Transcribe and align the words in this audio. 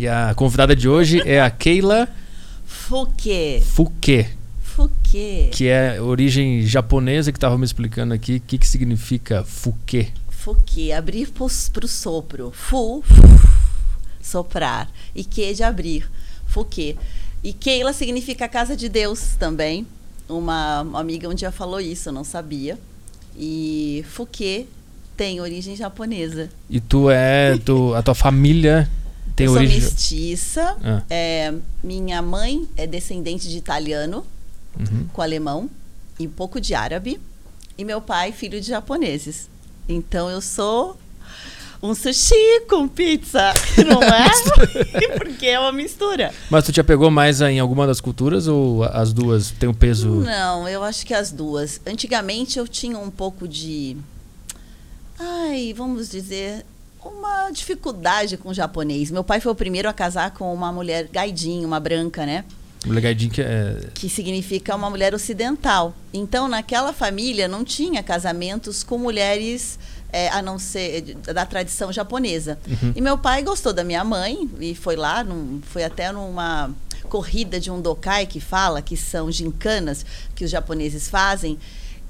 E 0.00 0.08
a 0.08 0.32
convidada 0.34 0.74
de 0.74 0.88
hoje 0.88 1.20
é 1.26 1.42
a 1.42 1.50
Keila 1.50 2.08
Fuque. 2.64 3.62
Fuke, 3.62 4.26
Fuque. 4.62 5.50
que 5.52 5.68
é 5.68 6.00
origem 6.00 6.62
japonesa, 6.62 7.30
que 7.30 7.36
estava 7.36 7.58
me 7.58 7.66
explicando 7.66 8.14
aqui 8.14 8.36
o 8.36 8.40
que, 8.40 8.56
que 8.56 8.66
significa 8.66 9.44
Fuke. 9.44 10.10
Fuque. 10.30 10.90
Abrir 10.90 11.28
para 11.28 11.44
o 11.44 11.86
sopro. 11.86 12.50
Fu, 12.50 13.04
soprar. 14.22 14.90
E 15.14 15.22
que 15.22 15.52
de 15.52 15.62
abrir. 15.62 16.10
Fuque. 16.46 16.96
E 17.44 17.52
Keila 17.52 17.92
significa 17.92 18.48
casa 18.48 18.74
de 18.74 18.88
Deus 18.88 19.36
também. 19.38 19.86
Uma, 20.26 20.80
uma 20.80 21.00
amiga 21.00 21.28
um 21.28 21.34
dia 21.34 21.52
falou 21.52 21.78
isso, 21.78 22.08
eu 22.08 22.12
não 22.14 22.24
sabia. 22.24 22.78
E 23.36 24.02
Fuque 24.08 24.66
tem 25.14 25.42
origem 25.42 25.76
japonesa. 25.76 26.48
E 26.70 26.80
tu 26.80 27.10
é, 27.10 27.58
tu, 27.58 27.94
a 27.94 28.02
tua 28.02 28.14
família 28.14 28.88
tem 29.40 29.46
eu 29.46 29.52
origem... 29.52 29.80
sou 29.80 29.90
mestiça. 29.90 30.76
Ah. 30.82 31.02
É, 31.10 31.54
minha 31.82 32.20
mãe 32.22 32.68
é 32.76 32.86
descendente 32.86 33.48
de 33.48 33.56
italiano 33.58 34.24
Uhum. 34.78 35.08
com 35.12 35.20
alemão 35.20 35.68
e 36.18 36.26
um 36.26 36.30
pouco 36.30 36.60
de 36.60 36.74
árabe. 36.74 37.20
E 37.76 37.84
meu 37.84 38.00
pai, 38.00 38.30
filho 38.30 38.60
de 38.60 38.68
japoneses. 38.68 39.48
Então 39.88 40.30
eu 40.30 40.40
sou 40.40 40.96
um 41.82 41.94
sushi 41.94 42.60
com 42.68 42.86
pizza, 42.86 43.52
não 43.86 44.02
é? 44.02 44.28
Porque 45.18 45.46
é 45.46 45.58
uma 45.58 45.72
mistura. 45.72 46.32
Mas 46.50 46.64
tu 46.64 46.72
te 46.72 46.80
apegou 46.80 47.10
mais 47.10 47.40
em 47.40 47.58
alguma 47.58 47.86
das 47.86 48.00
culturas 48.00 48.46
ou 48.46 48.84
as 48.84 49.12
duas 49.12 49.50
têm 49.50 49.68
o 49.68 49.74
peso... 49.74 50.08
Não, 50.08 50.68
eu 50.68 50.84
acho 50.84 51.04
que 51.06 51.14
as 51.14 51.32
duas. 51.32 51.80
Antigamente 51.86 52.58
eu 52.58 52.68
tinha 52.68 52.98
um 52.98 53.10
pouco 53.10 53.48
de. 53.48 53.96
Ai, 55.18 55.74
vamos 55.76 56.10
dizer. 56.10 56.64
Uma 57.04 57.50
dificuldade 57.50 58.36
com 58.36 58.50
o 58.50 58.54
japonês. 58.54 59.10
Meu 59.10 59.24
pai 59.24 59.40
foi 59.40 59.52
o 59.52 59.54
primeiro 59.54 59.88
a 59.88 59.92
casar 59.92 60.32
com 60.32 60.52
uma 60.52 60.70
mulher 60.72 61.08
gaidinha, 61.10 61.66
uma 61.66 61.80
branca, 61.80 62.26
né? 62.26 62.44
O 62.86 62.90
legadinho 62.92 63.30
que 63.30 63.42
é... 63.42 63.88
que 63.94 64.08
significa 64.08 64.74
uma 64.74 64.88
mulher 64.88 65.14
ocidental. 65.14 65.94
Então, 66.12 66.48
naquela 66.48 66.92
família 66.92 67.46
não 67.48 67.62
tinha 67.64 68.02
casamentos 68.02 68.82
com 68.82 68.96
mulheres 68.98 69.78
é, 70.12 70.28
a 70.28 70.40
não 70.42 70.58
ser 70.58 71.02
de- 71.02 71.14
da 71.14 71.44
tradição 71.46 71.92
japonesa. 71.92 72.58
Uhum. 72.66 72.92
E 72.96 73.00
meu 73.00 73.16
pai 73.18 73.42
gostou 73.42 73.72
da 73.72 73.84
minha 73.84 74.02
mãe 74.02 74.48
e 74.58 74.74
foi 74.74 74.96
lá, 74.96 75.22
num, 75.22 75.60
foi 75.62 75.84
até 75.84 76.10
numa 76.10 76.70
corrida 77.08 77.60
de 77.60 77.70
um 77.70 77.80
dokai 77.80 78.26
que 78.26 78.40
fala 78.40 78.80
que 78.82 78.96
são 78.96 79.30
gincanas 79.30 80.04
que 80.34 80.44
os 80.44 80.50
japoneses 80.50 81.08
fazem. 81.08 81.58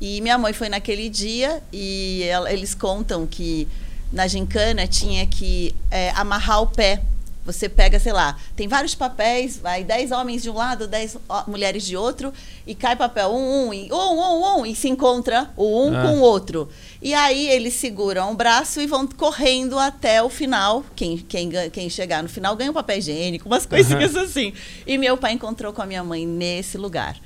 E 0.00 0.20
minha 0.20 0.38
mãe 0.38 0.52
foi 0.52 0.68
naquele 0.68 1.08
dia 1.08 1.62
e 1.72 2.22
ela- 2.24 2.50
eles 2.52 2.74
contam 2.74 3.26
que 3.26 3.66
na 4.12 4.26
gincana 4.26 4.86
tinha 4.86 5.26
que 5.26 5.74
é, 5.90 6.10
amarrar 6.10 6.62
o 6.62 6.66
pé. 6.66 7.02
Você 7.44 7.70
pega, 7.70 7.98
sei 7.98 8.12
lá, 8.12 8.36
tem 8.54 8.68
vários 8.68 8.94
papéis, 8.94 9.58
vai 9.58 9.82
10 9.82 10.12
homens 10.12 10.42
de 10.42 10.50
um 10.50 10.54
lado, 10.54 10.86
10 10.86 11.16
ó, 11.26 11.44
mulheres 11.48 11.84
de 11.84 11.96
outro, 11.96 12.32
e 12.66 12.74
cai 12.74 12.94
papel 12.94 13.30
um, 13.30 13.68
um, 13.68 13.74
e, 13.74 13.90
um, 13.90 13.96
um, 13.96 14.58
um, 14.60 14.66
e 14.66 14.76
se 14.76 14.88
encontra 14.88 15.50
o 15.56 15.86
um 15.86 15.96
Ah. 15.96 16.02
com 16.02 16.18
o 16.18 16.20
outro. 16.20 16.68
E 17.00 17.14
aí 17.14 17.48
eles 17.48 17.74
seguram 17.74 18.30
o 18.30 18.34
braço 18.34 18.80
e 18.80 18.86
vão 18.86 19.06
correndo 19.06 19.78
até 19.78 20.22
o 20.22 20.28
final. 20.28 20.84
Quem, 20.94 21.16
quem, 21.16 21.50
quem 21.72 21.88
chegar 21.88 22.22
no 22.22 22.28
final 22.28 22.54
ganha 22.54 22.70
um 22.70 22.74
papel 22.74 22.98
higiênico, 22.98 23.48
umas 23.48 23.64
coisinhas 23.64 24.14
assim. 24.14 24.52
E 24.86 24.98
meu 24.98 25.16
pai 25.16 25.32
encontrou 25.32 25.72
com 25.72 25.80
a 25.80 25.86
minha 25.86 26.04
mãe 26.04 26.26
nesse 26.26 26.76
lugar. 26.76 27.16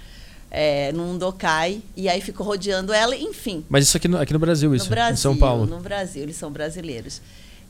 É, 0.56 0.92
num 0.92 1.18
dokai, 1.18 1.82
e 1.96 2.08
aí 2.08 2.20
ficou 2.20 2.46
rodeando 2.46 2.92
ela, 2.92 3.16
enfim. 3.16 3.64
Mas 3.68 3.88
isso 3.88 3.96
aqui 3.96 4.06
no, 4.06 4.18
aqui 4.18 4.32
no 4.32 4.38
Brasil, 4.38 4.72
isso, 4.72 4.84
No 4.84 4.90
Brasil, 4.90 5.14
em 5.14 5.16
São 5.16 5.36
Paulo. 5.36 5.66
No 5.66 5.80
Brasil, 5.80 6.22
eles 6.22 6.36
são 6.36 6.48
brasileiros. 6.48 7.20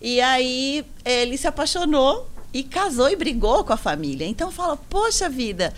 E 0.03 0.21
aí 0.21 0.85
ele 1.03 1.39
se 1.39 1.47
apaixonou 1.47 2.29
e 2.53 2.63
casou 2.63 3.09
e 3.09 3.17
brigou 3.17 3.65
com 3.65 3.73
a 3.73 3.77
família. 3.79 4.27
Então 4.27 4.51
fala, 4.51 4.77
poxa 4.77 5.31
vida, 5.31 5.73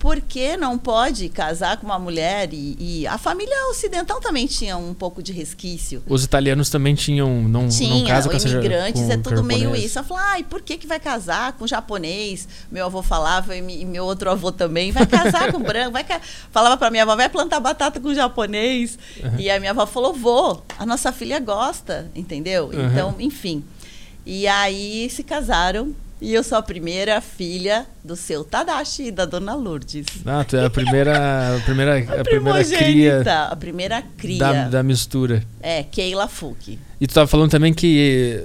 por 0.00 0.18
que 0.18 0.56
não 0.56 0.78
pode 0.78 1.28
casar 1.28 1.76
com 1.76 1.84
uma 1.84 1.98
mulher? 1.98 2.54
E, 2.54 2.74
e 2.80 3.06
a 3.06 3.18
família 3.18 3.54
ocidental 3.68 4.18
também 4.18 4.46
tinha 4.46 4.74
um 4.74 4.94
pouco 4.94 5.22
de 5.22 5.30
resquício. 5.30 6.02
Os 6.08 6.24
italianos 6.24 6.70
também 6.70 6.94
tinham... 6.94 7.42
Não, 7.42 7.64
não 7.64 7.68
Tinha, 7.68 8.06
casam 8.06 8.30
com 8.30 8.36
os 8.38 8.44
essa 8.44 8.54
imigrantes 8.54 9.02
com 9.02 9.12
é 9.12 9.16
tudo 9.18 9.44
meio 9.44 9.76
isso. 9.76 9.98
Eu 9.98 10.04
falo, 10.04 10.20
ai, 10.24 10.42
por 10.42 10.62
que, 10.62 10.78
que 10.78 10.86
vai 10.86 10.98
casar 10.98 11.52
com 11.52 11.66
japonês? 11.66 12.48
Meu 12.72 12.86
avô 12.86 13.02
falava, 13.02 13.54
e 13.54 13.84
meu 13.84 14.06
outro 14.06 14.30
avô 14.30 14.50
também, 14.50 14.90
vai 14.90 15.06
casar 15.06 15.52
com 15.52 15.60
branco, 15.60 15.92
vai 15.92 16.06
falava 16.50 16.78
pra 16.78 16.90
minha 16.90 17.02
avó, 17.02 17.14
vai 17.14 17.28
plantar 17.28 17.60
batata 17.60 18.00
com 18.00 18.14
japonês. 18.14 18.98
E 19.38 19.50
a 19.50 19.60
minha 19.60 19.72
avó 19.72 19.84
falou, 19.84 20.14
vou, 20.14 20.64
a 20.78 20.86
nossa 20.86 21.12
filha 21.12 21.38
gosta, 21.38 22.10
entendeu? 22.16 22.70
Uhum. 22.72 22.86
Então, 22.86 23.14
enfim. 23.18 23.62
E 24.24 24.46
aí 24.46 25.10
se 25.10 25.22
casaram. 25.22 25.94
E 26.20 26.34
eu 26.34 26.44
sou 26.44 26.58
a 26.58 26.62
primeira 26.62 27.18
filha 27.22 27.86
do 28.04 28.14
seu 28.14 28.44
Tadashi 28.44 29.04
e 29.04 29.10
da 29.10 29.24
dona 29.24 29.54
Lourdes. 29.54 30.04
Ah, 30.26 30.44
tu 30.44 30.54
é 30.54 30.66
a 30.66 30.68
primeira, 30.68 31.56
a 31.56 31.60
primeira, 31.60 31.94
A, 31.94 32.20
a 32.20 32.24
primeira 32.24 32.62
cria 32.64 33.22
a 33.50 33.56
primeira 33.56 34.02
cria. 34.18 34.38
da, 34.38 34.68
da 34.68 34.82
mistura. 34.82 35.42
É, 35.62 35.82
Keila 35.82 36.28
Fuki. 36.28 36.78
E 37.00 37.06
tu 37.06 37.14
tava 37.14 37.26
falando 37.26 37.50
também 37.50 37.72
que 37.72 38.44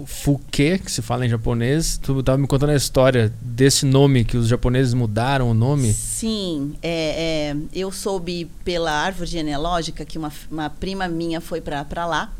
o 0.00 0.06
Fuke, 0.06 0.78
que 0.78 0.90
se 0.90 1.02
fala 1.02 1.26
em 1.26 1.28
japonês, 1.28 1.98
tu 1.98 2.22
tava 2.22 2.38
me 2.38 2.46
contando 2.46 2.70
a 2.70 2.76
história 2.76 3.30
desse 3.38 3.84
nome, 3.84 4.24
que 4.24 4.38
os 4.38 4.48
japoneses 4.48 4.94
mudaram 4.94 5.50
o 5.50 5.54
nome. 5.54 5.92
Sim, 5.92 6.74
é, 6.82 7.52
é, 7.52 7.56
eu 7.74 7.92
soube 7.92 8.50
pela 8.64 8.90
árvore 8.90 9.28
genealógica 9.28 10.06
que 10.06 10.16
uma, 10.16 10.32
uma 10.50 10.70
prima 10.70 11.06
minha 11.06 11.38
foi 11.42 11.60
para 11.60 12.06
lá. 12.06 12.32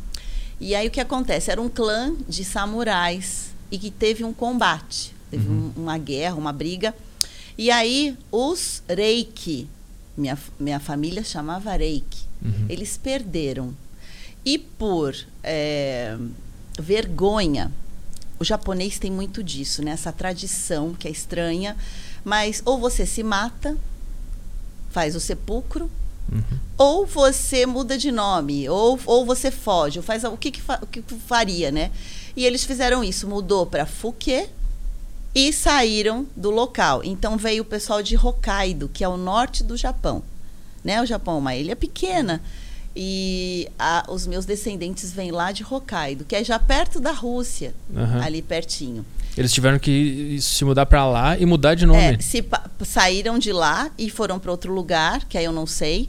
E 0.59 0.75
aí 0.75 0.89
o 0.89 0.91
que 0.91 1.01
acontece? 1.01 1.51
Era 1.51 1.61
um 1.61 1.69
clã 1.69 2.15
de 2.27 2.43
samurais 2.45 3.51
e 3.71 3.79
que 3.79 3.91
teve 3.91 4.25
um 4.25 4.33
combate, 4.33 5.15
teve 5.31 5.49
Uhum. 5.49 5.73
um- 5.77 5.83
uma 5.83 5.99
guerra, 5.99 6.35
uma 6.37 6.53
briga. 6.53 6.95
E 7.57 7.71
aí 7.71 8.17
os 8.33 8.83
Reiki, 8.89 9.69
minha, 10.17 10.39
minha 10.59 10.81
família 10.81 11.23
chamava 11.25 11.75
Reiki, 11.77 12.25
Uhum. 12.43 12.67
eles 12.69 12.97
perderam. 12.97 13.75
E 14.45 14.59
por 14.59 15.15
é, 15.45 16.17
vergonha, 16.79 17.71
o 18.39 18.45
japonês 18.45 18.99
tem 18.99 19.11
muito 19.11 19.43
disso, 19.43 19.83
né? 19.83 19.91
Essa 19.93 20.11
tradição 20.13 20.95
que 20.95 21.07
é 21.07 21.11
estranha, 21.11 21.77
mas 22.25 22.63
ou 22.65 22.79
você 22.79 23.05
se 23.05 23.23
mata, 23.23 23.77
faz 24.91 25.15
o 25.15 25.21
sepulcro, 25.21 25.91
Uhum. 26.33 26.59
ou 26.79 27.07
você 27.07 27.67
muda 27.67 27.99
de 27.99 28.11
nome, 28.11 28.69
ou, 28.69 28.99
ou 29.05 29.27
você 29.27 29.51
foge, 29.51 29.99
ou 29.99 30.03
faz 30.03 30.25
o 30.25 30.37
que, 30.37 30.51
que, 30.51 30.63
fa- 30.63 30.79
o 30.83 30.87
que 30.87 31.03
que 31.03 31.15
faria, 31.17 31.71
né? 31.71 31.91
E 32.41 32.45
eles 32.47 32.65
fizeram 32.65 33.05
isso, 33.05 33.29
mudou 33.29 33.67
para 33.67 33.85
Fuke 33.85 34.47
e 35.35 35.53
saíram 35.53 36.27
do 36.35 36.49
local. 36.51 37.03
Então 37.05 37.37
veio 37.37 37.61
o 37.61 37.67
pessoal 37.67 38.03
de 38.03 38.17
Hokkaido, 38.17 38.89
que 38.89 39.05
é 39.05 39.09
o 39.09 39.19
norte 39.19 39.63
do 39.63 39.77
Japão. 39.77 40.23
Né? 40.83 41.03
O 41.03 41.05
Japão 41.05 41.35
é 41.35 41.39
uma 41.39 41.55
ilha 41.55 41.77
pequena. 41.77 42.41
E 42.97 43.69
a- 43.79 44.07
os 44.09 44.27
meus 44.27 44.47
descendentes 44.47 45.13
vêm 45.13 45.31
lá 45.31 45.53
de 45.53 45.63
Hokkaido, 45.63 46.25
que 46.25 46.35
é 46.35 46.43
já 46.43 46.59
perto 46.59 46.99
da 46.99 47.13
Rússia, 47.13 47.75
Aham. 47.95 48.23
ali 48.25 48.41
pertinho. 48.41 49.05
Eles 49.37 49.53
tiveram 49.53 49.79
que 49.79 50.39
se 50.41 50.65
mudar 50.65 50.87
pra 50.87 51.07
lá 51.07 51.37
e 51.37 51.45
mudar 51.45 51.75
de 51.75 51.85
nome. 51.85 52.01
É, 52.01 52.19
se 52.21 52.43
saíram 52.87 53.39
de 53.39 53.53
lá 53.53 53.91
e 53.99 54.09
foram 54.09 54.39
para 54.39 54.51
outro 54.51 54.73
lugar, 54.73 55.27
que 55.27 55.37
aí 55.37 55.45
eu 55.45 55.53
não 55.53 55.67
sei, 55.67 56.09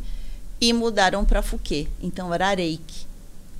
e 0.62 0.72
mudaram 0.72 1.26
para 1.26 1.42
Fuke. 1.42 1.90
Então 2.02 2.34
era. 2.34 2.46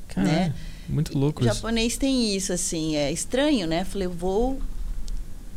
Caralho, 0.08 0.32
né? 0.34 0.54
Muito 0.92 1.18
louco 1.18 1.42
o 1.42 1.46
isso. 1.46 1.56
japonês 1.56 1.98
tem 1.98 2.36
isso, 2.36 2.52
assim, 2.52 2.96
é 2.96 3.12
estranho, 3.12 3.66
né? 3.66 3.86
Falei, 3.86 4.08
eu 4.08 4.12
vou, 4.12 4.62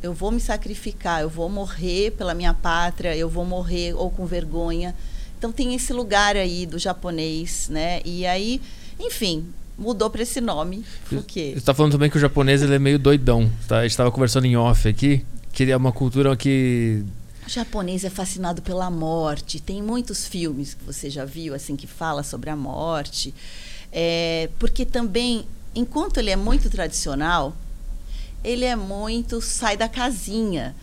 eu 0.02 0.14
vou 0.14 0.30
me 0.30 0.40
sacrificar, 0.40 1.20
eu 1.22 1.28
vou 1.28 1.48
morrer 1.48 2.12
pela 2.12 2.34
minha 2.34 2.54
pátria, 2.54 3.16
eu 3.16 3.28
vou 3.28 3.44
morrer 3.44 3.94
ou 3.94 4.10
com 4.10 4.24
vergonha. 4.24 4.94
Então 5.36 5.50
tem 5.52 5.74
esse 5.74 5.92
lugar 5.92 6.36
aí 6.36 6.64
do 6.64 6.78
japonês, 6.78 7.68
né? 7.68 8.00
E 8.04 8.24
aí, 8.24 8.62
enfim, 8.98 9.46
mudou 9.76 10.08
para 10.08 10.22
esse 10.22 10.40
nome. 10.40 10.84
Você 11.10 11.60
tá 11.60 11.74
falando 11.74 11.92
também 11.92 12.08
que 12.08 12.16
o 12.16 12.20
japonês 12.20 12.62
ele 12.62 12.74
é 12.74 12.78
meio 12.78 12.98
doidão. 12.98 13.50
Tá? 13.66 13.78
A 13.80 13.82
gente 13.82 13.96
tava 13.96 14.10
conversando 14.10 14.46
em 14.46 14.56
off 14.56 14.88
aqui, 14.88 15.24
que 15.52 15.70
é 15.70 15.76
uma 15.76 15.92
cultura 15.92 16.36
que. 16.36 17.04
O 17.46 17.50
japonês 17.50 18.04
é 18.04 18.10
fascinado 18.10 18.62
pela 18.62 18.90
morte. 18.90 19.60
Tem 19.60 19.82
muitos 19.82 20.26
filmes 20.26 20.72
que 20.72 20.82
você 20.84 21.10
já 21.10 21.26
viu, 21.26 21.54
assim, 21.54 21.76
que 21.76 21.86
fala 21.86 22.22
sobre 22.22 22.48
a 22.48 22.56
morte. 22.56 23.34
É, 23.96 24.48
porque 24.58 24.84
também, 24.84 25.46
enquanto 25.74 26.18
ele 26.18 26.30
é 26.30 26.36
muito 26.36 26.68
tradicional, 26.68 27.54
ele 28.42 28.64
é 28.64 28.74
muito 28.74 29.40
sai 29.40 29.76
da 29.76 29.88
casinha. 29.88 30.74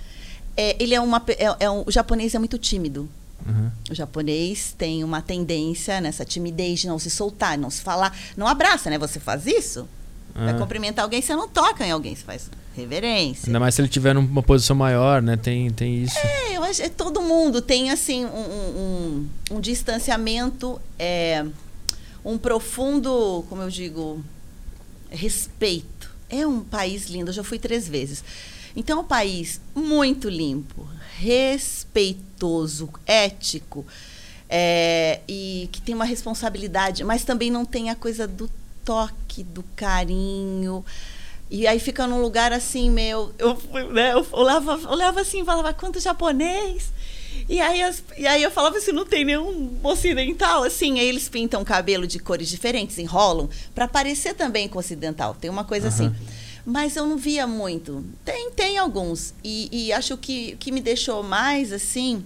É, 0.56 0.76
ele 0.82 0.96
é 0.96 1.02
uma, 1.02 1.22
é, 1.28 1.66
é 1.66 1.70
um- 1.70 1.84
o 1.86 1.92
japonês 1.92 2.34
é 2.34 2.40
muito 2.40 2.58
tímido. 2.58 3.10
Uhum. 3.46 3.70
O 3.90 3.94
japonês 3.96 4.74
tem 4.78 5.04
uma 5.04 5.22
tendência 5.22 6.00
nessa 6.00 6.24
timidez 6.24 6.80
de 6.80 6.88
não 6.88 6.98
se 7.00 7.10
soltar, 7.10 7.58
não 7.58 7.70
se 7.70 7.82
falar, 7.82 8.16
não 8.38 8.48
abraça, 8.48 8.90
né? 8.90 8.98
Você 8.98 9.20
faz 9.20 9.46
isso? 9.46 9.88
Vai 10.34 10.54
Ah. 10.54 10.58
cumprimentar 10.58 11.04
alguém, 11.04 11.22
você 11.22 11.36
não 11.36 11.50
toca 11.50 11.86
em 11.86 11.92
alguém, 11.92 12.16
você 12.16 12.24
faz 12.24 12.50
reverência. 12.74 13.48
Ainda 13.48 13.60
mais 13.60 13.76
se 13.76 13.82
ele 13.82 13.90
tiver 13.90 14.14
numa 14.14 14.42
posição 14.42 14.76
maior, 14.76 15.22
né? 15.22 15.36
Tem, 15.36 15.70
tem 15.72 16.04
isso. 16.04 16.18
É, 16.20 16.56
eu 16.56 16.64
acho 16.64 16.82
que 16.82 16.90
todo 16.90 17.22
mundo 17.22 17.62
tem 17.62 17.90
assim 17.92 18.24
um, 18.26 18.30
um, 18.30 19.28
um- 19.52 19.56
um 19.58 19.60
distanciamento, 19.60 20.80
é, 20.98 21.46
um 22.24 22.38
profundo, 22.38 23.46
como 23.50 23.62
eu 23.62 23.70
digo, 23.70 24.24
respeito. 25.10 26.12
É 26.30 26.46
um 26.46 26.62
país 26.62 27.08
lindo, 27.08 27.30
eu 27.30 27.34
já 27.34 27.44
fui 27.44 27.60
três 27.60 27.88
vezes. 27.88 28.24
Então 28.76 29.00
é 29.00 29.02
um 29.02 29.06
país 29.06 29.60
muito 29.76 30.30
limpo, 30.30 30.88
respeitoso, 31.18 32.90
ético, 33.06 33.86
é, 34.50 35.22
e 35.28 35.70
que 35.72 35.82
tem 35.82 35.94
uma 35.94 36.06
responsabilidade, 36.06 37.04
mas 37.04 37.24
também 37.24 37.52
não 37.52 37.66
tem 37.66 37.90
a 37.90 37.96
coisa 37.96 38.28
do 38.28 38.50
toque, 38.86 39.44
do 39.44 39.64
carinho. 39.76 40.86
E 41.50 41.68
aí 41.68 41.80
fica 41.80 42.08
num 42.08 42.22
lugar 42.22 42.54
assim, 42.54 42.90
meu. 42.90 43.34
Eu, 43.38 43.58
né, 43.92 44.14
eu 44.14 44.26
olhava, 44.32 44.90
olhava 44.90 45.22
assim 45.22 45.42
e 45.42 45.46
falava, 45.46 45.74
quanto 45.74 46.00
japonês! 46.00 46.92
E 47.50 47.60
aí, 47.60 47.82
as, 47.82 48.04
e 48.18 48.26
aí 48.28 48.42
eu 48.42 48.52
falava 48.52 48.78
assim, 48.78 48.92
não 48.92 49.06
tem 49.06 49.26
nenhum 49.26 49.78
ocidental, 49.84 50.64
assim. 50.64 51.00
Aí 51.00 51.08
eles 51.08 51.28
pintam 51.28 51.64
cabelo 51.64 52.08
de 52.08 52.20
cores 52.20 52.48
diferentes, 52.48 52.98
enrolam, 52.98 53.50
para 53.76 53.88
parecer 53.88 54.34
também 54.36 54.68
com 54.68 54.80
ocidental. 54.80 55.36
Tem 55.36 55.50
uma 55.50 55.64
coisa 55.64 55.88
uhum. 55.88 55.94
assim. 55.94 56.16
Mas 56.66 56.96
eu 56.96 57.06
não 57.08 57.18
via 57.18 57.48
muito. 57.48 58.06
Tem, 58.24 58.52
tem 58.52 58.78
alguns. 58.78 59.34
E, 59.44 59.70
e 59.72 59.94
acho 59.94 60.16
que 60.18 60.54
o 60.54 60.58
que 60.58 60.72
me 60.72 60.80
deixou 60.80 61.24
mais, 61.24 61.72
assim, 61.72 62.24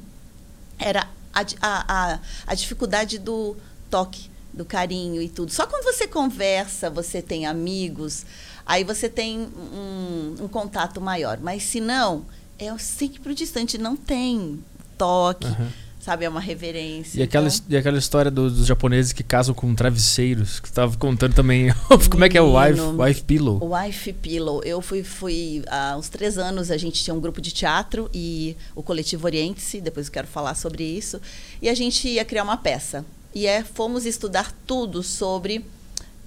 era 0.77 1.07
a, 1.33 1.41
a, 1.61 2.13
a, 2.13 2.19
a 2.47 2.55
dificuldade 2.55 3.17
do 3.17 3.55
toque, 3.89 4.29
do 4.53 4.65
carinho 4.65 5.21
e 5.21 5.29
tudo. 5.29 5.51
Só 5.51 5.65
quando 5.65 5.83
você 5.83 6.07
conversa, 6.07 6.89
você 6.89 7.21
tem 7.21 7.45
amigos, 7.45 8.25
aí 8.65 8.83
você 8.83 9.09
tem 9.09 9.39
um, 9.39 10.35
um 10.41 10.47
contato 10.47 10.99
maior. 10.99 11.39
Mas 11.39 11.63
se 11.63 11.79
não, 11.79 12.25
é 12.59 12.75
sempre 12.77 13.33
distante, 13.33 13.77
não 13.77 13.95
tem 13.95 14.63
toque. 14.97 15.47
Uhum. 15.47 15.67
Sabe, 16.05 16.23
é 16.23 16.29
uma 16.29 16.39
reverência. 16.39 17.19
E 17.19 17.23
aquela, 17.23 17.47
então... 17.47 17.65
e 17.67 17.75
aquela 17.75 17.97
história 17.97 18.29
do, 18.29 18.47
dos 18.47 18.67
japoneses 18.67 19.11
que 19.11 19.23
casam 19.23 19.55
com 19.55 19.73
travesseiros, 19.73 20.59
que 20.59 20.67
estava 20.67 20.95
contando 20.97 21.33
também. 21.33 21.73
Como 22.11 22.23
é 22.23 22.29
que 22.29 22.37
é 22.37 22.41
o 22.41 22.55
wife, 22.55 22.79
wife 22.79 23.23
Pillow? 23.23 23.73
Wife 23.73 24.13
Pillow. 24.13 24.61
Eu 24.63 24.83
fui, 24.83 25.01
fui 25.03 25.63
há 25.67 25.97
uns 25.97 26.07
três 26.07 26.37
anos, 26.37 26.69
a 26.69 26.77
gente 26.77 27.03
tinha 27.03 27.11
um 27.11 27.19
grupo 27.19 27.41
de 27.41 27.51
teatro 27.51 28.07
e 28.13 28.55
o 28.75 28.83
Coletivo 28.83 29.25
Oriente-se, 29.25 29.81
depois 29.81 30.05
eu 30.05 30.13
quero 30.13 30.27
falar 30.27 30.53
sobre 30.53 30.83
isso. 30.83 31.19
E 31.59 31.67
a 31.67 31.73
gente 31.73 32.07
ia 32.07 32.23
criar 32.23 32.43
uma 32.43 32.57
peça. 32.57 33.03
E 33.33 33.47
é, 33.47 33.63
fomos 33.63 34.05
estudar 34.05 34.53
tudo 34.67 35.01
sobre 35.01 35.65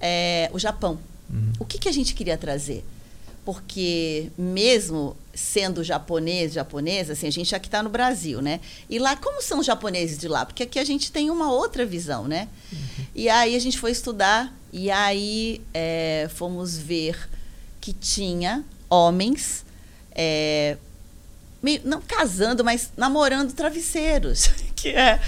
é, 0.01 0.49
o 0.51 0.59
Japão. 0.59 0.99
Uhum. 1.29 1.53
O 1.57 1.63
que, 1.63 1.77
que 1.77 1.87
a 1.87 1.93
gente 1.93 2.13
queria 2.13 2.37
trazer? 2.37 2.83
Porque 3.45 4.31
mesmo 4.37 5.15
sendo 5.33 5.83
japonês, 5.83 6.53
japonesa, 6.53 7.13
assim, 7.13 7.27
a 7.27 7.31
gente 7.31 7.55
aqui 7.55 7.67
está 7.67 7.81
no 7.81 7.89
Brasil, 7.89 8.41
né? 8.41 8.59
E 8.89 8.99
lá, 8.99 9.15
como 9.15 9.41
são 9.41 9.59
os 9.59 9.65
japoneses 9.65 10.17
de 10.17 10.27
lá? 10.27 10.45
Porque 10.45 10.63
aqui 10.63 10.77
a 10.77 10.83
gente 10.83 11.11
tem 11.11 11.29
uma 11.29 11.51
outra 11.51 11.85
visão, 11.85 12.27
né? 12.27 12.47
Uhum. 12.71 13.05
E 13.15 13.29
aí 13.29 13.55
a 13.55 13.59
gente 13.59 13.79
foi 13.79 13.91
estudar 13.91 14.53
e 14.71 14.91
aí 14.91 15.61
é, 15.73 16.29
fomos 16.35 16.77
ver 16.77 17.29
que 17.79 17.93
tinha 17.93 18.63
homens, 18.89 19.65
é, 20.11 20.77
meio, 21.61 21.81
não 21.85 22.01
casando, 22.01 22.63
mas 22.63 22.91
namorando 22.97 23.53
travesseiros, 23.53 24.49
que 24.75 24.89
é 24.89 25.19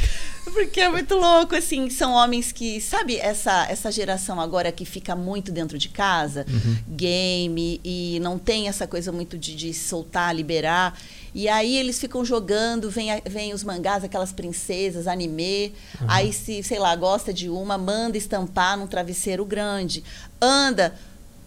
porque 0.51 0.81
é 0.81 0.89
muito 0.89 1.15
louco, 1.15 1.55
assim, 1.55 1.89
são 1.89 2.13
homens 2.13 2.51
que, 2.51 2.79
sabe, 2.79 3.17
essa, 3.17 3.65
essa 3.69 3.91
geração 3.91 4.39
agora 4.39 4.71
que 4.71 4.85
fica 4.85 5.15
muito 5.15 5.51
dentro 5.51 5.77
de 5.77 5.89
casa, 5.89 6.45
uhum. 6.49 6.77
game, 6.87 7.79
e 7.83 8.19
não 8.21 8.37
tem 8.37 8.67
essa 8.67 8.85
coisa 8.85 9.11
muito 9.11 9.37
de, 9.37 9.55
de 9.55 9.73
soltar, 9.73 10.35
liberar. 10.35 10.97
E 11.33 11.47
aí 11.47 11.77
eles 11.77 11.99
ficam 11.99 12.25
jogando, 12.25 12.89
vem, 12.89 13.09
vem 13.25 13.53
os 13.53 13.63
mangás, 13.63 14.03
aquelas 14.03 14.33
princesas, 14.33 15.07
anime. 15.07 15.73
Uhum. 15.99 16.07
Aí, 16.09 16.33
se, 16.33 16.61
sei 16.61 16.77
lá, 16.77 16.95
gosta 16.95 17.33
de 17.33 17.49
uma, 17.49 17.77
manda 17.77 18.17
estampar 18.17 18.77
num 18.77 18.87
travesseiro 18.87 19.45
grande. 19.45 20.03
Anda 20.41 20.93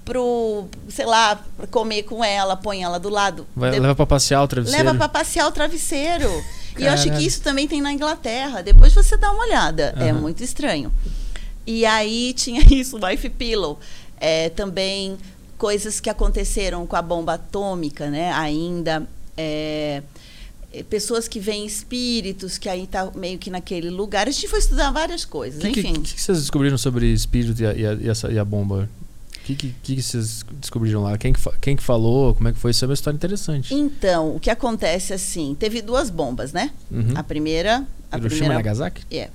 pro, 0.05 0.67
sei 0.89 1.07
lá, 1.07 1.43
pra 1.57 1.67
comer 1.67 2.03
com 2.05 2.23
ela, 2.23 2.57
põe 2.57 2.83
ela 2.83 2.99
do 2.99 3.09
lado. 3.09 3.47
Vai, 3.55 3.71
de... 3.73 3.81
Leva 3.81 3.95
para 3.95 4.07
passear 4.07 4.43
o 4.43 4.49
travesseiro. 4.49 4.85
Leva 4.85 4.99
para 4.99 5.09
passear 5.09 5.47
o 5.47 5.53
travesseiro. 5.53 6.31
E 6.79 6.85
eu 6.85 6.91
acho 6.93 7.11
que 7.11 7.25
isso 7.25 7.41
também 7.41 7.69
tem 7.69 7.81
na 7.81 7.93
Inglaterra. 7.93 8.63
Depois 8.63 8.93
você 8.93 9.17
dá 9.17 9.31
uma 9.31 9.45
olhada. 9.45 9.95
Uhum. 9.97 10.07
É 10.07 10.13
muito 10.13 10.43
estranho. 10.43 10.93
E 11.67 11.87
aí 11.87 12.33
tinha 12.35 12.63
isso, 12.73 12.99
Wife 13.05 13.29
Pillow. 13.31 13.79
É, 14.21 14.49
também 14.51 15.17
coisas 15.57 16.01
que 16.01 16.11
aconteceram 16.11 16.87
com 16.87 16.97
a 16.97 17.03
bomba 17.03 17.35
atômica, 17.35 18.11
né? 18.11 18.33
Ainda. 18.33 19.07
É, 19.37 20.03
pessoas 20.91 21.29
que 21.29 21.39
veem 21.39 21.65
espíritos, 21.65 22.59
que 22.59 22.69
aí 22.69 22.87
tá 22.87 23.11
meio 23.15 23.39
que 23.39 23.51
naquele 23.51 23.91
lugar. 23.91 24.27
A 24.27 24.31
gente 24.31 24.49
foi 24.49 24.59
estudar 24.59 24.91
várias 24.91 25.25
coisas, 25.25 25.63
que, 25.63 25.69
enfim. 25.69 25.93
O 25.93 26.01
que, 26.01 26.15
que, 26.15 26.21
vocês 26.21 26.39
descobriram 26.39 26.77
sobre 26.77 27.13
espírito 27.13 27.63
e 27.63 27.67
a, 27.67 27.73
e 27.75 27.87
a, 27.87 28.33
e 28.33 28.39
a 28.39 28.45
bomba? 28.45 28.89
O 29.45 29.47
que, 29.47 29.57
que, 29.57 29.75
que, 29.83 30.03
vocês 30.03 30.43
descobriram 30.53 31.03
lá? 31.03 31.19
Quem 31.19 31.31
que, 31.31 31.41
quem 31.61 31.77
que 31.77 31.83
falou? 31.83 32.35
Como 32.35 32.49
é 32.49 32.53
que 32.55 32.59
foi? 32.59 32.71
Isso 32.71 32.83
é 32.83 32.89
uma 32.89 32.95
história 32.95 33.15
interessante. 33.15 33.75
Então, 33.75 34.35
o 34.35 34.41
que 34.41 34.49
acontece 34.49 35.13
assim, 35.13 35.55
teve 35.61 35.83
duas 35.83 36.09
bombas, 36.09 36.55
né? 36.55 36.71
Uhum. 36.91 37.13
A 37.15 37.23
primeira... 37.23 37.87
A 38.11 38.17
Hiroshima 38.17 38.29
primeira, 38.29 38.55
Nagasaki? 38.55 39.03
É, 39.15 39.29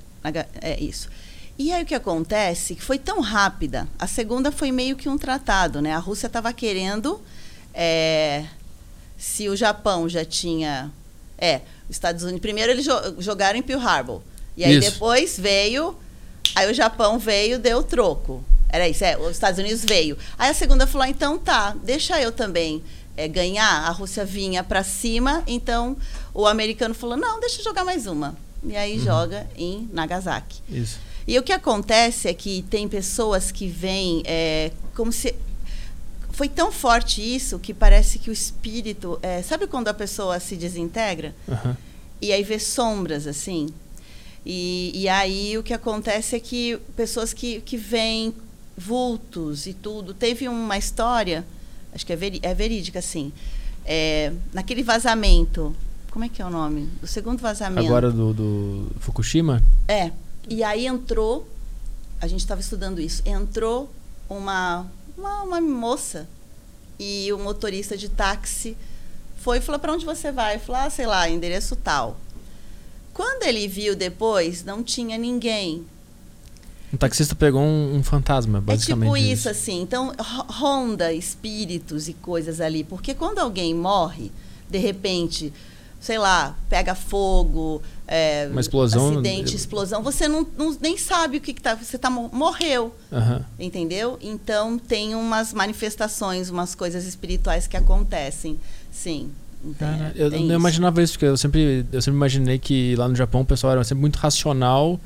é 0.60 0.80
isso. 0.82 1.08
E 1.56 1.70
aí 1.70 1.84
o 1.84 1.86
que 1.86 1.94
acontece, 1.94 2.74
que 2.74 2.82
foi 2.82 2.98
tão 2.98 3.20
rápida, 3.20 3.86
a 4.00 4.08
segunda 4.08 4.50
foi 4.50 4.72
meio 4.72 4.96
que 4.96 5.08
um 5.08 5.16
tratado, 5.16 5.80
né? 5.80 5.94
A 5.94 5.98
Rússia 5.98 6.26
estava 6.26 6.52
querendo, 6.52 7.20
é, 7.72 8.46
se 9.16 9.48
o 9.48 9.54
Japão 9.54 10.08
já 10.08 10.24
tinha... 10.24 10.90
É, 11.38 11.60
os 11.88 11.94
Estados 11.94 12.24
Unidos... 12.24 12.40
Primeiro 12.40 12.72
eles 12.72 12.84
jogaram 13.20 13.56
em 13.56 13.62
Pearl 13.62 13.80
Harbor. 13.80 14.20
E 14.56 14.64
aí 14.64 14.76
isso. 14.76 14.90
depois 14.90 15.38
veio... 15.38 15.96
Aí 16.56 16.68
o 16.68 16.74
Japão 16.74 17.16
veio 17.16 17.60
deu 17.60 17.80
troco. 17.84 18.44
Era 18.72 18.88
isso, 18.88 19.04
é, 19.04 19.16
os 19.18 19.32
Estados 19.32 19.58
Unidos 19.58 19.84
veio. 19.84 20.16
Aí 20.38 20.50
a 20.50 20.54
segunda 20.54 20.86
falou: 20.86 21.06
então 21.06 21.38
tá, 21.38 21.76
deixa 21.82 22.20
eu 22.20 22.32
também 22.32 22.82
é, 23.16 23.26
ganhar. 23.28 23.86
A 23.86 23.90
Rússia 23.90 24.24
vinha 24.24 24.62
para 24.62 24.82
cima, 24.82 25.42
então 25.46 25.96
o 26.32 26.46
americano 26.46 26.94
falou: 26.94 27.16
não, 27.16 27.40
deixa 27.40 27.60
eu 27.60 27.64
jogar 27.64 27.84
mais 27.84 28.06
uma. 28.06 28.36
E 28.62 28.76
aí 28.76 28.98
uhum. 28.98 29.04
joga 29.04 29.46
em 29.56 29.88
Nagasaki. 29.92 30.60
Isso. 30.68 30.98
E 31.26 31.38
o 31.38 31.42
que 31.42 31.52
acontece 31.52 32.28
é 32.28 32.34
que 32.34 32.62
tem 32.62 32.88
pessoas 32.88 33.50
que 33.50 33.66
vêm 33.66 34.22
é, 34.24 34.70
como 34.94 35.12
se. 35.12 35.34
Foi 36.32 36.48
tão 36.48 36.72
forte 36.72 37.20
isso 37.20 37.58
que 37.58 37.74
parece 37.74 38.18
que 38.18 38.30
o 38.30 38.32
espírito. 38.32 39.18
É, 39.22 39.42
sabe 39.42 39.66
quando 39.66 39.88
a 39.88 39.94
pessoa 39.94 40.38
se 40.40 40.56
desintegra? 40.56 41.34
Uhum. 41.46 41.76
E 42.22 42.32
aí 42.32 42.42
vê 42.42 42.58
sombras 42.58 43.26
assim? 43.26 43.68
E, 44.44 44.92
e 44.94 45.08
aí 45.08 45.56
o 45.58 45.62
que 45.62 45.74
acontece 45.74 46.36
é 46.36 46.40
que 46.40 46.78
pessoas 46.96 47.32
que, 47.32 47.60
que 47.60 47.76
vêm 47.76 48.34
vultos 48.80 49.66
e 49.66 49.74
tudo. 49.74 50.14
Teve 50.14 50.48
uma 50.48 50.78
história, 50.78 51.44
acho 51.92 52.04
que 52.04 52.12
é, 52.12 52.16
veri 52.16 52.40
é 52.42 52.54
verídica, 52.54 52.98
assim, 52.98 53.32
é, 53.84 54.32
naquele 54.52 54.82
vazamento. 54.82 55.76
Como 56.10 56.24
é 56.24 56.28
que 56.28 56.42
é 56.42 56.46
o 56.46 56.50
nome? 56.50 56.88
O 57.02 57.06
segundo 57.06 57.40
vazamento. 57.40 57.86
Agora 57.86 58.10
do, 58.10 58.32
do 58.32 58.90
Fukushima? 58.98 59.62
É. 59.86 60.10
E 60.48 60.64
aí 60.64 60.86
entrou, 60.86 61.46
a 62.20 62.26
gente 62.26 62.40
estava 62.40 62.60
estudando 62.60 63.00
isso, 63.00 63.22
entrou 63.24 63.88
uma, 64.28 64.86
uma, 65.16 65.42
uma, 65.42 65.60
moça 65.60 66.26
e 66.98 67.32
o 67.32 67.38
motorista 67.38 67.96
de 67.96 68.08
táxi 68.08 68.76
foi 69.36 69.58
e 69.58 69.60
falou: 69.60 69.78
para 69.78 69.92
onde 69.92 70.04
você 70.04 70.32
vai? 70.32 70.58
Falou: 70.58 70.80
ah, 70.80 70.90
sei 70.90 71.06
lá, 71.06 71.28
endereço 71.28 71.76
tal. 71.76 72.18
Quando 73.12 73.44
ele 73.44 73.68
viu 73.68 73.94
depois, 73.94 74.64
não 74.64 74.82
tinha 74.82 75.18
ninguém. 75.18 75.84
Um 76.92 76.96
taxista 76.96 77.34
pegou 77.34 77.62
um, 77.62 77.96
um 77.96 78.02
fantasma, 78.02 78.60
basicamente. 78.60 79.08
É 79.08 79.14
tipo 79.14 79.16
isso, 79.16 79.32
isso, 79.32 79.48
assim. 79.48 79.80
Então, 79.80 80.12
ronda 80.48 81.12
espíritos 81.12 82.08
e 82.08 82.14
coisas 82.14 82.60
ali. 82.60 82.82
Porque 82.82 83.14
quando 83.14 83.38
alguém 83.38 83.74
morre, 83.74 84.32
de 84.68 84.78
repente, 84.78 85.52
sei 86.00 86.18
lá, 86.18 86.56
pega 86.68 86.96
fogo, 86.96 87.80
é, 88.08 88.48
uma 88.50 88.60
explosão, 88.60 89.12
acidente, 89.12 89.54
explosão, 89.54 90.02
você 90.02 90.26
não, 90.26 90.44
não 90.58 90.76
nem 90.80 90.98
sabe 90.98 91.36
o 91.36 91.40
que, 91.40 91.52
está. 91.52 91.76
Você 91.76 91.96
tá, 91.96 92.10
morreu. 92.10 92.92
Uhum. 93.12 93.40
Entendeu? 93.58 94.18
Então, 94.20 94.76
tem 94.76 95.14
umas 95.14 95.52
manifestações, 95.52 96.50
umas 96.50 96.74
coisas 96.74 97.06
espirituais 97.06 97.68
que 97.68 97.76
acontecem. 97.76 98.58
Sim. 98.90 99.30
Cara, 99.78 100.12
eu 100.16 100.30
não 100.30 100.54
imaginava 100.54 101.02
isso, 101.02 101.12
porque 101.12 101.26
eu 101.26 101.36
sempre, 101.36 101.84
eu 101.92 102.00
sempre 102.00 102.16
imaginei 102.16 102.58
que 102.58 102.96
lá 102.96 103.06
no 103.06 103.14
Japão 103.14 103.42
o 103.42 103.44
pessoal 103.44 103.74
era 103.74 103.84
sempre 103.84 104.00
muito 104.00 104.16
racional 104.16 104.98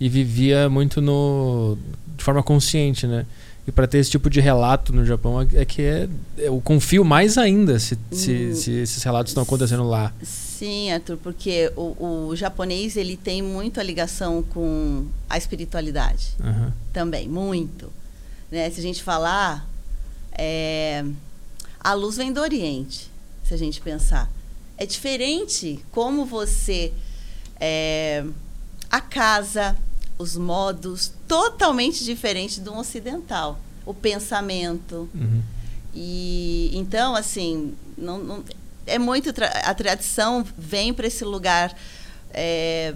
e 0.00 0.08
vivia 0.08 0.68
muito 0.68 1.00
no 1.00 1.76
de 2.16 2.24
forma 2.24 2.42
consciente, 2.42 3.06
né? 3.06 3.26
E 3.66 3.72
para 3.72 3.86
ter 3.86 3.98
esse 3.98 4.10
tipo 4.10 4.30
de 4.30 4.40
relato 4.40 4.92
no 4.92 5.04
Japão 5.04 5.40
é, 5.40 5.46
é 5.54 5.64
que 5.64 5.82
é, 5.82 6.08
eu 6.38 6.60
confio 6.60 7.04
mais 7.04 7.36
ainda 7.36 7.78
se, 7.78 7.98
se, 8.10 8.32
hum, 8.32 8.54
se 8.54 8.72
esses 8.72 9.02
relatos 9.02 9.30
estão 9.30 9.42
acontecendo 9.42 9.84
lá. 9.84 10.12
Sim, 10.22 10.90
Arthur, 10.90 11.16
porque 11.18 11.70
o, 11.76 12.28
o, 12.28 12.36
japonês 12.36 12.96
ele 12.96 13.16
tem 13.16 13.42
muito 13.42 13.78
a 13.78 13.82
ligação 13.82 14.42
com 14.42 15.06
a 15.28 15.38
espiritualidade 15.38 16.34
uhum. 16.40 16.72
também, 16.92 17.28
muito. 17.28 17.92
Né? 18.50 18.68
Se 18.70 18.80
a 18.80 18.82
gente 18.82 19.02
falar, 19.02 19.68
é, 20.32 21.04
a 21.78 21.94
luz 21.94 22.16
vem 22.16 22.32
do 22.32 22.40
Oriente, 22.40 23.10
se 23.44 23.54
a 23.54 23.56
gente 23.56 23.80
pensar. 23.80 24.30
É 24.76 24.86
diferente 24.86 25.84
como 25.90 26.24
você 26.24 26.92
é, 27.58 28.24
a 28.90 29.00
casa, 29.00 29.76
os 30.20 30.36
modos 30.36 31.10
totalmente 31.26 32.04
diferentes 32.04 32.58
do 32.58 32.76
ocidental, 32.76 33.58
o 33.86 33.94
pensamento. 33.94 35.08
Uhum. 35.14 35.42
E 35.94 36.70
então, 36.74 37.16
assim, 37.16 37.74
não, 37.96 38.18
não 38.18 38.44
é 38.86 38.98
muito 38.98 39.32
tra 39.32 39.46
a 39.46 39.72
tradição 39.72 40.44
vem 40.58 40.92
para 40.92 41.06
esse 41.06 41.24
lugar 41.24 41.74
é, 42.34 42.94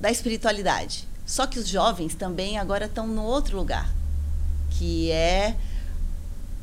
da 0.00 0.10
espiritualidade. 0.10 1.06
Só 1.24 1.46
que 1.46 1.60
os 1.60 1.68
jovens 1.68 2.12
também 2.16 2.58
agora 2.58 2.86
estão 2.86 3.06
no 3.06 3.22
outro 3.22 3.56
lugar, 3.56 3.88
que 4.70 5.12
é, 5.12 5.54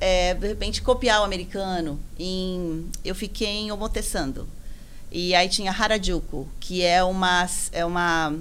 é 0.02 0.34
de 0.34 0.46
repente 0.46 0.82
copiar 0.82 1.22
o 1.22 1.24
americano. 1.24 1.98
Em, 2.20 2.92
eu 3.06 3.16
fiquei 3.16 3.48
em 3.48 3.72
Omotesando 3.72 4.46
e 5.10 5.34
aí 5.34 5.48
tinha 5.48 5.72
Harajuku, 5.72 6.50
que 6.60 6.82
é 6.84 7.02
uma 7.02 7.48
é 7.72 7.86
uma 7.86 8.36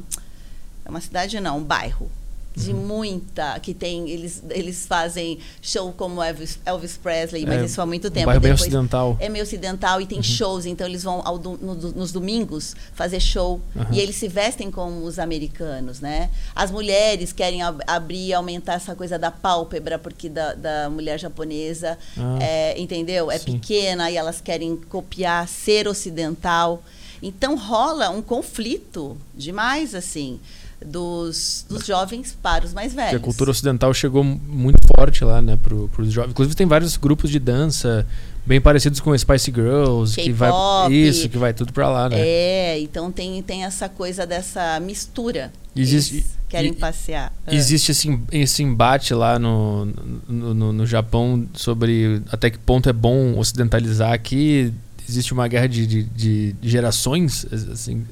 é 0.85 0.91
uma 0.91 1.00
cidade 1.00 1.38
não, 1.41 1.59
um 1.59 1.64
bairro. 1.64 2.11
De 2.57 2.71
uhum. 2.71 2.87
muita 2.87 3.59
que 3.59 3.75
tem 3.75 4.09
eles 4.09 4.41
eles 4.50 4.87
fazem 4.87 5.41
show 5.61 5.93
como 5.93 6.23
Elvis, 6.23 6.61
Elvis 6.64 6.97
Presley 6.97 7.45
mas 7.45 7.62
é, 7.62 7.64
isso 7.64 7.81
há 7.83 7.87
muito 7.87 8.12
tempo. 8.12 8.26
um 8.26 8.26
bairro 8.26 8.41
bem 8.41 8.53
ocidental. 8.53 9.17
é 9.19 9.29
meio 9.29 9.43
ocidental 9.43 10.00
e 10.00 10.07
tem 10.07 10.19
uhum. 10.19 10.23
shows 10.23 10.64
então 10.64 10.87
eles 10.87 11.03
vão 11.03 11.21
ao, 11.25 11.37
no, 11.37 11.57
nos 11.57 12.12
domingos 12.12 12.76
fazer 12.95 13.19
show. 13.19 13.61
Uhum. 13.75 13.87
e 13.91 13.99
eles 13.99 14.14
se 14.14 14.29
vestem 14.29 14.71
como 14.71 15.05
os 15.05 15.19
americanos 15.19 15.99
né? 16.00 16.31
As 16.55 16.71
mulheres 16.71 17.33
querem 17.33 17.61
ab 17.61 17.83
abrir 17.88 18.33
aumentar 18.35 18.75
essa 18.75 18.95
coisa 18.95 19.19
da 19.19 19.33
pálpebra 19.33 19.99
porque 19.99 20.29
da, 20.29 20.55
da 20.55 20.88
mulher 20.88 21.19
japonesa 21.19 21.99
ah, 22.17 22.38
é, 22.41 22.81
entendeu? 22.81 23.33
É 23.33 23.38
sim. 23.38 23.59
pequena 23.59 24.12
e 24.12 24.17
elas 24.17 24.41
querem 24.41 24.76
copiar 24.76 25.49
ser 25.49 25.88
ocidental. 25.88 26.85
Então 27.21 27.57
rola 27.57 28.11
um 28.11 28.23
conflito 28.23 29.17
demais 29.35 29.93
assim 29.93 30.38
dos, 30.85 31.64
dos 31.69 31.87
jovens 31.87 32.37
para 32.43 32.64
os 32.64 32.73
mais 32.73 32.95
velhos. 32.95 33.14
A 33.14 33.19
cultura 33.19 33.50
ocidental 33.50 33.93
chegou 33.93 34.23
muito 34.23 34.78
forte 34.97 35.25
lá, 35.25 35.40
né, 35.43 35.59
para 35.61 35.75
os 35.75 36.12
jovens. 36.12 36.31
Inclusive 36.31 36.54
tem 36.54 36.66
vários 36.66 36.97
grupos 36.97 37.31
de 37.31 37.38
dança 37.38 38.07
bem 38.47 38.61
parecidos 38.61 39.00
com 39.00 39.16
Spice 39.16 39.50
Girls, 39.50 40.14
que 40.14 40.33
vai 40.33 40.50
isso, 40.90 41.28
que 41.28 41.38
vai 41.38 41.54
tudo 41.54 41.73
para 41.73 41.88
lá, 41.88 42.09
né? 42.09 42.16
É, 42.19 42.81
então 42.81 43.11
tem, 43.11 43.43
tem 43.43 43.64
essa 43.64 43.88
coisa 43.88 44.26
dessa 44.26 44.78
mistura. 44.81 45.50
Existe 45.75 46.16
Eles 46.16 46.38
querem 46.49 46.71
e, 46.71 46.75
passear. 46.75 47.33
É. 47.47 47.54
Existe 47.54 47.90
esse, 47.90 48.21
esse 48.31 48.62
embate 48.62 49.12
lá 49.14 49.38
no, 49.38 49.87
no, 50.28 50.54
no, 50.54 50.73
no, 50.73 50.87
Japão 50.87 51.47
sobre 51.54 52.23
até 52.31 52.50
que 52.50 52.59
ponto 52.59 52.88
é 52.88 52.93
bom 52.93 53.37
ocidentalizar 53.38 54.12
aqui. 54.12 54.73
Existe 55.09 55.33
uma 55.33 55.49
guerra 55.49 55.66
de, 55.66 55.87
de, 55.87 56.52
de 56.52 56.54
gerações, 56.62 57.45
assim, 57.52 58.07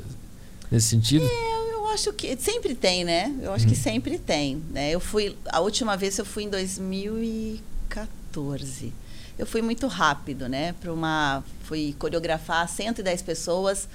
nesse 0.70 0.88
sentido? 0.88 1.24
É, 1.24 1.61
acho 1.92 2.12
que 2.12 2.36
sempre 2.36 2.74
tem, 2.74 3.04
né? 3.04 3.32
Eu 3.40 3.52
acho 3.52 3.66
hum. 3.66 3.68
que 3.68 3.76
sempre 3.76 4.18
tem, 4.18 4.60
né? 4.70 4.90
Eu 4.90 4.98
fui 5.00 5.36
a 5.46 5.60
última 5.60 5.96
vez 5.96 6.18
eu 6.18 6.24
fui 6.24 6.42
em 6.44 6.48
2014. 6.48 8.92
Eu 9.38 9.46
fui 9.46 9.62
muito 9.62 9.86
rápido, 9.86 10.48
né? 10.48 10.74
Para 10.80 10.92
uma 10.92 11.44
fui 11.64 11.94
coreografar 11.98 12.68
110 12.68 13.22
pessoas 13.22 13.88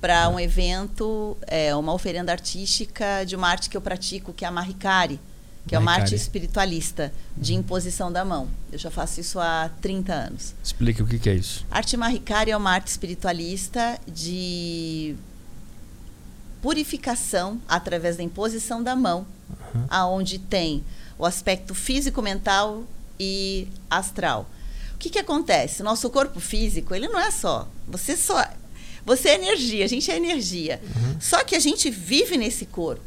para 0.00 0.28
um 0.28 0.38
evento, 0.38 1.36
é, 1.46 1.74
uma 1.74 1.92
oferenda 1.92 2.30
artística 2.30 3.24
de 3.24 3.34
uma 3.34 3.48
arte 3.48 3.68
que 3.68 3.76
eu 3.76 3.80
pratico, 3.80 4.32
que 4.32 4.44
é 4.44 4.48
a 4.48 4.50
Mahikari, 4.50 5.20
que 5.66 5.74
é 5.74 5.78
uma 5.78 5.92
arte 5.92 6.14
espiritualista 6.14 7.12
de 7.36 7.52
uhum. 7.52 7.60
imposição 7.60 8.10
da 8.10 8.24
mão. 8.24 8.48
Eu 8.72 8.78
já 8.78 8.90
faço 8.90 9.20
isso 9.20 9.40
há 9.40 9.70
30 9.80 10.14
anos. 10.14 10.54
Explique 10.62 11.02
o 11.02 11.06
que 11.06 11.28
é 11.28 11.34
isso. 11.34 11.66
A 11.70 11.78
arte 11.78 11.96
Mahikari 11.96 12.52
é 12.52 12.56
uma 12.56 12.70
arte 12.70 12.88
espiritualista 12.88 13.98
de 14.06 15.16
purificação 16.60 17.60
através 17.68 18.16
da 18.16 18.22
imposição 18.22 18.82
da 18.82 18.96
mão, 18.96 19.26
uhum. 19.74 19.84
aonde 19.88 20.38
tem 20.38 20.84
o 21.18 21.26
aspecto 21.26 21.74
físico, 21.74 22.22
mental 22.22 22.84
e 23.18 23.68
astral. 23.90 24.48
O 24.94 24.98
que, 24.98 25.10
que 25.10 25.18
acontece? 25.18 25.82
Nosso 25.82 26.10
corpo 26.10 26.40
físico, 26.40 26.94
ele 26.94 27.08
não 27.08 27.20
é 27.20 27.30
só. 27.30 27.68
Você 27.86 28.16
só. 28.16 28.44
Você 29.04 29.30
é 29.30 29.34
energia, 29.34 29.84
a 29.84 29.88
gente 29.88 30.10
é 30.10 30.16
energia. 30.16 30.80
Uhum. 30.82 31.20
Só 31.20 31.42
que 31.44 31.54
a 31.54 31.60
gente 31.60 31.90
vive 31.90 32.36
nesse 32.36 32.66
corpo. 32.66 33.02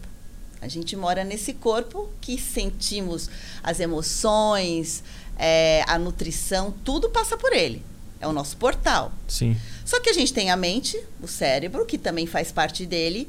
A 0.62 0.67
gente 0.67 0.96
mora 0.96 1.24
nesse 1.24 1.53
corpo 1.53 2.10
que 2.22 2.39
sentimos 2.39 3.29
as 3.63 3.79
emoções, 3.79 5.03
é, 5.38 5.84
a 5.88 5.98
nutrição, 5.98 6.74
tudo 6.84 7.10
passa 7.10 7.36
por 7.36 7.51
ele. 7.51 7.84
É 8.20 8.27
o 8.27 8.31
nosso 8.31 8.55
portal. 8.58 9.12
Sim. 9.27 9.58
Só 9.84 10.00
que 10.00 10.10
a 10.10 10.13
gente 10.13 10.31
tem 10.31 10.51
a 10.51 10.55
mente, 10.55 11.03
o 11.20 11.27
cérebro, 11.27 11.86
que 11.86 11.98
também 11.98 12.27
faz 12.27 12.51
parte 12.51 12.86
dele, 12.86 13.27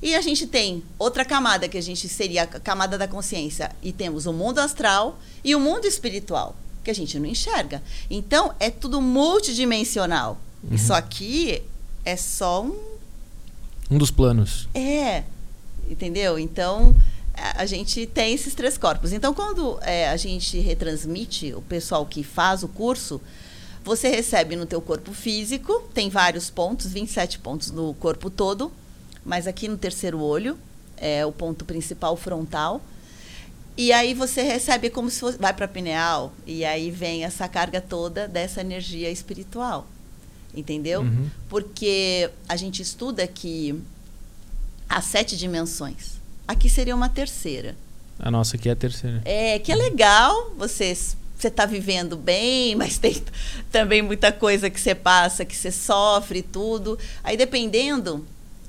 e 0.00 0.14
a 0.14 0.20
gente 0.20 0.46
tem 0.46 0.82
outra 0.98 1.24
camada, 1.24 1.68
que 1.68 1.76
a 1.76 1.82
gente 1.82 2.08
seria 2.08 2.44
a 2.44 2.46
camada 2.46 2.96
da 2.96 3.08
consciência. 3.08 3.70
E 3.82 3.92
temos 3.92 4.26
o 4.26 4.32
mundo 4.32 4.60
astral 4.60 5.18
e 5.42 5.54
o 5.54 5.60
mundo 5.60 5.86
espiritual, 5.86 6.54
que 6.84 6.90
a 6.90 6.94
gente 6.94 7.18
não 7.18 7.26
enxerga. 7.26 7.82
Então, 8.08 8.54
é 8.60 8.70
tudo 8.70 9.00
multidimensional. 9.00 10.38
Uhum. 10.62 10.76
Isso 10.76 10.92
aqui 10.92 11.62
é 12.04 12.16
só 12.16 12.62
um. 12.62 12.78
Um 13.90 13.98
dos 13.98 14.10
planos. 14.10 14.68
É. 14.72 15.24
Entendeu? 15.90 16.38
Então, 16.38 16.94
a 17.34 17.66
gente 17.66 18.06
tem 18.06 18.34
esses 18.34 18.54
três 18.54 18.78
corpos. 18.78 19.12
Então, 19.12 19.34
quando 19.34 19.80
é, 19.82 20.08
a 20.08 20.16
gente 20.16 20.60
retransmite 20.60 21.54
o 21.54 21.62
pessoal 21.62 22.06
que 22.06 22.22
faz 22.22 22.62
o 22.62 22.68
curso, 22.68 23.20
você 23.82 24.08
recebe 24.08 24.54
no 24.54 24.66
teu 24.66 24.80
corpo 24.80 25.12
físico, 25.12 25.82
tem 25.92 26.08
vários 26.08 26.50
pontos, 26.50 26.92
27 26.92 27.40
pontos 27.40 27.72
no 27.72 27.94
corpo 27.94 28.30
todo 28.30 28.70
mas 29.28 29.46
aqui 29.46 29.68
no 29.68 29.76
terceiro 29.76 30.18
olho, 30.20 30.58
é 30.96 31.24
o 31.24 31.30
ponto 31.30 31.66
principal 31.66 32.16
frontal. 32.16 32.80
E 33.76 33.92
aí 33.92 34.14
você 34.14 34.42
recebe 34.42 34.88
como 34.88 35.10
se 35.10 35.20
fosse, 35.20 35.38
vai 35.38 35.52
para 35.52 35.68
pineal 35.68 36.32
e 36.46 36.64
aí 36.64 36.90
vem 36.90 37.24
essa 37.24 37.46
carga 37.46 37.78
toda 37.78 38.26
dessa 38.26 38.62
energia 38.62 39.10
espiritual. 39.10 39.86
Entendeu? 40.54 41.02
Uhum. 41.02 41.28
Porque 41.46 42.30
a 42.48 42.56
gente 42.56 42.80
estuda 42.80 43.26
que 43.26 43.78
há 44.88 45.02
sete 45.02 45.36
dimensões. 45.36 46.14
Aqui 46.48 46.70
seria 46.70 46.96
uma 46.96 47.10
terceira. 47.10 47.76
A 48.18 48.30
nossa 48.30 48.56
aqui 48.56 48.70
é 48.70 48.72
a 48.72 48.76
terceira. 48.76 49.20
É, 49.26 49.58
que 49.58 49.70
é 49.70 49.76
legal, 49.76 50.54
você 50.56 50.96
você 51.36 51.46
está 51.46 51.66
vivendo 51.66 52.16
bem, 52.16 52.74
mas 52.76 52.96
tem 52.98 53.22
também 53.70 54.00
muita 54.00 54.32
coisa 54.32 54.70
que 54.70 54.80
você 54.80 54.94
passa, 54.94 55.44
que 55.44 55.54
você 55.54 55.70
sofre 55.70 56.42
tudo. 56.42 56.98
Aí 57.22 57.36
dependendo, 57.36 58.26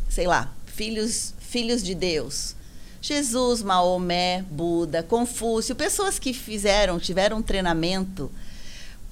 sei 0.10 0.28
lá, 0.28 0.52
filhos, 0.66 1.34
filhos 1.40 1.84
de 1.84 1.96
Deus. 1.96 2.56
Jesus, 3.02 3.62
Maomé, 3.62 4.44
Buda, 4.50 5.02
Confúcio, 5.04 5.76
pessoas 5.76 6.20
que 6.20 6.34
fizeram, 6.34 7.00
tiveram 7.00 7.38
um 7.38 7.42
treinamento 7.42 8.30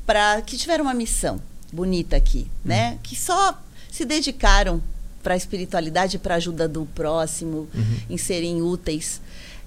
para 0.05 0.41
que 0.41 0.57
tiveram 0.57 0.83
uma 0.83 0.93
missão 0.93 1.41
bonita 1.71 2.17
aqui, 2.17 2.49
né? 2.65 2.99
Que 3.03 3.15
só 3.15 3.61
se 3.89 4.03
dedicaram 4.03 4.81
para 5.23 5.33
a 5.33 5.37
espiritualidade, 5.37 6.17
para 6.17 6.35
a 6.35 6.37
ajuda 6.37 6.67
do 6.67 6.85
próximo, 6.85 7.67
uhum. 7.73 7.97
em 8.09 8.17
serem 8.17 8.61
úteis. 8.61 9.21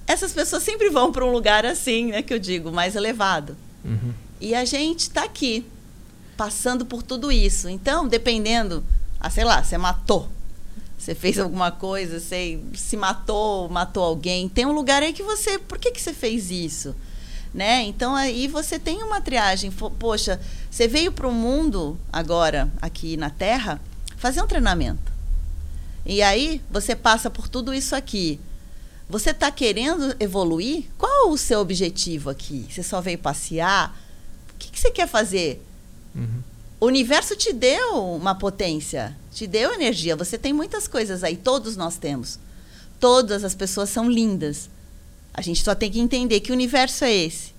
Essas 0.06 0.32
pessoas 0.32 0.62
sempre 0.62 0.90
vão 0.90 1.12
para 1.12 1.24
um 1.24 1.30
lugar 1.30 1.64
assim, 1.64 2.06
né, 2.06 2.22
que 2.22 2.32
eu 2.32 2.38
digo, 2.38 2.72
mais 2.72 2.96
elevado. 2.96 3.56
Uhum. 3.84 4.12
E 4.40 4.54
a 4.54 4.64
gente 4.64 5.00
está 5.00 5.24
aqui, 5.24 5.66
passando 6.36 6.86
por 6.86 7.02
tudo 7.02 7.30
isso. 7.30 7.68
Então, 7.68 8.08
dependendo, 8.08 8.82
ah, 9.20 9.28
sei 9.28 9.44
lá, 9.44 9.62
você 9.62 9.76
matou 9.76 10.28
você 11.00 11.14
fez 11.14 11.38
alguma 11.38 11.70
coisa, 11.70 12.20
você 12.20 12.60
se 12.74 12.94
matou, 12.94 13.70
matou 13.70 14.04
alguém. 14.04 14.50
Tem 14.50 14.66
um 14.66 14.72
lugar 14.72 15.02
aí 15.02 15.14
que 15.14 15.22
você, 15.22 15.58
por 15.58 15.78
que 15.78 15.92
que 15.92 16.00
você 16.00 16.12
fez 16.12 16.50
isso? 16.50 16.94
Né? 17.54 17.84
Então 17.84 18.14
aí 18.14 18.46
você 18.46 18.78
tem 18.78 19.02
uma 19.02 19.18
triagem. 19.18 19.70
Poxa, 19.70 20.38
você 20.70 20.86
veio 20.86 21.10
para 21.10 21.26
o 21.26 21.32
mundo 21.32 21.98
agora 22.12 22.70
aqui 22.82 23.16
na 23.16 23.30
Terra 23.30 23.80
fazer 24.18 24.42
um 24.42 24.46
treinamento. 24.46 25.10
E 26.04 26.20
aí 26.20 26.60
você 26.70 26.94
passa 26.94 27.30
por 27.30 27.48
tudo 27.48 27.72
isso 27.72 27.96
aqui. 27.96 28.38
Você 29.08 29.30
está 29.30 29.50
querendo 29.50 30.14
evoluir? 30.20 30.84
Qual 30.98 31.30
o 31.30 31.38
seu 31.38 31.60
objetivo 31.60 32.28
aqui? 32.28 32.66
Você 32.70 32.82
só 32.82 33.00
veio 33.00 33.18
passear? 33.18 33.98
O 34.54 34.58
que, 34.58 34.70
que 34.70 34.78
você 34.78 34.90
quer 34.90 35.08
fazer? 35.08 35.64
Uhum. 36.14 36.39
O 36.80 36.86
universo 36.86 37.36
te 37.36 37.52
deu 37.52 38.16
uma 38.16 38.34
potência 38.34 39.14
te 39.32 39.46
deu 39.46 39.72
energia. 39.72 40.16
Você 40.16 40.36
tem 40.36 40.52
muitas 40.52 40.86
coisas 40.86 41.22
aí, 41.24 41.36
todos 41.36 41.76
nós 41.76 41.96
temos. 41.96 42.38
Todas 42.98 43.44
as 43.44 43.54
pessoas 43.54 43.88
são 43.88 44.10
lindas. 44.10 44.68
A 45.32 45.40
gente 45.40 45.62
só 45.62 45.74
tem 45.74 45.90
que 45.90 46.00
entender 46.00 46.40
que 46.40 46.52
universo 46.52 47.04
é 47.04 47.12
esse. 47.12 47.50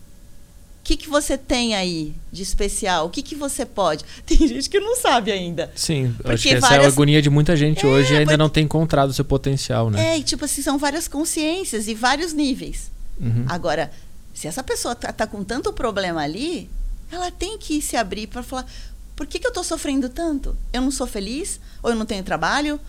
O 0.82 0.84
que, 0.84 0.98
que 0.98 1.10
você 1.10 1.38
tem 1.38 1.76
aí 1.76 2.14
de 2.32 2.42
especial? 2.42 3.06
O 3.06 3.10
que, 3.10 3.22
que 3.22 3.36
você 3.36 3.66
pode? 3.66 4.04
Tem 4.26 4.36
gente 4.48 4.68
que 4.68 4.80
não 4.80 4.96
sabe 4.96 5.32
ainda. 5.32 5.72
Sim, 5.76 6.12
Porque 6.18 6.32
acho 6.32 6.44
que 6.44 6.50
essa 6.56 6.62
várias... 6.62 6.86
é 6.86 6.90
a 6.90 6.92
agonia 6.92 7.22
de 7.22 7.30
muita 7.30 7.56
gente 7.56 7.86
é, 7.86 7.88
hoje 7.88 8.14
e 8.14 8.18
ainda 8.18 8.36
não 8.36 8.50
tem 8.50 8.64
encontrado 8.64 9.12
o 9.12 9.14
seu 9.14 9.24
potencial, 9.24 9.92
né? 9.92 10.16
É, 10.16 10.18
e 10.18 10.24
tipo 10.24 10.44
assim, 10.44 10.64
são 10.64 10.80
várias 10.80 11.08
consciências 11.08 11.88
e 11.88 11.94
vários 11.94 12.34
níveis. 12.34 12.92
Uhum. 13.20 13.46
Agora, 13.48 13.92
se 14.34 14.48
essa 14.48 14.64
pessoa 14.64 14.96
tá, 14.96 15.14
tá, 15.14 15.28
com 15.28 15.44
tanto 15.44 15.72
problema 15.72 16.22
ali, 16.22 16.68
ela 17.12 17.30
tem 17.30 17.60
que 17.60 17.80
se 17.80 17.96
abrir 17.96 18.26
para 18.26 18.42
falar: 18.42 18.66
por 19.16 19.28
que, 19.28 19.40
que 19.40 19.46
eu 19.46 19.52
estou 19.52 19.64
sofrendo 19.64 20.10
tanto? 20.10 20.58
Eu 20.72 20.82
não 20.82 20.92
sou 20.92 21.08
feliz? 21.08 21.60
Ou 21.84 21.92
eu 21.92 21.96
não 21.96 22.06
tenho 22.06 22.24
trabalho? 22.24 22.80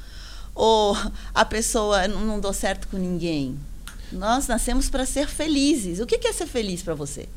Ou 0.55 0.97
a 1.35 1.45
pessoa 1.45 2.07
não 2.09 2.41
dou 2.41 2.52
certo 2.52 2.88
com 2.88 2.97
ninguém? 2.97 3.59
Nós 4.12 4.47
nascemos 4.47 4.91
para 4.91 5.07
ser 5.07 5.26
felizes. 5.26 5.99
O 5.99 6.07
que, 6.07 6.19
que 6.19 6.29
é 6.29 6.33
ser 6.33 6.47
feliz 6.47 6.83
para 6.83 6.95
você? 6.95 7.29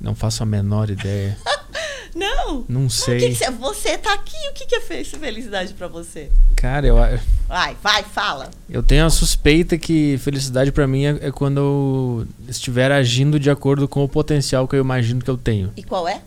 Não 0.00 0.14
faço 0.14 0.42
a 0.42 0.46
menor 0.46 0.90
ideia. 0.90 1.38
Não? 2.14 2.64
Não 2.68 2.88
sei. 2.88 3.18
Que 3.18 3.28
que 3.30 3.34
você, 3.34 3.50
você 3.50 3.98
tá 3.98 4.14
aqui, 4.14 4.36
o 4.50 4.52
que, 4.52 4.66
que 4.66 4.76
é 4.76 4.80
felicidade 4.80 5.74
para 5.74 5.88
você? 5.88 6.30
Cara, 6.54 6.86
eu. 6.86 6.96
Vai, 7.48 7.76
vai, 7.82 8.04
fala. 8.04 8.50
Eu 8.70 8.82
tenho 8.82 9.04
a 9.04 9.10
suspeita 9.10 9.76
que 9.76 10.16
felicidade 10.18 10.70
para 10.70 10.86
mim 10.86 11.04
é, 11.04 11.18
é, 11.22 11.32
quando 11.32 11.58
eu 11.58 12.26
estiver 12.48 12.92
agindo 12.92 13.40
de 13.40 13.50
acordo 13.50 13.88
com 13.88 14.04
o 14.04 14.08
potencial 14.08 14.68
que 14.68 14.76
eu 14.76 14.80
imagino 14.80 15.20
que 15.20 15.30
eu 15.30 15.36
tenho. 15.36 15.72
E 15.76 15.82
qual 15.82 16.06
é? 16.06 16.22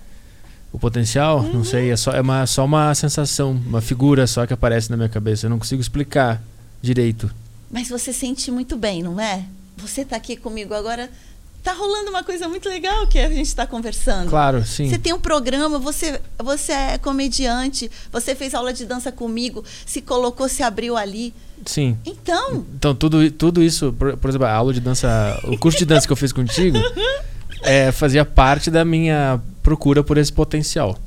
O 0.77 0.79
potencial? 0.79 1.39
Uhum. 1.39 1.53
Não 1.53 1.63
sei, 1.63 1.89
é 1.89 1.97
só, 1.97 2.11
é 2.11 2.21
uma, 2.21 2.45
só 2.45 2.63
uma 2.63 2.93
sensação, 2.93 3.49
uma 3.51 3.81
figura 3.81 4.27
só 4.27 4.45
que 4.45 4.53
aparece 4.53 4.91
na 4.91 4.95
minha 4.95 5.09
cabeça. 5.09 5.47
Eu 5.47 5.49
não 5.49 5.57
consigo 5.57 5.81
explicar 5.81 6.39
direito. 6.79 7.31
Mas 7.71 7.89
você 7.89 8.13
sente 8.13 8.51
muito 8.51 8.77
bem, 8.77 9.01
não 9.01 9.19
é? 9.19 9.43
Você 9.77 10.05
tá 10.05 10.15
aqui 10.15 10.37
comigo 10.37 10.75
agora 10.75 11.09
tá 11.63 11.73
rolando 11.73 12.11
uma 12.11 12.23
coisa 12.23 12.47
muito 12.47 12.69
legal 12.69 13.07
que 13.07 13.17
a 13.17 13.27
gente 13.27 13.47
está 13.47 13.65
conversando. 13.65 14.29
Claro, 14.29 14.63
sim. 14.63 14.87
Você 14.87 14.99
tem 14.99 15.13
um 15.13 15.19
programa, 15.19 15.79
você, 15.79 16.21
você 16.37 16.71
é 16.71 16.97
comediante, 16.99 17.89
você 18.11 18.35
fez 18.35 18.53
aula 18.53 18.71
de 18.71 18.85
dança 18.85 19.11
comigo, 19.11 19.65
se 19.83 19.99
colocou, 19.99 20.47
se 20.47 20.61
abriu 20.61 20.95
ali. 20.95 21.33
Sim. 21.65 21.97
Então. 22.05 22.63
Então, 22.75 22.93
tudo, 22.93 23.31
tudo 23.31 23.63
isso, 23.63 23.91
por, 23.93 24.15
por 24.15 24.29
exemplo, 24.29 24.45
a 24.45 24.53
aula 24.53 24.71
de 24.71 24.79
dança, 24.79 25.41
o 25.43 25.57
curso 25.57 25.79
de 25.79 25.85
dança 25.85 26.05
que 26.05 26.13
eu 26.13 26.15
fiz 26.15 26.31
contigo, 26.31 26.77
é, 27.63 27.91
fazia 27.91 28.23
parte 28.23 28.69
da 28.69 28.85
minha 28.85 29.41
procura 29.67 30.01
por 30.01 30.17
esse 30.17 30.31
potencial. 30.31 30.97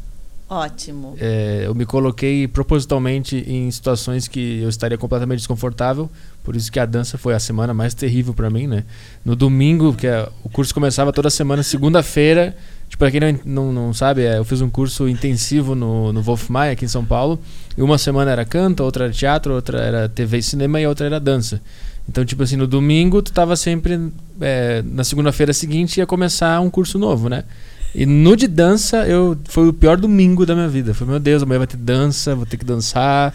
Ótimo. 0.47 1.14
É, 1.19 1.62
eu 1.64 1.75
me 1.75 1.87
coloquei 1.87 2.47
propositalmente 2.47 3.43
em 3.49 3.71
situações 3.71 4.29
que 4.29 4.61
eu 4.61 4.69
estaria 4.69 4.99
completamente 4.99 5.38
desconfortável, 5.38 6.11
por 6.45 6.55
isso 6.55 6.71
que 6.71 6.79
a 6.79 6.85
dança 6.85 7.17
foi 7.17 7.33
a 7.33 7.40
semana 7.40 7.73
mais 7.73 7.95
terrível 7.95 8.35
para 8.35 8.50
mim, 8.50 8.67
né? 8.67 8.85
No 9.25 9.35
domingo, 9.35 9.95
que 9.95 10.07
é, 10.07 10.29
o 10.45 10.50
curso 10.50 10.75
começava 10.75 11.11
toda 11.11 11.31
semana, 11.31 11.62
segunda-feira, 11.62 12.55
tipo, 12.87 12.99
para 12.99 13.11
quem 13.11 13.21
não, 13.21 13.38
não, 13.47 13.73
não 13.73 13.95
sabe, 13.95 14.25
é, 14.26 14.37
eu 14.37 14.45
fiz 14.45 14.61
um 14.61 14.69
curso 14.69 15.09
intensivo 15.09 15.75
no, 15.75 16.12
no 16.12 16.21
Wolf 16.21 16.50
Maia, 16.50 16.73
aqui 16.73 16.85
em 16.85 16.88
São 16.88 17.05
Paulo, 17.05 17.38
e 17.79 17.81
uma 17.81 17.97
semana 17.97 18.31
era 18.31 18.45
canto, 18.45 18.85
outra 18.85 19.05
era 19.05 19.12
teatro, 19.14 19.55
outra 19.55 19.79
era 19.81 20.07
TV 20.07 20.37
e 20.37 20.43
cinema 20.43 20.79
e 20.79 20.87
outra 20.87 21.07
era 21.07 21.19
dança. 21.19 21.62
Então, 22.07 22.26
tipo 22.26 22.43
assim, 22.43 22.57
no 22.57 22.67
domingo 22.67 23.23
tu 23.23 23.33
tava 23.33 23.57
sempre, 23.57 24.12
é, 24.38 24.83
na 24.85 25.02
segunda-feira 25.02 25.55
seguinte 25.55 25.97
ia 25.97 26.07
começar 26.07 26.61
um 26.61 26.69
curso 26.69 26.99
novo, 26.99 27.31
né? 27.31 27.45
E 27.94 28.06
no 28.06 28.37
de 28.37 28.47
dança, 28.47 29.06
eu 29.06 29.37
foi 29.47 29.68
o 29.68 29.73
pior 29.73 29.97
domingo 29.97 30.47
da 30.47 30.54
minha 30.54 30.68
vida. 30.68 30.94
Foi, 30.94 31.06
meu 31.06 31.18
Deus, 31.18 31.42
amanhã 31.42 31.59
vai 31.59 31.66
ter 31.66 31.76
dança, 31.76 32.35
vou 32.35 32.47
ter 32.47 32.56
que 32.56 32.64
dançar. 32.64 33.35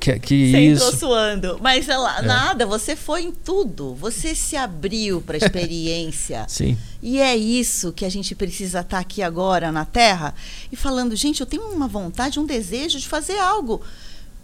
Que, 0.00 0.18
que 0.18 0.50
você 0.50 0.58
isso. 0.58 0.84
entrou 0.84 0.98
suando. 0.98 1.58
Mas 1.62 1.88
ela, 1.88 2.18
é. 2.18 2.22
nada, 2.22 2.66
você 2.66 2.94
foi 2.94 3.22
em 3.22 3.32
tudo. 3.32 3.94
Você 3.94 4.34
se 4.34 4.56
abriu 4.56 5.22
para 5.22 5.36
a 5.36 5.38
experiência. 5.38 6.44
Sim. 6.48 6.76
E 7.02 7.20
é 7.20 7.36
isso 7.36 7.92
que 7.92 8.04
a 8.04 8.08
gente 8.08 8.34
precisa 8.34 8.80
estar 8.80 8.96
tá 8.96 8.98
aqui 8.98 9.22
agora 9.22 9.70
na 9.70 9.84
Terra 9.84 10.34
e 10.70 10.76
falando, 10.76 11.16
gente, 11.16 11.40
eu 11.40 11.46
tenho 11.46 11.62
uma 11.68 11.88
vontade, 11.88 12.40
um 12.40 12.46
desejo 12.46 12.98
de 12.98 13.08
fazer 13.08 13.38
algo. 13.38 13.80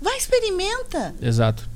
Vai, 0.00 0.16
experimenta. 0.16 1.14
Exato. 1.20 1.68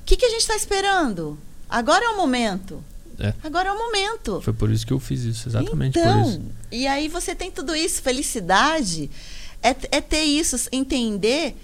O 0.00 0.04
que, 0.04 0.16
que 0.16 0.24
a 0.24 0.30
gente 0.30 0.40
está 0.40 0.56
esperando? 0.56 1.38
Agora 1.68 2.04
é 2.04 2.08
o 2.08 2.16
momento. 2.16 2.82
É. 3.20 3.34
Agora 3.44 3.68
é 3.68 3.72
o 3.72 3.78
momento. 3.78 4.40
Foi 4.40 4.52
por 4.52 4.70
isso 4.70 4.86
que 4.86 4.92
eu 4.92 4.98
fiz 4.98 5.22
isso, 5.22 5.48
exatamente 5.48 5.98
então, 5.98 6.22
por 6.22 6.30
isso. 6.30 6.42
E 6.72 6.86
aí 6.86 7.08
você 7.08 7.34
tem 7.34 7.50
tudo 7.50 7.76
isso, 7.76 8.00
felicidade. 8.00 9.10
É, 9.62 9.76
é 9.92 10.00
ter 10.00 10.22
isso, 10.22 10.56
entender 10.72 11.54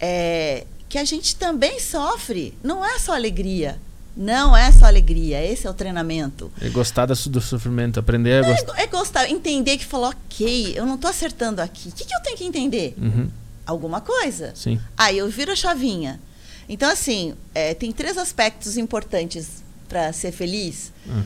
é, 0.00 0.64
que 0.88 0.98
a 0.98 1.04
gente 1.04 1.36
também 1.36 1.78
sofre. 1.78 2.54
Não 2.62 2.84
é 2.84 2.98
só 2.98 3.14
alegria. 3.14 3.78
Não 4.16 4.54
é 4.54 4.70
só 4.70 4.86
alegria, 4.86 5.42
esse 5.42 5.66
é 5.66 5.70
o 5.70 5.74
treinamento. 5.74 6.52
É 6.60 6.68
gostar 6.68 7.06
do 7.06 7.40
sofrimento, 7.40 7.98
aprender 7.98 8.44
a 8.44 8.48
gostar. 8.48 8.78
É, 8.78 8.82
é, 8.82 8.86
gostar, 8.86 9.30
entender 9.30 9.78
que 9.78 9.86
falou, 9.86 10.10
ok, 10.10 10.74
eu 10.76 10.84
não 10.84 10.96
estou 10.96 11.08
acertando 11.08 11.62
aqui. 11.62 11.88
O 11.88 11.92
que, 11.92 12.04
que 12.04 12.14
eu 12.14 12.20
tenho 12.20 12.36
que 12.36 12.44
entender? 12.44 12.94
Uhum. 12.98 13.30
Alguma 13.64 14.02
coisa. 14.02 14.52
Sim. 14.54 14.78
Aí 14.98 15.16
eu 15.16 15.30
viro 15.30 15.52
a 15.52 15.56
chavinha. 15.56 16.20
Então, 16.68 16.90
assim, 16.90 17.34
é, 17.54 17.72
tem 17.72 17.90
três 17.90 18.18
aspectos 18.18 18.76
importantes 18.76 19.62
para 19.92 20.10
ser 20.14 20.32
feliz? 20.32 20.90
Hum. 21.06 21.22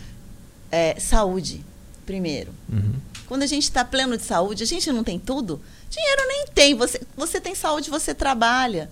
É, 0.72 0.98
saúde, 0.98 1.64
primeiro. 2.04 2.52
Uhum. 2.68 2.94
Quando 3.28 3.44
a 3.44 3.46
gente 3.46 3.62
está 3.62 3.84
pleno 3.84 4.16
de 4.16 4.24
saúde, 4.24 4.64
a 4.64 4.66
gente 4.66 4.90
não 4.90 5.04
tem 5.04 5.20
tudo? 5.20 5.60
Dinheiro 5.88 6.22
nem 6.26 6.46
tem. 6.52 6.74
Você, 6.74 7.00
você 7.16 7.40
tem 7.40 7.54
saúde, 7.54 7.88
você 7.88 8.12
trabalha. 8.12 8.90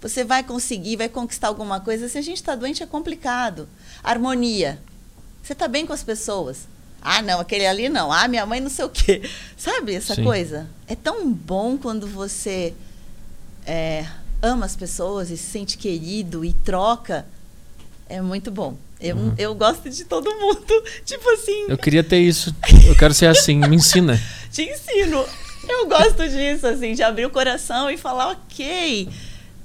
Você 0.00 0.24
vai 0.24 0.42
conseguir, 0.42 0.96
vai 0.96 1.08
conquistar 1.10 1.48
alguma 1.48 1.80
coisa. 1.80 2.08
Se 2.08 2.16
a 2.16 2.22
gente 2.22 2.38
está 2.38 2.54
doente, 2.54 2.82
é 2.82 2.86
complicado. 2.86 3.68
Harmonia. 4.02 4.80
Você 5.42 5.52
está 5.52 5.68
bem 5.68 5.84
com 5.84 5.92
as 5.92 6.02
pessoas. 6.02 6.66
Ah, 7.02 7.20
não, 7.20 7.40
aquele 7.40 7.66
ali 7.66 7.90
não. 7.90 8.10
Ah, 8.10 8.26
minha 8.26 8.46
mãe 8.46 8.58
não 8.58 8.70
sei 8.70 8.86
o 8.86 8.88
quê. 8.88 9.28
Sabe 9.54 9.94
essa 9.94 10.14
Sim. 10.14 10.24
coisa? 10.24 10.66
É 10.86 10.96
tão 10.96 11.30
bom 11.30 11.76
quando 11.76 12.06
você 12.06 12.72
é, 13.66 14.06
ama 14.40 14.64
as 14.64 14.76
pessoas 14.76 15.30
e 15.30 15.36
se 15.36 15.50
sente 15.50 15.76
querido 15.76 16.42
e 16.42 16.54
troca. 16.54 17.26
É 18.08 18.22
muito 18.22 18.50
bom. 18.50 18.76
Eu, 19.00 19.16
uhum. 19.16 19.34
eu 19.38 19.54
gosto 19.54 19.88
de 19.88 20.04
todo 20.04 20.30
mundo. 20.36 20.84
Tipo 21.04 21.28
assim. 21.30 21.66
Eu 21.68 21.78
queria 21.78 22.04
ter 22.04 22.18
isso. 22.18 22.54
Eu 22.86 22.94
quero 22.94 23.14
ser 23.14 23.26
assim. 23.26 23.56
Me 23.56 23.76
ensina. 23.76 24.20
Te 24.52 24.62
ensino. 24.62 25.24
Eu 25.66 25.86
gosto 25.86 26.28
disso, 26.28 26.66
assim, 26.66 26.94
de 26.94 27.02
abrir 27.02 27.26
o 27.26 27.30
coração 27.30 27.90
e 27.90 27.96
falar, 27.96 28.30
ok, 28.30 29.08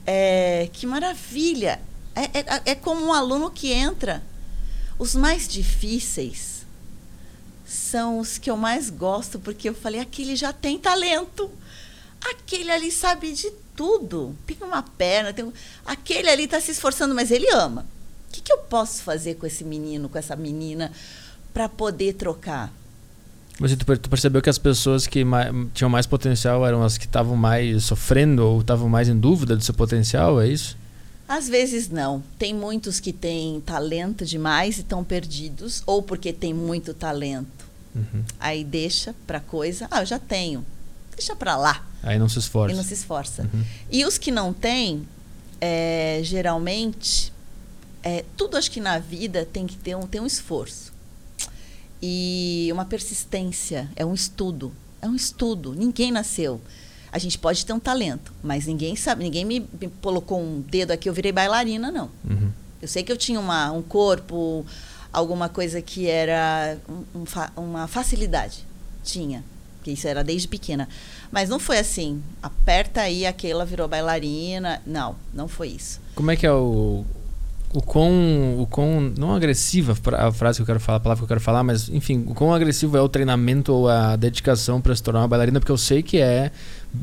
é, 0.05 0.69
que 0.71 0.85
maravilha. 0.85 1.79
É, 2.15 2.39
é, 2.39 2.61
é 2.65 2.75
como 2.75 3.05
um 3.05 3.13
aluno 3.13 3.49
que 3.49 3.71
entra. 3.71 4.21
Os 4.97 5.15
mais 5.15 5.47
difíceis 5.47 6.65
são 7.65 8.19
os 8.19 8.37
que 8.37 8.49
eu 8.49 8.55
mais 8.55 8.89
gosto, 8.89 9.39
porque 9.39 9.67
eu 9.67 9.73
falei, 9.73 9.99
aquele 9.99 10.35
já 10.35 10.53
tem 10.53 10.77
talento. 10.77 11.51
Aquele 12.21 12.71
ali 12.71 12.91
sabe 12.91 13.33
de 13.33 13.51
tudo. 13.75 14.35
Tem 14.45 14.57
uma 14.61 14.83
perna, 14.83 15.33
tem... 15.33 15.51
aquele 15.85 16.29
ali 16.29 16.43
está 16.43 16.61
se 16.61 16.71
esforçando, 16.71 17.15
mas 17.15 17.31
ele 17.31 17.49
ama 17.49 17.85
que, 18.35 18.41
que 18.41 18.51
eu 18.51 18.57
posso 18.59 19.03
fazer 19.03 19.35
com 19.35 19.45
esse 19.45 19.63
menino, 19.63 20.09
com 20.09 20.17
essa 20.17 20.35
menina, 20.35 20.91
para 21.53 21.69
poder 21.69 22.13
trocar? 22.13 22.71
Mas 23.59 23.73
tu, 23.75 24.09
percebeu 24.09 24.41
que 24.41 24.49
as 24.49 24.57
pessoas 24.57 25.07
que 25.07 25.23
mais, 25.23 25.53
tinham 25.73 25.89
mais 25.89 26.05
potencial 26.05 26.65
eram 26.67 26.83
as 26.83 26.97
que 26.97 27.05
estavam 27.05 27.37
mais 27.37 27.85
sofrendo 27.85 28.45
ou 28.45 28.61
estavam 28.61 28.89
mais 28.89 29.07
em 29.07 29.17
dúvida 29.17 29.55
do 29.55 29.63
seu 29.63 29.73
potencial, 29.73 30.41
é 30.41 30.47
isso? 30.49 30.77
Às 31.27 31.47
vezes 31.47 31.89
não. 31.89 32.21
Tem 32.37 32.53
muitos 32.53 32.99
que 32.99 33.13
têm 33.13 33.61
talento 33.61 34.25
demais 34.25 34.77
e 34.77 34.81
estão 34.81 35.03
perdidos, 35.03 35.81
ou 35.85 36.03
porque 36.03 36.33
tem 36.33 36.53
muito 36.53 36.93
talento. 36.93 37.65
Uhum. 37.95 38.23
Aí 38.39 38.63
deixa 38.63 39.15
para 39.25 39.39
coisa, 39.39 39.87
ah, 39.89 40.01
eu 40.01 40.05
já 40.05 40.19
tenho. 40.19 40.65
Deixa 41.15 41.33
para 41.35 41.55
lá. 41.55 41.87
Aí 42.03 42.19
não 42.19 42.27
se 42.27 42.37
esforça. 42.39 42.73
E 42.73 42.77
não 42.77 42.83
se 42.83 42.93
esforça. 42.93 43.43
Uhum. 43.43 43.63
E 43.89 44.05
os 44.05 44.17
que 44.17 44.31
não 44.31 44.51
têm, 44.51 45.07
é, 45.61 46.19
geralmente 46.23 47.33
é, 48.05 48.23
tudo 48.37 48.55
acho 48.55 48.69
que 48.69 48.79
na 48.79 48.99
vida 48.99 49.47
tem 49.51 49.65
que 49.65 49.75
ter 49.75 49.95
um, 49.95 50.05
ter 50.05 50.19
um 50.19 50.27
esforço. 50.27 50.93
E 51.99 52.69
uma 52.71 52.85
persistência, 52.85 53.89
é 53.95 54.05
um 54.05 54.13
estudo. 54.13 54.71
É 55.01 55.07
um 55.07 55.15
estudo. 55.15 55.73
Ninguém 55.73 56.11
nasceu. 56.11 56.61
A 57.11 57.17
gente 57.17 57.39
pode 57.39 57.65
ter 57.65 57.73
um 57.73 57.79
talento, 57.79 58.31
mas 58.43 58.67
ninguém 58.67 58.95
sabe, 58.95 59.23
ninguém 59.23 59.43
me, 59.43 59.67
me 59.81 59.89
colocou 60.01 60.39
um 60.39 60.61
dedo 60.61 60.91
aqui, 60.91 61.09
eu 61.09 61.13
virei 61.13 61.31
bailarina, 61.31 61.91
não. 61.91 62.11
Uhum. 62.29 62.51
Eu 62.79 62.87
sei 62.87 63.01
que 63.01 63.11
eu 63.11 63.17
tinha 63.17 63.39
uma, 63.39 63.71
um 63.71 63.81
corpo, 63.81 64.63
alguma 65.11 65.49
coisa 65.49 65.81
que 65.81 66.07
era 66.07 66.77
um, 66.87 67.21
um, 67.21 67.25
uma 67.55 67.87
facilidade. 67.87 68.63
Tinha. 69.03 69.43
Que 69.81 69.91
isso 69.91 70.07
era 70.07 70.23
desde 70.23 70.47
pequena. 70.47 70.87
Mas 71.31 71.49
não 71.49 71.57
foi 71.57 71.79
assim. 71.79 72.21
Aperta 72.43 73.01
aí, 73.01 73.25
aquela 73.25 73.65
virou 73.65 73.87
bailarina. 73.87 74.81
Não, 74.85 75.15
não 75.33 75.47
foi 75.47 75.69
isso. 75.69 76.01
Como 76.13 76.29
é 76.29 76.35
que 76.35 76.45
é 76.45 76.51
o, 76.51 77.05
o 77.75 77.81
quão, 77.81 78.57
o 78.57 78.65
quão 78.65 79.13
não 79.17 79.35
agressiva 79.35 79.97
a 80.17 80.31
frase 80.31 80.57
que 80.57 80.61
eu 80.61 80.65
quero 80.65 80.79
falar, 80.79 80.97
a 80.97 80.99
palavra 81.01 81.19
que 81.19 81.23
eu 81.25 81.27
quero 81.27 81.41
falar, 81.41 81.61
mas 81.61 81.89
enfim, 81.89 82.23
o 82.25 82.33
quão 82.33 82.53
agressivo 82.53 82.95
é 82.95 83.01
o 83.01 83.09
treinamento 83.09 83.73
ou 83.73 83.89
a 83.89 84.15
dedicação 84.15 84.79
para 84.79 84.95
se 84.95 85.03
tornar 85.03 85.19
uma 85.21 85.27
bailarina, 85.27 85.59
porque 85.59 85.71
eu 85.71 85.77
sei 85.77 86.01
que 86.01 86.17
é 86.17 86.51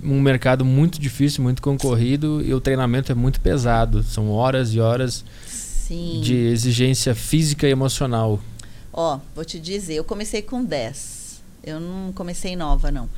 um 0.03 0.19
mercado 0.21 0.65
muito 0.65 0.99
difícil, 0.99 1.43
muito 1.43 1.61
concorrido 1.61 2.43
e 2.43 2.55
o 2.55 2.61
treinamento 2.61 3.13
é 3.13 3.15
muito 3.15 3.39
pesado, 3.41 4.03
são 4.03 4.31
horas 4.31 4.73
e 4.73 4.81
horas 4.81 5.25
Sim. 5.47 6.21
de 6.23 6.35
exigência 6.35 7.15
física 7.15 7.69
e 7.69 7.71
emocional. 7.71 8.41
Ó, 8.91 9.19
vou 9.35 9.45
te 9.45 9.61
dizer, 9.61 9.95
eu 9.95 10.05
comecei 10.05 10.41
com 10.41 10.65
10. 10.65 11.43
Eu 11.63 11.79
não 11.79 12.13
comecei 12.13 12.57
nova 12.57 12.91
não. 12.91 13.09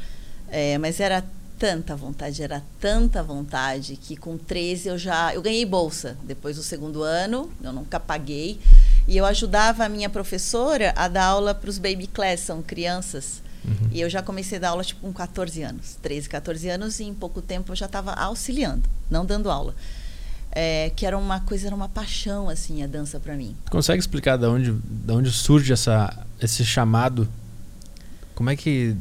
É, 0.48 0.76
mas 0.78 0.98
era 1.00 1.24
tanta 1.64 1.96
vontade, 1.96 2.42
era 2.42 2.62
tanta 2.78 3.22
vontade 3.22 3.96
que 3.96 4.18
com 4.18 4.36
13 4.36 4.90
eu 4.90 4.98
já 4.98 5.34
eu 5.34 5.40
ganhei 5.40 5.64
bolsa 5.64 6.14
depois 6.22 6.56
do 6.56 6.62
segundo 6.62 7.02
ano, 7.02 7.50
eu 7.62 7.72
nunca 7.72 7.98
paguei. 7.98 8.60
E 9.08 9.16
eu 9.16 9.24
ajudava 9.24 9.82
a 9.82 9.88
minha 9.88 10.10
professora 10.10 10.92
a 10.94 11.08
dar 11.08 11.24
aula 11.24 11.54
para 11.54 11.70
os 11.70 11.78
baby 11.78 12.06
class, 12.06 12.40
são 12.40 12.60
crianças. 12.60 13.42
Uhum. 13.64 13.88
E 13.90 13.98
eu 13.98 14.10
já 14.10 14.20
comecei 14.20 14.58
a 14.58 14.60
dar 14.60 14.68
aula 14.70 14.84
tipo 14.84 15.00
com 15.00 15.10
14 15.10 15.62
anos, 15.62 15.96
13, 16.02 16.28
14 16.28 16.68
anos 16.68 17.00
e 17.00 17.04
em 17.04 17.14
pouco 17.14 17.40
tempo 17.40 17.72
eu 17.72 17.76
já 17.76 17.86
estava 17.86 18.12
auxiliando, 18.12 18.86
não 19.10 19.24
dando 19.24 19.50
aula. 19.50 19.74
É, 20.52 20.92
que 20.94 21.06
era 21.06 21.16
uma 21.16 21.40
coisa, 21.40 21.68
era 21.68 21.74
uma 21.74 21.88
paixão 21.88 22.50
assim 22.50 22.82
a 22.82 22.86
dança 22.86 23.18
para 23.18 23.34
mim. 23.36 23.56
Consegue 23.70 24.00
explicar 24.00 24.36
de 24.36 24.44
onde, 24.44 24.70
de 24.70 25.12
onde 25.14 25.30
surge 25.30 25.72
essa, 25.72 26.26
esse 26.38 26.62
chamado? 26.62 27.26
Como 28.34 28.50
é 28.50 28.56
que 28.56 28.94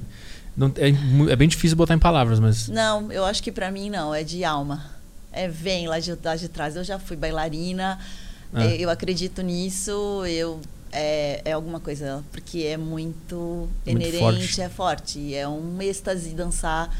Não, 0.56 0.72
é, 0.78 1.32
é, 1.32 1.36
bem 1.36 1.48
difícil 1.48 1.76
botar 1.76 1.96
em 1.96 2.00
palavras, 2.00 2.40
mas. 2.40 2.68
Não, 2.68 3.12
eu 3.12 3.26
acho 3.26 3.42
que 3.42 3.52
para 3.52 3.72
mim 3.72 3.90
não, 3.90 4.14
é 4.14 4.24
de 4.24 4.44
alma. 4.44 4.86
É 5.32 5.48
vem 5.48 5.88
lá 5.88 6.00
de, 6.00 6.16
lá 6.24 6.36
de 6.36 6.48
trás. 6.48 6.76
Eu 6.76 6.84
já 6.84 7.00
fui 7.00 7.18
bailarina, 7.18 8.00
ah. 8.54 8.66
eu 8.66 8.90
acredito 8.90 9.42
nisso, 9.42 10.24
eu 10.28 10.62
é, 10.94 11.42
é 11.44 11.52
alguma 11.52 11.80
coisa, 11.80 12.24
porque 12.32 12.60
é 12.60 12.78
muito, 12.78 13.68
muito 13.86 13.90
inerente, 13.90 14.20
forte. 14.20 14.62
é 14.62 14.70
forte. 14.70 15.36
É 15.36 15.48
um 15.48 15.82
êxtase 15.82 16.30
dançar. 16.30 16.96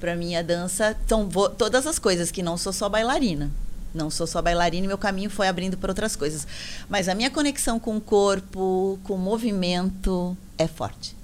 Para 0.00 0.14
mim, 0.14 0.34
a 0.34 0.42
dança 0.42 0.94
são 1.06 1.26
todas 1.56 1.86
as 1.86 1.98
coisas, 1.98 2.30
que 2.30 2.42
não 2.42 2.58
sou 2.58 2.72
só 2.72 2.88
bailarina. 2.88 3.50
Não 3.94 4.10
sou 4.10 4.26
só 4.26 4.42
bailarina 4.42 4.84
e 4.84 4.88
meu 4.88 4.98
caminho 4.98 5.30
foi 5.30 5.48
abrindo 5.48 5.78
para 5.78 5.90
outras 5.90 6.14
coisas. 6.14 6.46
Mas 6.88 7.08
a 7.08 7.14
minha 7.14 7.30
conexão 7.30 7.78
com 7.78 7.96
o 7.96 8.00
corpo, 8.00 8.98
com 9.04 9.14
o 9.14 9.18
movimento, 9.18 10.36
é 10.58 10.66
forte. 10.66 11.15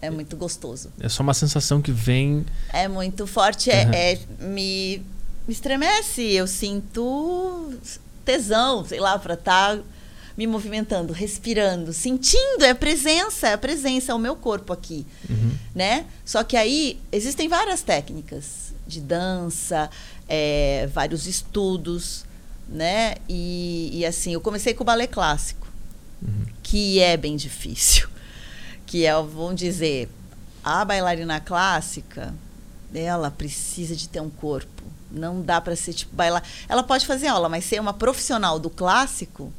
É 0.00 0.10
muito 0.10 0.36
gostoso. 0.36 0.92
É 1.00 1.08
só 1.08 1.22
uma 1.22 1.34
sensação 1.34 1.80
que 1.80 1.92
vem. 1.92 2.44
É 2.72 2.86
muito 2.86 3.26
forte, 3.26 3.70
é, 3.70 3.84
uhum. 3.84 3.92
é 3.92 4.18
me, 4.40 5.02
me 5.46 5.52
estremece. 5.52 6.22
Eu 6.22 6.46
sinto 6.46 7.74
tesão, 8.24 8.84
sei 8.84 9.00
lá, 9.00 9.18
para 9.18 9.34
estar 9.34 9.76
tá 9.76 9.82
me 10.36 10.46
movimentando, 10.46 11.12
respirando, 11.12 11.92
sentindo, 11.92 12.62
é 12.62 12.70
a 12.70 12.74
presença, 12.74 13.48
é 13.48 13.54
a 13.54 13.58
presença, 13.58 14.12
é 14.12 14.14
o 14.14 14.18
meu 14.18 14.36
corpo 14.36 14.72
aqui, 14.72 15.06
uhum. 15.30 15.52
né? 15.74 16.04
Só 16.26 16.44
que 16.44 16.56
aí 16.56 17.00
existem 17.10 17.48
várias 17.48 17.80
técnicas 17.80 18.74
de 18.86 19.00
dança, 19.00 19.88
é, 20.28 20.88
vários 20.92 21.26
estudos, 21.26 22.26
né? 22.68 23.14
E, 23.28 23.90
e, 23.94 24.04
assim, 24.04 24.34
eu 24.34 24.40
comecei 24.40 24.74
com 24.74 24.82
o 24.82 24.86
balé 24.86 25.06
clássico, 25.06 25.66
uhum. 26.22 26.44
que 26.62 27.00
é 27.00 27.16
bem 27.16 27.36
difícil, 27.36 28.08
que 28.86 29.04
é, 29.04 29.12
vamos 29.14 29.56
dizer, 29.56 30.08
a 30.64 30.84
bailarina 30.84 31.40
clássica, 31.40 32.32
ela 32.94 33.30
precisa 33.30 33.94
de 33.94 34.08
ter 34.08 34.20
um 34.20 34.30
corpo. 34.30 34.82
Não 35.10 35.42
dá 35.42 35.60
para 35.60 35.76
ser 35.76 35.92
tipo 35.92 36.14
bailar. 36.14 36.42
Ela 36.68 36.82
pode 36.82 37.06
fazer 37.06 37.26
aula, 37.26 37.48
mas 37.48 37.64
ser 37.64 37.80
uma 37.80 37.92
profissional 37.92 38.58
do 38.58 38.70
clássico, 38.70 39.52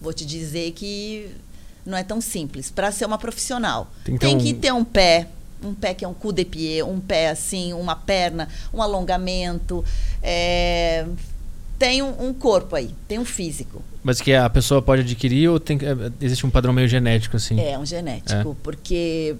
vou 0.00 0.12
te 0.12 0.24
dizer 0.24 0.72
que 0.72 1.30
não 1.84 1.96
é 1.96 2.02
tão 2.02 2.20
simples. 2.20 2.70
Para 2.70 2.92
ser 2.92 3.06
uma 3.06 3.18
profissional, 3.18 3.90
tem, 4.04 4.18
tem 4.18 4.38
que 4.38 4.54
ter 4.54 4.72
um 4.72 4.84
pé, 4.84 5.28
um 5.62 5.74
pé 5.74 5.94
que 5.94 6.04
é 6.04 6.08
um 6.08 6.14
coup 6.14 6.32
de 6.32 6.44
pied, 6.44 6.82
um 6.82 7.00
pé 7.00 7.30
assim, 7.30 7.72
uma 7.72 7.96
perna, 7.96 8.48
um 8.72 8.82
alongamento. 8.82 9.84
É, 10.22 11.06
tem 11.80 12.02
um, 12.02 12.28
um, 12.28 12.34
corpo 12.34 12.76
aí, 12.76 12.94
tem 13.08 13.18
um 13.18 13.24
físico. 13.24 13.82
Mas 14.04 14.20
que 14.20 14.34
a 14.34 14.50
pessoa 14.50 14.82
pode 14.82 15.00
adquirir 15.00 15.48
ou 15.48 15.58
tem, 15.58 15.78
é, 15.78 16.12
existe 16.24 16.44
um 16.44 16.50
padrão 16.50 16.74
meio 16.74 16.86
genético 16.86 17.38
assim? 17.38 17.58
É, 17.58 17.78
um 17.78 17.86
genético, 17.86 18.50
é. 18.50 18.56
porque 18.62 19.34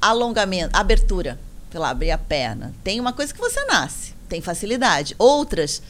alongamento, 0.00 0.76
abertura, 0.76 1.38
sei 1.70 1.78
lá, 1.78 1.90
abrir 1.90 2.10
a 2.10 2.18
perna, 2.18 2.74
tem 2.82 2.98
uma 2.98 3.12
coisa 3.12 3.32
que 3.32 3.38
você 3.38 3.64
nasce, 3.66 4.14
tem 4.28 4.40
facilidade. 4.40 5.14
Outras 5.16 5.80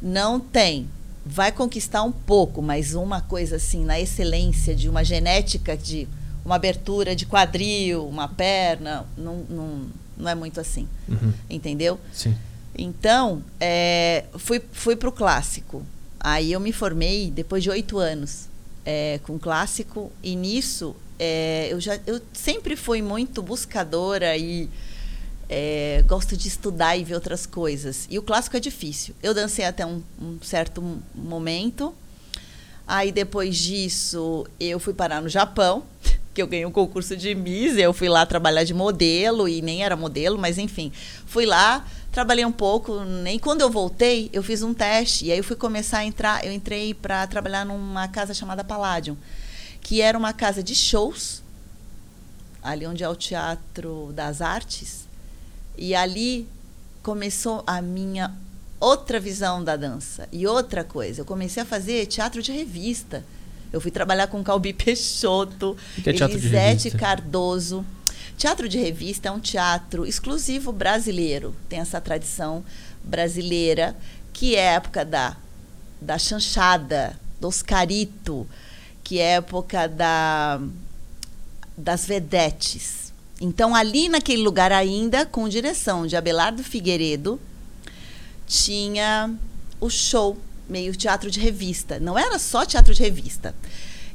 não 0.00 0.38
tem 0.38 0.88
vai 1.28 1.50
conquistar 1.50 2.04
um 2.04 2.12
pouco, 2.12 2.62
mas 2.62 2.94
uma 2.94 3.20
coisa 3.20 3.56
assim, 3.56 3.84
na 3.84 3.98
excelência 3.98 4.72
de 4.72 4.88
uma 4.88 5.02
genética 5.02 5.76
de 5.76 6.06
uma 6.44 6.54
abertura 6.54 7.16
de 7.16 7.26
quadril, 7.26 8.06
uma 8.06 8.28
perna, 8.28 9.04
não, 9.18 9.38
não, 9.50 9.80
não 10.16 10.30
é 10.30 10.34
muito 10.36 10.60
assim. 10.60 10.86
Uhum. 11.08 11.32
Entendeu? 11.50 11.98
Sim. 12.12 12.36
Então, 12.78 13.42
é, 13.60 14.24
fui, 14.38 14.60
fui 14.72 14.96
para 14.96 15.08
o 15.08 15.12
clássico. 15.12 15.84
Aí 16.20 16.52
eu 16.52 16.60
me 16.60 16.72
formei 16.72 17.30
depois 17.30 17.62
de 17.62 17.70
oito 17.70 17.98
anos 17.98 18.48
é, 18.84 19.20
com 19.22 19.38
clássico, 19.38 20.12
e 20.22 20.36
nisso 20.36 20.94
é, 21.18 21.68
eu, 21.70 21.80
já, 21.80 21.98
eu 22.06 22.20
sempre 22.32 22.76
fui 22.76 23.00
muito 23.00 23.42
buscadora 23.42 24.36
e 24.36 24.68
é, 25.48 26.04
gosto 26.06 26.36
de 26.36 26.48
estudar 26.48 26.96
e 26.96 27.04
ver 27.04 27.14
outras 27.14 27.46
coisas. 27.46 28.06
E 28.10 28.18
o 28.18 28.22
clássico 28.22 28.56
é 28.56 28.60
difícil. 28.60 29.14
Eu 29.22 29.32
dancei 29.32 29.64
até 29.64 29.86
um, 29.86 30.02
um, 30.20 30.38
certo 30.42 30.82
momento. 31.14 31.94
Aí 32.86 33.10
depois 33.10 33.56
disso 33.56 34.46
eu 34.60 34.78
fui 34.78 34.94
parar 34.94 35.20
no 35.20 35.28
Japão, 35.28 35.84
que 36.34 36.42
eu 36.42 36.46
ganhei 36.46 36.66
um 36.66 36.70
concurso 36.70 37.16
de 37.16 37.34
Miss. 37.34 37.76
Eu 37.76 37.92
fui 37.92 38.08
lá 38.08 38.26
trabalhar 38.26 38.64
de 38.64 38.74
modelo 38.74 39.48
e 39.48 39.62
nem 39.62 39.82
era 39.82 39.96
modelo, 39.96 40.38
mas 40.38 40.58
enfim, 40.58 40.92
fui 41.26 41.46
lá. 41.46 41.86
Trabalhei 42.16 42.46
um 42.46 42.50
pouco, 42.50 43.04
nem 43.04 43.38
quando 43.38 43.60
eu 43.60 43.68
voltei, 43.68 44.30
eu 44.32 44.42
fiz 44.42 44.62
um 44.62 44.72
teste. 44.72 45.26
E 45.26 45.32
aí 45.32 45.36
eu 45.36 45.44
fui 45.44 45.54
começar 45.54 45.98
a 45.98 46.04
entrar. 46.06 46.42
Eu 46.46 46.50
entrei 46.50 46.94
para 46.94 47.26
trabalhar 47.26 47.66
numa 47.66 48.08
casa 48.08 48.32
chamada 48.32 48.64
Palladium, 48.64 49.18
que 49.82 50.00
era 50.00 50.16
uma 50.16 50.32
casa 50.32 50.62
de 50.62 50.74
shows, 50.74 51.42
ali 52.62 52.86
onde 52.86 53.04
é 53.04 53.08
o 53.10 53.14
Teatro 53.14 54.14
das 54.14 54.40
Artes 54.40 55.06
e 55.76 55.94
ali 55.94 56.48
começou 57.02 57.62
a 57.66 57.82
minha 57.82 58.34
outra 58.80 59.20
visão 59.20 59.62
da 59.62 59.76
dança. 59.76 60.26
E 60.32 60.46
outra 60.46 60.82
coisa, 60.82 61.20
eu 61.20 61.26
comecei 61.26 61.62
a 61.62 61.66
fazer 61.66 62.06
teatro 62.06 62.40
de 62.40 62.50
revista. 62.50 63.26
Eu 63.76 63.80
fui 63.80 63.90
trabalhar 63.90 64.26
com 64.26 64.42
Calbi 64.42 64.72
Peixoto, 64.74 65.76
que 66.02 66.10
é 66.10 66.12
Elisete 66.12 66.90
Cardoso. 66.90 67.84
Teatro 68.36 68.68
de 68.68 68.78
revista 68.78 69.28
é 69.28 69.30
um 69.30 69.40
teatro 69.40 70.04
exclusivo 70.04 70.72
brasileiro. 70.72 71.54
Tem 71.68 71.78
essa 71.78 72.00
tradição 72.00 72.64
brasileira, 73.02 73.96
que 74.32 74.56
é 74.56 74.70
a 74.70 74.72
época 74.72 75.04
da, 75.04 75.36
da 76.00 76.18
chanchada, 76.18 77.18
do 77.40 77.48
Oscarito, 77.48 78.46
que 79.02 79.18
é 79.18 79.34
a 79.34 79.36
época 79.36 79.86
da, 79.86 80.60
das 81.76 82.04
vedetes 82.04 83.06
então, 83.40 83.74
ali 83.74 84.08
naquele 84.08 84.42
lugar 84.42 84.72
ainda, 84.72 85.26
com 85.26 85.48
direção 85.48 86.06
de 86.06 86.16
Abelardo 86.16 86.64
Figueiredo, 86.64 87.38
tinha 88.46 89.34
o 89.78 89.90
show, 89.90 90.38
meio 90.68 90.94
teatro 90.94 91.30
de 91.30 91.40
revista. 91.40 91.98
Não 92.00 92.18
era 92.18 92.38
só 92.38 92.64
teatro 92.64 92.94
de 92.94 93.02
revista. 93.02 93.54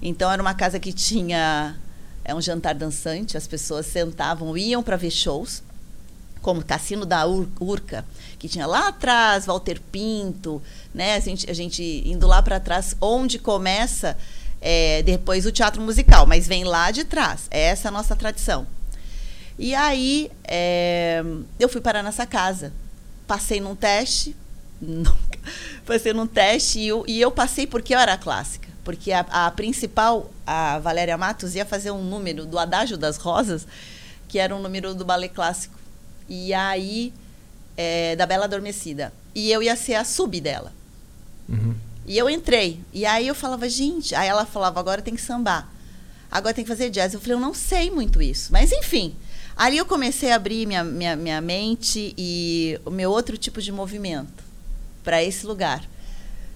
Então, 0.01 0.31
era 0.31 0.41
uma 0.41 0.53
casa 0.53 0.79
que 0.79 0.91
tinha 0.91 1.75
é 2.23 2.35
um 2.35 2.41
jantar 2.41 2.75
dançante, 2.75 3.35
as 3.35 3.47
pessoas 3.47 3.85
sentavam, 3.85 4.55
iam 4.57 4.83
para 4.83 4.95
ver 4.95 5.11
shows, 5.11 5.63
como 6.41 6.63
Cassino 6.63 7.05
da 7.05 7.25
Ur 7.27 7.47
Urca, 7.59 8.05
que 8.39 8.47
tinha 8.47 8.65
lá 8.65 8.87
atrás, 8.87 9.45
Walter 9.45 9.79
Pinto, 9.91 10.61
né? 10.93 11.15
A 11.15 11.19
gente, 11.19 11.49
a 11.49 11.53
gente 11.53 11.83
indo 12.05 12.27
lá 12.27 12.41
para 12.41 12.59
trás, 12.59 12.95
onde 12.99 13.37
começa 13.37 14.17
é, 14.59 15.03
depois 15.03 15.45
o 15.45 15.51
teatro 15.51 15.81
musical, 15.81 16.25
mas 16.25 16.47
vem 16.47 16.63
lá 16.63 16.91
de 16.91 17.03
trás. 17.03 17.47
Essa 17.51 17.87
é 17.87 17.89
a 17.89 17.91
nossa 17.91 18.15
tradição. 18.15 18.65
E 19.57 19.75
aí 19.75 20.31
é, 20.43 21.23
eu 21.59 21.69
fui 21.69 21.81
parar 21.81 22.01
nessa 22.01 22.25
casa. 22.25 22.73
Passei 23.27 23.59
num 23.59 23.75
teste. 23.75 24.35
Nunca, 24.81 25.39
passei 25.91 26.13
num 26.13 26.25
teste 26.25 26.80
e 26.80 26.88
eu, 26.88 27.04
e 27.06 27.19
eu 27.19 27.30
passei 27.30 27.67
porque 27.67 27.93
eu 27.93 27.99
era 27.99 28.17
clássica. 28.17 28.69
Porque 28.84 29.12
a, 29.12 29.19
a 29.30 29.51
principal, 29.51 30.32
a 30.47 30.80
Valéria 30.80 31.17
Matos, 31.17 31.54
ia 31.54 31.65
fazer 31.65 31.91
um 31.91 32.01
número 32.01 32.45
do 32.45 32.58
Adágio 32.58 32.97
das 32.97 33.17
Rosas, 33.17 33.67
que 34.27 34.39
era 34.39 34.56
um 34.56 34.62
número 34.62 34.95
do 34.95 35.04
ballet 35.04 35.34
clássico. 35.34 35.77
E 36.30 36.54
aí, 36.54 37.13
é, 37.75 38.15
da 38.15 38.25
Bela 38.25 38.45
Adormecida. 38.45 39.13
E 39.36 39.51
eu 39.51 39.62
ia 39.62 39.75
ser 39.75 39.95
a 39.95 40.06
sub 40.06 40.39
dela. 40.39 40.71
Uhum. 41.47 41.75
E 42.06 42.17
eu 42.17 42.30
entrei. 42.30 42.80
E 42.93 43.06
aí 43.06 43.27
eu 43.27 43.36
falava, 43.36 43.67
gente. 43.67 44.15
Aí 44.15 44.27
ela 44.27 44.45
falava, 44.45 44.80
agora 44.80 45.01
tem 45.01 45.13
que 45.13 45.21
sambar. 45.21 45.69
Agora 46.32 46.54
tem 46.54 46.63
que 46.63 46.69
fazer 46.69 46.89
jazz. 46.89 47.13
Eu 47.13 47.19
falei, 47.19 47.36
eu 47.36 47.39
não 47.39 47.54
sei 47.54 47.91
muito 47.91 48.21
isso. 48.21 48.51
Mas 48.51 48.71
enfim. 48.71 49.15
Ali 49.56 49.77
eu 49.77 49.86
comecei 49.86 50.32
a 50.32 50.36
abrir 50.36 50.65
minha, 50.65 50.84
minha, 50.84 51.15
minha 51.15 51.41
mente 51.41 52.15
e 52.17 52.80
o 52.86 52.89
meu 52.89 53.12
outro 53.12 53.38
tipo 53.38 53.62
de 53.62 53.71
movimento 53.71 54.50
para 55.03 55.23
esse 55.23 55.45
lugar. 55.45 55.87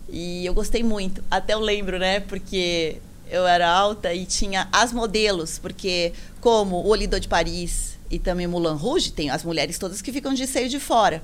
E 0.09 0.45
eu 0.45 0.53
gostei 0.53 0.83
muito. 0.83 1.23
Até 1.29 1.53
eu 1.53 1.59
lembro, 1.59 1.97
né? 1.97 2.19
Porque 2.19 2.97
eu 3.29 3.45
era 3.47 3.69
alta 3.69 4.13
e 4.13 4.25
tinha 4.25 4.67
as 4.71 4.93
modelos, 4.93 5.57
porque 5.57 6.13
como 6.39 6.85
o 6.85 6.93
Lido 6.95 7.19
de 7.19 7.27
Paris 7.27 7.97
e 8.09 8.19
também 8.19 8.45
Moulin 8.45 8.75
Rouge, 8.75 9.11
tem 9.11 9.29
as 9.29 9.43
mulheres 9.43 9.79
todas 9.79 10.01
que 10.01 10.11
ficam 10.11 10.33
de 10.33 10.45
seio 10.45 10.69
de 10.69 10.79
fora. 10.79 11.23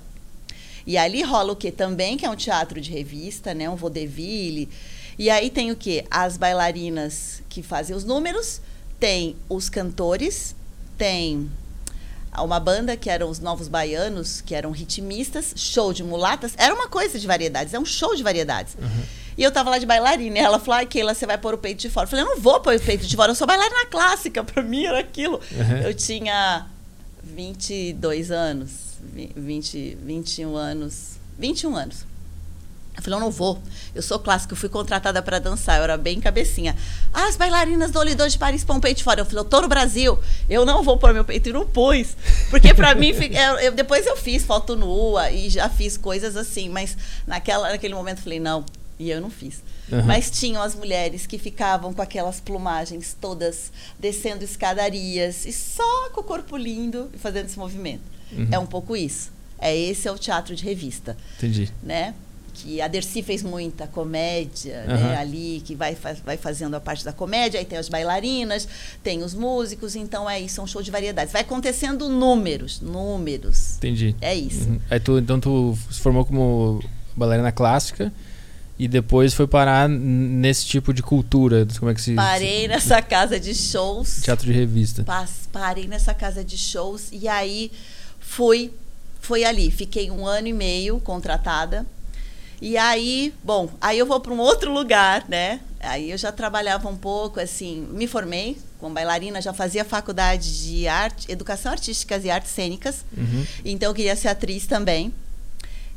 E 0.86 0.98
ali 0.98 1.22
rola 1.22 1.54
o 1.54 1.56
que 1.56 1.72
também, 1.72 2.18
que 2.18 2.26
é 2.26 2.30
um 2.30 2.36
teatro 2.36 2.82
de 2.82 2.92
revista, 2.92 3.54
né? 3.54 3.70
Um 3.70 3.76
vaudeville. 3.76 4.68
E 5.18 5.30
aí 5.30 5.50
tem 5.50 5.72
o 5.72 5.76
que? 5.76 6.04
As 6.10 6.38
bailarinas 6.38 7.44
que 7.48 7.62
fazem 7.62 7.96
os 7.96 8.04
números, 8.04 8.62
tem 9.00 9.36
os 9.48 9.70
cantores, 9.70 10.56
tem 10.98 11.52
uma 12.40 12.60
banda 12.60 12.96
que 12.96 13.10
eram 13.10 13.30
os 13.30 13.40
Novos 13.40 13.68
Baianos, 13.68 14.42
que 14.42 14.56
eram 14.56 14.72
ritmistas, 14.72 15.54
show 15.56 15.92
de 15.92 16.04
mulatas. 16.04 16.54
Era 16.58 16.74
uma 16.74 16.88
coisa 16.88 17.20
de 17.20 17.28
variedades, 17.28 17.74
é 17.74 17.80
um 17.80 17.86
show 17.86 18.16
de 18.16 18.24
variedades. 18.24 18.76
Uhum. 18.76 19.04
E 19.38 19.44
eu 19.44 19.52
tava 19.52 19.70
lá 19.70 19.78
de 19.78 19.86
bailarina, 19.86 20.38
e 20.38 20.42
ela 20.42 20.60
falou, 20.60 20.76
ai, 20.76 20.86
Keila, 20.86 21.14
você 21.14 21.26
vai 21.26 21.38
pôr 21.38 21.54
o 21.54 21.58
peito 21.58 21.80
de 21.80 21.90
fora. 21.90 22.06
Eu 22.06 22.10
falei, 22.10 22.26
eu 22.26 22.30
não 22.30 22.40
vou 22.40 22.60
pôr 22.60 22.76
o 22.76 22.80
peito 22.80 23.06
de 23.06 23.16
fora, 23.16 23.32
eu 23.32 23.36
sou 23.36 23.48
bailarina 23.48 23.86
clássica, 23.88 24.44
pra 24.44 24.62
mim 24.62 24.86
era 24.86 25.00
aquilo. 25.00 25.42
Uhum. 25.52 25.78
Eu 25.84 25.94
tinha 25.94 26.68
22 27.24 28.32
anos, 28.32 28.72
20, 29.36 29.98
21 30.04 30.56
anos, 30.56 31.18
21 31.38 31.76
anos. 31.76 32.11
Eu 32.96 33.02
falei, 33.02 33.18
eu 33.18 33.22
não 33.22 33.32
vou. 33.32 33.62
Eu 33.96 34.02
sou 34.02 34.20
clássica, 34.20 34.54
eu 34.54 34.58
fui 34.58 34.70
contratada 34.70 35.22
para 35.22 35.40
dançar, 35.40 35.78
eu 35.78 35.84
era 35.84 35.98
bem 35.98 36.20
cabecinha. 36.20 36.76
Ah, 37.14 37.28
as 37.28 37.38
bailarinas 37.38 37.90
do 37.90 38.00
Olidor 38.00 38.28
de 38.28 38.38
Paris 38.38 38.64
põem 38.64 38.80
peito 38.80 39.04
fora. 39.04 39.22
Eu 39.22 39.26
falei, 39.26 39.40
eu 39.40 39.46
tô 39.46 39.62
no 39.62 39.68
Brasil, 39.68 40.20
eu 40.50 40.66
não 40.66 40.84
vou 40.84 40.98
pôr 40.98 41.14
meu 41.14 41.24
peito 41.24 41.50
e 41.50 41.54
não 41.54 41.66
pus. 41.66 42.16
Porque 42.50 42.74
para 42.74 42.94
mim, 42.94 43.12
eu, 43.12 43.60
eu, 43.60 43.72
depois 43.72 44.06
eu 44.06 44.18
fiz 44.18 44.44
foto 44.44 44.76
nua 44.76 45.32
e 45.32 45.50
já 45.50 45.70
fiz 45.70 45.98
coisas 45.98 46.36
assim, 46.36 46.70
mas 46.70 46.98
naquela, 47.26 47.70
naquele 47.70 47.96
momento 47.96 48.18
eu 48.18 48.24
falei, 48.24 48.40
não, 48.40 48.66
e 49.00 49.10
eu 49.10 49.20
não 49.20 49.30
fiz. 49.30 49.64
Uhum. 49.92 50.04
Mas 50.04 50.30
tinham 50.30 50.62
as 50.62 50.76
mulheres 50.76 51.26
que 51.26 51.38
ficavam 51.38 51.94
com 51.94 52.02
aquelas 52.02 52.40
plumagens 52.40 53.16
todas 53.20 53.72
descendo 54.00 54.44
escadarias 54.44 55.46
e 55.46 55.52
só 55.52 56.10
com 56.12 56.22
o 56.22 56.24
corpo 56.24 56.56
lindo 56.56 57.10
e 57.14 57.18
fazendo 57.18 57.46
esse 57.46 57.58
movimento. 57.58 58.04
Uhum. 58.32 58.48
É 58.52 58.60
um 58.60 58.66
pouco 58.66 58.96
isso. 58.96 59.32
É 59.58 59.76
esse 59.76 60.08
é 60.08 60.12
o 60.12 60.18
teatro 60.18 60.56
de 60.56 60.64
revista. 60.64 61.18
Entendi. 61.38 61.72
Né? 61.82 62.14
Que 62.54 62.82
a 62.82 62.88
Dercy 62.88 63.22
fez 63.22 63.42
muita 63.42 63.88
comédia 63.88 64.86
uhum. 64.88 64.96
né, 64.96 65.18
ali, 65.18 65.62
que 65.66 65.76
vai, 65.76 65.96
vai 66.24 66.38
fazendo 66.38 66.76
a 66.76 66.80
parte 66.80 67.04
da 67.04 67.12
comédia, 67.14 67.60
aí 67.60 67.66
tem 67.66 67.78
as 67.78 67.90
bailarinas, 67.90 68.68
tem 69.04 69.24
os 69.24 69.34
músicos, 69.34 69.96
então 69.96 70.30
é 70.30 70.40
isso, 70.40 70.60
é 70.60 70.64
um 70.64 70.68
show 70.68 70.82
de 70.82 70.92
variedades. 70.92 71.32
Vai 71.32 71.42
acontecendo 71.42 72.08
números, 72.10 72.80
números. 72.82 73.78
Entendi. 73.78 74.16
É 74.22 74.36
isso. 74.36 74.70
Uhum. 74.70 74.80
Aí 74.90 75.00
tu, 75.00 75.18
então 75.18 75.40
tu 75.40 75.78
se 75.90 76.00
formou 76.00 76.26
como 76.26 76.84
bailarina 77.16 77.52
clássica 77.52 78.12
e 78.78 78.88
depois 78.88 79.34
foi 79.34 79.48
parar 79.48 79.88
nesse 79.88 80.66
tipo 80.66 80.94
de 80.94 81.04
cultura, 81.04 81.68
como 81.80 81.92
é 81.92 81.94
que 81.94 82.02
se... 82.02 82.16
Parei 82.16 82.64
se... 82.64 82.68
nessa 82.68 83.02
casa 83.02 83.40
de 83.40 83.54
shows. 83.54 84.22
Teatro 84.24 84.46
de 84.46 84.54
revista. 84.54 85.06
Parei 85.52 85.88
nessa 85.88 86.14
casa 86.14 86.44
de 86.44 86.58
shows 86.58 87.10
e 87.12 87.28
aí 87.28 87.72
fui, 88.20 88.72
foi 89.20 89.44
ali, 89.44 89.70
fiquei 89.70 90.10
um 90.10 90.26
ano 90.26 90.48
e 90.48 90.54
meio 90.54 91.00
contratada 91.00 91.86
e 92.62 92.78
aí, 92.78 93.34
bom, 93.44 93.70
aí 93.82 93.98
eu 93.98 94.06
vou 94.06 94.20
para 94.20 94.32
um 94.32 94.40
outro 94.40 94.72
lugar, 94.72 95.26
né? 95.28 95.60
Aí 95.80 96.12
eu 96.12 96.18
já 96.18 96.32
trabalhava 96.32 96.88
um 96.88 96.96
pouco, 96.96 97.40
assim, 97.40 97.88
me 97.92 98.06
formei 98.06 98.56
como 98.80 98.94
bailarina, 98.94 99.42
já 99.42 99.54
fazia 99.54 99.84
faculdade 99.84 100.64
de 100.64 100.88
arte, 100.88 101.32
educação 101.32 101.72
artísticas 101.72 102.24
e 102.24 102.30
artes 102.30 102.52
cênicas. 102.52 103.06
Uhum. 103.16 103.46
Então 103.66 103.90
eu 103.90 103.96
queria 103.96 104.16
ser 104.16 104.28
atriz 104.28 104.68
também. 104.68 105.14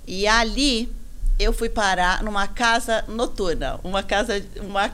E 0.07 0.27
ali 0.27 0.91
eu 1.39 1.53
fui 1.53 1.69
parar 1.69 2.23
numa 2.23 2.47
casa 2.47 3.05
noturna, 3.09 3.81
uma 3.83 4.03
casa, 4.03 4.45
uma, 4.61 4.91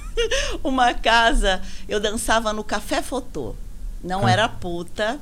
uma 0.62 0.94
casa. 0.94 1.60
Eu 1.88 2.00
dançava 2.00 2.52
no 2.52 2.62
Café 2.62 3.02
Fotô. 3.02 3.54
Não 4.02 4.26
ah. 4.26 4.30
era 4.30 4.48
puta. 4.48 5.18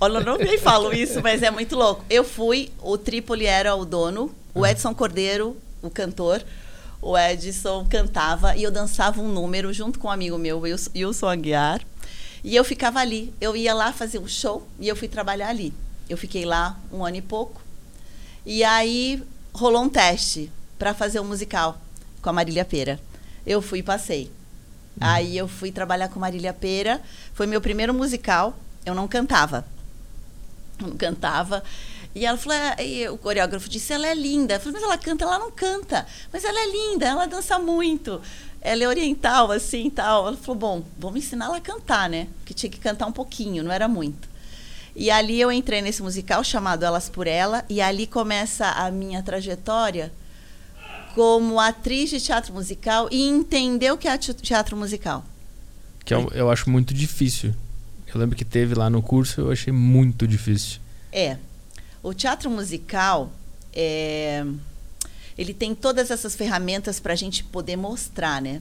Olha, 0.00 0.18
eu 0.18 0.24
não 0.24 0.36
nem 0.36 0.58
falo 0.58 0.92
isso, 0.92 1.20
mas 1.22 1.42
é 1.42 1.50
muito 1.50 1.74
louco. 1.74 2.04
Eu 2.08 2.22
fui, 2.22 2.70
o 2.80 2.96
Trípoli 2.96 3.46
era 3.46 3.74
o 3.74 3.84
dono, 3.84 4.32
o 4.58 4.66
Edson 4.66 4.94
Cordeiro, 4.94 5.56
o 5.80 5.88
cantor, 5.88 6.44
o 7.00 7.16
Edson 7.16 7.86
cantava 7.88 8.56
e 8.56 8.64
eu 8.64 8.70
dançava 8.70 9.20
um 9.20 9.28
número 9.28 9.72
junto 9.72 9.98
com 9.98 10.08
um 10.08 10.10
amigo 10.10 10.36
meu, 10.36 10.60
Wilson 10.60 11.28
Aguiar. 11.28 11.80
E 12.42 12.56
eu 12.56 12.64
ficava 12.64 12.98
ali. 12.98 13.32
Eu 13.40 13.56
ia 13.56 13.72
lá 13.72 13.92
fazer 13.92 14.18
um 14.18 14.26
show 14.26 14.66
e 14.80 14.88
eu 14.88 14.96
fui 14.96 15.06
trabalhar 15.06 15.48
ali. 15.48 15.72
Eu 16.08 16.16
fiquei 16.16 16.44
lá 16.44 16.76
um 16.92 17.04
ano 17.04 17.16
e 17.16 17.22
pouco. 17.22 17.60
E 18.44 18.64
aí 18.64 19.22
rolou 19.52 19.82
um 19.82 19.88
teste 19.88 20.50
para 20.78 20.94
fazer 20.94 21.20
um 21.20 21.24
musical 21.24 21.80
com 22.20 22.30
a 22.30 22.32
Marília 22.32 22.64
Pera. 22.64 22.98
Eu 23.46 23.62
fui 23.62 23.78
e 23.78 23.82
passei. 23.82 24.24
Uhum. 24.24 25.06
Aí 25.06 25.36
eu 25.36 25.46
fui 25.46 25.70
trabalhar 25.70 26.08
com 26.08 26.18
Marília 26.18 26.52
Pera. 26.52 27.00
Foi 27.32 27.46
meu 27.46 27.60
primeiro 27.60 27.94
musical. 27.94 28.58
Eu 28.84 28.94
não 28.94 29.06
cantava. 29.06 29.64
não 30.80 30.96
cantava. 30.96 31.62
E 32.18 32.26
ela 32.26 32.36
falou, 32.36 32.58
ah, 32.58 32.82
e 32.82 33.08
o 33.08 33.16
coreógrafo 33.16 33.68
disse, 33.68 33.92
ela 33.92 34.08
é 34.08 34.14
linda. 34.14 34.54
Eu 34.54 34.60
falei, 34.60 34.74
mas 34.74 34.82
ela 34.82 34.98
canta, 34.98 35.24
ela 35.24 35.38
não 35.38 35.52
canta. 35.52 36.04
Mas 36.32 36.42
ela 36.42 36.58
é 36.58 36.66
linda, 36.66 37.06
ela 37.06 37.26
dança 37.26 37.60
muito. 37.60 38.20
Ela 38.60 38.82
é 38.82 38.88
oriental, 38.88 39.52
assim, 39.52 39.88
tal. 39.88 40.26
Ela 40.26 40.36
falou, 40.36 40.56
bom, 40.56 40.84
vamos 40.98 41.20
ensinar 41.20 41.44
ela 41.44 41.58
a 41.58 41.60
cantar, 41.60 42.10
né? 42.10 42.26
Porque 42.38 42.52
tinha 42.52 42.68
que 42.68 42.80
cantar 42.80 43.06
um 43.06 43.12
pouquinho, 43.12 43.62
não 43.62 43.70
era 43.70 43.86
muito. 43.86 44.28
E 44.96 45.12
ali 45.12 45.40
eu 45.40 45.52
entrei 45.52 45.80
nesse 45.80 46.02
musical 46.02 46.42
chamado 46.42 46.84
Elas 46.84 47.08
por 47.08 47.28
Ela, 47.28 47.64
e 47.68 47.80
ali 47.80 48.04
começa 48.04 48.66
a 48.66 48.90
minha 48.90 49.22
trajetória 49.22 50.12
como 51.14 51.60
atriz 51.60 52.10
de 52.10 52.20
teatro 52.20 52.52
musical 52.52 53.08
e 53.12 53.28
entender 53.28 53.92
o 53.92 53.96
que 53.96 54.08
é 54.08 54.18
teatro 54.18 54.76
musical. 54.76 55.24
Que 56.04 56.12
eu, 56.12 56.28
eu 56.34 56.50
acho 56.50 56.68
muito 56.68 56.92
difícil. 56.92 57.54
Eu 58.12 58.18
lembro 58.18 58.34
que 58.36 58.44
teve 58.44 58.74
lá 58.74 58.90
no 58.90 59.00
curso, 59.02 59.40
eu 59.40 59.52
achei 59.52 59.72
muito 59.72 60.26
difícil. 60.26 60.80
É, 61.12 61.36
o 62.02 62.14
teatro 62.14 62.50
musical, 62.50 63.32
é, 63.72 64.44
ele 65.36 65.54
tem 65.54 65.74
todas 65.74 66.10
essas 66.10 66.34
ferramentas 66.34 66.98
para 66.98 67.12
a 67.12 67.16
gente 67.16 67.44
poder 67.44 67.76
mostrar, 67.76 68.40
né? 68.42 68.60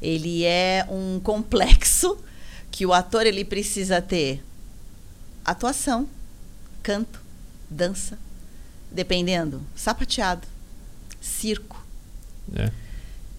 Ele 0.00 0.44
é 0.44 0.86
um 0.90 1.20
complexo 1.20 2.18
que 2.70 2.84
o 2.84 2.92
ator 2.92 3.26
ele 3.26 3.44
precisa 3.44 4.02
ter 4.02 4.42
atuação, 5.44 6.08
canto, 6.82 7.20
dança, 7.70 8.18
dependendo, 8.90 9.62
sapateado, 9.76 10.46
circo. 11.20 11.84
É. 12.54 12.70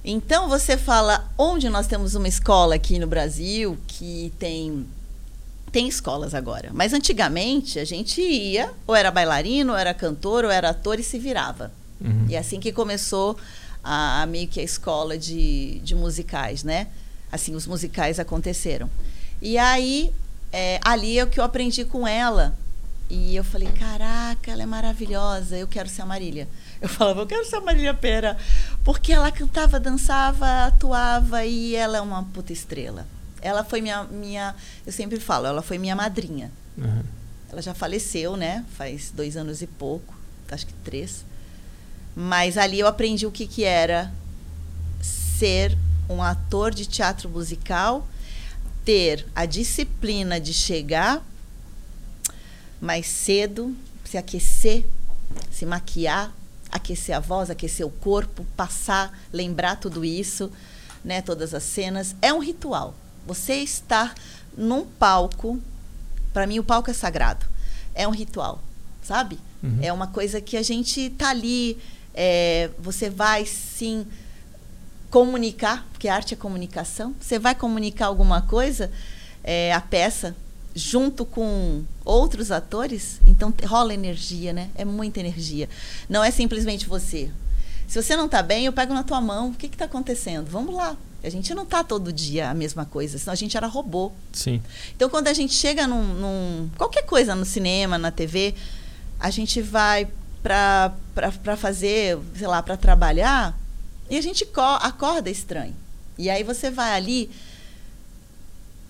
Então 0.04 0.48
você 0.48 0.78
fala 0.78 1.30
onde 1.38 1.68
nós 1.68 1.88
temos 1.88 2.16
uma 2.16 2.28
escola 2.28 2.76
aqui 2.76 3.00
no 3.00 3.08
Brasil 3.08 3.78
que 3.88 4.32
tem 4.38 4.86
tem 5.76 5.90
escolas 5.90 6.34
agora. 6.34 6.70
Mas 6.74 6.94
antigamente 6.94 7.80
a 7.80 7.84
gente 7.84 8.22
ia, 8.22 8.72
ou 8.88 8.96
era 8.96 9.12
bailarino, 9.12 9.74
ou 9.74 9.78
era 9.78 9.94
cantor, 9.94 10.46
ou 10.46 10.50
era 10.50 10.70
ator 10.70 10.98
e 11.02 11.04
se 11.04 11.20
virava. 11.20 11.70
Uhum. 12.00 12.28
E 12.30 12.36
é 12.36 12.38
assim 12.38 12.62
que 12.62 12.72
começou 12.72 13.38
a, 13.84 14.22
a, 14.22 14.26
meio 14.26 14.48
que 14.48 14.62
a 14.62 14.64
escola 14.64 15.18
de, 15.18 15.80
de 15.80 15.94
musicais, 15.94 16.64
né? 16.64 16.88
Assim, 17.30 17.56
os 17.56 17.68
musicais 17.68 18.22
aconteceram. 18.22 18.90
E 19.42 19.58
aí, 19.58 20.14
é, 20.54 20.80
ali 20.82 21.20
é 21.20 21.26
o 21.26 21.28
que 21.28 21.42
eu 21.42 21.44
aprendi 21.44 21.84
com 21.84 22.08
ela. 22.08 22.58
E 23.10 23.36
eu 23.36 23.44
falei, 23.44 23.68
caraca, 23.68 24.50
ela 24.50 24.64
é 24.64 24.66
maravilhosa, 24.66 25.58
eu 25.58 25.68
quero 25.68 25.90
ser 25.90 26.04
a 26.04 26.06
Marília. 26.06 26.48
Eu 26.82 26.88
falava, 26.88 27.20
eu 27.20 27.28
quero 27.28 27.44
ser 27.44 27.58
a 27.58 27.62
Marília 27.62 27.94
Pera. 27.94 28.38
Porque 28.82 29.12
ela 29.12 29.30
cantava, 29.30 29.78
dançava, 29.78 30.68
atuava 30.68 31.44
e 31.44 31.76
ela 31.76 31.98
é 31.98 32.02
uma 32.02 32.24
puta 32.24 32.54
estrela 32.54 33.06
ela 33.46 33.64
foi 33.64 33.80
minha, 33.80 34.04
minha. 34.06 34.56
Eu 34.86 34.92
sempre 34.92 35.20
falo, 35.20 35.46
ela 35.46 35.62
foi 35.62 35.78
minha 35.78 35.96
madrinha. 35.96 36.52
Uhum. 36.76 37.04
Ela 37.52 37.62
já 37.62 37.76
faleceu, 37.76 38.36
né? 38.36 38.66
Faz 38.76 39.12
dois 39.12 39.38
anos 39.38 39.62
e 39.62 39.68
pouco, 39.68 40.16
acho 40.50 40.66
que 40.66 40.74
três. 40.84 41.24
Mas 42.16 42.58
ali 42.58 42.80
eu 42.80 42.88
aprendi 42.88 43.28
o 43.28 43.32
que, 43.32 43.46
que 43.46 43.64
era 43.64 44.12
ser 45.00 45.78
um 46.10 46.24
ator 46.24 46.74
de 46.74 46.88
teatro 46.88 47.30
musical, 47.30 48.08
ter 48.84 49.28
a 49.36 49.46
disciplina 49.46 50.40
de 50.40 50.54
chegar 50.54 51.24
mais 52.82 53.06
cedo, 53.08 53.76
se 54.04 54.18
aquecer, 54.18 54.86
se 55.52 55.66
maquiar, 55.66 56.34
aquecer 56.72 57.16
a 57.16 57.20
voz, 57.20 57.50
aquecer 57.50 57.86
o 57.86 57.92
corpo, 57.92 58.46
passar, 58.58 59.18
lembrar 59.32 59.76
tudo 59.76 60.04
isso, 60.04 60.52
né, 61.04 61.22
todas 61.22 61.54
as 61.54 61.64
cenas. 61.64 62.16
É 62.22 62.34
um 62.34 62.40
ritual. 62.40 62.96
Você 63.26 63.56
estar 63.56 64.14
num 64.58 64.86
palco, 64.86 65.60
para 66.34 66.48
mim 66.48 66.60
o 66.60 66.64
palco 66.64 66.90
é 66.90 66.94
sagrado. 66.94 67.46
É 67.94 68.08
um 68.08 68.12
ritual, 68.12 68.62
sabe? 69.04 69.40
Uhum. 69.64 69.80
É 69.82 69.92
uma 69.92 70.08
coisa 70.08 70.40
que 70.40 70.58
a 70.58 70.62
gente 70.62 71.10
tá 71.12 71.30
ali, 71.30 71.78
é, 72.14 72.70
você 72.80 73.10
vai 73.10 73.46
sim 73.46 74.06
comunicar, 75.10 75.88
porque 75.92 76.08
arte 76.08 76.34
é 76.34 76.38
comunicação. 76.38 77.16
Você 77.20 77.40
vai 77.40 77.56
comunicar 77.56 78.08
alguma 78.08 78.42
coisa, 78.42 78.92
é, 79.44 79.74
a 79.74 79.82
peça, 79.82 80.36
junto 80.76 81.26
com 81.26 81.84
outros 82.04 82.52
atores, 82.52 83.22
então 83.26 83.54
rola 83.66 83.94
energia, 83.94 84.52
né? 84.52 84.70
É 84.76 84.84
muita 84.84 85.22
energia. 85.22 85.70
Não 86.10 86.24
é 86.24 86.30
simplesmente 86.32 86.86
você. 86.86 87.32
Se 87.88 88.02
você 88.02 88.16
não 88.16 88.26
está 88.26 88.44
bem, 88.44 88.66
eu 88.66 88.74
pego 88.74 88.94
na 88.94 89.04
tua 89.04 89.22
mão. 89.22 89.50
O 89.50 89.54
que 89.54 89.68
está 89.68 89.86
acontecendo? 89.86 90.50
Vamos 90.50 90.76
lá. 90.76 90.98
A 91.26 91.30
gente 91.30 91.54
não 91.54 91.64
está 91.64 91.84
todo 91.84 92.14
dia 92.14 92.50
a 92.50 92.54
mesma 92.54 92.86
coisa, 92.86 93.18
senão 93.18 93.34
a 93.34 93.36
gente 93.36 93.58
era 93.58 93.68
robô. 93.68 94.12
Sim. 94.32 94.62
Então, 94.96 95.10
quando 95.10 95.28
a 95.28 95.34
gente 95.34 95.54
chega 95.54 95.88
num, 95.88 96.04
num 96.04 96.70
qualquer 96.78 97.04
coisa 97.04 97.34
no 97.36 97.46
cinema, 97.46 97.98
na 97.98 98.12
TV, 98.12 98.54
a 99.20 99.30
gente 99.30 99.62
vai 99.62 100.08
para 100.44 101.58
fazer, 101.58 102.20
sei 102.36 102.48
lá, 102.48 102.62
para 102.62 102.78
trabalhar, 102.78 103.58
e 104.10 104.18
a 104.18 104.22
gente 104.22 104.48
acorda 104.82 105.30
estranho. 105.30 105.76
E 106.18 106.30
aí 106.30 106.44
você 106.44 106.70
vai 106.70 106.94
ali 106.94 107.32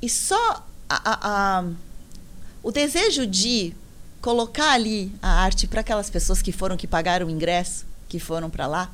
e 0.02 0.10
só 0.10 0.64
a, 0.90 1.12
a, 1.12 1.60
a, 1.60 1.66
o 2.62 2.72
desejo 2.72 3.26
de 3.26 3.74
colocar 4.22 4.74
ali 4.74 5.12
a 5.22 5.30
arte 5.42 5.68
para 5.68 5.82
aquelas 5.82 6.10
pessoas 6.10 6.42
que 6.42 6.52
foram, 6.52 6.78
que 6.78 6.88
pagaram 6.88 7.28
o 7.28 7.30
ingresso, 7.30 7.86
que 8.08 8.20
foram 8.20 8.50
para 8.50 8.68
lá, 8.68 8.92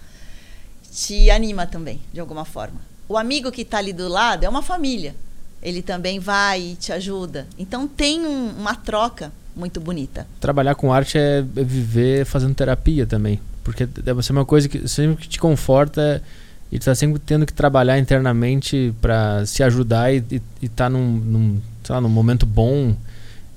te 0.92 1.30
anima 1.30 1.66
também, 1.66 2.02
de 2.14 2.20
alguma 2.20 2.46
forma. 2.46 2.80
O 3.12 3.18
amigo 3.18 3.52
que 3.52 3.64
está 3.64 3.78
ali 3.80 3.92
do 3.92 4.08
lado 4.08 4.46
é 4.46 4.48
uma 4.48 4.62
família. 4.62 5.14
Ele 5.62 5.82
também 5.82 6.18
vai 6.18 6.62
e 6.62 6.76
te 6.76 6.94
ajuda. 6.94 7.46
Então 7.60 7.86
tem 7.86 8.26
um, 8.26 8.52
uma 8.58 8.74
troca 8.74 9.34
muito 9.54 9.82
bonita. 9.82 10.26
Trabalhar 10.40 10.76
com 10.76 10.94
arte 10.94 11.18
é 11.18 11.42
viver 11.42 12.26
fazendo 12.26 12.56
terapia 12.56 13.06
também. 13.06 13.38
Porque 13.66 13.86
deve 13.86 14.24
ser 14.24 14.32
uma 14.32 14.46
coisa 14.46 14.70
que 14.70 14.88
sempre 14.88 15.24
que 15.24 15.28
te 15.28 15.40
conforta 15.40 16.24
e 16.72 16.80
tu 16.80 16.86
tá 16.86 16.96
sempre 16.96 17.20
tendo 17.20 17.46
que 17.46 17.52
trabalhar 17.52 18.00
internamente 18.00 18.94
para 19.02 19.46
se 19.46 19.62
ajudar 19.62 20.14
e, 20.14 20.24
e, 20.32 20.42
e 20.62 20.70
tá 20.70 20.90
num, 20.90 21.18
num, 21.18 21.62
sei 21.84 21.94
lá, 21.94 22.00
num 22.00 22.08
momento 22.08 22.46
bom. 22.46 22.96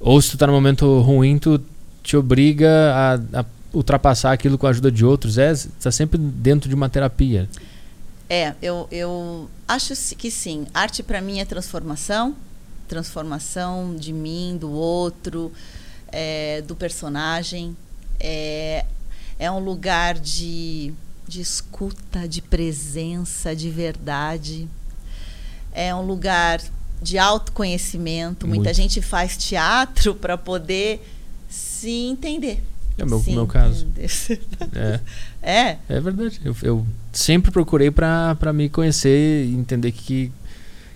Ou 0.01 0.21
se 0.21 0.33
tu 0.33 0.37
tá 0.37 0.49
num 0.49 0.53
momento 0.53 0.99
ruim, 0.99 1.38
tu 1.38 1.62
te 2.03 2.17
obriga 2.17 2.69
a, 2.93 3.40
a 3.40 3.45
ultrapassar 3.73 4.33
aquilo 4.33 4.59
com 4.59 4.67
a 4.67 4.71
ajuda 4.71 4.90
de 4.90 5.05
outros. 5.05 5.38
É, 5.38 5.55
tá 5.81 5.93
sempre 5.93 6.19
dentro 6.19 6.69
de 6.69 6.75
uma 6.75 6.88
terapia. 6.88 7.49
É, 8.29 8.55
eu, 8.63 8.89
eu 8.91 9.51
acho 9.69 9.95
que 10.17 10.31
sim. 10.31 10.67
Arte 10.73 11.03
para 11.03 11.21
mim 11.21 11.41
é 11.41 11.45
transformação 11.45 12.35
transformação 12.87 13.97
de 13.97 14.13
mim, 14.13 14.57
do 14.59 14.71
outro, 14.71 15.53
é, 16.09 16.63
do 16.63 16.77
personagem. 16.77 17.77
É, 18.21 18.85
é 19.39 19.51
um 19.51 19.59
lugar 19.59 20.15
de, 20.15 20.93
de 21.27 21.41
escuta, 21.41 22.29
de 22.29 22.41
presença, 22.41 23.55
de 23.55 23.71
verdade. 23.71 24.69
É 25.73 25.95
um 25.95 26.03
lugar 26.03 26.61
de 27.03 27.19
autoconhecimento. 27.19 28.47
Muito. 28.47 28.61
Muita 28.61 28.73
gente 28.73 29.03
faz 29.03 29.37
teatro 29.37 30.15
para 30.17 30.39
poder 30.39 31.05
se 31.49 31.91
entender. 31.91 32.63
É 32.97 33.05
o 33.05 33.09
meu, 33.09 33.23
meu 33.27 33.47
caso. 33.47 33.87
é. 34.73 35.01
é. 35.43 35.79
É 35.89 36.01
verdade. 36.01 36.41
Eu, 36.45 36.57
eu 36.63 36.87
sempre 37.18 37.50
procurei 37.50 37.90
para 37.90 38.53
me 38.53 38.68
conhecer 38.68 39.44
e 39.44 39.55
entender 39.55 39.92
que 39.92 40.33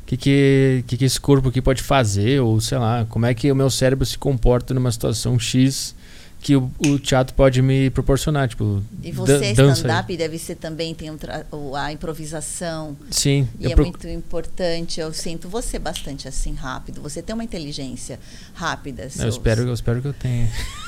que, 0.06 0.16
que, 0.16 0.84
que, 0.86 0.96
que 0.96 1.04
esse 1.04 1.20
corpo 1.20 1.50
aqui 1.50 1.60
pode 1.60 1.82
fazer, 1.82 2.40
ou 2.40 2.58
sei 2.62 2.78
lá, 2.78 3.04
como 3.10 3.26
é 3.26 3.34
que 3.34 3.52
o 3.52 3.54
meu 3.54 3.68
cérebro 3.68 4.06
se 4.06 4.16
comporta 4.16 4.72
numa 4.72 4.90
situação 4.90 5.38
X 5.38 5.94
que 6.40 6.56
o, 6.56 6.70
o 6.78 6.98
teatro 6.98 7.34
pode 7.34 7.60
me 7.60 7.90
proporcionar, 7.90 8.48
tipo, 8.48 8.82
E 9.02 9.10
você 9.10 9.50
stand-up 9.50 10.16
deve 10.16 10.38
ser 10.38 10.54
também 10.54 10.94
tem 10.94 11.10
um 11.10 11.74
a 11.74 11.92
improvisação. 11.92 12.96
Sim, 13.10 13.48
e 13.58 13.70
é 13.70 13.76
muito 13.76 14.08
importante. 14.08 15.00
Eu 15.00 15.12
sinto 15.12 15.48
você 15.48 15.78
bastante 15.78 16.28
assim 16.28 16.54
rápido. 16.54 17.02
Você 17.02 17.20
tem 17.20 17.34
uma 17.34 17.44
inteligência 17.44 18.20
rápida. 18.54 19.08
Eu 19.18 19.28
espero, 19.28 19.62
eu 19.62 19.74
espero 19.74 20.00
que 20.00 20.08
eu 20.08 20.12
tenha. 20.12 20.48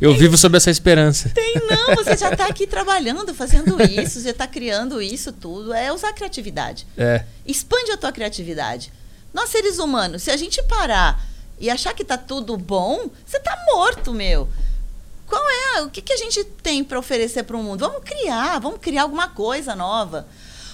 eu 0.00 0.14
vivo 0.14 0.36
sob 0.36 0.56
essa 0.56 0.70
esperança. 0.70 1.30
Tem 1.30 1.54
não, 1.68 1.94
você 1.96 2.16
já 2.16 2.32
está 2.32 2.46
aqui 2.46 2.66
trabalhando, 2.66 3.34
fazendo 3.34 3.76
isso, 3.82 4.20
já 4.20 4.30
está 4.30 4.46
criando 4.46 5.00
isso 5.00 5.32
tudo. 5.32 5.72
É 5.72 5.92
usar 5.92 6.10
a 6.10 6.12
criatividade. 6.12 6.86
É. 6.96 7.24
Expande 7.46 7.90
a 7.90 7.96
tua 7.96 8.12
criatividade. 8.12 8.92
Nós, 9.32 9.50
seres 9.50 9.78
humanos, 9.78 10.22
se 10.22 10.30
a 10.30 10.36
gente 10.36 10.62
parar 10.64 11.24
e 11.58 11.70
achar 11.70 11.94
que 11.94 12.02
está 12.02 12.18
tudo 12.18 12.56
bom, 12.56 13.10
você 13.24 13.38
está 13.38 13.56
morto, 13.72 14.12
meu. 14.12 14.48
Qual 15.26 15.42
é? 15.48 15.82
O 15.82 15.88
que, 15.88 16.02
que 16.02 16.12
a 16.12 16.16
gente 16.16 16.44
tem 16.44 16.84
para 16.84 16.98
oferecer 16.98 17.44
para 17.44 17.56
o 17.56 17.62
mundo? 17.62 17.80
Vamos 17.80 18.04
criar, 18.04 18.58
vamos 18.58 18.80
criar 18.80 19.02
alguma 19.02 19.28
coisa 19.28 19.74
nova. 19.74 20.26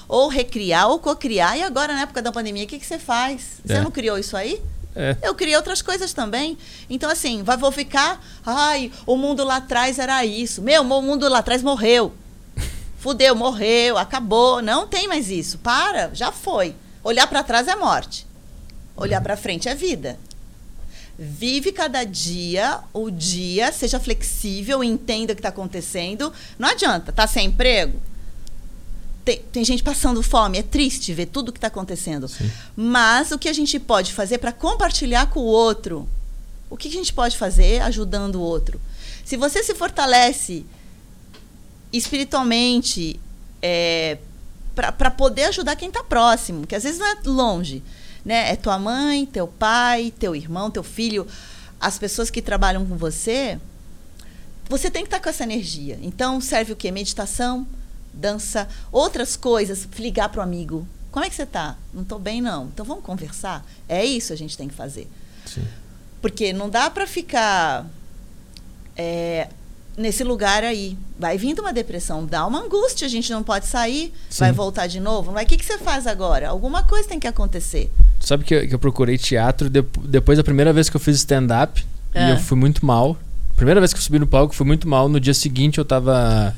Ou 0.08 0.28
recriar, 0.28 0.88
ou 0.88 0.98
cocriar. 0.98 1.56
E 1.56 1.62
agora, 1.62 1.94
na 1.94 2.02
época 2.02 2.20
da 2.20 2.32
pandemia, 2.32 2.64
o 2.64 2.66
que, 2.66 2.78
que 2.78 2.86
você 2.86 2.98
faz? 2.98 3.60
Você 3.64 3.74
é. 3.74 3.80
não 3.80 3.90
criou 3.90 4.18
isso 4.18 4.36
aí? 4.36 4.60
É. 4.96 5.16
Eu 5.22 5.34
criei 5.34 5.56
outras 5.56 5.80
coisas 5.82 6.12
também. 6.12 6.58
Então, 6.88 7.10
assim, 7.10 7.42
vai, 7.42 7.56
vou 7.56 7.70
ficar. 7.70 8.24
Ai, 8.44 8.90
o 9.06 9.16
mundo 9.16 9.44
lá 9.44 9.56
atrás 9.56 9.98
era 9.98 10.24
isso. 10.24 10.62
Meu, 10.62 10.82
o 10.82 11.02
mundo 11.02 11.28
lá 11.28 11.38
atrás 11.38 11.62
morreu. 11.62 12.12
Fudeu, 12.98 13.34
morreu, 13.34 13.96
acabou. 13.96 14.60
Não 14.60 14.86
tem 14.86 15.06
mais 15.06 15.30
isso. 15.30 15.58
Para, 15.58 16.10
já 16.14 16.32
foi. 16.32 16.74
Olhar 17.04 17.26
para 17.26 17.42
trás 17.42 17.68
é 17.68 17.76
morte. 17.76 18.26
Olhar 18.96 19.20
para 19.20 19.36
frente 19.36 19.68
é 19.68 19.74
vida. 19.74 20.18
Vive 21.20 21.72
cada 21.72 22.04
dia, 22.04 22.78
o 22.92 23.10
dia, 23.10 23.72
seja 23.72 23.98
flexível, 23.98 24.84
entenda 24.84 25.32
o 25.32 25.36
que 25.36 25.40
está 25.40 25.48
acontecendo. 25.48 26.32
Não 26.56 26.68
adianta, 26.68 27.12
tá 27.12 27.26
sem 27.26 27.46
emprego? 27.46 28.00
Tem, 29.28 29.42
tem 29.52 29.64
gente 29.64 29.82
passando 29.82 30.22
fome, 30.22 30.56
é 30.56 30.62
triste 30.62 31.12
ver 31.12 31.26
tudo 31.26 31.50
o 31.50 31.52
que 31.52 31.58
está 31.58 31.66
acontecendo. 31.66 32.26
Sim. 32.26 32.50
Mas 32.74 33.30
o 33.30 33.38
que 33.38 33.46
a 33.46 33.52
gente 33.52 33.78
pode 33.78 34.14
fazer 34.14 34.38
para 34.38 34.52
compartilhar 34.52 35.26
com 35.26 35.40
o 35.40 35.44
outro? 35.44 36.08
O 36.70 36.78
que 36.78 36.88
a 36.88 36.90
gente 36.90 37.12
pode 37.12 37.36
fazer 37.36 37.82
ajudando 37.82 38.36
o 38.36 38.40
outro? 38.40 38.80
Se 39.26 39.36
você 39.36 39.62
se 39.62 39.74
fortalece 39.74 40.64
espiritualmente 41.92 43.20
é, 43.60 44.16
para 44.74 45.10
poder 45.10 45.44
ajudar 45.44 45.76
quem 45.76 45.88
está 45.88 46.02
próximo, 46.02 46.66
que 46.66 46.74
às 46.74 46.84
vezes 46.84 46.98
não 46.98 47.06
é 47.06 47.16
longe, 47.26 47.82
né? 48.24 48.50
É 48.50 48.56
tua 48.56 48.78
mãe, 48.78 49.26
teu 49.26 49.46
pai, 49.46 50.10
teu 50.18 50.34
irmão, 50.34 50.70
teu 50.70 50.82
filho, 50.82 51.26
as 51.78 51.98
pessoas 51.98 52.30
que 52.30 52.40
trabalham 52.40 52.86
com 52.86 52.96
você. 52.96 53.60
Você 54.70 54.90
tem 54.90 55.02
que 55.02 55.08
estar 55.08 55.18
tá 55.18 55.24
com 55.24 55.28
essa 55.28 55.44
energia. 55.44 55.98
Então 56.00 56.40
serve 56.40 56.72
o 56.72 56.76
quê? 56.76 56.90
Meditação, 56.90 57.66
dança, 58.18 58.68
outras 58.92 59.36
coisas, 59.36 59.88
ligar 59.98 60.28
para 60.28 60.40
o 60.40 60.42
amigo. 60.42 60.86
Como 61.10 61.24
é 61.24 61.30
que 61.30 61.34
você 61.34 61.44
está? 61.44 61.76
Não 61.92 62.02
estou 62.02 62.18
bem, 62.18 62.40
não. 62.40 62.66
Então 62.66 62.84
vamos 62.84 63.04
conversar? 63.04 63.64
É 63.88 64.04
isso 64.04 64.28
que 64.28 64.32
a 64.34 64.36
gente 64.36 64.56
tem 64.56 64.68
que 64.68 64.74
fazer. 64.74 65.08
Sim. 65.46 65.64
Porque 66.20 66.52
não 66.52 66.68
dá 66.68 66.90
para 66.90 67.06
ficar 67.06 67.86
é, 68.96 69.48
nesse 69.96 70.22
lugar 70.22 70.62
aí. 70.64 70.96
Vai 71.18 71.38
vindo 71.38 71.60
uma 71.60 71.72
depressão, 71.72 72.24
dá 72.26 72.46
uma 72.46 72.60
angústia, 72.60 73.06
a 73.06 73.10
gente 73.10 73.30
não 73.32 73.42
pode 73.42 73.66
sair, 73.66 74.12
Sim. 74.28 74.40
vai 74.40 74.52
voltar 74.52 74.86
de 74.86 75.00
novo. 75.00 75.32
Mas 75.32 75.44
o 75.44 75.46
que, 75.48 75.56
que 75.56 75.64
você 75.64 75.78
faz 75.78 76.06
agora? 76.06 76.48
Alguma 76.48 76.82
coisa 76.82 77.08
tem 77.08 77.18
que 77.18 77.26
acontecer. 77.26 77.90
Sabe 78.20 78.44
que 78.44 78.54
eu, 78.54 78.68
que 78.68 78.74
eu 78.74 78.78
procurei 78.78 79.16
teatro 79.16 79.70
de, 79.70 79.82
depois 80.04 80.36
da 80.38 80.44
primeira 80.44 80.72
vez 80.72 80.88
que 80.88 80.96
eu 80.96 81.00
fiz 81.00 81.16
stand-up 81.16 81.84
é. 82.14 82.28
e 82.28 82.30
eu 82.30 82.36
fui 82.38 82.56
muito 82.56 82.84
mal. 82.84 83.16
Primeira 83.56 83.80
vez 83.80 83.92
que 83.92 83.98
eu 83.98 84.02
subi 84.02 84.18
no 84.18 84.26
palco, 84.26 84.54
fui 84.54 84.66
muito 84.66 84.88
mal. 84.88 85.08
No 85.08 85.18
dia 85.18 85.34
seguinte 85.34 85.78
eu 85.78 85.82
estava 85.82 86.54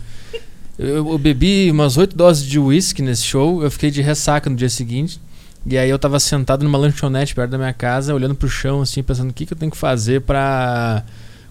eu, 0.81 1.13
eu 1.13 1.19
bebi 1.19 1.71
umas 1.71 1.99
oito 1.99 2.17
doses 2.17 2.45
de 2.45 2.59
uísque 2.59 3.03
nesse 3.03 3.23
show, 3.23 3.63
eu 3.63 3.71
fiquei 3.71 3.91
de 3.91 4.01
ressaca 4.01 4.49
no 4.49 4.57
dia 4.57 4.69
seguinte. 4.71 5.21
E 5.67 5.77
aí 5.77 5.91
eu 5.91 5.99
tava 5.99 6.19
sentado 6.19 6.65
numa 6.65 6.79
lanchonete 6.79 7.35
perto 7.35 7.51
da 7.51 7.59
minha 7.59 7.73
casa, 7.75 8.15
olhando 8.15 8.35
pro 8.35 8.49
chão, 8.49 8.81
assim, 8.81 9.03
pensando 9.03 9.29
o 9.29 9.33
que, 9.33 9.45
que 9.45 9.53
eu 9.53 9.59
tenho 9.59 9.71
que 9.71 9.77
fazer 9.77 10.23
pra 10.23 11.05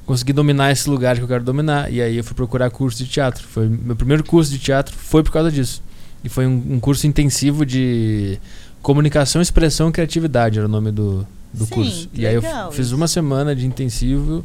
conseguir 0.03 0.33
dominar 0.33 0.71
esse 0.71 0.89
lugar 0.89 1.15
que 1.15 1.21
eu 1.21 1.27
quero 1.27 1.43
dominar. 1.43 1.93
E 1.93 2.01
aí 2.01 2.17
eu 2.17 2.23
fui 2.23 2.35
procurar 2.35 2.71
curso 2.71 2.97
de 2.97 3.07
teatro. 3.07 3.47
Foi 3.47 3.69
meu 3.69 3.95
primeiro 3.95 4.23
curso 4.23 4.49
de 4.49 4.57
teatro 4.57 4.95
foi 4.97 5.21
por 5.21 5.31
causa 5.31 5.51
disso. 5.51 5.83
E 6.23 6.29
foi 6.29 6.47
um, 6.47 6.63
um 6.71 6.79
curso 6.79 7.05
intensivo 7.05 7.63
de 7.63 8.39
comunicação, 8.81 9.41
expressão 9.43 9.89
e 9.89 9.91
criatividade, 9.91 10.57
era 10.57 10.67
o 10.67 10.71
nome 10.71 10.91
do, 10.91 11.25
do 11.53 11.65
Sim, 11.65 11.71
curso. 11.71 12.09
E 12.13 12.25
aí 12.25 12.33
eu 12.33 12.41
fiz 12.71 12.91
uma 12.91 13.07
semana 13.07 13.55
de 13.55 13.67
intensivo 13.67 14.43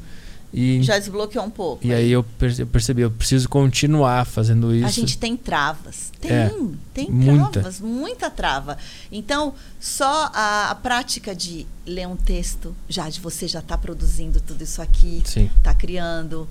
e, 0.54 0.80
Já 0.84 0.96
desbloqueou 0.96 1.44
um 1.44 1.50
pouco. 1.50 1.84
E 1.84 1.92
aí, 1.92 2.04
aí 2.04 2.12
eu 2.12 2.22
percebi, 2.70 3.02
eu 3.02 3.10
preciso 3.10 3.48
continuar 3.48 4.24
fazendo 4.24 4.72
isso. 4.72 4.86
A 4.86 4.90
gente 4.90 5.18
tem 5.18 5.36
travas. 5.36 6.12
Tem, 6.20 6.30
é, 6.30 6.54
tem 6.94 7.10
muita. 7.10 7.50
travas, 7.50 7.80
muita 7.80 8.30
trava. 8.30 8.78
Então, 9.10 9.52
só 9.80 10.30
a, 10.32 10.70
a, 10.70 10.74
prática 10.76 11.34
de 11.34 11.66
ler 11.84 12.06
um 12.06 12.14
texto, 12.14 12.74
já 12.88 13.08
de 13.08 13.18
você 13.18 13.48
já 13.48 13.58
está 13.58 13.76
produzindo 13.76 14.40
tudo 14.40 14.62
isso 14.62 14.80
aqui, 14.80 15.24
está 15.26 15.74
criando, 15.74 16.48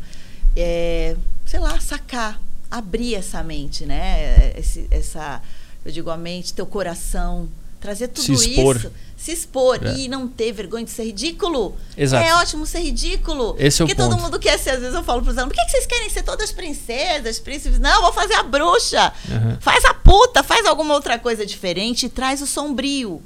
é, 0.54 1.16
sei 1.46 1.62
lá, 1.62 1.80
sacar, 1.80 2.42
abrir 2.70 3.16
essa 3.16 3.42
mente, 3.42 3.86
né? 3.86 4.52
Esse, 4.58 4.86
essa, 4.92 5.42
eu 5.86 5.94
digo 5.94 6.10
a 6.10 6.18
mente, 6.18 6.54
teu 6.54 6.66
coração, 6.66 7.48
trazer 7.84 8.08
tudo 8.08 8.26
se 8.26 8.50
expor. 8.52 8.78
isso 8.78 8.92
se 9.24 9.32
expor 9.32 9.80
é. 9.82 9.98
e 10.00 10.10
não 10.10 10.28
ter 10.28 10.52
vergonha 10.52 10.84
de 10.84 10.92
ser 10.92 11.06
ridículo. 11.06 11.78
Exato. 11.98 12.26
É 12.26 12.36
ótimo 12.36 12.66
ser 12.66 12.82
ridículo. 12.82 13.56
Esse 13.58 13.82
é 13.82 13.86
Porque 13.86 14.02
o 14.02 14.10
todo 14.10 14.22
mundo 14.22 14.38
quer 14.38 14.60
ser, 14.60 14.72
às 14.72 14.82
vezes 14.82 14.94
eu 14.94 15.02
falo 15.02 15.22
para 15.22 15.32
os 15.32 15.38
alunos, 15.38 15.56
por 15.56 15.64
que, 15.64 15.72
vocês 15.72 15.86
querem 15.86 16.10
ser 16.10 16.24
todas 16.24 16.52
princesas, 16.52 17.40
príncipes? 17.40 17.80
Não, 17.80 18.02
vou 18.02 18.12
fazer 18.12 18.34
a 18.34 18.44
bruxa. 18.44 19.14
Uhum. 19.30 19.58
Faz 19.62 19.86
a 19.86 19.94
puta, 19.94 20.44
faz 20.44 20.66
alguma 20.66 20.94
outra 20.94 21.18
coisa 21.18 21.46
diferente 21.46 22.08
e 22.08 22.10
traz 22.10 22.42
o 22.42 22.46
sombrio. 22.46 23.22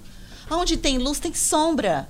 Onde 0.51 0.77
tem 0.77 0.99
luz, 0.99 1.17
tem 1.17 1.33
sombra. 1.33 2.07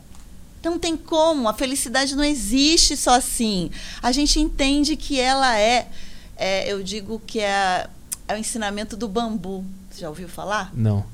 Não 0.61 0.77
tem 0.77 0.97
como. 0.97 1.47
A 1.47 1.53
felicidade 1.53 2.13
não 2.13 2.25
existe 2.25 2.97
só 2.97 3.11
assim. 3.11 3.71
A 4.01 4.11
gente 4.11 4.37
entende 4.37 4.97
que 4.97 5.17
ela 5.17 5.57
é, 5.57 5.87
é 6.35 6.69
eu 6.69 6.83
digo 6.83 7.21
que 7.25 7.39
é, 7.39 7.87
é 8.27 8.33
o 8.33 8.37
ensinamento 8.37 8.97
do 8.97 9.07
bambu. 9.07 9.63
Você 9.89 10.01
já 10.01 10.09
ouviu 10.09 10.27
falar? 10.27 10.71
Não. 10.73 11.05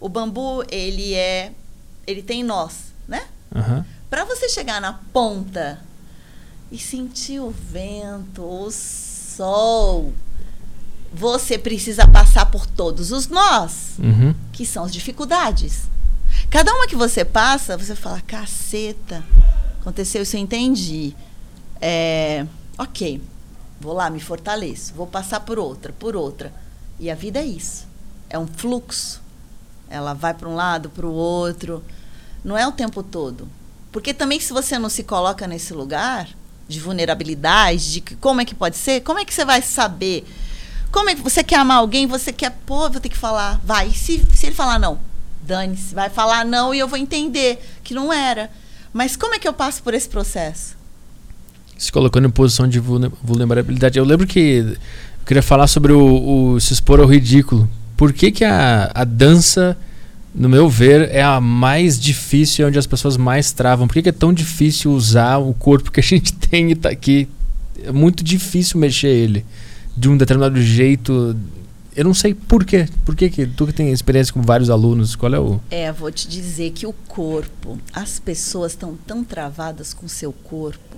O 0.00 0.08
bambu, 0.08 0.64
ele 0.70 1.14
é 1.14 1.52
ele 2.06 2.22
tem 2.22 2.42
nós, 2.42 2.92
né? 3.06 3.26
Uhum. 3.54 3.84
Para 4.08 4.24
você 4.24 4.48
chegar 4.48 4.80
na 4.80 4.94
ponta 5.12 5.78
e 6.70 6.78
sentir 6.78 7.40
o 7.40 7.50
vento, 7.50 8.42
o 8.42 8.70
sol, 8.70 10.12
você 11.12 11.58
precisa 11.58 12.06
passar 12.06 12.46
por 12.46 12.66
todos 12.66 13.12
os 13.12 13.28
nós, 13.28 13.94
uhum. 13.98 14.34
que 14.52 14.64
são 14.64 14.84
as 14.84 14.92
dificuldades. 14.92 15.82
Cada 16.48 16.72
uma 16.74 16.86
que 16.86 16.96
você 16.96 17.24
passa, 17.24 17.76
você 17.76 17.94
fala, 17.94 18.20
caceta, 18.20 19.24
aconteceu 19.80 20.22
isso, 20.22 20.36
eu 20.36 20.40
entendi. 20.40 21.14
É, 21.80 22.46
ok, 22.78 23.20
vou 23.80 23.92
lá, 23.92 24.10
me 24.10 24.20
fortaleço, 24.20 24.94
vou 24.94 25.06
passar 25.06 25.40
por 25.40 25.58
outra, 25.58 25.92
por 25.92 26.14
outra. 26.16 26.52
E 26.98 27.10
a 27.10 27.14
vida 27.14 27.40
é 27.40 27.44
isso. 27.44 27.86
É 28.28 28.38
um 28.38 28.46
fluxo. 28.46 29.19
Ela 29.90 30.14
vai 30.14 30.32
para 30.32 30.48
um 30.48 30.54
lado, 30.54 30.88
para 30.88 31.06
o 31.06 31.12
outro. 31.12 31.84
Não 32.44 32.56
é 32.56 32.66
o 32.66 32.72
tempo 32.72 33.02
todo. 33.02 33.48
Porque 33.92 34.14
também, 34.14 34.38
se 34.38 34.52
você 34.52 34.78
não 34.78 34.88
se 34.88 35.02
coloca 35.02 35.46
nesse 35.46 35.74
lugar, 35.74 36.28
de 36.70 36.78
vulnerabilidade, 36.78 37.92
de 37.94 38.00
que, 38.00 38.14
como 38.14 38.40
é 38.40 38.44
que 38.44 38.54
pode 38.54 38.76
ser, 38.76 39.00
como 39.00 39.18
é 39.18 39.24
que 39.24 39.34
você 39.34 39.44
vai 39.44 39.60
saber? 39.60 40.24
Como 40.92 41.10
é 41.10 41.14
que 41.14 41.20
você 41.20 41.42
quer 41.42 41.56
amar 41.56 41.78
alguém, 41.78 42.06
você 42.06 42.32
quer, 42.32 42.50
pô, 42.64 42.88
vou 42.88 43.00
ter 43.00 43.08
que 43.08 43.18
falar, 43.18 43.60
vai. 43.64 43.90
Se, 43.90 44.24
se 44.34 44.46
ele 44.46 44.54
falar 44.54 44.78
não, 44.78 44.98
dane-se, 45.42 45.94
vai 45.94 46.08
falar 46.08 46.44
não 46.44 46.72
e 46.72 46.78
eu 46.78 46.88
vou 46.88 46.98
entender 46.98 47.60
que 47.82 47.92
não 47.92 48.12
era. 48.12 48.50
Mas 48.92 49.16
como 49.16 49.34
é 49.34 49.38
que 49.38 49.46
eu 49.46 49.52
passo 49.52 49.82
por 49.82 49.94
esse 49.94 50.08
processo? 50.08 50.76
Se 51.76 51.90
colocando 51.90 52.26
em 52.26 52.30
posição 52.30 52.68
de 52.68 52.78
vulnerabilidade. 52.78 53.98
Eu 53.98 54.04
lembro 54.04 54.26
que 54.26 54.76
eu 55.20 55.26
queria 55.26 55.42
falar 55.42 55.66
sobre 55.66 55.92
o, 55.92 56.54
o 56.54 56.60
se 56.60 56.72
expor 56.72 57.00
ao 57.00 57.06
ridículo. 57.06 57.68
Por 58.00 58.14
que, 58.14 58.32
que 58.32 58.46
a, 58.46 58.90
a 58.94 59.04
dança 59.04 59.76
no 60.34 60.48
meu 60.48 60.70
ver, 60.70 61.10
é 61.10 61.20
a 61.20 61.38
mais 61.38 62.00
difícil, 62.00 62.64
é 62.64 62.68
onde 62.68 62.78
as 62.78 62.86
pessoas 62.86 63.18
mais 63.18 63.52
travam. 63.52 63.86
Por 63.86 63.92
que, 63.92 64.04
que 64.04 64.08
é 64.08 64.12
tão 64.12 64.32
difícil 64.32 64.90
usar 64.90 65.36
o 65.36 65.52
corpo 65.52 65.92
que 65.92 66.00
a 66.00 66.02
gente 66.02 66.32
tem 66.32 66.74
tá 66.74 66.88
aqui? 66.88 67.28
É 67.84 67.92
muito 67.92 68.24
difícil 68.24 68.80
mexer 68.80 69.08
ele 69.08 69.44
de 69.94 70.08
um 70.08 70.16
determinado 70.16 70.58
jeito. 70.62 71.36
Eu 71.94 72.04
não 72.04 72.14
sei 72.14 72.32
por 72.32 72.64
quê. 72.64 72.88
Por 73.04 73.14
que, 73.14 73.28
que 73.28 73.46
tu 73.46 73.66
que 73.66 73.72
tem 73.74 73.90
experiência 73.90 74.32
com 74.32 74.40
vários 74.40 74.70
alunos, 74.70 75.14
qual 75.14 75.34
é 75.34 75.38
o. 75.38 75.60
É, 75.70 75.92
vou 75.92 76.10
te 76.10 76.26
dizer 76.26 76.70
que 76.70 76.86
o 76.86 76.94
corpo, 77.06 77.78
as 77.92 78.18
pessoas 78.18 78.72
estão 78.72 78.96
tão 79.06 79.22
travadas 79.22 79.92
com 79.92 80.08
seu 80.08 80.32
corpo. 80.32 80.96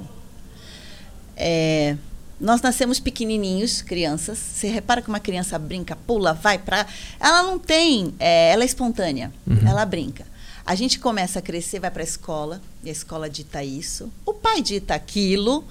É, 1.36 1.96
nós 2.42 2.60
nascemos 2.60 2.98
pequenininhos, 2.98 3.80
crianças. 3.82 4.36
Você 4.36 4.66
repara 4.66 5.00
que 5.00 5.08
uma 5.08 5.20
criança 5.20 5.56
brinca, 5.60 5.94
pula, 5.94 6.34
vai 6.34 6.58
para. 6.58 6.84
Ela 7.20 7.44
não 7.44 7.56
tem. 7.56 8.12
É, 8.18 8.50
ela 8.50 8.64
é 8.64 8.66
espontânea. 8.66 9.32
Uhum. 9.46 9.60
Ela 9.64 9.86
brinca. 9.86 10.26
A 10.66 10.74
gente 10.74 10.98
começa 10.98 11.38
a 11.38 11.42
crescer, 11.42 11.78
vai 11.78 11.90
para 11.90 12.02
a 12.02 12.04
escola, 12.04 12.60
e 12.82 12.88
a 12.88 12.92
escola 12.92 13.30
dita 13.30 13.62
isso. 13.62 14.10
O 14.26 14.34
pai 14.34 14.60
dita 14.60 14.92
aquilo. 14.92 15.64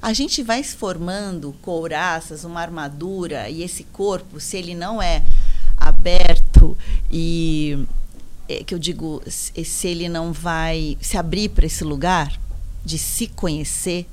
A 0.00 0.12
gente 0.12 0.40
vai 0.42 0.62
se 0.62 0.76
formando 0.76 1.52
couraças, 1.60 2.44
uma 2.44 2.60
armadura, 2.60 3.50
e 3.50 3.62
esse 3.62 3.82
corpo, 3.82 4.38
se 4.38 4.56
ele 4.56 4.74
não 4.74 5.02
é 5.02 5.22
aberto 5.76 6.76
e. 7.10 7.86
É, 8.48 8.62
que 8.62 8.74
eu 8.74 8.78
digo, 8.78 9.20
se 9.26 9.88
ele 9.88 10.08
não 10.08 10.32
vai 10.32 10.96
se 11.00 11.16
abrir 11.16 11.48
para 11.48 11.66
esse 11.66 11.82
lugar 11.82 12.38
de 12.84 12.98
se 12.98 13.26
conhecer, 13.26 14.06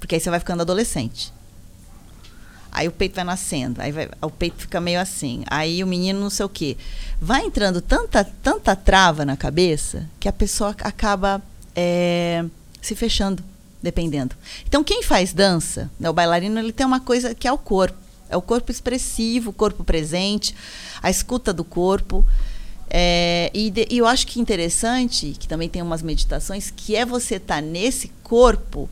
porque 0.00 0.16
aí 0.16 0.20
você 0.20 0.28
vai 0.28 0.40
ficando 0.40 0.62
adolescente. 0.62 1.32
Aí 2.70 2.86
o 2.86 2.92
peito 2.92 3.14
vai 3.14 3.24
nascendo, 3.24 3.80
aí 3.80 3.90
vai, 3.90 4.08
o 4.20 4.30
peito 4.30 4.62
fica 4.62 4.80
meio 4.80 5.00
assim. 5.00 5.42
Aí 5.46 5.82
o 5.82 5.86
menino 5.86 6.20
não 6.20 6.30
sei 6.30 6.46
o 6.46 6.48
quê. 6.48 6.76
Vai 7.20 7.44
entrando 7.44 7.80
tanta, 7.80 8.24
tanta 8.24 8.76
trava 8.76 9.24
na 9.24 9.36
cabeça 9.36 10.08
que 10.20 10.28
a 10.28 10.32
pessoa 10.32 10.74
acaba 10.80 11.42
é, 11.74 12.44
se 12.80 12.94
fechando, 12.94 13.42
dependendo. 13.82 14.36
Então 14.66 14.84
quem 14.84 15.02
faz 15.02 15.32
dança, 15.32 15.90
né, 15.98 16.08
o 16.08 16.12
bailarino, 16.12 16.58
ele 16.58 16.72
tem 16.72 16.86
uma 16.86 17.00
coisa 17.00 17.34
que 17.34 17.48
é 17.48 17.52
o 17.52 17.58
corpo. 17.58 17.96
É 18.30 18.36
o 18.36 18.42
corpo 18.42 18.70
expressivo, 18.70 19.50
o 19.50 19.54
corpo 19.54 19.82
presente, 19.82 20.54
a 21.02 21.08
escuta 21.08 21.52
do 21.52 21.64
corpo. 21.64 22.24
É, 22.90 23.50
e, 23.54 23.70
de, 23.70 23.86
e, 23.90 23.98
eu 23.98 24.06
acho 24.06 24.26
que 24.26 24.40
interessante, 24.40 25.34
que 25.38 25.48
também 25.48 25.68
tem 25.68 25.80
umas 25.82 26.02
meditações, 26.02 26.70
que 26.70 26.94
é 26.94 27.04
você 27.04 27.36
estar 27.36 27.56
tá 27.56 27.60
nesse 27.60 28.08
corpo 28.22 28.88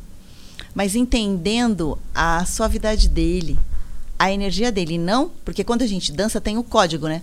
mas 0.76 0.94
entendendo 0.94 1.98
a 2.14 2.44
suavidade 2.44 3.08
dele, 3.08 3.58
a 4.18 4.30
energia 4.30 4.70
dele. 4.70 4.98
Não, 4.98 5.30
porque 5.42 5.64
quando 5.64 5.80
a 5.80 5.86
gente 5.86 6.12
dança 6.12 6.38
tem 6.38 6.58
o 6.58 6.62
código, 6.62 7.08
né? 7.08 7.22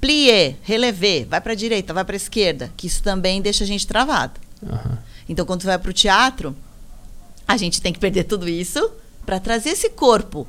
Plié, 0.00 0.56
relevé, 0.62 1.26
vai 1.26 1.38
para 1.42 1.52
a 1.52 1.54
direita, 1.54 1.92
vai 1.92 2.06
para 2.06 2.14
a 2.14 2.16
esquerda, 2.16 2.72
que 2.74 2.86
isso 2.86 3.02
também 3.02 3.42
deixa 3.42 3.64
a 3.64 3.66
gente 3.66 3.86
travado. 3.86 4.40
Uhum. 4.62 4.96
Então, 5.28 5.44
quando 5.44 5.60
você 5.60 5.66
vai 5.66 5.78
para 5.78 5.90
o 5.90 5.92
teatro, 5.92 6.56
a 7.46 7.58
gente 7.58 7.82
tem 7.82 7.92
que 7.92 7.98
perder 7.98 8.24
tudo 8.24 8.48
isso 8.48 8.90
para 9.26 9.38
trazer 9.38 9.70
esse 9.70 9.90
corpo. 9.90 10.48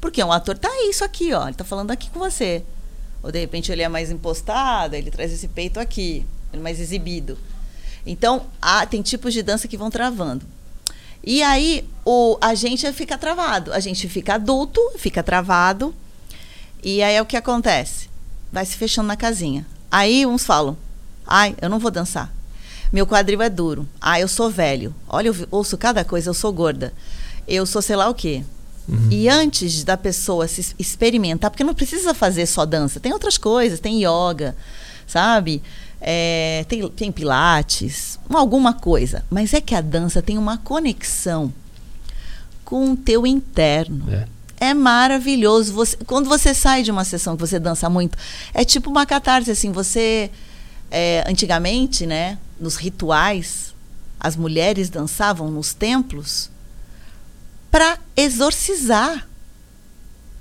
Porque 0.00 0.22
um 0.22 0.30
ator 0.30 0.56
tá 0.56 0.70
isso 0.88 1.02
aqui, 1.02 1.32
ó, 1.32 1.48
ele 1.48 1.56
tá 1.56 1.64
falando 1.64 1.90
aqui 1.90 2.08
com 2.10 2.20
você. 2.20 2.62
Ou 3.20 3.32
de 3.32 3.40
repente 3.40 3.72
ele 3.72 3.82
é 3.82 3.88
mais 3.88 4.12
impostado, 4.12 4.94
ele 4.94 5.10
traz 5.10 5.32
esse 5.32 5.48
peito 5.48 5.80
aqui, 5.80 6.24
ele 6.52 6.60
é 6.60 6.62
mais 6.62 6.78
exibido. 6.78 7.36
Então, 8.06 8.46
há, 8.62 8.86
tem 8.86 9.02
tipos 9.02 9.34
de 9.34 9.42
dança 9.42 9.66
que 9.66 9.76
vão 9.76 9.90
travando. 9.90 10.46
E 11.22 11.42
aí 11.42 11.86
o, 12.04 12.38
a 12.40 12.54
gente 12.54 12.90
fica 12.92 13.18
travado. 13.18 13.72
A 13.72 13.80
gente 13.80 14.08
fica 14.08 14.34
adulto, 14.34 14.80
fica 14.96 15.22
travado. 15.22 15.94
E 16.82 17.02
aí 17.02 17.14
é 17.14 17.22
o 17.22 17.26
que 17.26 17.36
acontece? 17.36 18.08
Vai 18.52 18.64
se 18.64 18.76
fechando 18.76 19.08
na 19.08 19.16
casinha. 19.16 19.66
Aí 19.90 20.24
uns 20.24 20.44
falam: 20.44 20.76
ai, 21.26 21.54
eu 21.60 21.68
não 21.68 21.78
vou 21.78 21.90
dançar. 21.90 22.32
Meu 22.92 23.06
quadril 23.06 23.40
é 23.40 23.48
duro. 23.48 23.88
Ah, 24.00 24.18
eu 24.18 24.26
sou 24.26 24.50
velho. 24.50 24.94
Olha, 25.08 25.28
eu 25.28 25.36
ouço 25.50 25.78
cada 25.78 26.04
coisa, 26.04 26.30
eu 26.30 26.34
sou 26.34 26.52
gorda. 26.52 26.92
Eu 27.46 27.64
sou 27.64 27.80
sei 27.80 27.96
lá 27.96 28.08
o 28.08 28.14
quê. 28.14 28.42
Uhum. 28.88 29.08
E 29.10 29.28
antes 29.28 29.84
da 29.84 29.96
pessoa 29.96 30.48
se 30.48 30.74
experimentar, 30.78 31.50
porque 31.50 31.62
não 31.62 31.74
precisa 31.74 32.12
fazer 32.12 32.46
só 32.46 32.66
dança, 32.66 32.98
tem 32.98 33.12
outras 33.12 33.38
coisas, 33.38 33.78
tem 33.78 34.02
yoga, 34.02 34.56
sabe? 35.06 35.62
É, 36.00 36.64
tem, 36.68 36.88
tem 36.90 37.12
pilates, 37.12 38.18
alguma 38.28 38.72
coisa. 38.72 39.24
Mas 39.28 39.52
é 39.52 39.60
que 39.60 39.74
a 39.74 39.80
dança 39.80 40.22
tem 40.22 40.38
uma 40.38 40.56
conexão 40.56 41.52
com 42.64 42.92
o 42.92 42.96
teu 42.96 43.26
interno. 43.26 44.06
É. 44.12 44.26
É 44.62 44.74
maravilhoso. 44.74 45.72
Você, 45.72 45.96
quando 46.06 46.28
você 46.28 46.52
sai 46.52 46.82
de 46.82 46.90
uma 46.90 47.04
sessão 47.04 47.34
que 47.34 47.40
você 47.40 47.58
dança 47.58 47.88
muito, 47.88 48.16
é 48.52 48.64
tipo 48.64 48.90
uma 48.90 49.06
catarse, 49.06 49.50
assim, 49.50 49.72
você... 49.72 50.30
É, 50.92 51.22
antigamente, 51.24 52.04
né, 52.04 52.36
nos 52.58 52.74
rituais, 52.74 53.72
as 54.18 54.34
mulheres 54.34 54.90
dançavam 54.90 55.48
nos 55.48 55.72
templos 55.72 56.50
para 57.70 57.96
exorcizar. 58.16 59.26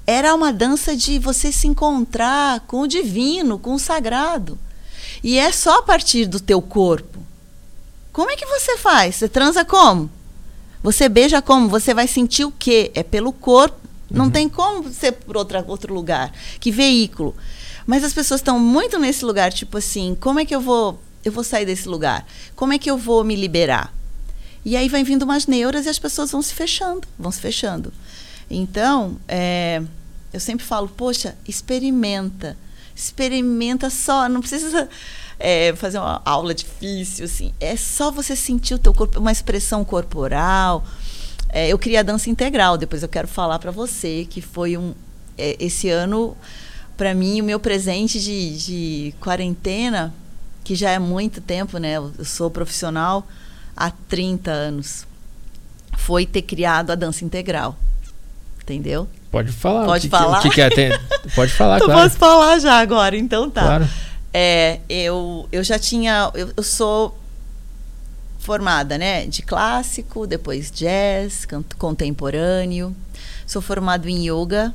Era 0.08 0.34
uma 0.34 0.52
dança 0.52 0.96
de 0.98 1.20
você 1.20 1.52
se 1.52 1.68
encontrar 1.68 2.62
com 2.62 2.82
o 2.82 2.88
divino, 2.88 3.60
com 3.60 3.76
o 3.76 3.80
sagrado. 3.80 4.58
E 5.24 5.38
é 5.38 5.52
só 5.52 5.80
a 5.80 5.82
partir 5.82 6.26
do 6.26 6.40
teu 6.40 6.62
corpo. 6.62 7.20
Como 8.12 8.32
é 8.32 8.36
que 8.36 8.46
você 8.46 8.78
faz? 8.78 9.16
Você 9.16 9.30
transa 9.30 9.64
como? 9.64 10.10
Você 10.82 11.10
beija 11.10 11.42
como? 11.42 11.70
Você 11.70 11.94
vai 11.94 12.08
sentir 12.08 12.46
o 12.46 12.52
quê? 12.52 12.92
É 12.94 13.04
pelo 13.04 13.32
corpo. 13.32 13.78
Não 14.10 14.26
uhum. 14.26 14.32
tem 14.32 14.50
como 14.50 14.92
ser 14.92 15.12
por 15.12 15.38
outra, 15.38 15.64
outro 15.68 15.94
lugar. 15.94 16.32
Que 16.60 16.72
veículo. 16.72 17.36
Mas 17.86 18.04
as 18.04 18.14
pessoas 18.14 18.40
estão 18.40 18.60
muito 18.60 18.98
nesse 19.00 19.26
lugar, 19.26 19.52
tipo 19.52 19.78
assim, 19.78 20.16
como 20.20 20.40
é 20.40 20.46
que 20.46 20.54
eu 20.54 20.62
vou, 20.62 21.00
eu 21.24 21.32
vou 21.32 21.44
sair 21.44 21.66
desse 21.66 21.88
lugar? 21.88 22.26
Como 22.56 22.74
é 22.74 22.78
que 22.78 22.90
eu 22.90 22.98
vou 22.98 23.24
me 23.24 23.36
liberar? 23.36 23.94
E 24.64 24.76
aí 24.76 24.90
vai 24.90 25.04
vindo 25.04 25.24
umas 25.24 25.48
neuras 25.48 25.86
e 25.86 25.90
as 25.90 26.00
pessoas 26.00 26.32
vão 26.32 26.42
se 26.42 26.54
fechando, 26.54 27.08
vão 27.18 27.32
se 27.32 27.40
fechando. 27.40 27.94
Então, 28.50 29.18
é, 29.28 29.82
eu 30.34 30.40
sempre 30.40 30.66
falo, 30.66 30.88
poxa, 30.88 31.36
experimenta 31.48 32.58
experimenta 33.00 33.90
só, 33.90 34.28
não 34.28 34.42
precisa 34.42 34.90
é, 35.40 35.74
fazer 35.76 36.00
uma 36.00 36.22
aula 36.26 36.54
difícil, 36.54 37.26
assim. 37.26 37.54
É 37.60 37.76
só 37.76 38.12
você 38.12 38.36
sentir 38.36 38.74
o 38.74 38.80
teu 38.80 38.94
corpo, 38.94 39.20
uma 39.20 39.32
expressão 39.32 39.86
corporal. 39.86 40.84
É, 41.48 41.70
eu 41.70 41.80
queria 41.80 42.02
a 42.02 42.04
dança 42.04 42.30
integral, 42.30 42.78
depois 42.78 43.02
eu 43.02 43.10
quero 43.10 43.28
falar 43.28 43.58
para 43.58 43.72
você 43.72 44.28
que 44.30 44.42
foi 44.42 44.78
um 44.78 44.94
é, 45.38 45.56
esse 45.60 45.90
ano 45.90 46.36
para 46.98 47.14
mim 47.14 47.40
o 47.40 47.44
meu 47.46 47.60
presente 47.60 48.20
de, 48.20 48.58
de 48.58 49.16
quarentena, 49.22 50.14
que 50.66 50.76
já 50.76 50.92
é 50.92 51.00
muito 51.00 51.40
tempo, 51.40 51.78
né? 51.78 51.94
Eu 51.94 52.14
sou 52.26 52.52
profissional 52.52 53.26
há 53.76 53.90
30 53.90 54.52
anos. 54.52 55.08
Foi 55.98 56.26
ter 56.26 56.42
criado 56.42 56.92
a 56.92 56.96
dança 56.96 57.24
integral. 57.24 57.78
Entendeu? 58.62 59.08
Pode 59.32 59.52
falar. 59.52 59.86
Pode 59.86 60.08
que, 60.08 60.10
falar. 60.10 60.42
Que, 60.42 60.50
que 60.50 60.62
é, 60.62 60.70
tem, 60.70 60.90
pode 61.36 61.52
falar, 61.54 61.78
então 61.78 61.88
claro. 61.88 62.04
posso 62.04 62.18
falar 62.18 62.60
já 62.60 62.80
agora, 62.80 63.16
então 63.16 63.50
tá. 63.50 63.62
Claro. 63.62 63.90
É, 64.34 64.80
eu, 64.90 65.48
eu 65.52 65.64
já 65.64 65.78
tinha. 65.78 66.32
Eu, 66.34 66.52
eu 66.56 66.64
sou 66.64 67.18
formada, 68.40 68.98
né? 68.98 69.28
De 69.28 69.42
clássico, 69.42 70.26
depois 70.26 70.72
jazz, 70.72 71.46
canto 71.46 71.78
contemporâneo. 71.78 72.96
Sou 73.46 73.62
formado 73.62 74.08
em 74.08 74.28
yoga. 74.28 74.74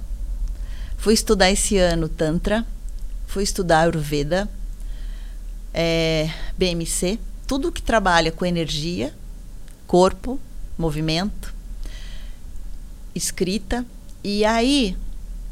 Fui 0.97 1.15
estudar 1.15 1.51
esse 1.51 1.77
ano 1.77 2.09
Tantra. 2.09 2.65
Fui 3.27 3.43
estudar 3.43 3.81
Ayurveda. 3.81 4.49
É, 5.73 6.31
BMC. 6.57 7.19
Tudo 7.47 7.73
que 7.73 7.83
trabalha 7.83 8.31
com 8.31 8.47
energia, 8.47 9.13
corpo, 9.87 10.41
movimento, 10.79 11.53
escrita 13.15 13.85
e 14.25 14.45
aí 14.45 14.97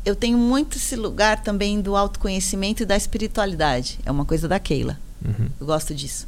eu 0.04 0.16
tenho 0.16 0.36
muito 0.36 0.78
esse 0.78 0.96
lugar 0.96 1.42
também 1.42 1.80
do 1.80 1.94
autoconhecimento 1.94 2.82
e 2.82 2.86
da 2.86 2.96
espiritualidade. 2.96 4.00
É 4.04 4.10
uma 4.10 4.24
coisa 4.24 4.48
da 4.48 4.58
Keila. 4.58 4.98
Uhum. 5.24 5.48
Eu 5.60 5.66
gosto 5.66 5.94
disso. 5.94 6.26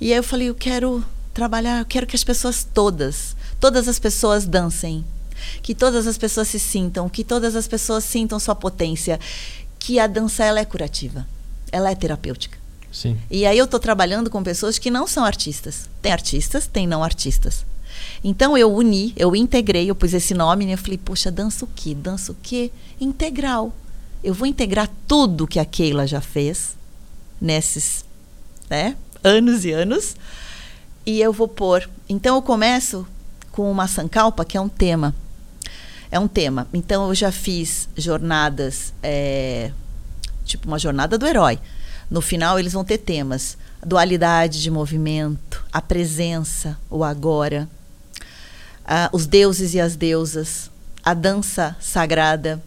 E 0.00 0.12
aí 0.12 0.18
eu 0.18 0.22
falei, 0.22 0.48
eu 0.48 0.54
quero 0.54 1.02
trabalhar, 1.32 1.78
eu 1.78 1.86
quero 1.86 2.06
que 2.06 2.16
as 2.16 2.24
pessoas 2.24 2.64
todas, 2.64 3.36
todas 3.60 3.88
as 3.88 3.98
pessoas 3.98 4.44
dancem. 4.44 5.04
Que 5.62 5.74
todas 5.74 6.06
as 6.06 6.18
pessoas 6.18 6.48
se 6.48 6.58
sintam, 6.58 7.08
que 7.08 7.24
todas 7.24 7.56
as 7.56 7.66
pessoas 7.66 8.04
sintam 8.04 8.38
sua 8.38 8.54
potência, 8.54 9.18
que 9.78 9.98
a 9.98 10.06
dança 10.06 10.44
ela 10.44 10.60
é 10.60 10.64
curativa, 10.64 11.26
ela 11.72 11.90
é 11.90 11.94
terapêutica. 11.94 12.58
Sim. 12.92 13.18
E 13.30 13.46
aí 13.46 13.56
eu 13.56 13.64
estou 13.64 13.80
trabalhando 13.80 14.30
com 14.30 14.42
pessoas 14.42 14.78
que 14.78 14.90
não 14.90 15.06
são 15.06 15.24
artistas. 15.24 15.88
Tem 16.00 16.12
artistas, 16.12 16.66
tem 16.66 16.86
não 16.86 17.02
artistas. 17.02 17.64
Então 18.22 18.56
eu 18.56 18.72
uni, 18.72 19.12
eu 19.16 19.34
integrei, 19.34 19.90
eu 19.90 19.94
pus 19.94 20.14
esse 20.14 20.34
nome, 20.34 20.66
né? 20.66 20.74
Eu 20.74 20.78
falei, 20.78 20.98
poxa, 20.98 21.30
dança 21.30 21.64
o 21.64 21.68
quê? 21.74 21.94
Dança 21.94 22.32
o 22.32 22.36
quê? 22.42 22.70
Integral. 23.00 23.72
Eu 24.22 24.32
vou 24.34 24.46
integrar 24.46 24.88
tudo 25.06 25.46
que 25.46 25.58
a 25.58 25.64
Keila 25.64 26.06
já 26.06 26.20
fez 26.20 26.76
nesses, 27.40 28.04
né, 28.70 28.96
anos 29.24 29.64
e 29.64 29.72
anos, 29.72 30.14
e 31.04 31.20
eu 31.20 31.32
vou 31.32 31.48
pôr. 31.48 31.90
Então 32.08 32.36
eu 32.36 32.42
começo 32.42 33.06
com 33.50 33.70
uma 33.70 33.88
sankalpa, 33.88 34.44
que 34.44 34.56
é 34.56 34.60
um 34.60 34.68
tema. 34.68 35.14
É 36.10 36.18
um 36.18 36.28
tema. 36.28 36.68
Então 36.72 37.08
eu 37.08 37.14
já 37.14 37.32
fiz 37.32 37.88
jornadas, 37.96 38.92
é, 39.02 39.72
tipo 40.44 40.68
uma 40.68 40.78
jornada 40.78 41.18
do 41.18 41.26
herói. 41.26 41.58
No 42.10 42.20
final 42.20 42.58
eles 42.58 42.72
vão 42.72 42.84
ter 42.84 42.98
temas: 42.98 43.56
dualidade 43.84 44.62
de 44.62 44.70
movimento, 44.70 45.64
a 45.72 45.80
presença, 45.80 46.78
o 46.90 47.02
agora, 47.02 47.68
os 49.12 49.26
deuses 49.26 49.74
e 49.74 49.80
as 49.80 49.96
deusas, 49.96 50.70
a 51.04 51.14
dança 51.14 51.76
sagrada, 51.80 52.62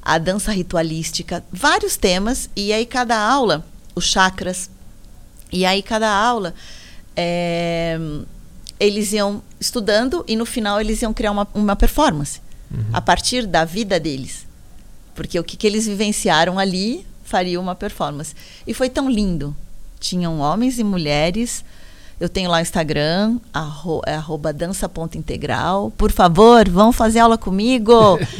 a 0.00 0.18
dança 0.18 0.52
ritualística, 0.52 1.44
vários 1.52 1.96
temas. 1.96 2.50
E 2.56 2.72
aí 2.72 2.84
cada 2.84 3.18
aula, 3.18 3.64
os 3.94 4.04
chakras. 4.04 4.68
E 5.50 5.64
aí 5.64 5.82
cada 5.82 6.10
aula 6.10 6.54
é, 7.16 7.98
eles 8.80 9.12
iam 9.12 9.42
estudando 9.60 10.24
e 10.26 10.34
no 10.34 10.46
final 10.46 10.80
eles 10.80 11.02
iam 11.02 11.12
criar 11.12 11.30
uma, 11.30 11.46
uma 11.54 11.76
performance 11.76 12.40
uhum. 12.70 12.84
a 12.92 13.00
partir 13.00 13.46
da 13.46 13.64
vida 13.64 14.00
deles. 14.00 14.46
Porque 15.14 15.38
o 15.38 15.44
que, 15.44 15.56
que 15.56 15.66
eles 15.66 15.86
vivenciaram 15.86 16.58
ali 16.58 17.06
faria 17.22 17.60
uma 17.60 17.74
performance. 17.74 18.34
E 18.66 18.74
foi 18.74 18.90
tão 18.90 19.10
lindo. 19.10 19.56
Tinham 20.00 20.40
homens 20.40 20.78
e 20.78 20.84
mulheres. 20.84 21.64
Eu 22.22 22.28
tenho 22.28 22.48
lá 22.48 22.58
o 22.58 22.60
Instagram, 22.60 23.40
arro, 23.52 24.00
é 24.06 24.14
arroba 24.14 24.52
dança.integral. 24.52 25.90
Por 25.98 26.12
favor, 26.12 26.68
vão 26.68 26.92
fazer 26.92 27.18
aula 27.18 27.36
comigo. 27.36 27.92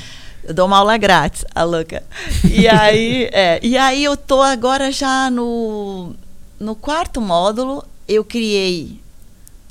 Eu 0.45 0.55
dou 0.55 0.68
uma 0.68 0.76
aula 0.76 0.97
grátis, 0.97 1.45
a 1.53 1.64
louca. 1.64 2.01
E 2.49 2.68
aí, 2.68 3.28
é, 3.33 3.59
e 3.61 3.76
aí 3.76 4.03
eu 4.03 4.16
tô 4.16 4.41
agora 4.41 4.91
já 4.91 5.30
no, 5.30 6.14
no 6.61 6.74
quarto 6.76 7.20
módulo. 7.20 7.85
Eu 8.09 8.24
criei 8.24 9.01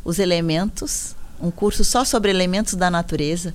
os 0.03 0.19
elementos, 0.19 1.15
um 1.41 1.51
curso 1.51 1.83
só 1.85 2.03
sobre 2.03 2.31
elementos 2.31 2.73
da 2.73 2.89
natureza. 2.89 3.53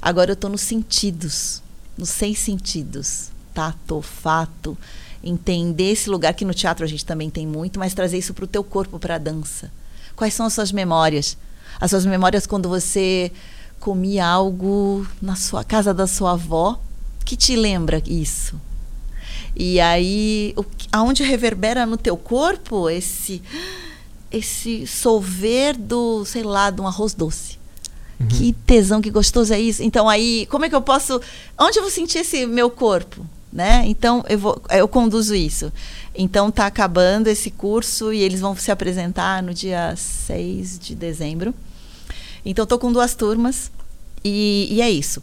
Agora 0.00 0.30
eu 0.30 0.34
estou 0.34 0.50
nos 0.50 0.62
sentidos, 0.62 1.60
nos 1.98 2.08
seis 2.08 2.38
sentidos. 2.38 3.30
Tato, 3.52 4.00
fato, 4.00 4.78
entender 5.22 5.92
esse 5.92 6.10
lugar 6.10 6.34
que 6.34 6.44
no 6.44 6.54
teatro 6.54 6.84
a 6.84 6.88
gente 6.88 7.04
também 7.04 7.30
tem 7.30 7.46
muito, 7.46 7.78
mas 7.78 7.94
trazer 7.94 8.18
isso 8.18 8.34
para 8.34 8.44
o 8.44 8.48
teu 8.48 8.64
corpo, 8.64 8.98
para 8.98 9.14
a 9.14 9.18
dança. 9.18 9.70
Quais 10.16 10.34
são 10.34 10.46
as 10.46 10.52
suas 10.52 10.72
memórias? 10.72 11.36
As 11.80 11.90
suas 11.90 12.04
memórias 12.04 12.46
quando 12.46 12.68
você 12.68 13.32
comia 13.80 14.26
algo 14.26 15.06
na 15.20 15.34
sua 15.34 15.64
casa 15.64 15.92
da 15.92 16.06
sua 16.06 16.32
avó 16.32 16.80
que 17.24 17.36
te 17.36 17.56
lembra 17.56 18.02
isso. 18.06 18.60
E 19.54 19.80
aí, 19.80 20.54
o, 20.56 20.64
aonde 20.90 21.22
reverbera 21.22 21.84
no 21.84 21.96
teu 21.96 22.16
corpo 22.16 22.88
esse 22.88 23.42
esse 24.30 24.86
solver 24.86 25.76
do, 25.76 26.24
sei 26.24 26.42
lá, 26.42 26.70
de 26.70 26.80
um 26.80 26.86
arroz 26.86 27.12
doce. 27.12 27.58
Uhum. 28.18 28.28
Que 28.28 28.52
tesão, 28.52 29.02
que 29.02 29.10
gostoso 29.10 29.52
é 29.52 29.60
isso. 29.60 29.82
Então 29.82 30.08
aí, 30.08 30.46
como 30.46 30.64
é 30.64 30.70
que 30.70 30.74
eu 30.74 30.80
posso, 30.80 31.20
onde 31.58 31.78
eu 31.78 31.82
vou 31.82 31.90
sentir 31.90 32.18
esse 32.18 32.46
meu 32.46 32.70
corpo, 32.70 33.26
né? 33.52 33.84
Então 33.86 34.24
eu 34.28 34.38
vou, 34.38 34.62
eu 34.70 34.88
conduzo 34.88 35.34
isso. 35.34 35.70
Então 36.14 36.50
tá 36.50 36.66
acabando 36.66 37.28
esse 37.28 37.50
curso 37.50 38.12
e 38.12 38.20
eles 38.20 38.40
vão 38.40 38.56
se 38.56 38.70
apresentar 38.70 39.42
no 39.42 39.52
dia 39.52 39.94
6 39.94 40.78
de 40.78 40.94
dezembro. 40.94 41.54
Então 42.44 42.66
tô 42.66 42.78
com 42.78 42.92
duas 42.92 43.14
turmas 43.14 43.70
e, 44.24 44.68
e 44.70 44.80
é 44.80 44.90
isso. 44.90 45.22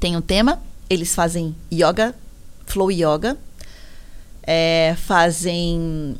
Tem 0.00 0.16
um 0.16 0.20
tema, 0.20 0.60
eles 0.90 1.14
fazem 1.14 1.54
yoga, 1.72 2.14
flow 2.66 2.90
yoga, 2.90 3.36
é, 4.42 4.94
fazem 4.98 6.16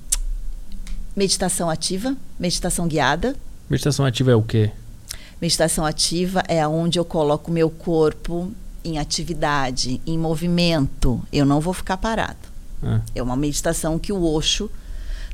meditação 1.15 1.69
ativa, 1.69 2.17
meditação 2.39 2.87
guiada. 2.87 3.37
Meditação 3.69 4.07
ativa 4.07 4.31
é 4.31 4.35
o 4.35 4.43
quê? 4.43 4.71
Meditação 5.41 5.85
ativa 5.85 6.43
é 6.49 6.67
onde 6.67 6.99
eu 6.99 7.05
coloco 7.05 7.51
meu 7.51 7.69
corpo 7.69 8.53
em 8.87 8.99
atividade, 8.99 10.01
em 10.07 10.17
movimento. 10.17 11.21
Eu 11.33 11.45
não 11.45 11.61
vou 11.61 11.75
ficar 11.75 11.97
parado. 11.97 12.39
É, 12.83 13.01
é 13.17 13.23
uma 13.23 13.37
meditação 13.37 13.99
que 13.99 14.13
o 14.13 14.23
Osho 14.25 14.71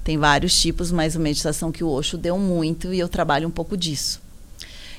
tem 0.02 0.16
vários 0.18 0.58
tipos, 0.60 0.90
mas 0.90 1.14
uma 1.14 1.24
meditação 1.24 1.70
que 1.70 1.84
o 1.84 1.88
Osho 1.88 2.16
deu 2.16 2.38
muito 2.38 2.92
e 2.92 2.98
eu 2.98 3.08
trabalho 3.08 3.46
um 3.46 3.50
pouco 3.50 3.76
disso. 3.76 4.20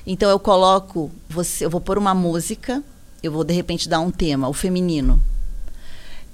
Então 0.06 0.30
eu 0.30 0.38
coloco, 0.38 1.10
você, 1.28 1.64
eu 1.64 1.70
vou 1.70 1.80
pôr 1.80 1.98
uma 1.98 2.14
música, 2.14 2.82
eu 3.22 3.32
vou 3.32 3.42
de 3.42 3.54
repente 3.54 3.88
dar 3.88 4.00
um 4.00 4.10
tema, 4.10 4.48
o 4.48 4.52
feminino. 4.52 5.20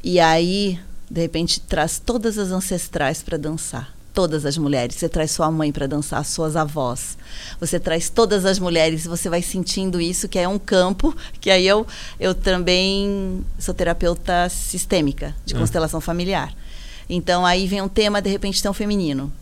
E 0.03 0.19
aí, 0.19 0.79
de 1.11 1.21
repente, 1.21 1.61
traz 1.61 1.99
todas 1.99 2.39
as 2.39 2.51
ancestrais 2.51 3.23
para 3.23 3.37
dançar 3.37 4.00
todas 4.13 4.45
as 4.47 4.57
mulheres. 4.57 4.97
Você 4.97 5.09
traz 5.09 5.31
sua 5.31 5.51
mãe 5.51 5.73
para 5.73 5.87
dançar, 5.87 6.25
suas 6.25 6.57
avós. 6.57 7.17
Você 7.59 7.79
traz 7.79 8.09
todas 8.09 8.45
as 8.45 8.59
mulheres, 8.59 9.07
você 9.07 9.29
vai 9.29 9.43
sentindo 9.43 10.01
isso, 10.01 10.29
que 10.29 10.39
é 10.39 10.49
um 10.49 10.59
campo, 10.59 11.15
que 11.41 11.51
aí 11.51 11.67
eu, 11.67 11.87
eu 12.19 12.35
também 12.35 13.45
sou 13.59 13.75
terapeuta 13.75 14.49
sistêmica, 14.49 15.35
de 15.45 15.55
hum. 15.55 15.59
constelação 15.59 16.01
familiar. 16.01 16.53
Então 17.09 17.45
aí 17.45 17.67
vem 17.67 17.83
um 17.83 17.89
tema, 17.89 18.23
de 18.23 18.31
repente 18.31 18.67
um 18.69 18.73
feminino. 18.73 19.33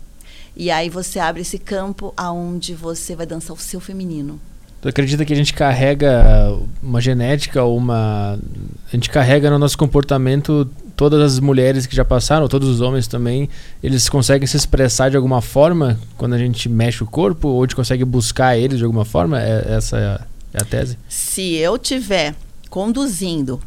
E 0.56 0.70
aí 0.70 0.88
você 0.88 1.18
abre 1.18 1.42
esse 1.42 1.58
campo 1.58 2.12
aonde 2.16 2.74
você 2.74 3.14
vai 3.14 3.26
dançar 3.26 3.54
o 3.54 3.60
seu 3.60 3.80
feminino. 3.80 4.40
Tu 4.80 4.88
acredita 4.88 5.24
que 5.24 5.32
a 5.32 5.36
gente 5.36 5.52
carrega 5.52 6.56
uma 6.82 7.00
genética 7.00 7.62
ou 7.64 7.76
uma. 7.76 8.38
A 8.86 8.90
gente 8.90 9.10
carrega 9.10 9.50
no 9.50 9.58
nosso 9.58 9.76
comportamento 9.76 10.68
todas 10.98 11.34
as 11.34 11.38
mulheres 11.38 11.86
que 11.86 11.94
já 11.94 12.04
passaram, 12.04 12.48
todos 12.48 12.68
os 12.68 12.80
homens 12.80 13.06
também, 13.06 13.48
eles 13.80 14.08
conseguem 14.08 14.48
se 14.48 14.56
expressar 14.56 15.08
de 15.08 15.16
alguma 15.16 15.40
forma 15.40 15.96
quando 16.16 16.34
a 16.34 16.38
gente 16.38 16.68
mexe 16.68 17.04
o 17.04 17.06
corpo? 17.06 17.46
Ou 17.46 17.62
a 17.62 17.66
gente 17.66 17.76
consegue 17.76 18.04
buscar 18.04 18.58
eles 18.58 18.78
de 18.78 18.84
alguma 18.84 19.04
forma? 19.04 19.40
É, 19.40 19.74
essa 19.76 19.96
é 19.96 20.06
a, 20.06 20.20
é 20.54 20.60
a 20.60 20.64
tese? 20.64 20.98
Se 21.08 21.54
eu 21.54 21.78
tiver 21.78 22.34
conduzindo 22.68 23.60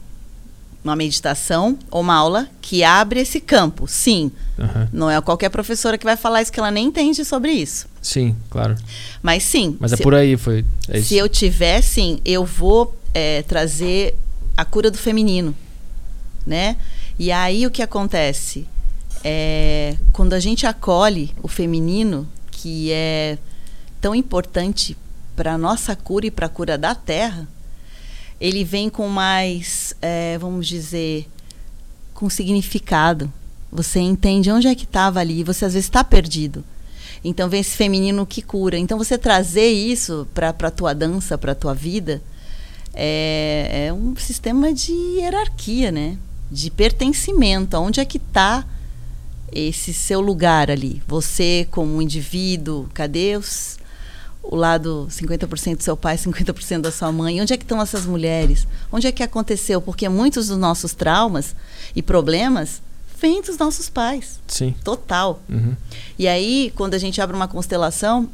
uma 0.84 0.94
meditação 0.94 1.80
ou 1.90 2.02
uma 2.02 2.16
aula 2.16 2.50
que 2.60 2.84
abre 2.84 3.22
esse 3.22 3.40
campo. 3.40 3.88
Sim. 3.88 4.30
Uhum. 4.58 4.88
Não 4.92 5.10
é 5.10 5.22
qualquer 5.22 5.50
professora 5.50 5.98
que 5.98 6.04
vai 6.04 6.18
falar 6.18 6.42
isso 6.42 6.52
que 6.52 6.60
ela 6.60 6.72
nem 6.72 6.88
entende 6.88 7.24
sobre 7.24 7.52
isso. 7.52 7.88
Sim, 8.02 8.36
claro. 8.50 8.76
Mas 9.22 9.44
sim. 9.44 9.78
Mas 9.80 9.94
é 9.94 9.98
por 9.98 10.16
aí, 10.16 10.36
foi. 10.36 10.66
É 10.90 11.00
se 11.00 11.16
eu 11.16 11.30
tiver, 11.30 11.82
sim, 11.82 12.20
eu 12.26 12.44
vou 12.44 12.94
é, 13.14 13.44
trazer 13.44 14.16
a 14.58 14.66
cura 14.66 14.90
do 14.92 14.98
feminino, 14.98 15.56
né? 16.46 16.76
E 17.22 17.32
aí 17.32 17.68
o 17.68 17.70
que 17.70 17.84
acontece? 17.84 18.66
É, 19.24 19.96
quando 20.12 20.34
a 20.34 20.40
gente 20.40 20.66
acolhe 20.66 21.32
o 21.44 21.48
feminino, 21.48 22.28
que 22.50 22.92
é 22.92 23.38
tão 24.02 24.16
importante 24.16 24.98
para 25.36 25.54
a 25.54 25.58
nossa 25.58 25.96
cura 25.96 26.26
e 26.26 26.32
para 26.32 26.48
a 26.48 26.50
cura 26.50 26.80
da 26.80 26.96
Terra, 26.96 27.48
ele 28.40 28.64
vem 28.64 28.90
com 28.90 29.08
mais, 29.08 29.94
é, 30.02 30.36
vamos 30.40 30.68
dizer, 30.68 31.30
com 32.16 32.28
significado. 32.28 33.32
Você 33.72 34.00
entende 34.00 34.52
onde 34.52 34.68
é 34.68 34.74
que 34.74 34.86
estava 34.86 35.20
ali, 35.20 35.44
você 35.44 35.66
às 35.66 35.74
vezes 35.74 35.86
está 35.86 36.04
perdido. 36.04 36.64
Então 37.24 37.48
vem 37.48 37.62
esse 37.62 37.78
feminino 37.78 38.26
que 38.26 38.42
cura. 38.42 38.80
Então 38.80 38.98
você 38.98 39.16
trazer 39.16 39.70
isso 39.70 40.28
para 40.34 40.50
a 40.50 40.72
tua 40.72 40.96
dança, 40.96 41.38
para 41.38 41.52
a 41.52 41.56
tua 41.56 41.76
vida, 41.76 42.20
é, 42.96 43.86
é, 43.90 43.94
um 43.94 44.16
sistema 44.16 44.74
de 44.74 44.92
hierarquia, 44.92 45.92
né? 45.92 46.18
De 46.52 46.70
pertencimento. 46.70 47.76
Aonde 47.78 48.00
é 48.00 48.06
que 48.06 48.18
está 48.18 48.66
esse 49.52 49.94
seu 49.94 50.20
lugar 50.20 50.70
ali? 50.70 51.02
Você 51.08 51.68
como 51.72 51.96
um 51.96 52.02
indivíduo, 52.02 52.90
cadê 52.94 53.38
os, 53.38 53.80
o 54.44 54.56
lado 54.56 55.08
50% 55.10 55.78
do 55.78 55.84
seu 55.84 55.96
pai, 55.96 56.18
50% 56.18 56.82
da 56.82 56.92
sua 56.92 57.12
mãe? 57.12 57.42
Onde 57.42 57.54
é 57.54 57.58
que 57.58 57.64
estão 57.64 57.82
essas 57.82 58.06
mulheres? 58.06 58.68
Onde 58.92 59.08
é 59.08 59.12
que 59.12 59.24
aconteceu? 59.24 59.82
Porque 59.82 60.08
muitos 60.10 60.48
dos 60.48 60.58
nossos 60.58 60.94
traumas 60.94 61.56
e 61.96 62.02
problemas 62.02 62.82
vêm 63.22 63.42
dos 63.42 63.58
nossos 63.58 63.90
pais. 63.90 64.40
Sim. 64.48 64.74
Total. 64.84 65.40
Uhum. 65.48 65.76
E 66.18 66.28
aí, 66.28 66.74
quando 66.76 66.96
a 66.96 66.98
gente 66.98 67.22
abre 67.22 67.36
uma 67.36 67.48
constelação, 67.48 68.28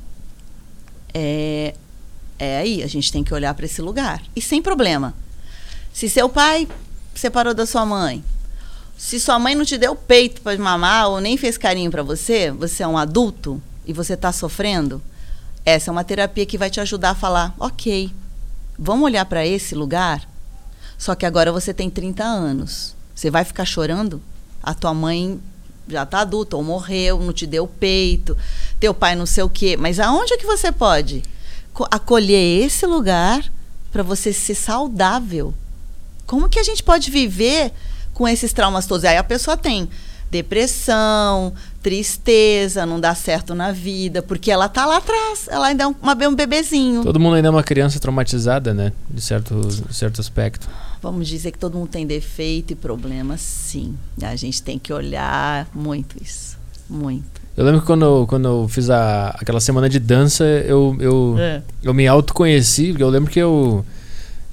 é, 1.14 1.76
é 2.40 2.58
aí, 2.58 2.82
a 2.82 2.88
gente 2.88 3.12
tem 3.12 3.24
que 3.24 3.34
olhar 3.34 3.54
para 3.54 3.66
esse 3.66 3.82
lugar. 3.82 4.24
E 4.36 4.42
sem 4.42 4.62
problema. 4.62 5.14
Se 5.94 6.08
seu 6.08 6.30
pai 6.30 6.68
separou 7.20 7.54
da 7.54 7.66
sua 7.66 7.86
mãe, 7.86 8.24
se 8.98 9.20
sua 9.20 9.38
mãe 9.38 9.54
não 9.54 9.64
te 9.64 9.78
deu 9.78 9.96
peito 9.96 10.42
para 10.42 10.58
mamar 10.58 11.10
ou 11.10 11.22
nem 11.22 11.38
fez 11.38 11.58
carinho 11.58 11.92
para 11.92 12.04
você, 12.04 12.52
você 12.52 12.84
é 12.84 12.88
um 12.88 12.98
adulto 12.98 13.62
e 13.86 13.94
você 13.94 14.14
está 14.14 14.32
sofrendo, 14.32 15.02
essa 15.68 15.90
é 15.90 15.92
uma 15.92 16.04
terapia 16.04 16.46
que 16.46 16.58
vai 16.58 16.70
te 16.70 16.80
ajudar 16.80 17.10
a 17.10 17.16
falar: 17.16 17.54
ok, 17.60 18.10
vamos 18.80 19.04
olhar 19.04 19.26
para 19.26 19.46
esse 19.46 19.76
lugar. 19.76 20.28
Só 20.98 21.14
que 21.14 21.26
agora 21.26 21.52
você 21.52 21.74
tem 21.74 21.90
30 21.90 22.24
anos. 22.24 22.96
Você 23.14 23.30
vai 23.30 23.44
ficar 23.44 23.66
chorando? 23.66 24.22
A 24.64 24.74
tua 24.74 24.94
mãe 24.94 25.40
já 25.88 26.04
está 26.04 26.22
adulta, 26.22 26.56
ou 26.56 26.64
morreu, 26.64 27.20
não 27.20 27.34
te 27.34 27.46
deu 27.46 27.68
peito, 27.68 28.36
teu 28.80 28.94
pai 28.94 29.16
não 29.16 29.26
sei 29.26 29.44
o 29.44 29.50
quê. 29.50 29.76
Mas 29.78 30.00
aonde 30.00 30.34
é 30.34 30.38
que 30.38 30.46
você 30.46 30.72
pode 30.72 31.22
acolher 31.92 32.66
esse 32.66 32.86
lugar 32.86 33.44
para 33.92 34.04
você 34.04 34.32
ser 34.32 34.56
saudável. 34.56 35.54
Como 36.28 36.50
que 36.50 36.60
a 36.60 36.64
gente 36.64 36.84
pode 36.84 37.10
viver 37.10 37.72
com 38.14 38.28
esses 38.28 38.52
traumas 38.52 38.86
todos? 38.86 39.06
Aí 39.06 39.16
a 39.16 39.24
pessoa 39.24 39.56
tem 39.56 39.90
depressão, 40.30 41.54
tristeza, 41.82 42.86
não 42.86 43.00
dá 43.00 43.16
certo 43.16 43.56
na 43.56 43.72
vida, 43.72 44.22
porque 44.22 44.52
ela 44.52 44.68
tá 44.68 44.86
lá 44.86 44.98
atrás, 44.98 45.48
ela 45.50 45.68
ainda 45.68 45.86
é 45.86 45.88
uma, 45.88 46.28
um 46.28 46.36
bebezinho. 46.36 47.02
Todo 47.02 47.18
mundo 47.18 47.36
ainda 47.36 47.48
é 47.48 47.52
uma 47.52 47.64
criança 47.64 47.98
traumatizada, 47.98 48.74
né? 48.74 48.92
De 49.10 49.22
certo, 49.22 49.56
de 49.62 49.96
certo 49.96 50.20
aspecto. 50.20 50.68
Vamos 51.02 51.30
dizer 51.30 51.52
que 51.52 51.58
todo 51.58 51.78
mundo 51.78 51.88
tem 51.88 52.06
defeito 52.06 52.74
e 52.74 52.76
problema, 52.76 53.38
sim. 53.38 53.96
A 54.22 54.36
gente 54.36 54.62
tem 54.62 54.78
que 54.78 54.92
olhar 54.92 55.66
muito 55.74 56.22
isso. 56.22 56.58
Muito. 56.90 57.42
Eu 57.56 57.64
lembro 57.64 57.80
que 57.82 57.88
quando 57.88 58.04
eu, 58.04 58.28
quando 58.28 58.48
eu 58.48 58.68
fiz 58.68 58.90
a, 58.90 59.30
aquela 59.30 59.62
semana 59.62 59.90
de 59.90 60.00
dança, 60.00 60.44
eu, 60.44 60.96
eu, 61.00 61.36
é. 61.40 61.62
eu 61.82 61.94
me 61.94 62.06
autoconheci, 62.06 62.90
porque 62.90 63.04
eu 63.04 63.10
lembro 63.10 63.32
que 63.32 63.40
eu 63.40 63.86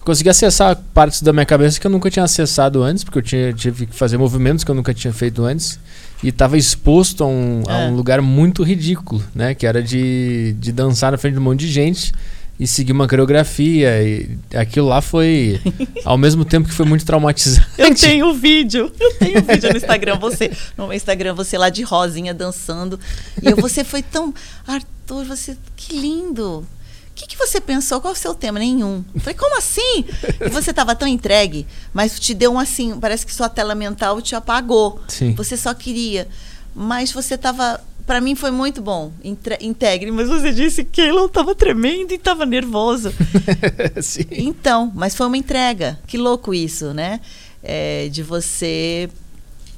consegui 0.05 0.29
acessar 0.29 0.77
partes 0.93 1.23
da 1.23 1.33
minha 1.33 1.47
cabeça 1.47 1.81
que 1.81 1.87
eu 1.87 1.91
nunca 1.91 2.11
tinha 2.11 2.25
acessado 2.25 2.83
antes, 2.83 3.03
porque 3.03 3.19
eu 3.19 3.23
tinha, 3.23 3.53
tive 3.53 3.87
que 3.87 3.95
fazer 3.95 4.19
movimentos 4.19 4.63
que 4.63 4.71
eu 4.71 4.75
nunca 4.75 4.93
tinha 4.93 5.13
feito 5.13 5.45
antes. 5.45 5.79
E 6.23 6.29
estava 6.29 6.57
exposto 6.57 7.25
a 7.25 7.27
um, 7.27 7.63
é. 7.67 7.73
a 7.73 7.77
um 7.89 7.95
lugar 7.95 8.23
muito 8.23 8.63
ridículo, 8.63 9.23
né? 9.35 9.55
Que 9.55 9.67
era 9.67 9.83
de, 9.83 10.55
de 10.59 10.73
dançar 10.73 11.13
na 11.13 11.19
frente 11.19 11.35
de 11.35 11.41
um 11.41 11.43
monte 11.43 11.61
de 11.61 11.71
gente 11.71 12.13
e 12.59 12.67
seguir 12.67 12.93
uma 12.93 13.09
coreografia. 13.09 14.03
E 14.03 14.39
aquilo 14.57 14.89
lá 14.89 15.01
foi, 15.01 15.61
ao 16.05 16.17
mesmo 16.17 16.45
tempo 16.45 16.69
que 16.69 16.75
foi 16.75 16.87
muito 16.87 17.05
traumatizante. 17.05 17.67
Eu 17.77 17.95
tenho 17.95 18.33
vídeo, 18.33 18.93
eu 18.99 19.15
tenho 19.19 19.43
vídeo 19.43 19.71
no 19.71 19.77
Instagram, 19.77 20.19
você, 20.19 20.51
no 20.77 20.93
Instagram, 20.93 21.35
você 21.35 21.59
lá 21.59 21.69
de 21.69 21.83
rosinha 21.83 22.33
dançando. 22.33 22.99
E 23.43 23.51
eu, 23.51 23.57
você 23.57 23.85
foi 23.85 24.03
tão. 24.03 24.33
Arthur, 24.67 25.25
você. 25.25 25.57
Que 25.77 25.99
lindo! 25.99 26.67
O 27.15 27.17
que, 27.17 27.29
que 27.29 27.39
você 27.39 27.61
pensou? 27.61 28.01
Qual 28.01 28.13
é 28.13 28.17
o 28.17 28.19
seu 28.19 28.35
tema? 28.35 28.59
Nenhum. 28.59 29.05
Eu 29.15 29.21
falei, 29.21 29.39
como 29.39 29.57
assim? 29.57 30.05
E 30.45 30.49
você 30.49 30.71
estava 30.71 30.97
tão 30.97 31.07
entregue, 31.07 31.65
mas 31.93 32.19
te 32.19 32.35
deu 32.35 32.53
um 32.53 32.59
assim, 32.59 32.99
parece 32.99 33.25
que 33.25 33.33
sua 33.33 33.49
tela 33.49 33.73
mental 33.73 34.21
te 34.21 34.35
apagou. 34.35 35.01
Sim. 35.07 35.33
Você 35.35 35.57
só 35.57 35.73
queria. 35.73 36.27
Mas 36.75 37.13
você 37.13 37.37
estava 37.37 37.81
para 38.05 38.21
mim 38.21 38.35
foi 38.35 38.51
muito 38.51 38.83
bom, 38.83 39.13
integre, 39.61 40.11
mas 40.11 40.29
você 40.29 40.53
disse 40.53 40.85
que 40.85 41.01
ele 41.01 41.17
estava 41.25 41.55
tremendo 41.55 42.11
e 42.11 42.17
estava 42.17 42.45
nervoso. 42.45 43.15
Sim. 44.03 44.27
Então, 44.31 44.93
mas 44.93 45.15
foi 45.15 45.27
uma 45.27 45.37
entrega. 45.37 45.99
Que 46.07 46.19
louco 46.19 46.53
isso, 46.53 46.93
né? 46.93 47.21
É, 47.63 48.09
de 48.09 48.23
você. 48.23 49.09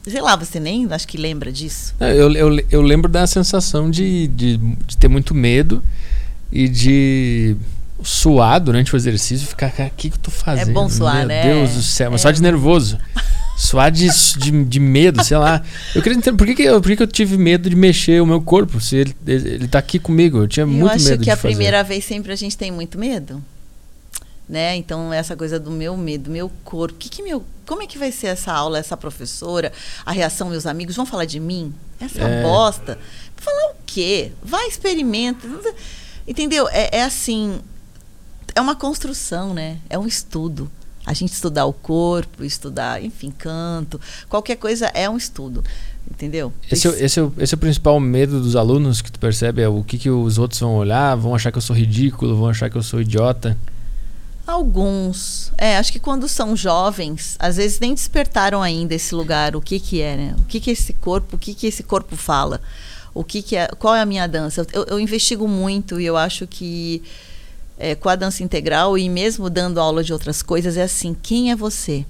Sei 0.07 0.21
lá, 0.21 0.37
você 0.37 0.59
nem 0.59 0.87
acho 0.91 1.07
que 1.07 1.19
lembra 1.19 1.53
disso. 1.53 1.95
É, 2.01 2.13
eu, 2.13 2.33
eu, 2.33 2.65
eu 2.71 2.83
lembro 2.83 3.11
da 3.11 3.27
sensação 3.27 3.91
de, 3.91 4.29
de, 4.29 4.57
de 4.57 4.97
ter 4.97 5.09
muito 5.09 5.35
medo 5.35 5.83
e 6.57 6.69
de 6.71 7.55
suar 8.03 8.59
durante 8.59 8.95
o 8.95 8.97
exercício, 8.97 9.47
ficar, 9.47 9.69
o 9.69 9.91
que, 9.95 10.09
que 10.09 10.17
eu 10.17 10.21
tô 10.23 10.31
fazendo? 10.31 10.71
É 10.71 10.73
bom 10.73 10.89
suar, 10.89 11.19
Meu 11.19 11.27
né? 11.27 11.43
Deus 11.43 11.75
do 11.75 11.83
céu, 11.83 12.11
mas 12.11 12.21
é. 12.21 12.23
só 12.23 12.31
de 12.31 12.41
nervoso. 12.41 12.99
Suar 13.59 13.91
de, 13.91 14.09
de, 14.39 14.65
de, 14.65 14.81
medo, 14.81 15.23
sei 15.23 15.37
lá. 15.37 15.63
Eu 15.95 16.03
queria 16.03 16.17
entender 16.17 16.37
por 16.37 16.47
que, 16.47 16.55
que, 16.55 16.63
eu, 16.63 16.81
por 16.81 16.89
que, 16.89 16.97
que 16.97 17.03
eu 17.03 17.07
tive 17.07 17.37
medo 17.37 17.69
de 17.69 17.77
mexer 17.77 18.23
o 18.23 18.27
meu 18.27 18.41
corpo, 18.41 18.81
se 18.81 18.97
ele, 18.97 19.17
ele 19.27 19.69
tá 19.69 19.79
aqui 19.79 19.99
comigo. 19.99 20.39
Eu 20.39 20.49
tinha 20.49 20.65
eu 20.65 20.69
muito 20.69 20.93
medo 20.93 21.01
de 21.03 21.11
Eu 21.11 21.15
acho 21.15 21.25
que 21.25 21.31
a 21.31 21.37
fazer. 21.37 21.49
primeira 21.49 21.83
vez 21.83 22.05
sempre 22.05 22.33
a 22.33 22.37
gente 22.37 22.57
tem 22.57 22.71
muito 22.71 22.99
medo. 22.99 23.43
Né? 24.49 24.77
Então, 24.77 25.13
essa 25.13 25.37
coisa 25.37 25.59
do 25.61 25.71
meu 25.71 25.95
medo, 25.97 26.31
meu 26.31 26.51
corpo. 26.65 26.97
Que 26.99 27.09
que 27.09 27.23
meu, 27.23 27.45
como 27.67 27.83
é 27.83 27.87
que 27.87 27.99
vai 27.99 28.13
ser 28.13 28.29
essa 28.29 28.53
aula, 28.53 28.79
essa 28.79 28.97
professora? 28.97 29.73
A 30.05 30.13
reação, 30.13 30.49
meus 30.49 30.67
amigos, 30.67 30.97
vão 30.97 31.05
falar 31.05 31.25
de 31.25 31.41
mim? 31.41 31.75
Essa 32.01 32.23
é. 32.23 32.43
bosta. 32.43 32.99
Falar 33.37 33.73
o 33.73 33.77
quê? 33.85 34.33
Vai, 34.43 34.69
experimenta. 34.69 35.49
Entendeu? 36.27 36.69
É, 36.69 36.99
é 36.99 37.05
assim. 37.05 37.61
É 38.55 38.61
uma 38.61 38.75
construção, 38.75 39.55
né? 39.55 39.79
É 39.89 39.99
um 39.99 40.07
estudo. 40.07 40.71
A 41.05 41.13
gente 41.13 41.33
estudar 41.33 41.67
o 41.67 41.73
corpo, 41.73 42.43
estudar, 42.43 43.01
enfim, 43.01 43.31
canto, 43.31 44.01
qualquer 44.29 44.57
coisa 44.57 44.87
é 44.87 45.09
um 45.09 45.17
estudo. 45.17 45.63
Entendeu? 46.11 46.53
Esse, 46.71 46.89
é, 46.89 47.05
esse, 47.05 47.21
é, 47.21 47.31
esse 47.39 47.55
é 47.55 47.57
o 47.57 47.59
principal 47.59 48.01
medo 48.01 48.41
dos 48.41 48.57
alunos 48.57 49.01
que 49.01 49.13
tu 49.13 49.19
percebe? 49.21 49.63
É 49.63 49.69
o 49.69 49.85
que, 49.85 49.99
que 49.99 50.11
os 50.11 50.37
outros 50.37 50.61
vão 50.61 50.75
olhar? 50.77 51.15
Vão 51.17 51.35
achar 51.35 51.53
que 51.53 51.59
eu 51.59 51.63
sou 51.63 51.77
ridículo? 51.77 52.37
Vão 52.37 52.49
achar 52.49 52.69
que 52.69 52.77
eu 52.77 52.83
sou 52.83 53.01
idiota? 53.01 53.57
Alguns. 54.47 55.53
É, 55.59 55.77
acho 55.77 55.93
que 55.93 55.99
quando 55.99 56.29
são 56.29 56.57
jovens, 56.57 57.37
às 57.39 57.57
vezes 57.57 57.81
nem 57.81 57.93
despertaram 57.93 58.63
ainda 58.63 58.95
esse 58.95 59.15
lugar, 59.15 59.57
o 59.57 59.61
que 59.61 59.81
que 59.81 60.01
é, 60.01 60.17
né? 60.17 60.35
O 60.39 60.45
que 60.45 60.61
que 60.61 60.71
é 60.71 60.73
esse 60.73 60.93
corpo, 60.93 61.35
o 61.37 61.39
que 61.39 61.53
que 61.53 61.67
esse 61.67 61.83
corpo 61.83 62.17
fala? 62.17 62.61
O 63.17 63.25
que 63.25 63.41
que 63.41 63.57
é, 63.57 63.67
qual 63.69 63.95
é 63.95 64.03
a 64.03 64.07
minha 64.07 64.27
dança? 64.27 64.67
Eu, 64.75 64.85
eu 64.85 65.01
investigo 65.01 65.49
muito 65.49 65.99
e 65.99 66.05
eu 66.05 66.19
acho 66.19 66.47
que 66.47 67.03
é, 67.79 67.95
com 67.95 68.11
a 68.11 68.15
dança 68.15 68.43
integral 68.43 68.99
e 68.99 69.09
mesmo 69.09 69.49
dando 69.49 69.81
aula 69.81 70.05
de 70.05 70.13
outras 70.13 70.43
coisas, 70.43 70.77
é 70.77 70.83
assim: 70.83 71.15
quem 71.15 71.51
é 71.51 71.57
você? 71.57 72.05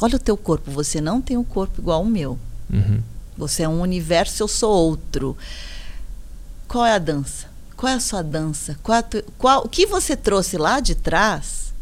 Olha 0.00 0.16
o 0.16 0.18
teu 0.18 0.38
corpo, 0.38 0.70
você 0.70 1.02
não 1.02 1.20
tem 1.20 1.36
um 1.36 1.44
corpo 1.44 1.82
igual 1.82 1.98
ao 1.98 2.04
meu. 2.06 2.38
Uhum. 2.72 3.02
Você 3.36 3.62
é 3.62 3.68
um 3.68 3.82
universo, 3.82 4.42
eu 4.42 4.48
sou 4.48 4.72
outro. 4.72 5.36
Qual 6.66 6.86
é 6.86 6.94
a 6.94 6.98
dança? 6.98 7.46
Qual 7.76 7.92
é 7.92 7.96
a 7.96 8.00
sua 8.00 8.22
dança? 8.22 8.78
Qual, 8.82 9.02
tu, 9.02 9.22
qual 9.36 9.66
o 9.66 9.68
que 9.68 9.84
você 9.84 10.16
trouxe 10.16 10.56
lá 10.56 10.80
de 10.80 10.94
trás 10.94 11.74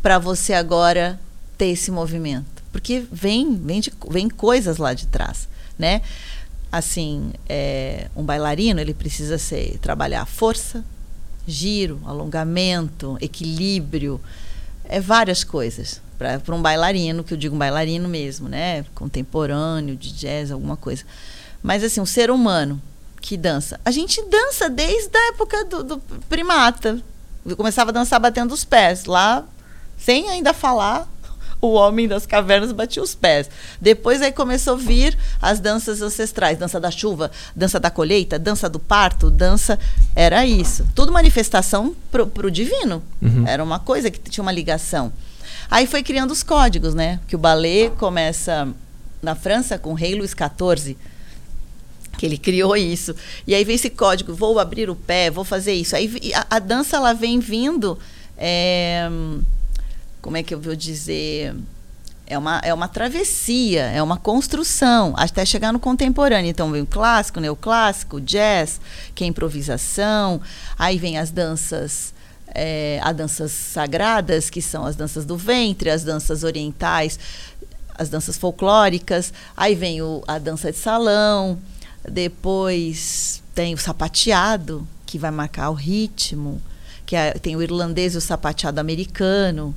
para 0.00 0.18
você 0.18 0.54
agora 0.54 1.20
ter 1.58 1.66
esse 1.66 1.90
movimento? 1.90 2.62
Porque 2.72 3.04
vem, 3.12 3.54
vem, 3.54 3.80
de, 3.80 3.92
vem 4.08 4.30
coisas 4.30 4.78
lá 4.78 4.94
de 4.94 5.06
trás, 5.06 5.46
né? 5.78 6.00
Assim, 6.70 7.32
é, 7.48 8.08
um 8.14 8.22
bailarino 8.22 8.80
ele 8.80 8.92
precisa 8.92 9.38
ser 9.38 9.78
trabalhar 9.78 10.26
força, 10.26 10.84
giro, 11.46 12.00
alongamento, 12.04 13.16
equilíbrio, 13.20 14.20
é 14.84 15.00
várias 15.00 15.44
coisas 15.44 16.00
para 16.18 16.54
um 16.54 16.60
bailarino, 16.60 17.22
que 17.22 17.32
eu 17.32 17.38
digo 17.38 17.54
um 17.54 17.58
bailarino 17.58 18.08
mesmo, 18.08 18.48
né, 18.48 18.84
contemporâneo, 18.94 19.96
de 19.96 20.12
jazz, 20.12 20.50
alguma 20.50 20.76
coisa. 20.76 21.04
Mas 21.62 21.84
assim, 21.84 22.00
um 22.00 22.06
ser 22.06 22.30
humano 22.30 22.80
que 23.20 23.36
dança, 23.36 23.80
a 23.84 23.90
gente 23.90 24.20
dança 24.22 24.68
desde 24.68 25.16
a 25.16 25.28
época 25.28 25.64
do, 25.64 25.84
do 25.84 25.98
primata. 26.28 27.00
Eu 27.46 27.56
começava 27.56 27.90
a 27.90 27.92
dançar 27.92 28.20
batendo 28.20 28.52
os 28.52 28.64
pés 28.64 29.04
lá, 29.04 29.46
sem 29.96 30.28
ainda 30.28 30.52
falar 30.52 31.08
o 31.60 31.72
homem 31.72 32.06
das 32.06 32.26
cavernas 32.26 32.72
batia 32.72 33.02
os 33.02 33.14
pés. 33.14 33.50
Depois 33.80 34.22
aí 34.22 34.32
começou 34.32 34.74
a 34.74 34.76
vir 34.76 35.16
as 35.40 35.60
danças 35.60 36.00
ancestrais, 36.00 36.58
dança 36.58 36.78
da 36.78 36.90
chuva, 36.90 37.30
dança 37.54 37.80
da 37.80 37.90
colheita, 37.90 38.38
dança 38.38 38.68
do 38.68 38.78
parto, 38.78 39.30
dança 39.30 39.78
era 40.14 40.46
isso. 40.46 40.86
Tudo 40.94 41.12
manifestação 41.12 41.94
pro, 42.10 42.26
pro 42.26 42.50
divino. 42.50 43.02
Uhum. 43.20 43.46
Era 43.46 43.62
uma 43.62 43.78
coisa 43.78 44.10
que 44.10 44.18
tinha 44.30 44.42
uma 44.42 44.52
ligação. 44.52 45.12
Aí 45.70 45.86
foi 45.86 46.02
criando 46.02 46.30
os 46.30 46.42
códigos, 46.42 46.94
né? 46.94 47.20
Que 47.26 47.36
o 47.36 47.38
ballet 47.38 47.90
começa 47.96 48.68
na 49.22 49.34
França 49.34 49.78
com 49.78 49.90
o 49.90 49.94
rei 49.94 50.14
Luís 50.14 50.30
XIV 50.32 50.96
que 52.16 52.26
ele 52.26 52.36
criou 52.36 52.76
isso. 52.76 53.14
E 53.46 53.54
aí 53.54 53.62
vem 53.64 53.76
esse 53.76 53.88
código, 53.88 54.34
vou 54.34 54.58
abrir 54.58 54.90
o 54.90 54.96
pé, 54.96 55.30
vou 55.30 55.44
fazer 55.44 55.72
isso. 55.72 55.94
Aí 55.94 56.32
a, 56.34 56.56
a 56.56 56.58
dança 56.58 56.96
ela 56.96 57.12
vem 57.12 57.38
vindo 57.38 57.96
é, 58.36 59.08
como 60.20 60.36
é 60.36 60.42
que 60.42 60.54
eu 60.54 60.60
vou 60.60 60.74
dizer? 60.74 61.54
É 62.26 62.36
uma, 62.36 62.58
é 62.62 62.74
uma 62.74 62.88
travessia, 62.88 63.84
é 63.84 64.02
uma 64.02 64.18
construção, 64.18 65.14
até 65.16 65.46
chegar 65.46 65.72
no 65.72 65.80
contemporâneo. 65.80 66.50
Então 66.50 66.70
vem 66.70 66.82
o 66.82 66.86
clássico, 66.86 67.40
neoclássico, 67.40 68.16
o 68.16 68.20
jazz, 68.20 68.80
que 69.14 69.24
é 69.24 69.26
improvisação, 69.26 70.40
aí 70.78 70.98
vem 70.98 71.16
as 71.16 71.30
danças, 71.30 72.12
é, 72.54 73.00
as 73.02 73.16
danças 73.16 73.52
sagradas, 73.52 74.50
que 74.50 74.60
são 74.60 74.84
as 74.84 74.94
danças 74.94 75.24
do 75.24 75.38
ventre, 75.38 75.88
as 75.88 76.04
danças 76.04 76.44
orientais, 76.44 77.18
as 77.94 78.10
danças 78.10 78.36
folclóricas, 78.36 79.32
aí 79.56 79.74
vem 79.74 80.02
o, 80.02 80.22
a 80.28 80.38
dança 80.38 80.70
de 80.70 80.76
salão, 80.76 81.58
depois 82.06 83.42
tem 83.54 83.72
o 83.72 83.78
sapateado, 83.78 84.86
que 85.06 85.18
vai 85.18 85.30
marcar 85.30 85.70
o 85.70 85.74
ritmo, 85.74 86.60
que 87.06 87.16
é, 87.16 87.32
tem 87.32 87.56
o 87.56 87.62
irlandês 87.62 88.14
e 88.14 88.18
o 88.18 88.20
sapateado 88.20 88.78
americano 88.78 89.74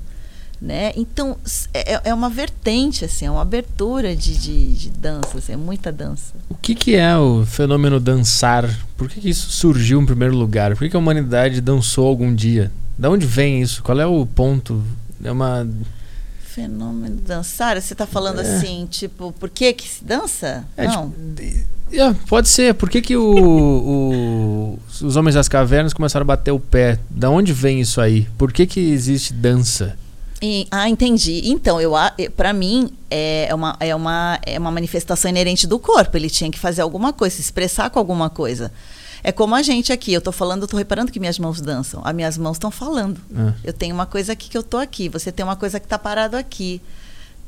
né? 0.61 0.91
Então 0.95 1.37
é, 1.73 1.95
é, 1.95 2.01
é 2.05 2.13
uma 2.13 2.29
vertente 2.29 3.03
assim, 3.03 3.25
é 3.25 3.31
uma 3.31 3.41
abertura 3.41 4.15
de, 4.15 4.37
de, 4.37 4.73
de 4.73 4.89
dança, 4.91 5.39
assim, 5.39 5.53
é 5.53 5.57
muita 5.57 5.91
dança. 5.91 6.35
O 6.49 6.55
que, 6.55 6.75
que 6.75 6.95
é 6.95 7.17
o 7.17 7.43
fenômeno 7.45 7.99
dançar? 7.99 8.69
Por 8.95 9.09
que, 9.09 9.19
que 9.19 9.29
isso 9.29 9.49
surgiu 9.51 9.99
em 9.99 10.05
primeiro 10.05 10.35
lugar? 10.35 10.71
Por 10.73 10.83
que, 10.83 10.89
que 10.89 10.95
a 10.95 10.99
humanidade 10.99 11.59
dançou 11.61 12.07
algum 12.07 12.33
dia? 12.33 12.71
Da 12.97 13.09
onde 13.09 13.25
vem 13.25 13.61
isso? 13.61 13.81
Qual 13.81 13.99
é 13.99 14.05
o 14.05 14.25
ponto? 14.25 14.83
É 15.23 15.31
uma 15.31 15.67
fenômeno 16.39 17.15
dançar? 17.15 17.81
Você 17.81 17.93
está 17.93 18.05
falando 18.05 18.41
é. 18.41 18.41
assim, 18.41 18.85
tipo, 18.89 19.31
por 19.31 19.49
que 19.49 19.73
que 19.73 19.87
se 19.87 20.03
dança? 20.03 20.65
É, 20.77 20.85
Não. 20.85 21.09
Tipo, 21.09 21.81
é, 21.93 22.13
pode 22.27 22.47
ser. 22.47 22.73
Por 22.75 22.89
que, 22.89 23.01
que 23.01 23.17
o, 23.17 23.35
o, 23.35 24.79
os 25.01 25.15
homens 25.15 25.35
das 25.35 25.49
cavernas 25.49 25.93
começaram 25.93 26.23
a 26.23 26.27
bater 26.27 26.51
o 26.51 26.59
pé? 26.59 26.99
Da 27.09 27.29
onde 27.29 27.51
vem 27.51 27.81
isso 27.81 27.99
aí? 27.99 28.27
Por 28.37 28.53
que, 28.53 28.65
que 28.65 28.79
existe 28.79 29.33
dança? 29.33 29.97
E, 30.41 30.67
ah, 30.71 30.89
entendi. 30.89 31.41
Então, 31.45 31.79
eu 31.79 31.93
para 32.35 32.51
mim 32.51 32.91
é 33.09 33.53
uma, 33.53 33.77
é, 33.79 33.95
uma, 33.95 34.39
é 34.43 34.57
uma 34.57 34.71
manifestação 34.71 35.29
inerente 35.29 35.67
do 35.67 35.77
corpo. 35.77 36.17
Ele 36.17 36.29
tinha 36.29 36.49
que 36.49 36.57
fazer 36.57 36.81
alguma 36.81 37.13
coisa, 37.13 37.35
se 37.35 37.41
expressar 37.41 37.89
com 37.91 37.99
alguma 37.99 38.29
coisa. 38.29 38.71
É 39.23 39.31
como 39.31 39.53
a 39.53 39.61
gente 39.61 39.93
aqui. 39.93 40.11
Eu 40.11 40.21
tô 40.21 40.31
falando, 40.31 40.63
eu 40.63 40.67
tô 40.67 40.77
reparando 40.77 41.11
que 41.11 41.19
minhas 41.19 41.37
mãos 41.37 41.61
dançam. 41.61 42.01
As 42.03 42.15
minhas 42.15 42.37
mãos 42.37 42.55
estão 42.57 42.71
falando. 42.71 43.21
É. 43.35 43.69
Eu 43.69 43.73
tenho 43.73 43.93
uma 43.93 44.07
coisa 44.07 44.33
aqui 44.33 44.49
que 44.49 44.57
eu 44.57 44.63
tô 44.63 44.77
aqui. 44.77 45.09
Você 45.09 45.31
tem 45.31 45.43
uma 45.45 45.55
coisa 45.55 45.79
que 45.79 45.87
tá 45.87 45.99
parado 45.99 46.35
aqui. 46.35 46.81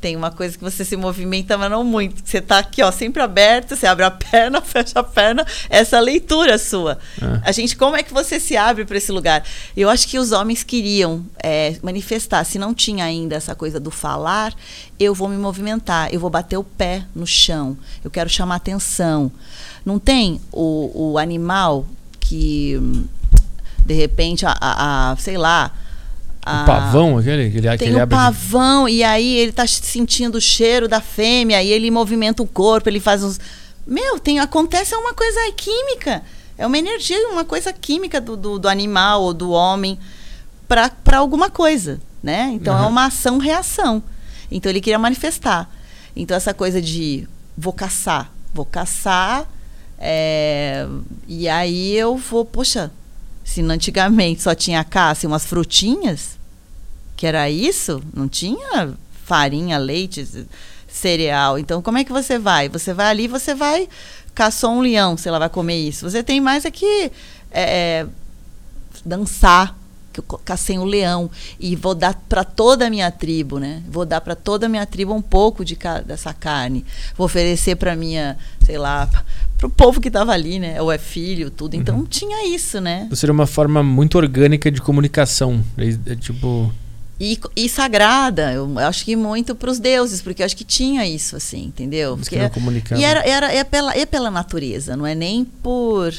Tem 0.03 0.17
uma 0.17 0.31
coisa 0.31 0.57
que 0.57 0.63
você 0.65 0.83
se 0.83 0.97
movimenta, 0.97 1.57
mas 1.57 1.71
não 1.71 1.81
muito. 1.81 2.21
Você 2.25 2.41
tá 2.41 2.57
aqui, 2.57 2.83
ó, 2.83 2.91
sempre 2.91 3.21
aberto, 3.21 3.73
você 3.73 3.87
abre 3.87 4.03
a 4.03 4.11
perna, 4.11 4.59
fecha 4.59 4.99
a 4.99 5.03
perna. 5.03 5.47
Essa 5.69 5.97
leitura 6.01 6.57
sua. 6.57 6.99
É. 7.21 7.39
A 7.49 7.51
gente, 7.53 7.77
como 7.77 7.95
é 7.95 8.03
que 8.03 8.13
você 8.13 8.37
se 8.37 8.57
abre 8.57 8.83
para 8.83 8.97
esse 8.97 9.13
lugar? 9.13 9.45
Eu 9.77 9.89
acho 9.89 10.05
que 10.05 10.19
os 10.19 10.33
homens 10.33 10.61
queriam 10.61 11.25
é, 11.41 11.77
manifestar. 11.81 12.43
Se 12.43 12.59
não 12.59 12.73
tinha 12.73 13.05
ainda 13.05 13.35
essa 13.37 13.55
coisa 13.55 13.79
do 13.79 13.89
falar, 13.89 14.53
eu 14.99 15.15
vou 15.15 15.29
me 15.29 15.37
movimentar, 15.37 16.13
eu 16.13 16.19
vou 16.19 16.29
bater 16.29 16.57
o 16.57 16.65
pé 16.65 17.05
no 17.15 17.25
chão, 17.25 17.77
eu 18.03 18.11
quero 18.11 18.29
chamar 18.29 18.55
atenção. 18.55 19.31
Não 19.85 19.99
tem 19.99 20.41
o, 20.51 21.11
o 21.13 21.17
animal 21.17 21.87
que, 22.19 22.77
de 23.85 23.93
repente, 23.93 24.45
a, 24.45 24.51
a- 24.59 25.11
a- 25.11 25.15
sei 25.15 25.37
lá. 25.37 25.71
O 26.45 26.49
a- 26.49 26.63
pavão, 26.65 27.17
aquele, 27.17 27.47
aquele, 27.47 27.61
tem 27.61 27.69
aquele 27.71 27.95
o 27.95 27.99
de- 28.05 28.07
pavão, 28.07 28.87
e 28.89 29.03
aí 29.03 29.35
ele 29.37 29.51
tá 29.51 29.65
sentindo 29.67 30.35
o 30.37 30.41
cheiro 30.41 30.87
da 30.87 30.99
fêmea, 31.01 31.61
e 31.63 31.71
ele 31.71 31.89
movimenta 31.89 32.43
o 32.43 32.47
corpo, 32.47 32.89
ele 32.89 32.99
faz 32.99 33.23
uns. 33.23 33.39
Meu, 33.87 34.19
tem, 34.19 34.39
acontece 34.39 34.93
uma 34.95 35.13
coisa 35.13 35.39
química. 35.55 36.21
É 36.57 36.67
uma 36.67 36.77
energia, 36.77 37.17
uma 37.29 37.43
coisa 37.43 37.73
química 37.73 38.21
do, 38.21 38.37
do, 38.37 38.59
do 38.59 38.67
animal 38.69 39.23
ou 39.23 39.33
do 39.33 39.51
homem 39.51 39.97
para 40.67 41.17
alguma 41.17 41.49
coisa, 41.49 41.99
né? 42.21 42.49
Então 42.53 42.77
é 42.77 42.81
Uhum. 42.81 42.89
uma 42.89 43.05
ação-reação. 43.05 44.01
Então 44.51 44.69
ele 44.69 44.79
queria 44.81 44.99
manifestar. 44.99 45.69
Então 46.15 46.37
essa 46.37 46.53
coisa 46.53 46.81
de 46.81 47.27
vou 47.57 47.73
caçar, 47.73 48.31
vou 48.53 48.65
caçar, 48.65 49.45
é, 49.99 50.85
e 51.27 51.47
aí 51.49 51.95
eu 51.95 52.15
vou, 52.17 52.45
poxa, 52.45 52.91
se 53.43 53.61
antigamente 53.61 54.41
só 54.41 54.55
tinha 54.55 54.83
caça 54.83 55.25
e 55.25 55.27
umas 55.27 55.45
frutinhas, 55.45 56.37
que 57.15 57.27
era 57.27 57.49
isso, 57.49 58.01
não 58.13 58.27
tinha 58.27 58.93
farinha, 59.25 59.77
leite, 59.77 60.47
cereal. 60.87 61.57
Então, 61.57 61.81
como 61.81 61.97
é 61.97 62.03
que 62.03 62.11
você 62.11 62.37
vai? 62.37 62.69
Você 62.69 62.93
vai 62.93 63.07
ali, 63.07 63.27
você 63.27 63.53
vai 63.55 63.87
caçou 64.33 64.71
um 64.71 64.81
leão, 64.81 65.15
sei 65.15 65.31
lá, 65.31 65.39
vai 65.39 65.49
comer 65.49 65.77
isso. 65.77 66.09
Você 66.09 66.23
tem 66.23 66.41
mais 66.41 66.65
é 66.65 66.71
que 66.71 67.11
é, 67.51 68.05
dançar, 69.05 69.77
que 70.11 70.19
eu 70.19 70.23
cacei 70.45 70.77
um 70.77 70.85
leão 70.85 71.29
e 71.59 71.75
vou 71.75 71.95
dar 71.95 72.13
para 72.29 72.43
toda 72.43 72.85
a 72.85 72.89
minha 72.89 73.09
tribo, 73.09 73.59
né? 73.59 73.81
Vou 73.87 74.05
dar 74.05 74.21
para 74.21 74.35
toda 74.35 74.67
a 74.67 74.69
minha 74.69 74.85
tribo 74.85 75.13
um 75.13 75.21
pouco 75.21 75.65
de 75.65 75.77
dessa 76.05 76.33
carne. 76.33 76.85
Vou 77.17 77.25
oferecer 77.25 77.75
para 77.75 77.95
minha, 77.95 78.37
sei 78.63 78.77
lá, 78.77 79.09
para 79.63 79.67
o 79.67 79.69
povo 79.69 80.01
que 80.01 80.09
estava 80.09 80.33
ali, 80.33 80.59
né? 80.59 80.81
Ou 80.81 80.91
é 80.91 80.97
filho, 80.97 81.49
tudo. 81.49 81.75
Então 81.75 81.99
Uhum. 81.99 82.05
tinha 82.05 82.53
isso, 82.53 82.81
né? 82.81 83.07
Seria 83.13 83.31
uma 83.31 83.47
forma 83.47 83.81
muito 83.81 84.17
orgânica 84.17 84.69
de 84.69 84.81
comunicação. 84.81 85.63
É, 85.77 86.11
é 86.11 86.15
tipo. 86.15 86.73
E, 87.19 87.39
e 87.55 87.69
sagrada, 87.69 88.51
eu 88.51 88.77
acho 88.79 89.05
que 89.05 89.15
muito 89.15 89.55
para 89.55 89.69
os 89.69 89.79
deuses, 89.79 90.21
porque 90.21 90.41
eu 90.41 90.45
acho 90.45 90.57
que 90.57 90.65
tinha 90.65 91.07
isso, 91.07 91.37
assim, 91.37 91.65
entendeu? 91.65 92.17
Porque 92.17 92.49
comunicar. 92.49 92.97
e 92.97 93.03
era, 93.03 93.21
era 93.25 93.53
é, 93.53 93.63
pela, 93.63 93.95
é 93.95 94.05
pela 94.05 94.29
natureza, 94.29 94.97
não 94.97 95.05
é 95.05 95.15
nem 95.15 95.45
por, 95.45 96.11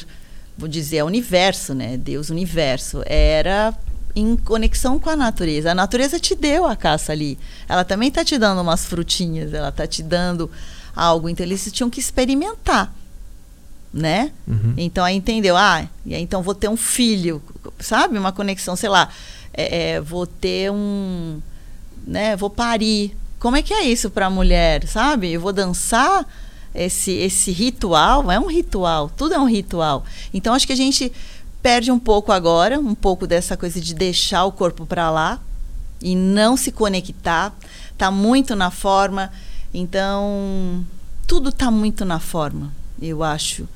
vou 0.57 0.67
dizer, 0.67 0.97
é 0.97 1.03
universo, 1.03 1.75
né? 1.75 1.97
Deus, 1.97 2.29
universo. 2.31 3.03
Era 3.05 3.75
em 4.15 4.35
conexão 4.37 4.97
com 4.97 5.09
a 5.09 5.15
natureza. 5.15 5.71
A 5.71 5.75
natureza 5.75 6.19
te 6.19 6.33
deu 6.33 6.65
a 6.65 6.75
caça 6.75 7.11
ali. 7.11 7.37
Ela 7.69 7.83
também 7.83 8.07
está 8.07 8.23
te 8.25 8.39
dando 8.39 8.61
umas 8.61 8.85
frutinhas, 8.85 9.53
ela 9.53 9.69
está 9.69 9.85
te 9.85 10.01
dando 10.01 10.49
algo. 10.95 11.29
Então 11.29 11.45
eles 11.45 11.69
tinham 11.71 11.89
que 11.89 11.99
experimentar, 11.99 12.91
né? 13.95 14.33
Uhum. 14.45 14.73
Então 14.75 15.05
aí 15.05 15.15
entendeu, 15.15 15.55
ah, 15.55 15.87
e 16.05 16.13
aí 16.13 16.21
então 16.21 16.43
vou 16.43 16.53
ter 16.53 16.67
um 16.67 16.75
filho, 16.75 17.41
sabe? 17.79 18.19
Uma 18.19 18.33
conexão, 18.33 18.75
sei 18.75 18.89
lá, 18.89 19.07
é, 19.53 19.93
é, 19.93 20.01
vou 20.01 20.27
ter 20.27 20.69
um, 20.69 21.39
né? 22.05 22.35
Vou 22.35 22.49
parir. 22.49 23.15
Como 23.39 23.55
é 23.55 23.61
que 23.61 23.73
é 23.73 23.83
isso 23.83 24.09
para 24.09 24.25
a 24.25 24.29
mulher, 24.29 24.85
sabe? 24.85 25.31
Eu 25.31 25.39
vou 25.39 25.53
dançar 25.53 26.27
esse 26.73 27.11
esse 27.11 27.51
ritual, 27.51 28.29
é 28.29 28.37
um 28.37 28.47
ritual, 28.47 29.09
tudo 29.15 29.33
é 29.33 29.39
um 29.39 29.47
ritual. 29.47 30.03
Então 30.33 30.53
acho 30.53 30.67
que 30.67 30.73
a 30.73 30.77
gente 30.77 31.09
perde 31.63 31.89
um 31.89 31.97
pouco 31.97 32.33
agora, 32.33 32.77
um 32.77 32.93
pouco 32.93 33.25
dessa 33.25 33.55
coisa 33.55 33.79
de 33.79 33.95
deixar 33.95 34.43
o 34.43 34.51
corpo 34.51 34.85
para 34.85 35.09
lá 35.09 35.39
e 36.01 36.17
não 36.17 36.57
se 36.57 36.69
conectar. 36.69 37.55
Tá 37.97 38.11
muito 38.11 38.57
na 38.57 38.69
forma. 38.69 39.31
Então, 39.73 40.85
tudo 41.25 41.51
tá 41.51 41.71
muito 41.71 42.03
na 42.05 42.19
forma, 42.19 42.73
eu 43.01 43.23
acho. 43.23 43.67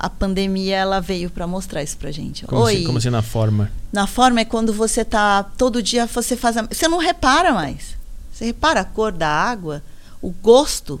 A 0.00 0.08
pandemia 0.08 0.76
ela 0.76 1.00
veio 1.00 1.28
para 1.28 1.46
mostrar 1.46 1.82
isso 1.82 1.96
pra 1.96 2.10
gente. 2.12 2.44
Como, 2.46 2.62
Oi. 2.62 2.74
assim, 2.76 2.84
como 2.84 2.98
assim 2.98 3.10
na 3.10 3.22
forma? 3.22 3.70
Na 3.92 4.06
forma 4.06 4.40
é 4.40 4.44
quando 4.44 4.72
você 4.72 5.04
tá 5.04 5.42
todo 5.42 5.82
dia 5.82 6.06
você 6.06 6.36
faz 6.36 6.56
a, 6.56 6.62
você 6.62 6.86
não 6.86 6.98
repara 6.98 7.52
mais. 7.52 7.96
Você 8.32 8.44
repara 8.46 8.80
a 8.80 8.84
cor 8.84 9.10
da 9.10 9.28
água, 9.28 9.82
o 10.22 10.30
gosto. 10.30 11.00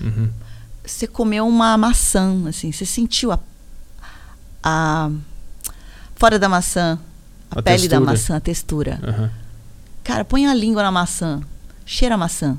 Uhum. 0.00 0.30
Você 0.84 1.08
comeu 1.08 1.46
uma 1.48 1.76
maçã, 1.76 2.32
assim, 2.48 2.70
você 2.70 2.86
sentiu 2.86 3.32
a, 3.32 3.40
a 4.62 5.10
fora 6.14 6.38
da 6.38 6.48
maçã, 6.48 6.98
a, 7.50 7.58
A 7.58 7.62
pele 7.62 7.88
da 7.88 7.96
textura. 7.96 8.00
maçã, 8.00 8.36
a 8.36 8.40
textura. 8.40 9.00
Aham. 9.02 9.30
Cara, 10.04 10.24
põe 10.24 10.46
a 10.46 10.54
língua 10.54 10.84
na 10.84 10.92
maçã, 10.92 11.40
cheira 11.84 12.14
a 12.14 12.18
maçã. 12.18 12.56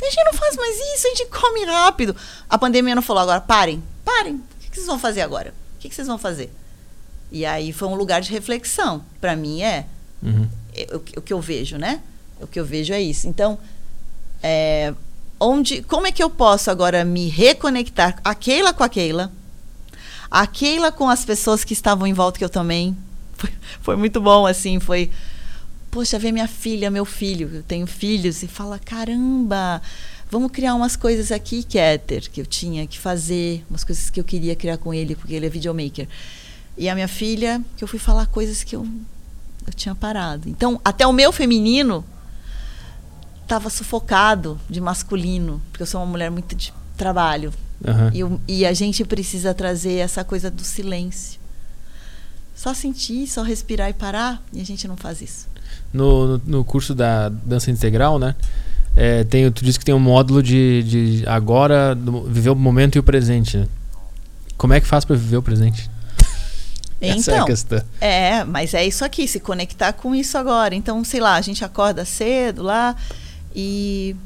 A 0.00 0.04
gente 0.04 0.24
não 0.24 0.32
faz 0.32 0.56
mais 0.56 0.76
isso, 0.94 1.06
a 1.06 1.10
gente 1.10 1.26
come 1.26 1.66
rápido. 1.66 2.16
A 2.48 2.56
pandemia 2.56 2.94
não 2.94 3.02
falou 3.02 3.22
agora, 3.22 3.40
parem, 3.42 3.82
parem. 4.04 4.42
Vocês 4.78 4.86
vão 4.86 4.98
fazer 4.98 5.20
agora? 5.22 5.52
O 5.76 5.80
que 5.80 5.88
que 5.88 5.94
vocês 5.94 6.06
vão 6.08 6.18
fazer? 6.18 6.52
E 7.30 7.44
aí 7.44 7.72
foi 7.72 7.88
um 7.88 7.94
lugar 7.94 8.20
de 8.20 8.30
reflexão. 8.30 9.04
Para 9.20 9.34
mim 9.36 9.62
é, 9.62 9.86
Uhum. 10.22 10.48
é 10.74 10.96
o, 10.96 11.00
que- 11.00 11.18
o 11.18 11.22
que 11.22 11.32
eu 11.32 11.40
vejo, 11.40 11.76
né? 11.76 12.00
O 12.40 12.46
que 12.46 12.58
eu 12.58 12.64
vejo 12.64 12.92
é 12.92 13.00
isso. 13.00 13.26
Então, 13.28 13.58
é, 14.42 14.94
onde, 15.40 15.82
como 15.82 16.06
é 16.06 16.12
que 16.12 16.22
eu 16.22 16.30
posso 16.30 16.70
agora 16.70 17.04
me 17.04 17.28
reconectar 17.28 18.18
a 18.24 18.34
Keila 18.34 18.72
com 18.72 18.82
a 18.84 18.88
Keila, 18.88 19.30
a 20.30 20.46
Keila 20.46 20.90
com 20.92 21.08
as 21.08 21.24
pessoas 21.24 21.64
que 21.64 21.72
estavam 21.72 22.06
em 22.06 22.12
volta 22.12 22.38
que 22.38 22.44
eu 22.44 22.48
também 22.50 22.96
foi, 23.36 23.50
foi 23.82 23.96
muito 23.96 24.20
bom 24.20 24.46
assim, 24.46 24.78
foi 24.80 25.10
poxa, 25.90 26.18
ver 26.18 26.32
minha 26.32 26.46
filha, 26.48 26.90
meu 26.90 27.04
filho, 27.04 27.50
eu 27.54 27.62
tenho 27.62 27.86
filhos 27.86 28.42
e 28.42 28.46
fala 28.48 28.78
caramba, 28.78 29.80
vamos 30.30 30.50
criar 30.50 30.74
umas 30.74 30.96
coisas 30.96 31.32
aqui, 31.32 31.62
Keter, 31.62 32.30
que 32.30 32.40
eu 32.40 32.46
tinha 32.46 32.86
que 32.86 32.98
fazer, 32.98 33.64
umas 33.68 33.84
coisas 33.84 34.10
que 34.10 34.20
eu 34.20 34.24
queria 34.24 34.54
criar 34.54 34.78
com 34.78 34.92
ele, 34.92 35.14
porque 35.14 35.34
ele 35.34 35.46
é 35.46 35.48
videomaker. 35.48 36.08
E 36.76 36.88
a 36.88 36.94
minha 36.94 37.08
filha, 37.08 37.62
que 37.76 37.82
eu 37.82 37.88
fui 37.88 37.98
falar 37.98 38.26
coisas 38.26 38.62
que 38.62 38.76
eu 38.76 38.86
eu 39.68 39.74
tinha 39.74 39.94
parado. 39.94 40.48
Então, 40.48 40.80
até 40.84 41.06
o 41.06 41.12
meu 41.12 41.30
feminino 41.30 42.04
estava 43.42 43.70
sufocado 43.70 44.58
de 44.68 44.80
masculino, 44.80 45.60
porque 45.70 45.82
eu 45.82 45.86
sou 45.86 46.00
uma 46.00 46.06
mulher 46.06 46.30
muito 46.30 46.54
de 46.54 46.72
trabalho. 46.96 47.52
Aham. 47.86 48.10
E, 48.46 48.60
e 48.60 48.66
a 48.66 48.72
gente 48.72 49.04
precisa 49.04 49.54
trazer 49.54 49.96
essa 49.96 50.24
coisa 50.24 50.50
do 50.50 50.64
silêncio. 50.64 51.38
Só 52.54 52.74
sentir, 52.74 53.26
só 53.28 53.42
respirar 53.42 53.88
e 53.88 53.92
parar, 53.92 54.42
e 54.52 54.60
a 54.60 54.64
gente 54.64 54.88
não 54.88 54.96
faz 54.96 55.22
isso. 55.22 55.46
No, 55.92 56.38
no, 56.38 56.42
no 56.44 56.64
curso 56.64 56.94
da 56.94 57.28
dança 57.28 57.70
integral, 57.70 58.18
né? 58.18 58.34
É, 59.00 59.22
tem, 59.24 59.48
tu 59.52 59.64
disse 59.64 59.78
que 59.78 59.84
tem 59.84 59.94
um 59.94 59.98
módulo 60.00 60.42
de, 60.42 60.82
de 60.82 61.24
agora, 61.28 61.94
do- 61.94 62.24
viver 62.24 62.50
o 62.50 62.56
momento 62.56 62.96
e 62.96 62.98
o 62.98 63.02
presente. 63.02 63.56
né? 63.58 63.68
Como 64.56 64.72
é 64.72 64.80
que 64.80 64.86
faz 64.88 65.04
pra 65.04 65.14
viver 65.14 65.36
o 65.36 65.42
presente? 65.42 65.88
Essa 67.00 67.30
é 67.30 67.34
a 67.34 67.36
Então, 67.36 67.46
questão. 67.46 67.82
É, 68.00 68.42
mas 68.44 68.74
é 68.74 68.84
isso 68.84 69.04
aqui, 69.04 69.28
se 69.28 69.38
conectar 69.38 69.92
com 69.92 70.14
isso 70.16 70.36
agora. 70.36 70.74
Então, 70.74 71.04
sei 71.04 71.20
lá, 71.20 71.36
a 71.36 71.40
gente 71.40 71.64
acorda 71.64 72.04
cedo 72.04 72.62
lá 72.64 72.96
e. 73.54 74.16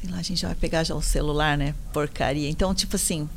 Sei 0.00 0.10
lá, 0.10 0.18
a 0.18 0.22
gente 0.22 0.40
já 0.40 0.48
vai 0.48 0.56
pegar 0.56 0.82
já 0.84 0.94
o 0.94 1.02
celular, 1.02 1.58
né? 1.58 1.74
Porcaria. 1.92 2.48
Então, 2.48 2.74
tipo 2.74 2.96
assim. 2.96 3.28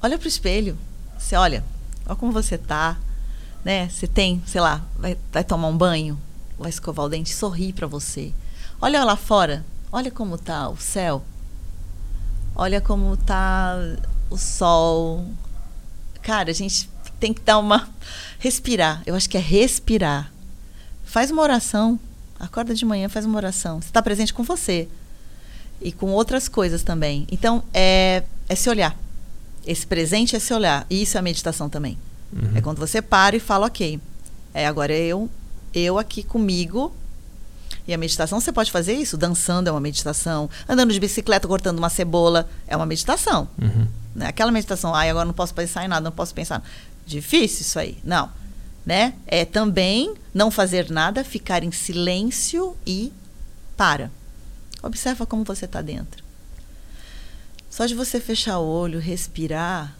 Olha 0.00 0.16
pro 0.16 0.28
espelho. 0.28 0.76
Você 1.18 1.34
olha, 1.34 1.64
olha 2.06 2.16
como 2.16 2.30
você 2.32 2.56
tá. 2.56 2.96
Né? 3.64 3.88
Você 3.88 4.06
tem, 4.06 4.42
sei 4.46 4.60
lá, 4.60 4.84
vai, 4.98 5.16
vai 5.32 5.42
tomar 5.44 5.68
um 5.68 5.76
banho, 5.76 6.18
vai 6.58 6.68
escovar 6.70 7.06
o 7.06 7.08
dente, 7.08 7.32
sorri 7.34 7.72
pra 7.72 7.86
você. 7.86 8.32
Olha 8.84 9.04
lá 9.04 9.14
fora, 9.14 9.64
olha 9.92 10.10
como 10.10 10.36
tá 10.36 10.68
o 10.68 10.76
céu. 10.76 11.22
Olha 12.52 12.80
como 12.80 13.16
tá 13.16 13.76
o 14.28 14.36
sol. 14.36 15.24
Cara, 16.20 16.50
a 16.50 16.52
gente 16.52 16.90
tem 17.20 17.32
que 17.32 17.40
dar 17.42 17.58
uma. 17.58 17.88
Respirar. 18.40 19.00
Eu 19.06 19.14
acho 19.14 19.30
que 19.30 19.36
é 19.36 19.40
respirar. 19.40 20.32
Faz 21.04 21.30
uma 21.30 21.42
oração. 21.42 21.96
Acorda 22.40 22.74
de 22.74 22.84
manhã, 22.84 23.08
faz 23.08 23.24
uma 23.24 23.36
oração. 23.36 23.80
Você 23.80 23.86
está 23.86 24.02
presente 24.02 24.34
com 24.34 24.42
você. 24.42 24.88
E 25.80 25.92
com 25.92 26.10
outras 26.10 26.48
coisas 26.48 26.82
também. 26.82 27.24
Então, 27.30 27.62
é, 27.72 28.24
é 28.48 28.54
se 28.56 28.68
olhar. 28.68 28.98
Esse 29.64 29.86
presente 29.86 30.34
é 30.34 30.40
se 30.40 30.52
olhar. 30.52 30.84
E 30.90 31.02
isso 31.02 31.16
é 31.16 31.20
a 31.20 31.22
meditação 31.22 31.68
também. 31.68 31.96
Uhum. 32.32 32.56
É 32.56 32.60
quando 32.60 32.78
você 32.78 33.00
para 33.00 33.36
e 33.36 33.40
fala, 33.40 33.66
ok. 33.66 34.00
É, 34.52 34.66
agora 34.66 34.92
eu, 34.92 35.30
eu 35.72 36.00
aqui 36.00 36.24
comigo. 36.24 36.92
E 37.86 37.92
a 37.92 37.98
meditação 37.98 38.40
você 38.40 38.52
pode 38.52 38.70
fazer 38.70 38.94
isso. 38.94 39.16
Dançando 39.16 39.68
é 39.68 39.70
uma 39.70 39.80
meditação. 39.80 40.48
Andando 40.68 40.92
de 40.92 41.00
bicicleta, 41.00 41.48
cortando 41.48 41.78
uma 41.78 41.90
cebola, 41.90 42.48
é 42.66 42.76
uma 42.76 42.86
meditação. 42.86 43.48
Uhum. 43.60 43.86
Né? 44.14 44.26
Aquela 44.26 44.52
meditação, 44.52 44.94
ai, 44.94 45.10
agora 45.10 45.24
não 45.24 45.34
posso 45.34 45.54
pensar 45.54 45.84
em 45.84 45.88
nada, 45.88 46.02
não 46.02 46.12
posso 46.12 46.34
pensar. 46.34 46.62
Difícil 47.06 47.62
isso 47.62 47.78
aí. 47.78 47.98
Não. 48.04 48.30
Né? 48.86 49.14
É 49.26 49.44
também 49.44 50.14
não 50.32 50.50
fazer 50.50 50.90
nada, 50.90 51.24
ficar 51.24 51.62
em 51.62 51.72
silêncio 51.72 52.76
e 52.86 53.12
para. 53.76 54.10
Observa 54.82 55.26
como 55.26 55.44
você 55.44 55.64
está 55.64 55.80
dentro. 55.80 56.22
Só 57.70 57.86
de 57.86 57.94
você 57.94 58.20
fechar 58.20 58.58
o 58.58 58.66
olho, 58.66 58.98
respirar, 59.00 59.96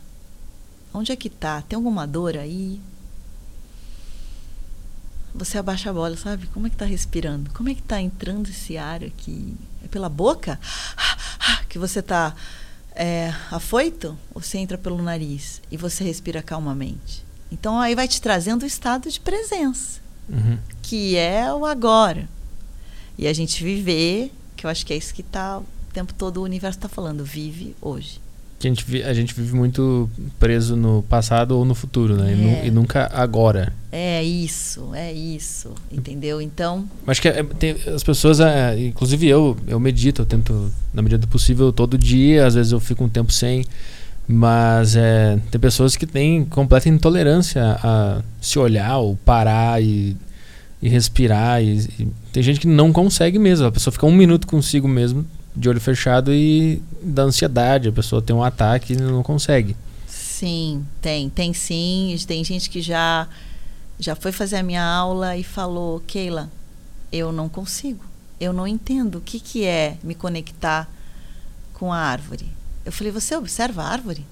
onde 0.93 1.11
é 1.11 1.17
que 1.17 1.31
tá? 1.31 1.63
Tem 1.63 1.77
alguma 1.77 2.07
dor 2.07 2.37
aí? 2.37 2.81
Você 5.35 5.59
abaixa 5.59 5.91
a 5.91 5.93
bola, 5.93 6.17
sabe? 6.17 6.47
Como 6.49 6.67
é 6.67 6.71
que 6.71 6.77
tá 6.77 6.85
respirando? 6.85 7.51
Como 7.53 7.69
é 7.69 7.75
que 7.75 7.83
tá 7.83 8.01
entrando 8.01 8.49
esse 8.49 8.77
ar 8.77 9.03
aqui? 9.03 9.55
É 9.85 9.89
pela 9.89 10.09
boca? 10.09 10.59
Que 11.69 11.79
você 11.79 12.03
tá 12.03 12.35
é, 12.95 13.35
afoito? 13.51 14.17
Ou 14.35 14.43
você 14.43 14.59
entra 14.59 14.77
pelo 14.77 15.03
nariz 15.03 15.63
e 15.71 15.77
você 15.77 16.05
respira 16.05 16.43
calmamente? 16.43 17.25
Então 17.51 17.81
aí 17.81 17.95
vai 17.95 18.07
te 18.07 18.21
trazendo 18.21 18.63
o 18.63 18.67
estado 18.67 19.11
de 19.11 19.19
presença, 19.19 20.01
uhum. 20.29 20.59
que 20.83 21.17
é 21.17 21.53
o 21.53 21.65
agora. 21.65 22.29
E 23.17 23.27
a 23.27 23.33
gente 23.33 23.65
viver, 23.65 24.31
que 24.55 24.67
eu 24.67 24.71
acho 24.71 24.85
que 24.85 24.93
é 24.93 24.97
isso 24.97 25.15
que 25.15 25.23
tá 25.23 25.61
o 25.61 25.67
tempo 25.95 26.13
todo 26.13 26.39
o 26.39 26.45
universo 26.45 26.79
está 26.79 26.91
falando, 26.91 27.25
vive 27.25 27.75
hoje 27.81 28.21
que 28.63 28.69
a 28.69 28.71
gente, 28.71 29.03
a 29.03 29.13
gente 29.13 29.35
vive 29.35 29.55
muito 29.55 30.09
preso 30.39 30.77
no 30.77 31.03
passado 31.03 31.59
ou 31.59 31.65
no 31.65 31.75
futuro, 31.75 32.17
né? 32.17 32.31
É. 32.31 32.35
E, 32.35 32.37
nu, 32.37 32.67
e, 32.67 32.71
nunca 32.71 33.11
agora. 33.13 33.73
É 33.91 34.23
isso, 34.23 34.95
é 34.95 35.13
isso, 35.13 35.75
entendeu? 35.91 36.41
Então. 36.41 36.89
Acho 37.07 37.21
que 37.21 37.29
é, 37.29 37.43
tem, 37.43 37.77
as 37.93 38.05
pessoas, 38.05 38.39
é, 38.41 38.79
inclusive 38.79 39.29
eu, 39.29 39.57
eu 39.67 39.81
medito, 39.81 40.23
eu 40.23 40.27
tento, 40.27 40.73
na 40.95 41.03
medida 41.03 41.19
do 41.19 41.29
possível, 41.29 41.73
todo 41.73 41.99
dia, 41.99 42.47
às 42.47 42.55
vezes 42.55 42.73
eu 42.73 42.79
fico 42.79 43.03
um 43.05 43.09
tempo 43.09 43.33
sem. 43.33 43.65
Mas 44.29 44.95
é, 44.95 45.39
tem 45.51 45.61
pessoas 45.61 45.97
que 45.97 46.07
têm 46.07 46.45
completa 46.45 46.89
intolerância 46.89 47.77
a 47.83 48.23
se 48.41 48.57
olhar 48.59 48.99
ou 48.99 49.17
parar 49.17 49.83
e, 49.83 50.17
e 50.81 50.89
respirar. 50.89 51.61
E, 51.61 51.81
e 51.99 52.09
tem 52.33 52.43
gente 52.43 52.61
que 52.61 52.69
não 52.69 52.93
consegue 52.93 53.39
mesmo. 53.41 53.67
A 53.67 53.73
pessoa 53.73 53.93
fica 53.93 54.07
um 54.07 54.15
minuto 54.15 54.47
consigo 54.47 54.87
mesmo, 54.87 55.27
de 55.55 55.69
olho 55.69 55.81
fechado 55.81 56.33
e 56.33 56.83
da 57.03 57.23
ansiedade. 57.23 57.89
A 57.89 57.93
pessoa 57.93 58.23
tem 58.23 58.35
um 58.35 58.43
ataque 58.43 58.95
e 58.95 58.97
não 58.97 59.23
consegue. 59.23 59.77
Sim, 60.07 60.87
tem. 61.01 61.29
Tem 61.29 61.53
sim. 61.53 62.17
Tem 62.27 62.43
gente 62.43 62.71
que 62.71 62.81
já, 62.81 63.29
já 63.99 64.17
foi 64.17 64.33
fazer 64.33 64.57
a 64.57 64.63
minha 64.63 64.85
aula 64.85 65.37
e 65.37 65.45
falou: 65.45 66.01
Keila, 66.01 66.51
eu 67.13 67.33
não 67.33 67.49
consigo. 67.49 68.05
Eu 68.41 68.53
não 68.53 68.67
entendo 68.67 69.19
o 69.19 69.21
que, 69.21 69.39
que 69.39 69.65
é 69.65 69.99
me 70.03 70.15
conectar 70.15 70.89
com 71.75 71.93
a 71.93 71.99
árvore. 71.99 72.51
Eu 72.85 72.93
falei: 72.93 73.13
Você 73.13 73.37
observa 73.37 73.83
a 73.83 73.89
árvore? 73.89 74.27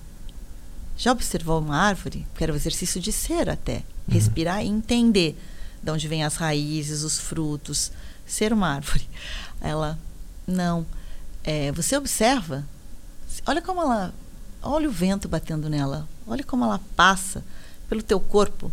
Já 0.96 1.12
observou 1.12 1.60
uma 1.60 1.76
árvore? 1.76 2.26
Porque 2.30 2.44
era 2.44 2.52
o 2.52 2.56
exercício 2.56 3.00
de 3.00 3.12
ser 3.12 3.48
até. 3.48 3.76
Uhum. 3.76 4.14
Respirar 4.14 4.64
e 4.64 4.68
entender 4.68 5.38
de 5.82 5.90
onde 5.90 6.08
vêm 6.08 6.24
as 6.24 6.36
raízes, 6.36 7.02
os 7.02 7.18
frutos. 7.18 7.92
Ser 8.26 8.52
uma 8.52 8.68
árvore. 8.68 9.08
Ela, 9.60 9.98
não 10.46 10.86
é, 11.44 11.72
você 11.72 11.96
observa, 11.96 12.66
olha 13.46 13.62
como 13.62 13.80
ela, 13.80 14.14
olha 14.62 14.88
o 14.88 14.92
vento 14.92 15.28
batendo 15.28 15.68
nela, 15.68 16.08
olha 16.26 16.44
como 16.44 16.64
ela 16.64 16.80
passa 16.96 17.44
pelo 17.88 18.02
teu 18.02 18.20
corpo. 18.20 18.70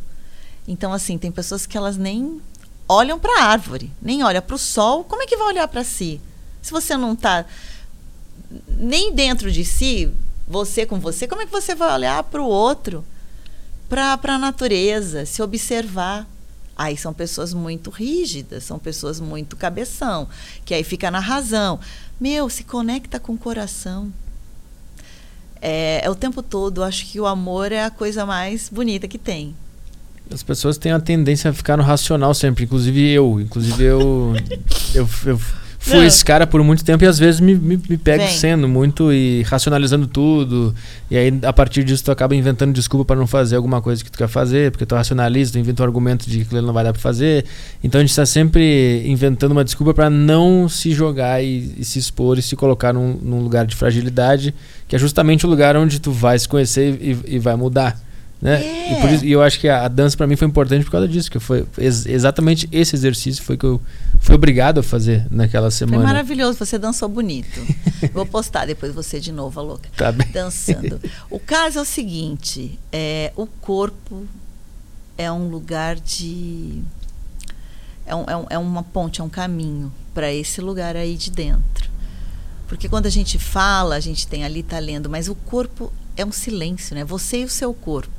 Então, 0.68 0.92
assim, 0.92 1.18
tem 1.18 1.32
pessoas 1.32 1.66
que 1.66 1.78
elas 1.78 1.98
nem 1.98 2.42
olham 2.88 3.18
para 3.18 3.42
a 3.42 3.46
árvore, 3.46 3.92
nem 4.02 4.24
olham 4.24 4.42
para 4.42 4.56
o 4.56 4.60
sol. 4.60 5.04
Como 5.04 5.24
é 5.24 5.26
que 5.26 5.38
vai 5.38 5.48
olhar 5.48 5.68
para 5.68 5.84
si? 5.84 6.22
Se 6.62 6.72
você 6.72 6.98
não 6.98 7.14
está 7.14 7.46
nem 8.68 9.14
dentro 9.14 9.52
de 9.52 9.64
si, 9.64 10.12
você 10.48 10.86
com 10.86 11.00
você, 11.00 11.28
como 11.28 11.42
é 11.42 11.46
que 11.46 11.52
você 11.52 11.76
vai 11.76 11.94
olhar 11.94 12.24
para 12.24 12.42
o 12.42 12.46
outro, 12.46 13.04
para 13.90 14.20
a 14.24 14.38
natureza, 14.38 15.26
se 15.26 15.42
observar? 15.42 16.28
Aí 16.76 16.96
são 16.96 17.12
pessoas 17.12 17.54
muito 17.54 17.90
rígidas, 17.90 18.64
são 18.64 18.78
pessoas 18.78 19.20
muito 19.20 19.56
cabeção, 19.56 20.30
que 20.64 20.74
aí 20.74 20.84
fica 20.84 21.10
na 21.10 21.20
razão. 21.20 21.80
Meu, 22.20 22.50
se 22.50 22.64
conecta 22.64 23.20
com 23.20 23.34
o 23.34 23.38
coração. 23.38 24.12
É, 25.62 26.02
é 26.04 26.10
o 26.10 26.16
tempo 26.16 26.42
todo. 26.42 26.84
Acho 26.84 27.06
que 27.06 27.20
o 27.20 27.26
amor 27.26 27.72
é 27.72 27.84
a 27.84 27.90
coisa 27.90 28.26
mais 28.26 28.70
bonita 28.70 29.08
que 29.08 29.18
tem. 29.18 29.56
As 30.32 30.44
pessoas 30.44 30.78
têm 30.78 30.92
a 30.92 31.00
tendência 31.00 31.50
a 31.50 31.54
ficar 31.54 31.78
no 31.78 31.84
racional 31.84 32.34
sempre, 32.34 32.66
inclusive 32.66 33.10
eu. 33.10 33.40
Inclusive 33.40 33.84
eu, 33.84 34.34
eu, 34.94 35.08
eu 35.26 35.40
fui 35.80 36.06
esse 36.06 36.24
cara 36.24 36.46
por 36.46 36.64
muito 36.64 36.84
tempo 36.84 37.04
e 37.04 37.08
às 37.08 37.18
vezes 37.18 37.40
me, 37.40 37.56
me, 37.56 37.80
me 37.90 37.98
pego 37.98 38.24
Vem. 38.24 38.34
sendo 38.34 38.68
muito 38.68 39.12
e 39.12 39.44
racionalizando 39.44 40.08
tudo. 40.08 40.74
E 41.10 41.18
aí, 41.18 41.40
a 41.44 41.54
partir 41.54 41.84
disso, 41.84 42.04
tu 42.04 42.12
acaba 42.12 42.36
inventando 42.36 42.74
desculpa 42.74 43.06
para 43.06 43.16
não 43.16 43.28
fazer 43.28 43.56
alguma 43.56 43.82
coisa 43.82 44.04
que 44.04 44.12
tu 44.12 44.18
quer 44.18 44.28
fazer, 44.28 44.72
porque 44.72 44.86
tu 44.86 44.96
racionaliza, 44.96 45.54
tu 45.54 45.60
inventa 45.60 45.84
um 45.84 45.86
argumento 45.86 46.30
de 46.30 46.46
que 46.46 46.56
ele 46.56 46.66
não 46.66 46.74
vai 46.74 46.84
dar 46.84 46.94
para 46.94 47.02
fazer. 47.02 47.46
Então 47.84 48.00
a 48.00 48.04
gente 48.04 48.12
está 48.12 48.26
sempre 48.26 49.04
inventando 49.06 49.52
uma 49.52 49.64
desculpa 49.64 49.94
para 49.94 50.10
não 50.10 50.68
se 50.68 50.92
jogar 50.92 51.44
e, 51.44 51.74
e, 51.78 51.86
se 51.86 52.00
expor 52.00 52.38
e 52.38 52.42
se 52.42 52.56
colocar 52.56 52.94
num, 52.94 53.18
num, 53.22 53.40
lugar 53.40 53.66
de 53.66 53.76
fragilidade, 53.76 54.54
que 54.88 54.96
é 54.96 55.00
justamente 55.00 55.46
o 55.46 55.50
lugar 55.50 55.78
onde 55.78 56.00
tu 56.00 56.12
vai 56.12 56.38
se 56.38 56.48
conhecer 56.48 56.98
e, 57.02 57.36
e 57.36 57.40
vai 57.40 57.56
mudar. 57.56 58.07
Né? 58.42 58.64
É. 58.64 59.08
E, 59.10 59.16
isso, 59.16 59.26
e, 59.26 59.32
eu 59.32 59.42
acho 59.42 59.60
que 59.60 59.68
a, 59.68 59.86
a 59.86 59.88
dança 59.88 60.16
para 60.16 60.28
mim 60.28 60.36
foi 60.36 60.48
importante 60.48 60.86
por 60.86 60.92
causa 60.92 61.08
disso, 61.08 61.30
que 61.30 61.40
foi 61.40 61.66
ex 61.78 62.06
exatamente 62.06 62.70
esse 62.72 62.96
exercício 62.96 63.44
foi 63.44 63.58
que 63.58 63.66
eu 63.66 63.82
fui 64.20 64.36
obrigado 64.36 64.80
a 64.80 64.84
fazer 64.84 65.26
naquela 65.32 65.72
semana. 65.72 65.98
Foi 65.98 66.06
maravilhoso, 66.06 66.58
você 66.58 66.78
dançou 66.78 67.10
bonito. 67.10 67.60
Vou 68.14 68.26
postar 68.26 68.68
depois 68.68 68.94
você 68.94 69.20
de 69.20 69.32
novo, 69.32 69.60
a 69.60 69.64
louca. 69.64 69.90
Tá 69.96 70.12
bem. 70.12 70.28
Dançando. 70.32 71.00
O 71.30 71.40
caso 71.40 71.80
é 71.80 71.82
o 71.82 71.86
seguinte, 71.86 72.80
é, 72.92 73.32
o 73.36 73.48
corpo 73.48 74.26
é 75.18 75.32
um 75.32 75.48
lugar 75.48 75.96
de 75.96 76.84
é, 78.06 78.16
um, 78.16 78.24
é, 78.28 78.38
um, 78.38 78.46
é 78.52 78.58
uma 78.58 78.84
ponte, 78.84 79.20
é 79.20 79.24
um 79.24 79.30
caminho 79.30 79.92
para 80.14 80.32
esse 80.32 80.62
lugar 80.62 80.96
aí 80.96 81.16
de 81.16 81.32
dentro. 81.32 81.90
Porque 82.68 82.88
quando 82.88 83.06
a 83.06 83.10
gente 83.10 83.40
fala, 83.40 83.96
a 83.96 84.00
gente 84.00 84.28
tem 84.28 84.44
ali, 84.44 84.62
tá 84.62 84.80
lendo, 84.80 85.10
mas 85.10 85.28
o 85.28 85.36
corpo 85.36 85.92
é 86.16 86.26
um 86.26 86.32
silêncio, 86.32 86.96
né? 86.96 87.04
Você 87.04 87.42
e 87.42 87.46
o 87.46 87.50
seu 87.50 87.74
corpo 87.74 88.12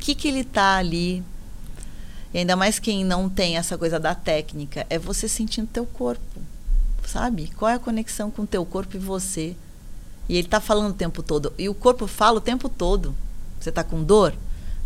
que, 0.00 0.14
que 0.14 0.28
ele 0.28 0.40
está 0.40 0.76
ali. 0.76 1.22
E 2.32 2.38
ainda 2.38 2.56
mais 2.56 2.78
quem 2.78 3.04
não 3.04 3.28
tem 3.28 3.56
essa 3.56 3.76
coisa 3.76 3.98
da 3.98 4.14
técnica, 4.14 4.86
é 4.88 4.98
você 4.98 5.28
sentindo 5.28 5.66
teu 5.66 5.84
corpo, 5.84 6.40
sabe? 7.04 7.50
Qual 7.56 7.68
é 7.68 7.74
a 7.74 7.78
conexão 7.78 8.30
com 8.30 8.42
o 8.42 8.46
teu 8.46 8.64
corpo 8.64 8.96
e 8.96 9.00
você? 9.00 9.56
E 10.28 10.36
ele 10.36 10.46
está 10.46 10.60
falando 10.60 10.92
o 10.92 10.94
tempo 10.94 11.22
todo. 11.22 11.52
E 11.58 11.68
o 11.68 11.74
corpo 11.74 12.06
fala 12.06 12.38
o 12.38 12.40
tempo 12.40 12.68
todo. 12.68 13.14
Você 13.58 13.70
está 13.70 13.82
com 13.82 14.02
dor? 14.02 14.32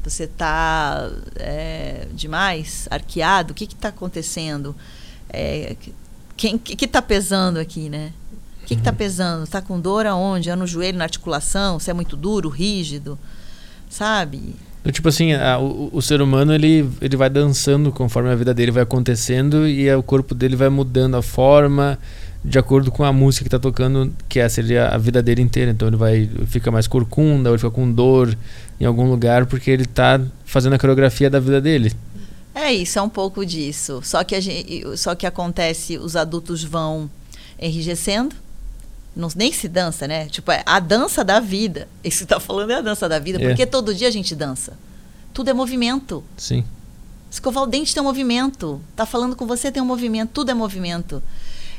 Você 0.03 0.25
está 0.25 1.11
é, 1.37 2.09
demais? 2.13 2.89
Arqueado? 2.91 3.53
O 3.53 3.55
que 3.55 3.65
está 3.65 3.89
acontecendo? 3.89 4.75
É, 5.29 5.77
quem 6.37 6.59
que 6.59 6.85
está 6.85 7.03
pesando 7.03 7.59
aqui, 7.59 7.89
né? 7.91 8.13
O 8.63 8.67
que 8.67 8.75
está 8.75 8.91
uhum. 8.91 8.97
pesando? 8.97 9.45
Está 9.45 9.61
com 9.61 9.79
dor 9.79 10.07
aonde? 10.07 10.49
É 10.49 10.57
no 10.57 10.67
joelho, 10.67 10.97
na 10.97 11.05
articulação? 11.05 11.79
Se 11.79 11.91
é 11.91 11.95
muito 11.95 12.17
duro, 12.17 12.49
rígido? 12.49 13.19
Sabe? 13.91 14.57
Então, 14.85 14.93
tipo 14.93 15.09
assim, 15.09 15.33
a, 15.33 15.59
o, 15.59 15.89
o, 15.95 16.03
ser 16.03 16.21
humano 16.21 16.53
ele, 16.53 16.87
ele 17.01 17.17
vai 17.17 17.31
dançando 17.31 17.91
conforme 17.91 18.29
a 18.29 18.35
vida 18.35 18.53
dele 18.53 18.71
vai 18.71 18.83
acontecendo 18.83 19.67
e 19.67 19.91
o 19.95 20.03
corpo 20.03 20.35
dele 20.35 20.57
vai 20.57 20.69
mudando 20.69 21.15
a 21.15 21.23
forma 21.23 21.99
de 22.45 22.59
acordo 22.59 22.93
com 22.93 23.03
a 23.03 23.11
música 23.11 23.45
que 23.45 23.49
está 23.49 23.59
tocando, 23.59 24.13
que 24.29 24.39
essa 24.39 24.57
seria 24.57 24.89
a 24.89 24.99
vida 24.99 25.23
dele 25.23 25.41
inteira. 25.41 25.71
Então 25.71 25.89
ele 25.89 25.97
vai 25.97 26.31
fica 26.45 26.71
mais 26.71 26.87
corcunda, 26.87 27.49
ou 27.49 27.55
ele 27.55 27.61
fica 27.61 27.71
com 27.71 27.91
dor 27.91 28.37
em 28.79 28.85
algum 28.85 29.09
lugar 29.09 29.47
porque 29.47 29.71
ele 29.71 29.85
está 29.85 30.21
fazendo 30.45 30.75
a 30.75 30.79
coreografia 30.79 31.31
da 31.31 31.41
vida 31.41 31.63
dele. 31.63 31.91
É 32.55 32.71
isso, 32.71 32.99
é 32.99 33.03
um 33.03 33.09
pouco 33.09 33.47
disso. 33.47 34.03
Só 34.05 34.23
que 34.23 34.39
gente, 34.39 34.99
só 34.99 35.15
que 35.15 35.27
acontece, 35.27 35.97
os 35.97 36.15
adultos 36.15 36.63
vão 36.63 37.09
enrijecendo 37.59 38.37
não, 39.15 39.29
nem 39.37 39.53
se 39.53 39.69
dança, 39.69 40.09
né? 40.09 40.27
Tipo, 40.27 40.51
é 40.51 40.63
a 40.67 40.81
dança 40.81 41.25
da 41.25 41.39
vida. 41.41 41.89
Isso 42.03 42.19
que 42.19 42.25
está 42.25 42.41
falando 42.41 42.71
é 42.71 42.77
a 42.77 42.81
dança 42.81 43.09
da 43.09 43.19
vida, 43.19 43.43
é. 43.43 43.49
porque 43.49 43.67
todo 43.67 43.95
dia 43.95 44.09
a 44.09 44.11
gente 44.11 44.35
dança. 44.35 44.77
Tudo 45.33 45.51
é 45.51 45.53
movimento. 45.53 46.25
Sim. 46.37 46.65
Escovar 47.31 47.65
o 47.65 47.67
dente 47.67 47.93
tem 47.93 48.03
um 48.03 48.07
movimento. 48.07 48.81
Tá 48.95 49.05
falando 49.05 49.35
com 49.35 49.47
você 49.47 49.71
tem 49.71 49.83
um 49.83 49.87
movimento, 49.87 50.31
tudo 50.33 50.51
é 50.51 50.55
movimento. 50.55 51.23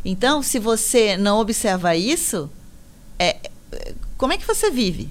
Então, 0.03 0.41
se 0.43 0.59
você 0.59 1.17
não 1.17 1.39
observa 1.39 1.95
isso, 1.95 2.49
é, 3.17 3.37
como 4.17 4.33
é 4.33 4.37
que 4.37 4.45
você 4.45 4.69
vive? 4.69 5.09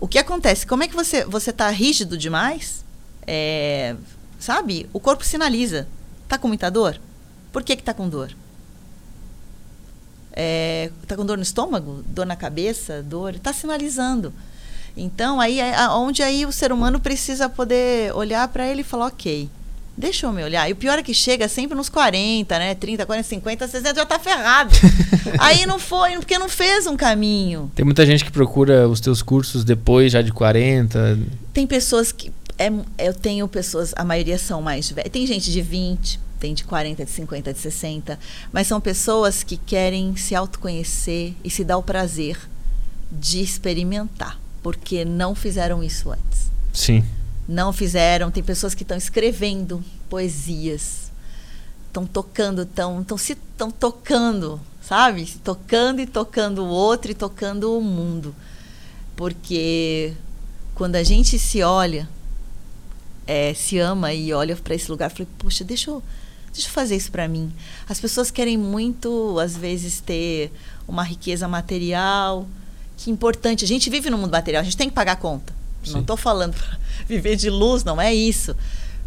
O 0.00 0.06
que 0.06 0.18
acontece? 0.18 0.66
Como 0.66 0.82
é 0.82 0.88
que 0.88 0.94
você 0.94 1.24
você 1.24 1.50
está 1.50 1.68
rígido 1.70 2.16
demais? 2.16 2.84
É, 3.26 3.96
sabe? 4.38 4.88
O 4.92 5.00
corpo 5.00 5.24
sinaliza. 5.24 5.88
Tá 6.28 6.38
com 6.38 6.48
muita 6.48 6.70
dor? 6.70 7.00
Por 7.52 7.62
que 7.62 7.76
que 7.76 7.82
tá 7.82 7.94
com 7.94 8.08
dor? 8.08 8.32
É, 10.40 10.92
tá 11.08 11.16
com 11.16 11.26
dor 11.26 11.36
no 11.36 11.42
estômago, 11.42 12.04
dor 12.06 12.24
na 12.24 12.36
cabeça, 12.36 13.02
dor, 13.02 13.34
está 13.34 13.52
sinalizando. 13.52 14.32
Então, 14.96 15.40
aí 15.40 15.60
é 15.60 15.88
onde 15.90 16.22
aí 16.22 16.46
o 16.46 16.52
ser 16.52 16.70
humano 16.70 17.00
precisa 17.00 17.48
poder 17.48 18.14
olhar 18.14 18.46
para 18.48 18.66
ele 18.66 18.82
e 18.82 18.84
falar, 18.84 19.06
ok, 19.06 19.50
Deixa 19.98 20.26
eu 20.26 20.32
me 20.32 20.44
olhar. 20.44 20.68
E 20.70 20.72
o 20.72 20.76
pior 20.76 20.96
é 20.96 21.02
que 21.02 21.12
chega 21.12 21.48
sempre 21.48 21.76
nos 21.76 21.88
40, 21.88 22.56
né? 22.56 22.72
30, 22.76 23.04
40, 23.04 23.28
50, 23.28 23.66
60, 23.66 23.94
já 23.96 24.06
tá 24.06 24.16
ferrado. 24.16 24.72
Aí 25.40 25.66
não 25.66 25.76
foi, 25.76 26.12
porque 26.12 26.38
não 26.38 26.48
fez 26.48 26.86
um 26.86 26.96
caminho. 26.96 27.68
Tem 27.74 27.84
muita 27.84 28.06
gente 28.06 28.24
que 28.24 28.30
procura 28.30 28.88
os 28.88 29.00
teus 29.00 29.22
cursos 29.22 29.64
depois, 29.64 30.12
já 30.12 30.22
de 30.22 30.30
40. 30.30 31.18
Tem 31.52 31.66
pessoas 31.66 32.12
que. 32.12 32.30
É, 32.56 32.70
eu 32.98 33.12
tenho 33.12 33.48
pessoas, 33.48 33.92
a 33.96 34.04
maioria 34.04 34.38
são 34.38 34.62
mais 34.62 34.88
velhas. 34.88 35.10
Tem 35.10 35.26
gente 35.26 35.50
de 35.50 35.60
20, 35.60 36.20
tem 36.38 36.54
de 36.54 36.64
40, 36.64 37.04
de 37.04 37.10
50, 37.10 37.52
de 37.52 37.58
60. 37.58 38.18
Mas 38.52 38.66
são 38.66 38.80
pessoas 38.80 39.42
que 39.42 39.56
querem 39.56 40.16
se 40.16 40.34
autoconhecer 40.34 41.34
e 41.44 41.50
se 41.50 41.64
dar 41.64 41.78
o 41.78 41.82
prazer 41.82 42.38
de 43.10 43.40
experimentar. 43.40 44.40
Porque 44.62 45.04
não 45.04 45.34
fizeram 45.34 45.82
isso 45.82 46.10
antes. 46.10 46.50
Sim 46.72 47.04
não 47.48 47.72
fizeram. 47.72 48.30
Tem 48.30 48.42
pessoas 48.42 48.74
que 48.74 48.82
estão 48.82 48.96
escrevendo 48.96 49.82
poesias, 50.10 51.10
estão 51.86 52.06
tocando, 52.06 52.62
estão 52.62 53.02
tão 53.02 53.16
se 53.16 53.32
estão 53.32 53.70
tocando, 53.70 54.60
sabe? 54.82 55.26
Se 55.26 55.38
tocando 55.38 56.00
e 56.00 56.06
tocando 56.06 56.62
o 56.62 56.68
outro 56.68 57.10
e 57.10 57.14
tocando 57.14 57.76
o 57.76 57.80
mundo. 57.80 58.34
Porque 59.16 60.12
quando 60.74 60.96
a 60.96 61.02
gente 61.02 61.38
se 61.38 61.62
olha, 61.62 62.08
é, 63.26 63.54
se 63.54 63.78
ama 63.78 64.12
e 64.12 64.32
olha 64.32 64.54
para 64.54 64.74
esse 64.74 64.90
lugar, 64.90 65.10
falei, 65.10 65.26
puxa, 65.38 65.64
deixa 65.64 65.90
eu, 65.90 66.02
deixa 66.58 66.68
eu 66.68 66.72
fazer 66.72 66.96
isso 66.96 67.10
para 67.10 67.28
mim. 67.28 67.52
As 67.88 68.00
pessoas 68.00 68.30
querem 68.30 68.56
muito, 68.56 69.38
às 69.38 69.56
vezes, 69.56 70.00
ter 70.00 70.52
uma 70.86 71.02
riqueza 71.02 71.46
material, 71.46 72.46
que 72.96 73.10
é 73.10 73.12
importante. 73.12 73.64
A 73.64 73.68
gente 73.68 73.88
vive 73.88 74.10
no 74.10 74.18
mundo 74.18 74.32
material, 74.32 74.60
a 74.60 74.64
gente 74.64 74.76
tem 74.76 74.88
que 74.88 74.94
pagar 74.94 75.12
a 75.12 75.16
conta. 75.16 75.54
Sim. 75.84 75.92
Não 75.92 76.00
estou 76.00 76.16
falando 76.16 76.54
para 76.54 76.78
viver 77.06 77.36
de 77.36 77.48
luz, 77.48 77.84
não 77.84 78.00
é 78.00 78.12
isso. 78.12 78.54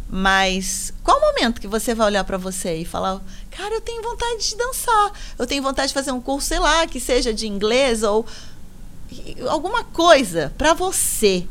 Mas 0.09 0.93
qual 1.03 1.17
o 1.17 1.21
momento 1.21 1.61
que 1.61 1.67
você 1.67 1.93
vai 1.93 2.07
olhar 2.07 2.23
para 2.23 2.37
você 2.37 2.77
e 2.77 2.85
falar, 2.85 3.21
cara, 3.49 3.75
eu 3.75 3.81
tenho 3.81 4.01
vontade 4.01 4.49
de 4.49 4.57
dançar, 4.57 5.13
eu 5.37 5.47
tenho 5.47 5.63
vontade 5.63 5.89
de 5.89 5.93
fazer 5.93 6.11
um 6.11 6.19
curso, 6.19 6.47
sei 6.47 6.59
lá, 6.59 6.85
que 6.85 6.99
seja 6.99 7.33
de 7.33 7.47
inglês 7.47 8.03
ou 8.03 8.25
alguma 9.47 9.83
coisa 9.83 10.53
para 10.57 10.73
você. 10.73 11.47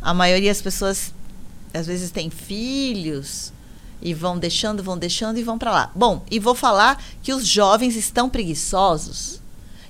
A 0.00 0.14
maioria 0.14 0.50
das 0.50 0.62
pessoas 0.62 1.12
às 1.74 1.86
vezes 1.86 2.10
tem 2.10 2.30
filhos 2.30 3.52
e 4.00 4.14
vão 4.14 4.38
deixando, 4.38 4.82
vão 4.82 4.98
deixando 4.98 5.38
e 5.38 5.42
vão 5.42 5.58
para 5.58 5.70
lá. 5.70 5.90
Bom, 5.94 6.24
e 6.30 6.38
vou 6.38 6.54
falar 6.54 7.02
que 7.22 7.32
os 7.32 7.46
jovens 7.46 7.96
estão 7.96 8.28
preguiçosos. 8.28 9.40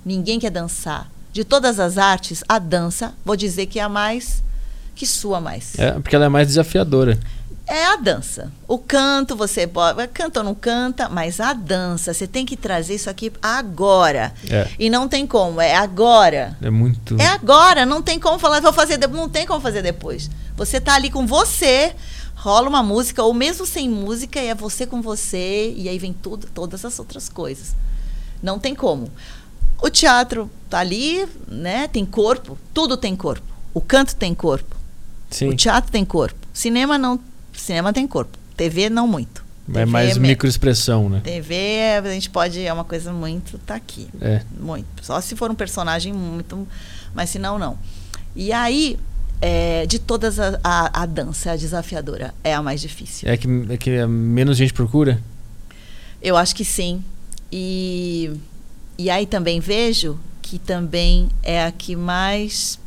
Ninguém 0.05 0.39
quer 0.39 0.51
dançar. 0.51 1.11
De 1.33 1.45
todas 1.45 1.79
as 1.79 1.99
artes, 1.99 2.43
a 2.49 2.59
dança, 2.59 3.13
vou 3.25 3.37
dizer 3.37 3.67
que 3.67 3.79
é 3.79 3.83
a 3.83 3.89
mais 3.89 4.43
que 4.95 5.07
sua 5.07 5.41
mais. 5.41 5.79
É, 5.79 5.93
porque 5.93 6.17
ela 6.17 6.25
é 6.25 6.29
mais 6.29 6.49
desafiadora. 6.49 7.21
É 7.67 7.85
a 7.85 7.97
dança. 7.97 8.53
O 8.69 8.79
canto, 8.79 9.35
você 9.35 9.67
pode. 9.67 10.07
Canta 10.09 10.41
ou 10.41 10.45
não 10.45 10.55
canta, 10.55 11.09
mas 11.09 11.41
a 11.41 11.53
dança, 11.53 12.15
você 12.15 12.27
tem 12.27 12.47
que 12.47 12.57
trazer 12.57 12.95
isso 12.95 13.11
aqui 13.11 13.33
agora. 13.43 14.33
É. 14.49 14.69
E 14.79 14.89
não 14.89 15.09
tem 15.09 15.27
como, 15.27 15.61
é 15.61 15.75
agora. 15.75 16.57
É 16.63 16.71
muito. 16.71 17.21
É 17.21 17.27
agora, 17.27 17.85
não 17.85 18.01
tem 18.01 18.21
como 18.21 18.39
falar, 18.39 18.61
vou 18.61 18.73
fazer 18.73 18.97
depois. 18.97 19.21
Não 19.21 19.29
tem 19.29 19.45
como 19.45 19.61
fazer 19.61 19.83
depois. 19.83 20.31
Você 20.57 20.81
tá 20.81 20.95
ali 20.95 21.11
com 21.11 21.27
você, 21.27 21.95
rola 22.47 22.69
uma 22.69 22.83
música, 22.83 23.25
ou 23.25 23.35
mesmo 23.35 23.67
sem 23.67 23.89
música, 23.89 24.39
é 24.39 24.55
você 24.55 24.87
com 24.87 25.03
você, 25.03 25.75
e 25.77 25.89
aí 25.89 25.99
vem 25.99 26.13
tudo, 26.13 26.47
todas 26.55 26.85
as 26.85 26.97
outras 26.97 27.29
coisas. 27.29 27.75
Não 28.41 28.57
tem 28.57 28.73
como. 28.73 29.11
O 29.83 29.91
teatro 29.91 30.49
tá 30.71 30.79
ali, 30.79 31.27
né? 31.49 31.89
Tem 31.89 32.07
corpo, 32.07 32.57
tudo 32.73 32.97
tem 32.97 33.17
corpo. 33.17 33.45
O 33.75 33.81
canto 33.81 34.15
tem 34.15 34.33
corpo. 34.33 34.77
Sim. 35.29 35.49
O 35.49 35.57
teatro 35.57 35.91
tem 35.91 36.05
corpo. 36.05 36.39
Cinema 36.55 36.97
não. 36.97 37.19
Cinema 37.53 37.93
tem 37.93 38.07
corpo. 38.07 38.39
TV 38.57 38.89
não 38.89 39.09
muito. 39.09 39.45
É 39.75 39.85
mais 39.85 40.17
é 40.17 40.21
microexpressão, 40.21 41.09
né? 41.09 41.21
TV 41.25 41.99
a 41.99 42.11
gente 42.11 42.31
pode. 42.31 42.65
É 42.65 42.73
uma 42.73 42.85
coisa 42.85 43.13
muito. 43.13 43.59
Tá 43.59 43.75
aqui. 43.75 44.09
É. 44.21 44.43
Muito. 44.59 44.87
Só 45.03 45.21
se 45.21 45.35
for 45.35 45.51
um 45.51 45.55
personagem 45.57 46.13
muito. 46.13 46.67
Mas 47.13 47.31
se 47.31 47.41
não, 47.41 47.59
não. 47.59 47.77
E 48.37 48.53
aí, 48.53 48.97
é, 49.41 49.87
de 49.87 49.99
todas 49.99 50.39
a, 50.39 50.59
a, 50.63 51.03
a, 51.03 51.07
dança, 51.07 51.53
a 51.53 51.57
desafiadora, 51.57 52.35
é 52.43 52.55
a 52.55 52.63
mais 52.63 52.81
difícil. 52.81 53.29
É 53.29 53.37
que, 53.37 53.49
é 53.71 53.77
que 53.77 54.07
menos 54.07 54.57
gente 54.57 54.73
procura? 54.73 55.21
Eu 56.23 56.37
acho 56.37 56.55
que 56.55 56.65
sim. 56.65 57.05
E, 57.53 58.33
e 58.99 59.11
aí 59.11 59.27
também 59.27 59.61
vejo 59.61 60.19
que 60.43 60.59
também 60.59 61.29
é 61.43 61.65
a 61.65 61.73
que 61.73 61.97
mais 61.97 62.79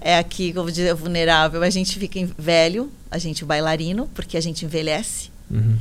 é 0.00 0.18
aqui, 0.18 0.52
como 0.52 0.70
dizer, 0.70 0.94
vulnerável. 0.94 1.62
A 1.62 1.70
gente 1.70 1.98
fica 1.98 2.20
velho, 2.36 2.92
a 3.10 3.16
gente 3.16 3.44
bailarino, 3.44 4.06
porque 4.14 4.36
a 4.36 4.40
gente 4.40 4.64
envelhece. 4.64 5.30
Uhum. 5.50 5.76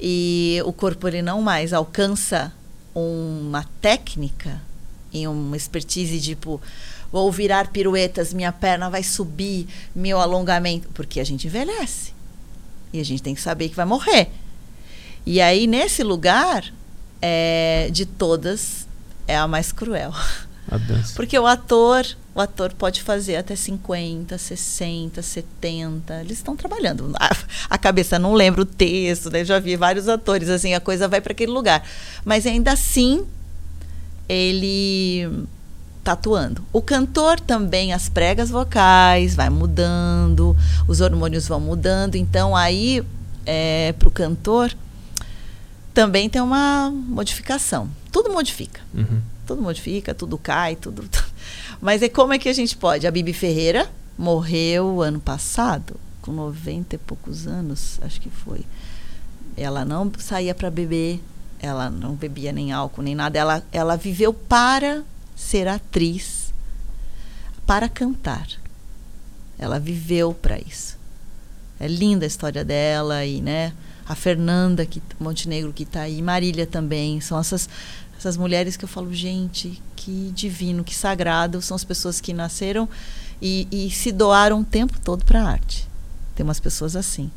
E 0.00 0.60
o 0.64 0.72
corpo 0.72 1.06
ele 1.06 1.22
não 1.22 1.40
mais 1.40 1.72
alcança 1.72 2.52
uma 2.92 3.64
técnica 3.80 4.60
e 5.12 5.26
uma 5.28 5.56
expertise 5.56 6.20
tipo 6.20 6.60
vou 7.12 7.30
virar 7.30 7.68
piruetas, 7.68 8.32
minha 8.32 8.50
perna 8.50 8.88
vai 8.88 9.02
subir, 9.02 9.68
meu 9.94 10.18
alongamento, 10.18 10.88
porque 10.94 11.20
a 11.20 11.24
gente 11.24 11.46
envelhece. 11.46 12.14
E 12.92 13.00
a 13.00 13.04
gente 13.04 13.22
tem 13.22 13.34
que 13.34 13.40
saber 13.40 13.68
que 13.68 13.76
vai 13.76 13.84
morrer. 13.84 14.30
E 15.24 15.40
aí 15.40 15.66
nesse 15.66 16.02
lugar 16.02 16.72
é, 17.20 17.88
de 17.92 18.04
todas 18.06 18.88
é 19.28 19.36
a 19.36 19.46
mais 19.46 19.70
cruel. 19.70 20.12
A 20.68 20.78
dança. 20.78 21.14
Porque 21.14 21.38
o 21.38 21.46
ator, 21.46 22.06
o 22.34 22.40
ator 22.40 22.72
pode 22.72 23.02
fazer 23.02 23.36
até 23.36 23.54
50, 23.54 24.38
60, 24.38 25.20
70. 25.20 26.20
Eles 26.20 26.38
estão 26.38 26.56
trabalhando. 26.56 27.12
A, 27.18 27.36
a, 27.70 27.78
cabeça 27.78 28.18
não 28.18 28.32
lembra 28.32 28.62
o 28.62 28.64
texto, 28.64 29.30
né? 29.30 29.44
Já 29.44 29.58
vi 29.58 29.76
vários 29.76 30.08
atores, 30.08 30.48
assim, 30.48 30.72
a 30.72 30.80
coisa 30.80 31.08
vai 31.08 31.20
para 31.20 31.32
aquele 31.32 31.52
lugar. 31.52 31.86
Mas 32.24 32.46
ainda 32.46 32.72
assim, 32.72 33.26
ele 34.28 35.28
tá 36.02 36.12
atuando. 36.12 36.64
O 36.72 36.82
cantor 36.82 37.38
também, 37.38 37.92
as 37.92 38.08
pregas 38.08 38.50
vocais 38.50 39.34
vai 39.34 39.50
mudando, 39.50 40.56
os 40.88 41.00
hormônios 41.00 41.46
vão 41.46 41.60
mudando. 41.60 42.16
Então, 42.16 42.56
aí, 42.56 43.02
é, 43.46 43.94
para 43.98 44.08
o 44.08 44.10
cantor, 44.10 44.74
também 45.94 46.28
tem 46.28 46.42
uma 46.42 46.90
modificação. 46.90 47.88
Tudo 48.10 48.32
modifica. 48.32 48.80
Uhum 48.94 49.32
tudo 49.46 49.62
modifica, 49.62 50.14
tudo 50.14 50.38
cai, 50.38 50.76
tudo. 50.76 51.04
Mas 51.80 52.02
é 52.02 52.08
como 52.08 52.32
é 52.32 52.38
que 52.38 52.48
a 52.48 52.52
gente 52.52 52.76
pode? 52.76 53.06
A 53.06 53.10
Bibi 53.10 53.32
Ferreira 53.32 53.90
morreu 54.16 55.02
ano 55.02 55.20
passado, 55.20 55.96
com 56.20 56.32
90 56.32 56.94
e 56.94 56.98
poucos 56.98 57.46
anos, 57.46 57.98
acho 58.02 58.20
que 58.20 58.30
foi. 58.30 58.64
Ela 59.56 59.84
não 59.84 60.10
saía 60.18 60.54
para 60.54 60.70
beber, 60.70 61.20
ela 61.58 61.90
não 61.90 62.14
bebia 62.14 62.52
nem 62.52 62.72
álcool, 62.72 63.02
nem 63.02 63.14
nada. 63.14 63.38
Ela, 63.38 63.62
ela 63.72 63.96
viveu 63.96 64.32
para 64.32 65.02
ser 65.42 65.68
atriz, 65.68 66.52
para 67.66 67.88
cantar. 67.88 68.48
Ela 69.58 69.78
viveu 69.78 70.32
para 70.34 70.58
isso. 70.58 70.98
É 71.78 71.86
linda 71.86 72.24
a 72.24 72.28
história 72.28 72.64
dela 72.64 73.24
e, 73.24 73.40
né? 73.40 73.72
A 74.06 74.14
Fernanda 74.14 74.84
que 74.84 75.02
Montenegro 75.18 75.72
que 75.72 75.84
está 75.84 76.02
aí, 76.02 76.20
Marília 76.20 76.66
também, 76.66 77.20
são 77.20 77.38
essas 77.38 77.68
essas 78.18 78.36
mulheres 78.36 78.76
que 78.76 78.84
eu 78.84 78.88
falo, 78.88 79.12
gente, 79.12 79.82
que 79.96 80.30
divino, 80.32 80.84
que 80.84 80.94
sagrado, 80.94 81.60
são 81.60 81.74
as 81.74 81.82
pessoas 81.82 82.20
que 82.20 82.32
nasceram 82.32 82.88
e, 83.40 83.66
e 83.72 83.90
se 83.90 84.12
doaram 84.12 84.60
o 84.60 84.64
tempo 84.64 84.96
todo 85.00 85.24
para 85.24 85.42
a 85.42 85.48
arte. 85.48 85.88
Tem 86.36 86.44
umas 86.44 86.60
pessoas 86.60 86.94
assim. 86.94 87.32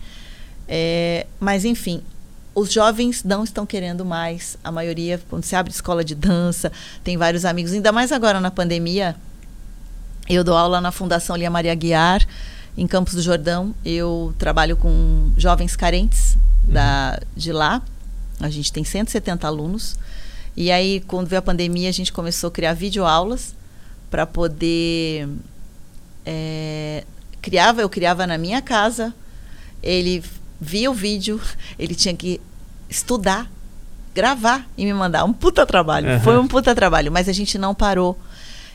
É, 0.67 1.25
mas, 1.39 1.65
enfim, 1.65 2.03
os 2.55 2.71
jovens 2.71 3.23
não 3.23 3.43
estão 3.43 3.65
querendo 3.65 4.05
mais. 4.05 4.57
A 4.63 4.71
maioria, 4.71 5.21
quando 5.29 5.43
se 5.43 5.55
abre 5.55 5.73
escola 5.73 6.03
de 6.05 6.15
dança, 6.15 6.71
tem 7.03 7.17
vários 7.17 7.43
amigos, 7.43 7.73
ainda 7.73 7.91
mais 7.91 8.13
agora 8.13 8.39
na 8.39 8.49
pandemia. 8.49 9.13
Eu 10.27 10.43
dou 10.43 10.55
aula 10.55 10.79
na 10.79 10.91
Fundação 10.91 11.35
Lia 11.35 11.51
Maria 11.51 11.75
Guiar, 11.75 12.25
em 12.77 12.87
Campos 12.87 13.13
do 13.13 13.21
Jordão. 13.21 13.75
Eu 13.83 14.33
trabalho 14.39 14.77
com 14.77 15.31
jovens 15.37 15.75
carentes 15.75 16.37
da, 16.63 17.19
de 17.35 17.51
lá. 17.51 17.81
A 18.39 18.49
gente 18.49 18.71
tem 18.71 18.85
170 18.85 19.45
alunos. 19.45 19.97
E 20.55 20.71
aí, 20.71 21.01
quando 21.01 21.27
veio 21.27 21.39
a 21.39 21.43
pandemia, 21.43 21.89
a 21.89 21.91
gente 21.91 22.13
começou 22.13 22.47
a 22.47 22.51
criar 22.51 22.73
videoaulas 22.73 23.53
para 24.09 24.25
poder. 24.25 25.27
É, 26.25 27.03
criava, 27.41 27.81
eu 27.81 27.89
criava 27.89 28.25
na 28.25 28.37
minha 28.37 28.61
casa, 28.61 29.13
ele 29.83 30.23
via 30.59 30.89
o 30.89 30.93
vídeo, 30.93 31.39
ele 31.77 31.95
tinha 31.95 32.15
que 32.15 32.39
estudar, 32.89 33.49
gravar 34.13 34.67
e 34.77 34.85
me 34.85 34.93
mandar. 34.93 35.23
Um 35.25 35.33
puta 35.33 35.65
trabalho. 35.65 36.09
Uhum. 36.09 36.19
Foi 36.21 36.37
um 36.37 36.47
puta 36.47 36.73
trabalho, 36.73 37.11
mas 37.11 37.27
a 37.27 37.33
gente 37.33 37.57
não 37.57 37.73
parou. 37.75 38.17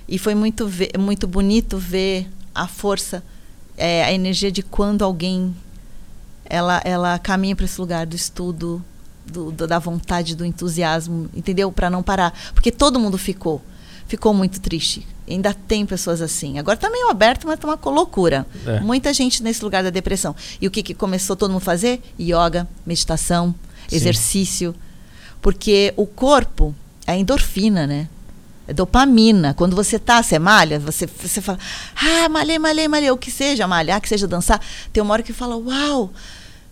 E 0.09 0.19
foi 0.19 0.35
muito, 0.35 0.67
ver, 0.67 0.91
muito 0.99 1.27
bonito 1.27 1.79
ver 1.79 2.29
a 2.55 2.67
força, 2.67 3.23
é, 3.77 4.05
a 4.05 4.13
energia 4.13 4.51
de 4.51 4.63
quando 4.63 5.05
alguém 5.05 5.55
ela, 6.45 6.83
ela 6.85 7.19
caminha 7.19 7.55
para 7.55 7.65
esse 7.65 7.81
lugar 7.81 8.05
do 8.05 8.17
estudo, 8.17 8.85
do, 9.25 9.53
do, 9.53 9.67
da 9.67 9.79
vontade, 9.79 10.35
do 10.35 10.45
entusiasmo, 10.45 11.31
entendeu? 11.33 11.71
Para 11.71 11.89
não 11.89 12.03
parar. 12.03 12.35
Porque 12.53 12.73
todo 12.73 12.99
mundo 12.99 13.17
ficou. 13.17 13.63
Ficou 14.11 14.35
muito 14.35 14.61
triste. 14.61 15.07
Ainda 15.29 15.55
tem 15.55 15.87
pessoas 15.87 16.21
assim. 16.21 16.59
Agora 16.59 16.75
está 16.75 16.91
meio 16.91 17.09
aberto, 17.09 17.47
mas 17.47 17.55
está 17.55 17.69
uma 17.69 17.79
loucura. 17.85 18.45
É. 18.67 18.81
Muita 18.81 19.15
gente 19.15 19.41
nesse 19.41 19.63
lugar 19.63 19.85
da 19.85 19.91
depressão. 19.91 20.35
E 20.61 20.67
o 20.67 20.71
que, 20.71 20.83
que 20.83 20.95
começou 20.95 21.37
todo 21.37 21.53
mundo 21.53 21.63
a 21.63 21.65
fazer? 21.65 22.03
Yoga, 22.19 22.67
meditação, 22.85 23.55
Sim. 23.89 23.97
exercício. 23.97 24.75
Porque 25.41 25.95
o 25.97 26.07
corpo 26.07 26.75
é 27.07 27.17
endorfina, 27.17 27.87
né? 27.87 28.09
É 28.67 28.75
dopamina. 28.75 29.55
Quando 29.55 29.77
você 29.77 29.97
tá, 29.97 30.21
você 30.21 30.41
malha, 30.41 30.81
você, 30.81 31.07
você 31.07 31.41
fala, 31.41 31.59
ah, 31.95 32.29
malhei, 32.29 32.59
malhei, 32.59 32.89
malhei, 32.89 33.11
o 33.13 33.17
que 33.17 33.31
seja, 33.31 33.69
malhar, 33.69 34.01
que 34.01 34.09
seja 34.09 34.27
dançar. 34.27 34.61
Tem 34.93 35.01
uma 35.01 35.13
hora 35.13 35.23
que 35.23 35.33
fala, 35.33 35.57
uau, 35.57 36.13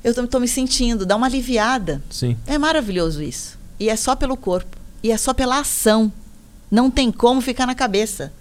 eu 0.03 0.11
estou 0.11 0.41
me 0.41 0.49
sentindo, 0.49 1.07
dá 1.07 1.15
uma 1.15 1.29
aliviada. 1.29 2.03
Sim. 2.11 2.37
É 2.49 2.59
maravilhoso 2.59 3.23
isso. 3.23 3.57
E 3.79 3.89
é 3.89 3.95
só 3.95 4.17
pelo 4.17 4.37
corpo. 4.37 4.77
E 5.05 5.13
é 5.13 5.17
só 5.17 5.33
pela 5.33 5.61
ação. 5.61 6.13
Não 6.71 6.91
tem 6.91 7.11
como 7.11 7.41
ficar 7.41 7.67
na 7.67 7.75
cabeça. 7.75 8.33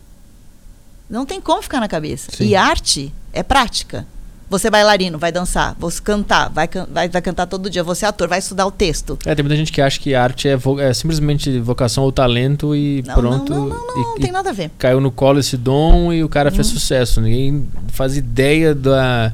Não 1.09 1.25
tem 1.25 1.39
como 1.39 1.61
ficar 1.61 1.79
na 1.79 1.87
cabeça. 1.87 2.31
Sim. 2.35 2.45
E 2.45 2.55
arte 2.55 3.13
é 3.31 3.41
prática. 3.41 4.05
Você 4.49 4.67
é 4.67 4.71
bailarino, 4.71 5.17
vai 5.17 5.29
dançar, 5.29 5.75
você 5.77 6.01
cantar, 6.01 6.49
vai, 6.49 6.69
vai, 6.89 7.09
vai 7.09 7.21
cantar 7.21 7.47
todo 7.47 7.69
dia, 7.69 7.83
você 7.83 8.05
é 8.05 8.07
ator, 8.07 8.29
vai 8.29 8.39
estudar 8.39 8.65
o 8.65 8.71
texto. 8.71 9.19
É, 9.25 9.35
tem 9.35 9.43
muita 9.43 9.57
gente 9.57 9.73
que 9.73 9.81
acha 9.81 9.99
que 9.99 10.15
arte 10.15 10.47
é, 10.47 10.55
vo 10.55 10.79
é 10.79 10.93
simplesmente 10.93 11.59
vocação 11.59 12.05
ou 12.05 12.13
talento 12.13 12.73
e 12.73 13.03
não, 13.05 13.13
pronto. 13.13 13.53
Não, 13.53 13.67
não, 13.67 13.69
não, 13.69 13.87
não, 13.87 14.01
e, 14.01 14.05
não 14.05 14.19
tem 14.19 14.31
nada 14.31 14.51
a 14.51 14.53
ver. 14.53 14.71
Caiu 14.79 15.01
no 15.01 15.11
colo 15.11 15.39
esse 15.39 15.57
dom 15.57 16.13
e 16.13 16.23
o 16.23 16.29
cara 16.29 16.49
fez 16.49 16.67
hum. 16.67 16.75
sucesso. 16.75 17.19
Ninguém 17.19 17.67
faz 17.89 18.15
ideia 18.15 18.73
da, 18.73 19.33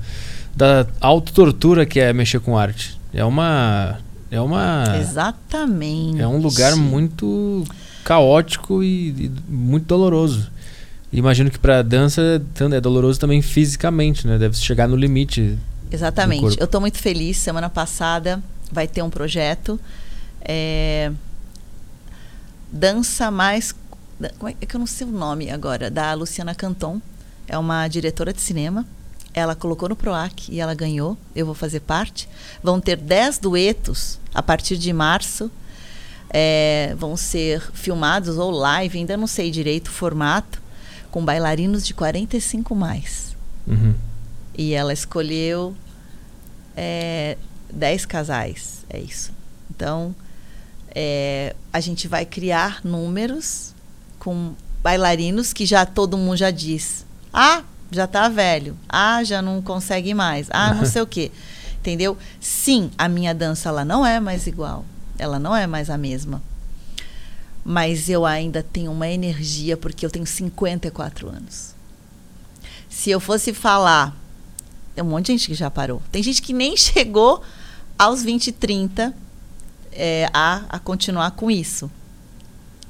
da 0.55 0.87
autotortura 0.99 1.85
que 1.85 1.99
é 1.99 2.11
mexer 2.11 2.39
com 2.39 2.57
arte. 2.57 2.99
É 3.13 3.23
uma. 3.23 3.99
É 4.31 4.41
uma. 4.41 4.97
Exatamente. 4.99 6.21
É 6.21 6.27
um 6.27 6.39
lugar 6.39 6.75
muito 6.75 7.63
caótico 8.03 8.83
e, 8.83 9.09
e 9.09 9.31
muito 9.47 9.85
doloroso. 9.85 10.51
Imagino 11.11 11.51
que 11.51 11.59
para 11.59 11.83
dança 11.83 12.41
é 12.71 12.81
doloroso 12.81 13.19
também 13.19 13.41
fisicamente, 13.41 14.25
né? 14.25 14.37
Deve 14.37 14.57
chegar 14.57 14.87
no 14.87 14.95
limite. 14.95 15.57
Exatamente. 15.91 16.59
Eu 16.59 16.65
estou 16.65 16.81
muito 16.81 16.97
feliz. 16.97 17.37
Semana 17.37 17.69
passada 17.69 18.41
vai 18.71 18.87
ter 18.87 19.03
um 19.03 19.11
projeto. 19.11 19.79
É, 20.41 21.11
dança 22.71 23.29
mais. 23.29 23.75
Como 24.39 24.49
é, 24.49 24.55
é 24.59 24.65
que 24.65 24.75
eu 24.75 24.79
não 24.79 24.87
sei 24.87 25.05
o 25.05 25.11
nome 25.11 25.51
agora? 25.51 25.91
Da 25.91 26.13
Luciana 26.13 26.55
Canton. 26.55 26.99
É 27.47 27.57
uma 27.59 27.87
diretora 27.87 28.33
de 28.33 28.41
cinema. 28.41 28.83
Ela 29.35 29.55
colocou 29.55 29.87
no 29.89 29.95
PROAC 29.95 30.49
e 30.49 30.59
ela 30.59 30.73
ganhou. 30.73 31.15
Eu 31.35 31.45
vou 31.45 31.53
fazer 31.53 31.81
parte. 31.81 32.27
Vão 32.63 32.79
ter 32.79 32.97
10 32.97 33.37
duetos 33.37 34.19
a 34.33 34.41
partir 34.41 34.77
de 34.77 34.91
março. 34.91 35.51
É, 36.35 36.95
vão 36.97 37.15
ser 37.15 37.61
filmados 37.73 38.39
ou 38.39 38.49
live, 38.49 38.97
ainda 38.97 39.15
não 39.15 39.27
sei 39.27 39.51
direito 39.51 39.89
o 39.89 39.91
formato 39.91 40.61
com 41.11 41.23
bailarinos 41.23 41.85
de 41.85 41.93
45 41.93 42.73
mais. 42.73 43.35
Uhum. 43.67 43.93
E 44.57 44.73
ela 44.73 44.91
escolheu 44.91 45.75
é, 46.75 47.37
10 47.71 48.07
casais, 48.07 48.83
é 48.89 48.99
isso. 48.99 49.31
Então, 49.69 50.15
é, 50.93 51.55
a 51.71 51.79
gente 51.79 52.07
vai 52.07 52.25
criar 52.25 52.81
números 52.83 53.73
com 54.19 54.53
bailarinos 54.81 55.53
que 55.53 55.65
já 55.65 55.85
todo 55.85 56.17
mundo 56.17 56.37
já 56.37 56.51
diz. 56.51 57.05
Ah, 57.31 57.63
já 57.91 58.07
tá 58.07 58.27
velho. 58.27 58.77
Ah, 58.89 59.23
já 59.23 59.41
não 59.41 59.61
consegue 59.61 60.13
mais. 60.13 60.47
Ah, 60.51 60.73
não 60.73 60.85
sei 60.89 61.01
o 61.01 61.07
quê. 61.07 61.31
Entendeu? 61.79 62.17
Sim, 62.39 62.91
a 62.97 63.07
minha 63.09 63.33
dança 63.33 63.69
ela 63.69 63.83
não 63.83 64.05
é 64.05 64.19
mais 64.19 64.47
igual. 64.47 64.85
Ela 65.17 65.39
não 65.39 65.55
é 65.55 65.67
mais 65.67 65.89
a 65.89 65.97
mesma 65.97 66.41
mas 67.63 68.09
eu 68.09 68.25
ainda 68.25 68.61
tenho 68.61 68.91
uma 68.91 69.07
energia 69.07 69.77
porque 69.77 70.05
eu 70.05 70.09
tenho 70.09 70.25
54 70.25 71.29
anos. 71.29 71.73
Se 72.89 73.09
eu 73.09 73.19
fosse 73.19 73.53
falar, 73.53 74.15
tem 74.93 75.03
um 75.03 75.07
monte 75.07 75.27
de 75.27 75.31
gente 75.33 75.47
que 75.47 75.53
já 75.53 75.71
parou. 75.71 76.01
Tem 76.11 76.21
gente 76.21 76.41
que 76.41 76.53
nem 76.53 76.75
chegou 76.75 77.41
aos 77.97 78.21
20, 78.21 78.51
30 78.51 79.13
é, 79.91 80.29
a, 80.33 80.63
a 80.69 80.79
continuar 80.79 81.31
com 81.31 81.49
isso. 81.49 81.89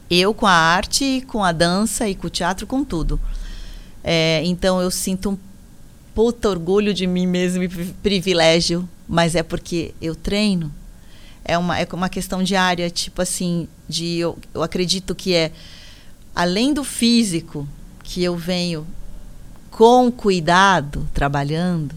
Eu 0.09 0.33
com 0.33 0.47
a 0.47 0.51
arte, 0.51 1.23
com 1.27 1.43
a 1.43 1.51
dança 1.51 2.07
e 2.07 2.15
com 2.15 2.27
o 2.27 2.29
teatro, 2.29 2.65
com 2.65 2.83
tudo. 2.83 3.19
É, 4.03 4.41
então 4.43 4.81
eu 4.81 4.91
sinto 4.91 5.31
um 5.31 5.37
puta 6.13 6.49
orgulho 6.49 6.93
de 6.93 7.07
mim 7.07 7.25
mesmo 7.25 7.63
e 7.63 7.67
privilégio, 7.67 8.87
mas 9.07 9.35
é 9.35 9.41
porque 9.41 9.95
eu 10.01 10.15
treino, 10.15 10.71
é 11.45 11.57
uma, 11.57 11.79
é 11.79 11.87
uma 11.91 12.09
questão 12.09 12.41
diária, 12.41 12.89
tipo 12.89 13.21
assim, 13.21 13.67
de 13.87 14.17
eu, 14.17 14.37
eu 14.53 14.63
acredito 14.63 15.13
que 15.13 15.33
é 15.33 15.51
além 16.33 16.73
do 16.73 16.83
físico 16.83 17.67
que 18.03 18.23
eu 18.23 18.35
venho 18.35 18.87
com 19.69 20.11
cuidado 20.11 21.07
trabalhando, 21.13 21.95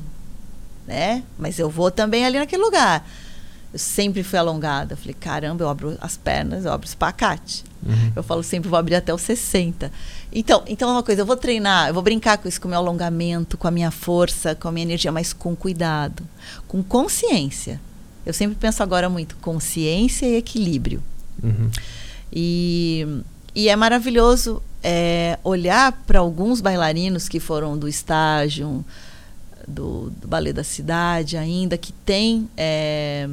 né? 0.87 1.23
Mas 1.39 1.59
eu 1.59 1.69
vou 1.69 1.91
também 1.91 2.25
ali 2.25 2.39
naquele 2.39 2.63
lugar. 2.63 3.07
Eu 3.73 3.79
sempre 3.79 4.23
fui 4.23 4.39
alongada. 4.39 4.95
Eu 4.95 4.97
falei, 4.97 5.15
caramba, 5.15 5.65
eu 5.65 5.69
abro 5.69 5.99
as 6.01 6.17
pernas, 6.17 6.65
eu 6.65 6.73
abro 6.73 6.87
o 6.87 6.89
espacate. 6.89 7.65
Uhum. 7.85 8.13
Eu 8.17 8.23
falo 8.23 8.43
sempre, 8.43 8.69
vou 8.69 8.79
abrir 8.79 8.95
até 8.95 9.13
os 9.13 9.21
60. 9.23 9.93
Então, 10.33 10.63
então 10.67 10.89
é 10.89 10.93
uma 10.93 11.03
coisa, 11.03 11.23
eu 11.23 11.27
vou 11.27 11.37
treinar, 11.37 11.89
eu 11.89 11.95
vou 11.95 12.03
brincar 12.03 12.39
com 12.39 12.49
isso, 12.49 12.61
com 12.61 12.69
o 12.69 12.71
meu 12.71 12.79
alongamento, 12.79 13.59
com 13.59 13.69
a 13.69 13.71
minha 13.71 13.91
força, 13.91 14.55
com 14.55 14.69
a 14.69 14.73
minha 14.73 14.85
energia, 14.85 15.13
mas 15.13 15.33
com 15.33 15.55
cuidado, 15.55 16.23
com 16.67 16.83
consciência. 16.83 17.81
Eu 18.27 18.33
sempre 18.33 18.57
penso 18.57 18.83
agora 18.83 19.09
muito 19.09 19.37
consciência 19.37 20.27
e 20.27 20.35
equilíbrio. 20.35 21.01
Uhum. 21.43 21.71
E, 22.33 23.07
e 23.55 23.69
é 23.69 23.77
maravilhoso 23.77 24.61
é, 24.83 25.39
olhar 25.45 25.93
para 26.07 26.19
alguns 26.19 26.61
bailarinos 26.61 27.29
que 27.29 27.39
foram 27.39 27.79
do 27.79 27.89
estágio, 27.89 28.85
do, 29.67 30.11
do 30.11 30.29
balé 30.29 30.53
da 30.53 30.65
cidade 30.65 31.37
ainda, 31.37 31.79
que 31.79 31.93
tem, 31.93 32.49
é, 32.57 33.29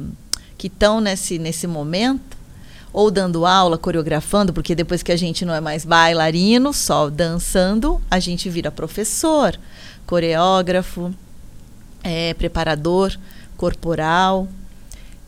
que 0.56 0.68
estão 0.68 1.00
nesse, 1.00 1.38
nesse 1.38 1.66
momento, 1.66 2.36
ou 2.92 3.10
dando 3.10 3.44
aula, 3.44 3.76
coreografando, 3.76 4.52
porque 4.52 4.74
depois 4.74 5.02
que 5.02 5.10
a 5.10 5.16
gente 5.16 5.44
não 5.44 5.52
é 5.52 5.60
mais 5.60 5.84
bailarino, 5.84 6.72
só 6.72 7.10
dançando, 7.10 8.00
a 8.08 8.20
gente 8.20 8.48
vira 8.48 8.70
professor, 8.70 9.58
coreógrafo, 10.06 11.12
é, 12.04 12.34
preparador 12.34 13.16
corporal. 13.56 14.48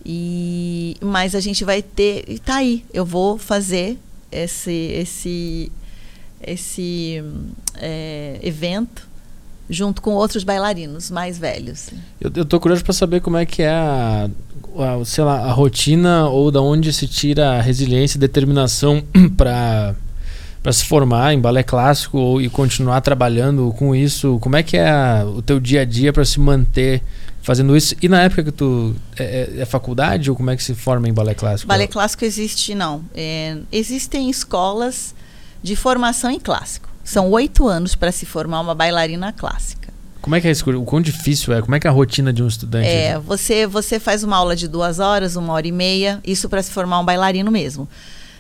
E 0.09 0.97
mas 1.01 1.35
a 1.35 1.41
gente 1.41 1.65
vai 1.65 1.83
ter, 1.83 2.25
e 2.29 2.39
tá 2.39 2.59
aí, 2.59 2.85
eu 2.95 3.05
vou 3.05 3.37
fazer 3.37 3.99
esse 4.31 4.71
esse 4.71 5.73
esse 6.41 7.25
é, 7.75 8.39
evento 8.41 9.09
junto 9.69 10.01
com 10.01 10.13
outros 10.13 10.45
bailarinos 10.45 11.11
mais 11.11 11.39
velhos. 11.39 11.89
Eu, 12.21 12.31
eu 12.37 12.45
tô 12.45 12.61
curioso 12.61 12.85
para 12.85 12.93
saber 12.93 13.21
como 13.21 13.37
é 13.37 13.45
que 13.45 13.63
é 13.63 13.71
a, 13.71 14.31
a, 14.79 15.05
sei 15.05 15.25
lá, 15.25 15.41
a 15.41 15.51
rotina 15.51 16.29
ou 16.29 16.53
da 16.53 16.61
onde 16.61 16.93
se 16.93 17.09
tira 17.09 17.59
a 17.59 17.61
resiliência 17.61 18.17
e 18.17 18.21
determinação 18.21 19.03
para 19.37 19.97
para 20.63 20.73
se 20.73 20.85
formar 20.85 21.33
em 21.33 21.41
balé 21.41 21.63
clássico 21.63 22.19
ou, 22.19 22.41
e 22.41 22.49
continuar 22.49 23.01
trabalhando 23.01 23.73
com 23.79 23.95
isso. 23.95 24.39
Como 24.41 24.57
é 24.57 24.65
que 24.65 24.77
é 24.77 24.89
a, 24.89 25.25
o 25.25 25.41
teu 25.41 25.61
dia 25.61 25.83
a 25.83 25.85
dia 25.85 26.13
para 26.13 26.25
se 26.25 26.41
manter 26.41 27.03
fazendo 27.47 27.77
isso. 27.77 27.95
E 28.03 28.09
na 28.09 28.23
época 28.23 28.43
que 28.43 28.51
tu. 28.51 28.97
É, 29.17 29.53
é, 29.57 29.61
é, 29.61 29.65
faculdade 29.65 30.29
ou 30.29 30.37
como 30.37 30.51
é 30.51 30.57
que 30.57 30.65
se 30.65 30.75
forma 30.75 31.09
em 31.09 31.15
balé 31.15 31.33
clássico? 31.33 31.69
Balé 31.69 31.87
clássico 31.87 32.25
existe, 32.25 32.75
não. 32.75 33.05
É, 33.15 33.57
existem 33.71 34.29
escolas 34.29 35.15
de 35.63 35.77
formação 35.77 36.29
em 36.29 36.41
clássico. 36.41 36.89
São 37.05 37.31
oito 37.31 37.69
anos 37.69 37.95
para 37.95 38.11
se 38.11 38.27
formar 38.27 38.61
uma 38.61 38.75
bailarina 38.75 39.33
clássica. 39.33 39.95
Como 40.21 40.35
é 40.35 40.41
que 40.41 40.49
é 40.49 40.51
isso? 40.51 40.69
O 40.69 40.85
quão 40.85 41.01
difícil 41.01 41.55
é? 41.55 41.63
Como 41.63 41.73
é 41.73 41.79
que 41.79 41.87
é 41.87 41.91
a 41.91 41.93
rotina 41.93 42.33
de 42.33 42.43
um 42.43 42.49
estudante? 42.49 42.89
É, 42.89 43.17
você, 43.17 43.65
você 43.65 44.01
faz 44.01 44.25
uma 44.25 44.37
aula 44.37 44.57
de 44.57 44.67
duas 44.67 44.99
horas, 44.99 45.37
uma 45.37 45.53
hora 45.53 45.69
e 45.69 45.73
meia, 45.73 46.21
isso 46.27 46.49
para 46.49 46.61
se 46.61 46.73
formar 46.73 46.99
um 46.99 47.05
bailarino 47.05 47.49
mesmo. 47.49 47.89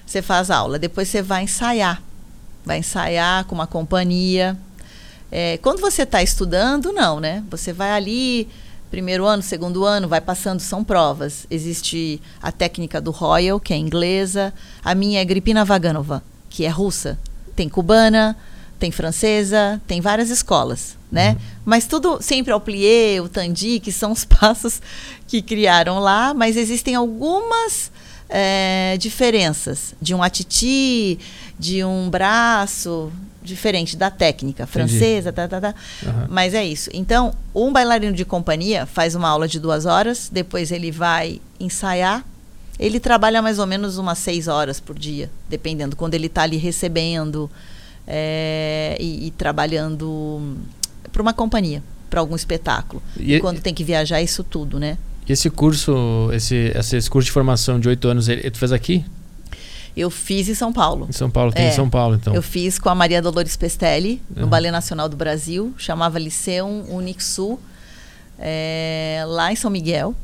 Você 0.04 0.20
faz 0.20 0.50
aula, 0.50 0.80
depois 0.80 1.06
você 1.06 1.22
vai 1.22 1.44
ensaiar. 1.44 2.02
Vai 2.64 2.78
ensaiar 2.78 3.44
com 3.44 3.54
uma 3.54 3.68
companhia. 3.68 4.56
É, 5.30 5.58
quando 5.58 5.80
você 5.80 6.02
está 6.02 6.20
estudando, 6.24 6.92
não, 6.92 7.20
né? 7.20 7.44
Você 7.50 7.72
vai 7.72 7.92
ali, 7.92 8.48
primeiro 8.90 9.26
ano, 9.26 9.42
segundo 9.42 9.84
ano, 9.84 10.08
vai 10.08 10.20
passando, 10.20 10.60
são 10.60 10.84
provas. 10.84 11.46
Existe 11.50 12.20
a 12.40 12.52
técnica 12.52 13.00
do 13.00 13.10
Royal, 13.10 13.60
que 13.60 13.72
é 13.72 13.76
inglesa. 13.76 14.52
A 14.84 14.94
minha 14.94 15.20
é 15.20 15.24
Gripina 15.24 15.64
Vaganova, 15.64 16.22
que 16.48 16.64
é 16.64 16.68
russa. 16.68 17.18
Tem 17.54 17.68
cubana, 17.68 18.36
tem 18.78 18.90
francesa, 18.90 19.80
tem 19.86 20.00
várias 20.00 20.30
escolas, 20.30 20.96
né? 21.10 21.30
Uhum. 21.30 21.36
Mas 21.64 21.86
tudo 21.86 22.18
sempre 22.20 22.52
ao 22.52 22.60
plié, 22.60 23.20
o 23.20 23.28
tandi, 23.28 23.80
que 23.80 23.90
são 23.90 24.12
os 24.12 24.24
passos 24.26 24.80
que 25.26 25.42
criaram 25.42 25.98
lá, 25.98 26.34
mas 26.34 26.56
existem 26.56 26.94
algumas 26.94 27.90
é, 28.28 28.96
diferenças 28.98 29.94
de 30.00 30.14
um 30.14 30.22
atiti, 30.22 31.18
de 31.58 31.84
um 31.84 32.10
braço, 32.10 33.10
diferente 33.46 33.96
da 33.96 34.10
técnica 34.10 34.66
francesa, 34.66 35.32
tá, 35.32 35.48
tá, 35.48 35.60
tá. 35.60 35.74
Uhum. 36.04 36.26
mas 36.28 36.52
é 36.52 36.64
isso. 36.64 36.90
Então, 36.92 37.32
um 37.54 37.72
bailarino 37.72 38.14
de 38.14 38.24
companhia 38.24 38.84
faz 38.84 39.14
uma 39.14 39.28
aula 39.28 39.48
de 39.48 39.58
duas 39.58 39.86
horas, 39.86 40.28
depois 40.30 40.70
ele 40.70 40.90
vai 40.90 41.40
ensaiar, 41.58 42.24
Ele 42.78 43.00
trabalha 43.00 43.40
mais 43.40 43.58
ou 43.58 43.66
menos 43.66 43.96
umas 43.96 44.18
seis 44.18 44.48
horas 44.48 44.78
por 44.78 44.98
dia, 44.98 45.30
dependendo, 45.48 45.96
quando 45.96 46.12
ele 46.14 46.26
está 46.26 46.42
ali 46.42 46.58
recebendo 46.58 47.50
é, 48.06 48.96
e, 49.00 49.28
e, 49.28 49.30
trabalhando 49.30 50.58
para 51.10 51.22
uma 51.22 51.32
companhia, 51.32 51.82
para 52.10 52.20
algum 52.20 52.36
espetáculo. 52.36 53.02
E, 53.18 53.34
e 53.34 53.40
quando 53.40 53.60
tem 53.60 53.72
que 53.72 53.82
viajar, 53.82 54.20
isso 54.20 54.44
tudo, 54.44 54.78
né? 54.78 54.98
E 55.26 55.32
esse 55.32 55.48
curso, 55.48 56.30
esse, 56.32 56.72
esse 56.76 57.10
curso 57.10 57.26
de 57.26 57.32
formação 57.32 57.80
de 57.80 57.88
oito 57.88 58.06
anos, 58.08 58.28
ele, 58.28 58.48
tu 58.50 58.58
fez 58.58 58.72
aqui? 58.72 59.04
Eu 59.96 60.10
fiz 60.10 60.48
em 60.48 60.54
São 60.54 60.72
Paulo. 60.72 61.06
Em 61.08 61.12
São 61.12 61.30
Paulo, 61.30 61.52
tem 61.52 61.64
é, 61.64 61.68
em 61.68 61.72
São 61.72 61.88
Paulo, 61.88 62.16
então. 62.16 62.34
Eu 62.34 62.42
fiz 62.42 62.78
com 62.78 62.88
a 62.90 62.94
Maria 62.94 63.22
Dolores 63.22 63.56
Pestelli, 63.56 64.22
no 64.28 64.42
uhum. 64.42 64.48
Ballet 64.48 64.70
Nacional 64.70 65.08
do 65.08 65.16
Brasil, 65.16 65.74
chamava 65.78 66.18
Liceum 66.18 66.84
Unixul, 66.90 67.58
é, 68.38 69.24
lá 69.26 69.50
em 69.50 69.56
São 69.56 69.70
Miguel 69.70 70.14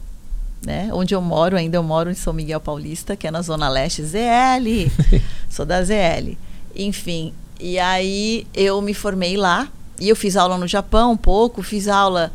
né? 0.65 0.91
Onde 0.93 1.15
eu 1.15 1.21
moro, 1.21 1.57
ainda 1.57 1.77
eu 1.77 1.83
moro 1.83 2.11
em 2.11 2.15
São 2.15 2.33
Miguel 2.33 2.61
Paulista, 2.61 3.17
que 3.17 3.27
é 3.27 3.31
na 3.31 3.43
Zona 3.43 3.69
Leste, 3.69 4.03
ZL. 4.03 4.91
Sou 5.51 5.67
da 5.67 5.83
ZL. 5.83 6.37
Enfim, 6.75 7.35
e 7.61 7.79
aí 7.79 8.47
eu 8.55 8.81
me 8.81 8.95
formei 8.95 9.37
lá. 9.37 9.69
E 10.01 10.09
eu 10.09 10.17
fiz 10.17 10.37
aula 10.37 10.57
no 10.57 10.67
Japão 10.67 11.13
um 11.13 11.17
pouco, 11.17 11.63
fiz 11.63 11.87
aula 11.87 12.33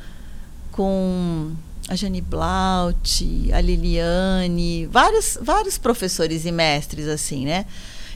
com 0.71 1.51
a 1.87 1.95
Jane 1.95 2.21
Blaut, 2.21 3.51
a 3.53 3.61
Liliane, 3.61 4.85
vários, 4.87 5.37
vários 5.41 5.77
professores 5.77 6.45
e 6.45 6.51
mestres, 6.51 7.07
assim, 7.07 7.45
né? 7.45 7.65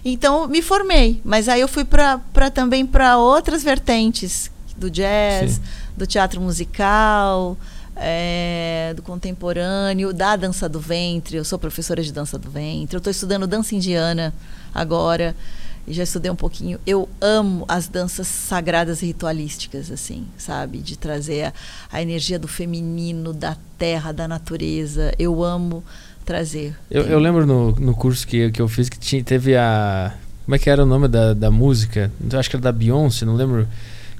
Então, 0.04 0.48
me 0.48 0.62
formei. 0.62 1.22
Mas 1.24 1.48
aí 1.48 1.62
eu 1.62 1.68
fui 1.68 1.86
para 1.86 2.20
também 2.54 2.86
para 2.86 3.18
outras 3.18 3.64
vertentes 3.64 4.52
do 4.76 4.90
jazz, 4.90 5.54
Sim. 5.54 5.62
do 5.96 6.08
teatro 6.08 6.42
musical, 6.42 7.58
é, 7.96 8.94
do 8.96 9.02
contemporâneo, 9.02 10.12
da 10.12 10.36
dança 10.36 10.68
do 10.68 10.80
ventre. 10.80 11.38
Eu 11.38 11.46
sou 11.46 11.60
professora 11.60 12.02
de 12.04 12.12
dança 12.12 12.38
do 12.38 12.50
ventre. 12.50 12.96
Eu 12.96 13.00
estou 13.00 13.12
estudando 13.12 13.48
dança 13.48 13.76
indiana 13.76 14.34
agora. 14.74 15.36
E 15.88 15.94
já 15.94 16.04
estudei 16.04 16.32
um 16.32 16.36
pouquinho. 16.36 16.80
Eu 16.86 17.10
amo 17.20 17.66
as 17.68 17.88
danças 17.88 18.28
sagradas 18.28 19.02
e 19.02 19.08
ritualísticas, 19.08 19.92
assim, 19.92 20.28
sabe? 20.38 20.78
De 20.80 20.98
trazer 20.98 21.46
a, 21.46 21.54
a 21.92 22.02
energia 22.02 22.38
do 22.38 22.48
feminino, 22.48 23.34
da 23.34 23.58
terra, 23.78 24.12
da 24.12 24.28
natureza. 24.28 25.14
Eu 25.18 25.44
amo 25.44 25.84
trazer. 26.24 26.76
Eu, 26.90 27.04
eu 27.04 27.20
lembro 27.20 27.46
no, 27.46 27.72
no 27.72 27.96
curso 27.96 28.26
que, 28.28 28.52
que 28.52 28.62
eu 28.62 28.68
fiz 28.68 28.90
que 28.90 29.00
tinha, 29.00 29.24
teve 29.24 29.56
a. 29.56 30.14
Como 30.46 30.56
é 30.56 30.60
que 30.60 30.70
era 30.70 30.84
o 30.84 30.86
nome 30.86 31.08
da, 31.08 31.34
da 31.34 31.52
música? 31.52 32.12
Acho 32.34 32.50
que 32.50 32.56
era 32.56 32.64
da 32.64 32.72
Beyoncé, 32.72 33.26
não 33.26 33.36
lembro 33.36 33.68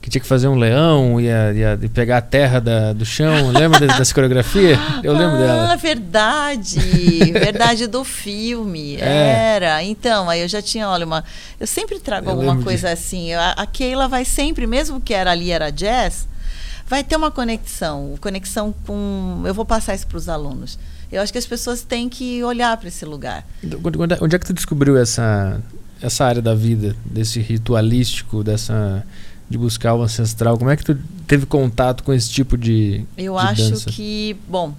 que 0.02 0.10
tinha 0.10 0.22
que 0.22 0.28
fazer 0.28 0.48
um 0.48 0.56
leão, 0.56 1.22
ia, 1.22 1.54
ia, 1.54 1.80
ia 1.80 1.90
pegar 1.90 2.18
a 2.18 2.22
terra 2.22 2.60
da, 2.60 2.92
do 2.92 3.06
chão. 3.06 3.52
Lembra 3.52 3.86
dessa 3.86 4.12
coreografia? 4.14 4.76
Eu 5.04 5.14
lembro 5.14 5.36
ah, 5.36 5.40
dela. 5.40 5.76
verdade. 5.76 6.80
verdade 7.32 7.88
do 7.88 8.04
filme. 8.04 8.98
É. 9.12 9.56
Era. 9.56 9.84
Então, 9.84 10.30
aí 10.30 10.42
eu 10.42 10.48
já 10.48 10.62
tinha, 10.62 10.88
olha, 10.88 11.06
uma. 11.06 11.24
Eu 11.60 11.68
sempre 11.68 12.00
trago 12.00 12.28
eu 12.28 12.32
alguma 12.32 12.62
coisa 12.62 12.88
de... 12.88 12.94
assim. 12.94 13.34
A, 13.34 13.52
a 13.52 13.66
Keila 13.66 14.08
vai 14.08 14.24
sempre, 14.24 14.66
mesmo 14.66 15.02
que 15.02 15.14
era 15.14 15.32
ali 15.32 15.52
era 15.52 15.70
jazz, 15.70 16.28
vai 16.88 17.04
ter 17.04 17.16
uma 17.16 17.30
conexão. 17.30 18.16
Conexão 18.22 18.74
com. 18.86 19.44
Eu 19.46 19.54
vou 19.54 19.66
passar 19.66 19.96
isso 19.96 20.08
para 20.08 20.18
os 20.18 20.30
alunos. 20.30 20.80
Eu 21.12 21.22
acho 21.22 21.32
que 21.32 21.38
as 21.38 21.46
pessoas 21.46 21.82
têm 21.82 22.08
que 22.08 22.44
olhar 22.44 22.76
para 22.78 22.88
esse 22.88 23.04
lugar. 23.06 23.46
Onde 24.22 24.36
é 24.36 24.40
que 24.40 24.46
tu 24.46 24.54
descobriu 24.54 24.98
essa, 24.98 25.62
essa 26.02 26.26
área 26.26 26.42
da 26.42 26.56
vida, 26.56 26.96
desse 27.04 27.40
ritualístico, 27.40 28.44
dessa 28.44 29.04
de 29.52 29.58
buscar 29.58 29.94
o 29.94 30.02
ancestral. 30.02 30.58
Como 30.58 30.70
é 30.70 30.78
que 30.78 30.84
tu 30.84 30.98
teve 31.28 31.46
contato 31.46 32.04
com 32.04 32.14
esse 32.14 32.30
tipo 32.32 32.58
de 32.58 33.06
Eu 33.18 33.34
de 33.38 33.40
acho 33.46 33.70
dança? 33.70 33.90
que, 33.92 34.36
bom, 34.48 34.74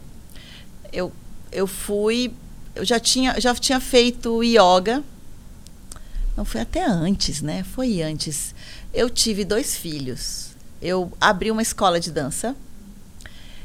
eu 0.92 1.12
eu 1.52 1.66
fui, 1.66 2.32
eu 2.74 2.84
já 2.84 2.98
tinha 2.98 3.38
já 3.40 3.54
tinha 3.54 3.78
feito 3.78 4.42
yoga. 4.42 5.04
Não 6.36 6.44
foi 6.46 6.62
até 6.62 6.82
antes, 6.84 7.42
né? 7.42 7.62
Foi 7.62 8.00
antes. 8.02 8.54
Eu 8.92 9.10
tive 9.10 9.44
dois 9.44 9.76
filhos. 9.76 10.48
Eu 10.80 11.12
abri 11.20 11.50
uma 11.50 11.62
escola 11.62 12.00
de 12.00 12.10
dança. 12.10 12.56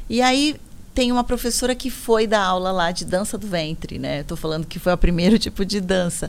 E 0.08 0.20
aí 0.20 0.56
tem 0.98 1.12
uma 1.12 1.22
professora 1.22 1.76
que 1.76 1.90
foi 1.90 2.26
dar 2.26 2.42
aula 2.42 2.72
lá 2.72 2.90
de 2.90 3.04
dança 3.04 3.38
do 3.38 3.46
ventre, 3.46 4.00
né? 4.00 4.22
Estou 4.22 4.36
falando 4.36 4.66
que 4.66 4.80
foi 4.80 4.92
o 4.92 4.98
primeiro 4.98 5.38
tipo 5.38 5.64
de 5.64 5.80
dança. 5.80 6.28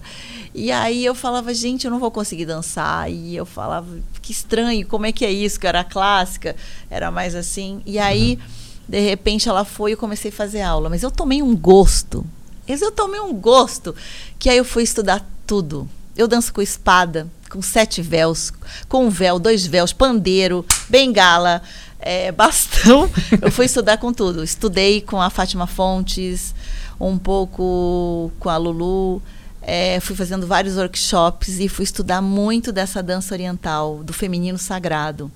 E 0.53 0.71
aí 0.71 1.03
eu 1.03 1.15
falava, 1.15 1.51
gente, 1.55 1.85
eu 1.85 1.91
não 1.91 1.97
vou 1.97 2.11
conseguir 2.11 2.45
dançar. 2.45 3.11
E 3.11 3.35
eu 3.35 3.47
falava, 3.47 3.87
que 4.21 4.31
estranho, 4.31 4.85
como 4.85 5.07
é 5.07 5.11
que 5.11 5.25
é 5.25 5.31
isso? 5.31 5.59
Que 5.59 5.65
era 5.65 5.83
clássica, 5.83 6.55
era 6.87 7.09
mais 7.09 7.33
assim. 7.33 7.81
E 7.83 7.97
aí, 7.97 8.35
uhum. 8.35 8.47
de 8.89 8.99
repente, 8.99 9.49
ela 9.49 9.65
foi 9.65 9.89
e 9.89 9.93
eu 9.93 9.97
comecei 9.97 10.29
a 10.29 10.35
fazer 10.35 10.61
aula. 10.61 10.87
Mas 10.87 11.01
eu 11.01 11.09
tomei 11.09 11.41
um 11.41 11.57
gosto. 11.57 12.23
Eu 12.67 12.91
tomei 12.91 13.19
um 13.19 13.33
gosto 13.33 13.95
que 14.37 14.51
aí 14.51 14.57
eu 14.57 14.65
fui 14.65 14.83
estudar 14.83 15.27
tudo. 15.47 15.89
Eu 16.15 16.27
danço 16.27 16.53
com 16.53 16.61
espada, 16.61 17.27
com 17.49 17.59
sete 17.59 18.03
véus, 18.03 18.53
com 18.87 19.07
um 19.07 19.09
véu, 19.09 19.39
dois 19.39 19.65
véus, 19.65 19.91
pandeiro, 19.91 20.63
bengala 20.87 21.63
é, 21.99 22.31
bastão. 22.31 23.09
eu 23.41 23.51
fui 23.51 23.65
estudar 23.65 23.97
com 23.97 24.13
tudo. 24.13 24.43
Estudei 24.43 25.01
com 25.01 25.21
a 25.21 25.29
Fátima 25.29 25.67
Fontes, 25.67 26.55
um 26.99 27.17
pouco 27.17 28.31
com 28.39 28.49
a 28.49 28.57
Lulu. 28.57 29.21
É, 29.61 29.99
fui 29.99 30.15
fazendo 30.15 30.47
vários 30.47 30.77
workshops 30.77 31.59
e 31.59 31.67
fui 31.67 31.83
estudar 31.83 32.21
muito 32.21 32.71
dessa 32.71 33.03
dança 33.03 33.35
oriental, 33.35 34.03
do 34.03 34.13
feminino 34.13 34.57
sagrado. 34.57 35.29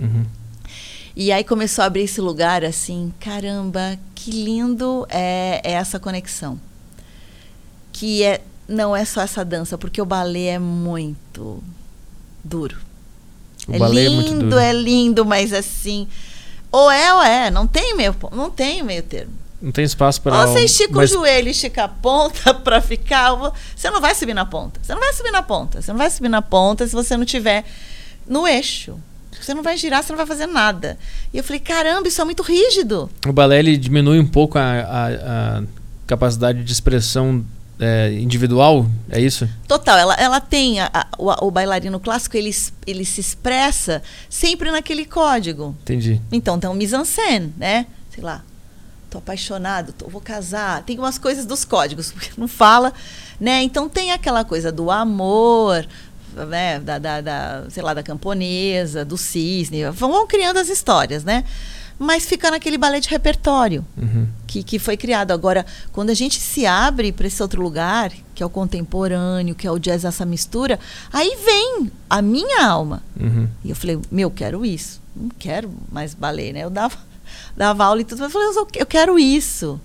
Uhum. 0.00 0.24
E 1.16 1.30
aí 1.30 1.44
começou 1.44 1.82
a 1.82 1.86
abrir 1.86 2.02
esse 2.02 2.20
lugar 2.20 2.64
assim, 2.64 3.12
caramba, 3.20 3.98
que 4.14 4.30
lindo 4.30 5.06
é, 5.08 5.60
é 5.62 5.72
essa 5.72 6.00
conexão. 6.00 6.58
Que 7.92 8.24
é, 8.24 8.42
não 8.66 8.96
é 8.96 9.04
só 9.04 9.20
essa 9.20 9.44
dança, 9.44 9.78
porque 9.78 10.00
o 10.00 10.04
balé 10.06 10.46
é 10.46 10.58
muito 10.58 11.62
duro. 12.42 12.83
O 13.68 13.74
é 13.74 13.88
lindo, 13.88 14.58
é, 14.58 14.70
é 14.70 14.72
lindo, 14.72 15.24
mas 15.24 15.52
assim. 15.52 16.06
Ou 16.70 16.90
é 16.90 17.14
ou 17.14 17.22
é, 17.22 17.50
não 17.50 17.66
tem 17.66 17.94
meio, 17.96 18.14
não 18.32 18.50
tem 18.50 18.82
meio 18.82 19.02
termo. 19.02 19.32
Não 19.62 19.72
tem 19.72 19.84
espaço 19.84 20.20
para. 20.20 20.40
Ou 20.40 20.48
você 20.48 20.64
estica 20.64 20.92
mas... 20.94 21.10
o 21.10 21.14
joelho, 21.14 21.48
estica 21.48 21.84
a 21.84 21.88
ponta 21.88 22.52
para 22.62 22.80
ficar. 22.80 23.34
Você 23.74 23.90
não 23.90 24.00
vai 24.00 24.14
subir 24.14 24.34
na 24.34 24.44
ponta. 24.44 24.78
Você 24.82 24.92
não 24.92 25.00
vai 25.00 25.12
subir 25.12 25.32
na 25.32 25.42
ponta. 25.42 25.80
Você 25.80 25.90
não 25.90 25.98
vai 25.98 26.10
subir 26.10 26.28
na 26.28 26.42
ponta 26.42 26.86
se 26.86 26.92
você 26.92 27.16
não 27.16 27.24
tiver 27.24 27.64
no 28.26 28.46
eixo. 28.46 28.98
Você 29.40 29.54
não 29.54 29.62
vai 29.62 29.76
girar, 29.76 30.02
você 30.02 30.12
não 30.12 30.16
vai 30.16 30.26
fazer 30.26 30.46
nada. 30.46 30.98
E 31.32 31.38
eu 31.38 31.44
falei, 31.44 31.60
caramba, 31.60 32.08
isso 32.08 32.20
é 32.20 32.24
muito 32.24 32.42
rígido. 32.42 33.10
O 33.26 33.32
balé 33.32 33.58
ele 33.58 33.76
diminui 33.76 34.18
um 34.18 34.26
pouco 34.26 34.58
a, 34.58 34.62
a, 34.62 35.58
a 35.58 35.62
capacidade 36.06 36.62
de 36.62 36.72
expressão 36.72 37.44
é, 37.78 38.12
individual, 38.12 38.86
é 39.10 39.20
isso? 39.20 39.48
Total, 39.66 39.98
ela, 39.98 40.14
ela 40.14 40.40
tem, 40.40 40.80
a, 40.80 40.90
a, 40.92 41.06
o, 41.18 41.46
o, 41.46 41.50
bailarino 41.50 41.98
clássico, 41.98 42.36
ele, 42.36 42.54
ele 42.86 43.04
se 43.04 43.20
expressa 43.20 44.02
sempre 44.28 44.70
naquele 44.70 45.04
código. 45.04 45.74
Entendi. 45.82 46.20
Então 46.30 46.58
tem 46.58 46.70
um 46.70 46.74
mise-en-scène, 46.74 47.52
né? 47.56 47.86
Sei 48.10 48.22
lá, 48.22 48.42
tô 49.10 49.18
apaixonado, 49.18 49.92
tô, 49.92 50.08
vou 50.08 50.20
casar. 50.20 50.82
Tem 50.84 50.98
umas 50.98 51.18
coisas 51.18 51.46
dos 51.46 51.64
códigos, 51.64 52.10
porque 52.12 52.30
não 52.36 52.48
fala, 52.48 52.92
né? 53.40 53.62
Então 53.62 53.88
tem 53.88 54.12
aquela 54.12 54.44
coisa 54.44 54.70
do 54.70 54.90
amor, 54.90 55.86
né? 56.48 56.78
Da, 56.78 56.98
da, 56.98 57.20
da 57.20 57.64
sei 57.70 57.82
lá, 57.82 57.92
da 57.92 58.02
camponesa, 58.02 59.04
do 59.04 59.16
cisne. 59.16 59.84
Vão 59.90 60.26
criando 60.26 60.58
as 60.58 60.68
histórias, 60.68 61.24
né? 61.24 61.44
Mas 61.98 62.26
fica 62.26 62.50
naquele 62.50 62.76
balé 62.76 63.00
de 63.00 63.08
repertório 63.08 63.84
uhum. 63.96 64.26
que, 64.46 64.62
que 64.62 64.78
foi 64.78 64.96
criado. 64.96 65.30
Agora, 65.30 65.64
quando 65.92 66.10
a 66.10 66.14
gente 66.14 66.40
se 66.40 66.66
abre 66.66 67.12
para 67.12 67.26
esse 67.26 67.40
outro 67.42 67.62
lugar, 67.62 68.12
que 68.34 68.42
é 68.42 68.46
o 68.46 68.50
contemporâneo, 68.50 69.54
que 69.54 69.66
é 69.66 69.70
o 69.70 69.78
jazz, 69.78 70.04
essa 70.04 70.26
mistura, 70.26 70.78
aí 71.12 71.36
vem 71.44 71.90
a 72.10 72.20
minha 72.20 72.66
alma. 72.66 73.02
Uhum. 73.18 73.48
E 73.64 73.70
eu 73.70 73.76
falei, 73.76 73.98
meu, 74.10 74.30
quero 74.30 74.64
isso. 74.64 75.00
Não 75.14 75.30
quero 75.38 75.72
mais 75.90 76.14
balé, 76.14 76.52
né? 76.52 76.60
Eu 76.60 76.70
dava, 76.70 76.98
dava 77.56 77.84
aula 77.84 78.00
e 78.00 78.04
tudo, 78.04 78.18
mas 78.20 78.34
eu 78.34 78.54
falei, 78.54 78.70
eu 78.74 78.86
quero 78.86 79.18
isso. 79.18 79.80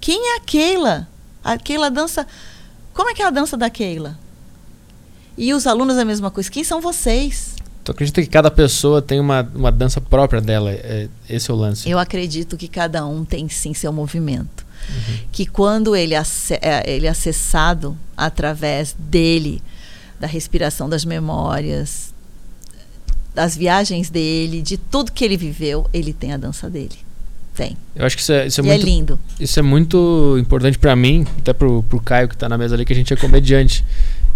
Quem 0.00 0.34
é 0.34 0.36
a 0.36 0.40
Keila? 0.40 1.08
A 1.42 1.58
Keila 1.58 1.90
dança. 1.90 2.26
Como 2.94 3.10
é 3.10 3.14
que 3.14 3.22
é 3.22 3.26
a 3.26 3.30
dança 3.30 3.56
da 3.56 3.68
Keila? 3.68 4.18
E 5.36 5.52
os 5.54 5.66
alunos 5.66 5.98
a 5.98 6.04
mesma 6.04 6.30
coisa. 6.30 6.50
Quem 6.50 6.64
são 6.64 6.80
vocês? 6.80 7.57
Tu 7.88 7.92
acredita 7.92 8.20
que 8.20 8.28
cada 8.28 8.50
pessoa 8.50 9.00
tem 9.00 9.18
uma, 9.18 9.50
uma 9.54 9.72
dança 9.72 9.98
própria 9.98 10.42
dela? 10.42 10.70
É, 10.70 11.08
esse 11.26 11.50
é 11.50 11.54
o 11.54 11.56
lance. 11.56 11.88
Eu 11.88 11.98
acredito 11.98 12.54
que 12.54 12.68
cada 12.68 13.06
um 13.06 13.24
tem 13.24 13.48
sim 13.48 13.72
seu 13.72 13.90
movimento. 13.90 14.66
Uhum. 14.90 15.18
Que 15.32 15.46
quando 15.46 15.96
ele, 15.96 16.14
é, 16.14 16.22
ele 16.86 17.06
é 17.06 17.08
acessado 17.08 17.96
através 18.14 18.94
dele, 18.98 19.62
da 20.20 20.26
respiração 20.26 20.86
das 20.86 21.06
memórias, 21.06 22.12
das 23.34 23.56
viagens 23.56 24.10
dele, 24.10 24.60
de 24.60 24.76
tudo 24.76 25.10
que 25.10 25.24
ele 25.24 25.38
viveu, 25.38 25.88
ele 25.90 26.12
tem 26.12 26.34
a 26.34 26.36
dança 26.36 26.68
dele. 26.68 26.98
Tem. 27.54 27.74
Eu 27.96 28.04
acho 28.04 28.16
que 28.16 28.22
isso 28.22 28.32
é, 28.32 28.46
isso 28.46 28.60
é 28.60 28.64
e 28.64 28.66
muito. 28.66 28.82
É 28.82 28.84
lindo. 28.84 29.20
Isso 29.40 29.58
é 29.58 29.62
muito 29.62 30.36
importante 30.38 30.76
para 30.76 30.94
mim, 30.94 31.26
até 31.38 31.54
pro, 31.54 31.82
pro 31.84 31.98
Caio 32.00 32.28
que 32.28 32.34
está 32.34 32.50
na 32.50 32.58
mesa 32.58 32.74
ali, 32.74 32.84
que 32.84 32.92
a 32.92 32.96
gente 32.96 33.14
é 33.14 33.16
comediante. 33.16 33.82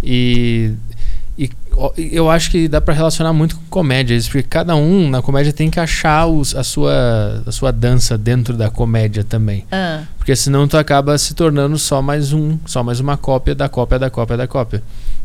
E 0.02 0.72
eu 1.96 2.30
acho 2.30 2.50
que 2.50 2.68
dá 2.68 2.80
para 2.80 2.94
relacionar 2.94 3.32
muito 3.32 3.56
com 3.56 3.62
comédia, 3.70 4.18
porque 4.22 4.42
cada 4.42 4.74
um 4.76 5.08
na 5.08 5.22
comédia 5.22 5.52
tem 5.52 5.70
que 5.70 5.80
achar 5.80 6.26
os, 6.26 6.54
a, 6.54 6.62
sua, 6.62 7.42
a 7.46 7.52
sua 7.52 7.72
dança 7.72 8.16
dentro 8.18 8.56
da 8.56 8.70
comédia 8.70 9.24
também. 9.24 9.64
Ah. 9.72 10.02
Porque 10.18 10.34
senão 10.36 10.68
tu 10.68 10.76
acaba 10.76 11.16
se 11.18 11.34
tornando 11.34 11.78
só 11.78 12.00
mais 12.02 12.32
um, 12.32 12.58
só 12.66 12.82
mais 12.82 13.00
uma 13.00 13.16
cópia 13.16 13.54
da 13.54 13.68
cópia 13.68 13.98
da 13.98 14.10
cópia 14.10 14.36
da 14.36 14.46
cópia. 14.46 14.82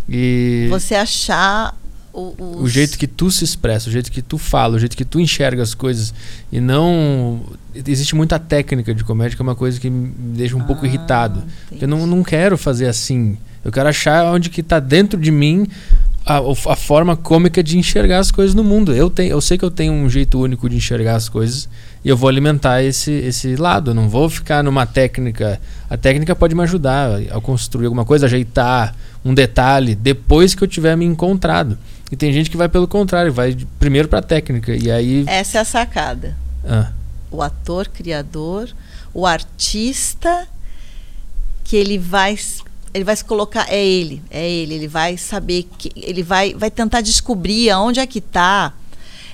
E 0.10 0.68
Você 0.70 0.96
achar 0.96 1.76
o, 2.14 2.34
os... 2.40 2.62
o 2.64 2.68
jeito 2.68 2.98
que 2.98 3.06
tu 3.08 3.30
se 3.30 3.44
expressa, 3.44 3.90
o 3.90 3.92
jeito 3.92 4.12
que 4.12 4.22
tu 4.22 4.38
fala, 4.38 4.76
o 4.76 4.80
jeito 4.80 4.96
que 4.98 5.06
tu 5.06 5.20
enxerga 5.20 5.62
as 5.62 5.74
coisas 5.76 6.14
e 6.52 6.60
não 6.60 7.42
existe 7.76 8.16
muita 8.16 8.40
técnica 8.40 8.94
de 8.96 9.04
comédia 9.04 9.36
que 9.36 9.42
é 9.42 9.44
uma 9.44 9.56
coisa 9.56 9.80
que 9.80 9.90
me 9.90 10.10
deixa 10.36 10.56
um 10.56 10.62
pouco 10.64 10.84
Ah, 10.86 10.88
irritado. 10.88 11.44
entendi. 11.68 11.84
Eu 11.84 11.88
não, 11.88 12.08
não 12.08 12.24
quero 12.24 12.58
fazer 12.58 12.88
assim. 12.88 13.38
Eu 13.64 13.72
quero 13.72 13.90
achar 13.90 14.24
onde 14.34 14.50
que 14.50 14.64
tá 14.64 14.80
dentro 14.80 15.20
de 15.20 15.30
mim 15.30 15.68
a, 16.28 16.40
a 16.74 16.76
forma 16.76 17.16
cômica 17.16 17.64
de 17.64 17.78
enxergar 17.78 18.20
as 18.20 18.32
coisas 18.32 18.54
no 18.54 18.64
mundo. 18.64 18.94
Eu, 18.94 19.10
tenho, 19.10 19.32
eu 19.32 19.40
sei 19.40 19.58
que 19.58 19.64
eu 19.64 19.72
tenho 19.72 19.94
um 19.94 20.10
jeito 20.10 20.38
único 20.38 20.70
de 20.70 20.76
enxergar 20.76 21.16
as 21.16 21.30
coisas 21.30 21.70
e 22.04 22.10
eu 22.10 22.18
vou 22.18 22.28
alimentar 22.28 22.84
esse, 22.84 23.12
esse 23.12 23.56
lado. 23.56 23.92
Eu 23.92 23.96
não 23.96 24.10
vou 24.10 24.30
ficar 24.30 24.62
numa 24.62 24.86
técnica. 24.86 25.60
A 25.90 25.96
técnica 25.96 26.36
pode 26.36 26.54
me 26.54 26.62
ajudar 26.64 27.22
a 27.32 27.40
construir 27.40 27.86
alguma 27.86 28.04
coisa, 28.04 28.26
ajeitar 28.26 28.94
um 29.24 29.34
detalhe 29.34 29.96
depois 29.96 30.54
que 30.54 30.62
eu 30.62 30.68
tiver 30.68 30.98
me 30.98 31.06
encontrado. 31.06 31.78
E 32.12 32.16
tem 32.18 32.34
gente 32.34 32.50
que 32.50 32.58
vai 32.58 32.68
pelo 32.68 32.88
contrário, 32.90 33.32
vai 33.32 33.56
primeiro 33.80 34.10
pra 34.10 34.22
técnica. 34.22 34.76
E 34.76 34.92
aí. 34.92 35.24
Essa 35.28 35.60
é 35.60 35.62
a 35.62 35.66
sacada. 35.66 36.36
Ah, 36.66 36.92
O 37.32 37.42
ator, 37.42 37.88
criador, 37.88 38.70
o 39.14 39.26
artista 39.26 40.46
que 41.64 41.76
ele 41.76 41.98
vai 41.98 42.38
ele 42.94 43.04
vai 43.04 43.16
se 43.16 43.24
colocar 43.24 43.66
é 43.70 43.86
ele, 43.86 44.22
é 44.30 44.50
ele, 44.50 44.76
ele 44.76 44.88
vai 44.88 45.18
saber 45.18 45.68
que 45.78 45.92
ele 45.96 46.24
vai 46.24 46.54
vai 46.54 46.72
tentar 46.72 47.02
descobrir 47.02 47.70
aonde 47.70 48.00
é 48.00 48.08
que 48.08 48.22
tá 48.22 48.74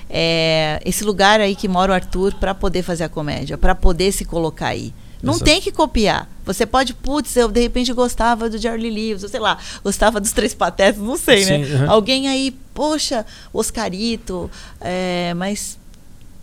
é, 0.08 0.80
esse 0.84 1.04
lugar 1.04 1.40
aí 1.40 1.56
que 1.56 1.66
mora 1.66 1.92
o 1.92 1.94
Arthur 1.94 2.34
para 2.34 2.54
poder 2.54 2.82
fazer 2.82 3.04
a 3.04 3.08
comédia, 3.08 3.56
para 3.56 3.74
poder 3.74 4.12
se 4.12 4.24
colocar 4.24 4.68
aí. 4.68 4.92
Não 5.22 5.34
Exato. 5.34 5.44
tem 5.46 5.60
que 5.60 5.72
copiar. 5.72 6.28
Você 6.44 6.66
pode, 6.66 6.92
putz, 6.92 7.34
eu 7.34 7.48
de 7.48 7.62
repente 7.62 7.90
gostava 7.94 8.50
do 8.50 8.60
Charlie 8.60 8.90
Lewis, 8.90 9.22
ou 9.22 9.28
sei 9.28 9.40
lá, 9.40 9.56
gostava 9.82 10.20
dos 10.20 10.32
Três 10.32 10.52
Patetas, 10.52 11.00
não 11.00 11.16
sei, 11.16 11.46
né? 11.46 11.64
Sim, 11.64 11.74
aham. 11.74 11.90
Alguém 11.90 12.28
aí, 12.28 12.54
poxa, 12.74 13.24
Oscarito, 13.50 14.50
é, 14.80 15.32
mas 15.34 15.78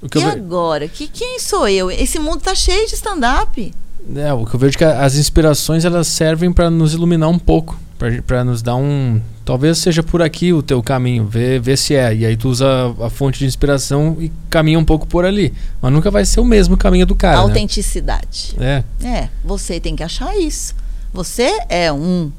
o 0.01 0.09
que 0.09 0.17
e 0.17 0.23
eu 0.23 0.29
agora? 0.29 0.87
Que, 0.87 1.07
quem 1.07 1.39
sou 1.39 1.67
eu? 1.67 1.91
Esse 1.91 2.17
mundo 2.17 2.41
tá 2.41 2.55
cheio 2.55 2.87
de 2.87 2.95
stand-up. 2.95 3.71
É, 4.15 4.33
o 4.33 4.45
que 4.45 4.55
eu 4.55 4.59
vejo 4.59 4.75
é 4.75 4.77
que 4.77 4.83
as 4.83 5.15
inspirações 5.15 5.85
elas 5.85 6.07
servem 6.07 6.51
para 6.51 6.69
nos 6.69 6.93
iluminar 6.93 7.29
um 7.29 7.39
pouco, 7.39 7.79
para 8.25 8.43
nos 8.43 8.61
dar 8.61 8.75
um, 8.75 9.21
talvez 9.45 9.77
seja 9.77 10.01
por 10.01 10.21
aqui 10.21 10.53
o 10.53 10.61
teu 10.61 10.81
caminho, 10.81 11.25
vê, 11.25 11.59
vê 11.59 11.77
se 11.77 11.95
é. 11.95 12.13
E 12.15 12.25
aí 12.25 12.35
tu 12.35 12.49
usa 12.49 12.65
a, 12.99 13.09
fonte 13.09 13.39
de 13.39 13.45
inspiração 13.45 14.17
e 14.19 14.31
caminha 14.49 14.79
um 14.79 14.85
pouco 14.85 15.05
por 15.05 15.25
ali, 15.25 15.53
mas 15.81 15.91
nunca 15.91 16.09
vai 16.09 16.25
ser 16.25 16.39
o 16.39 16.45
mesmo 16.45 16.77
caminho 16.77 17.05
do 17.05 17.15
cara, 17.15 17.37
né? 17.37 17.43
Autenticidade. 17.43 18.55
É, 18.59 18.83
É, 19.03 19.29
você 19.43 19.79
tem 19.79 19.95
que 19.95 20.03
achar 20.03 20.37
isso. 20.37 20.75
Você 21.13 21.59
é 21.69 21.91
um. 21.91 22.31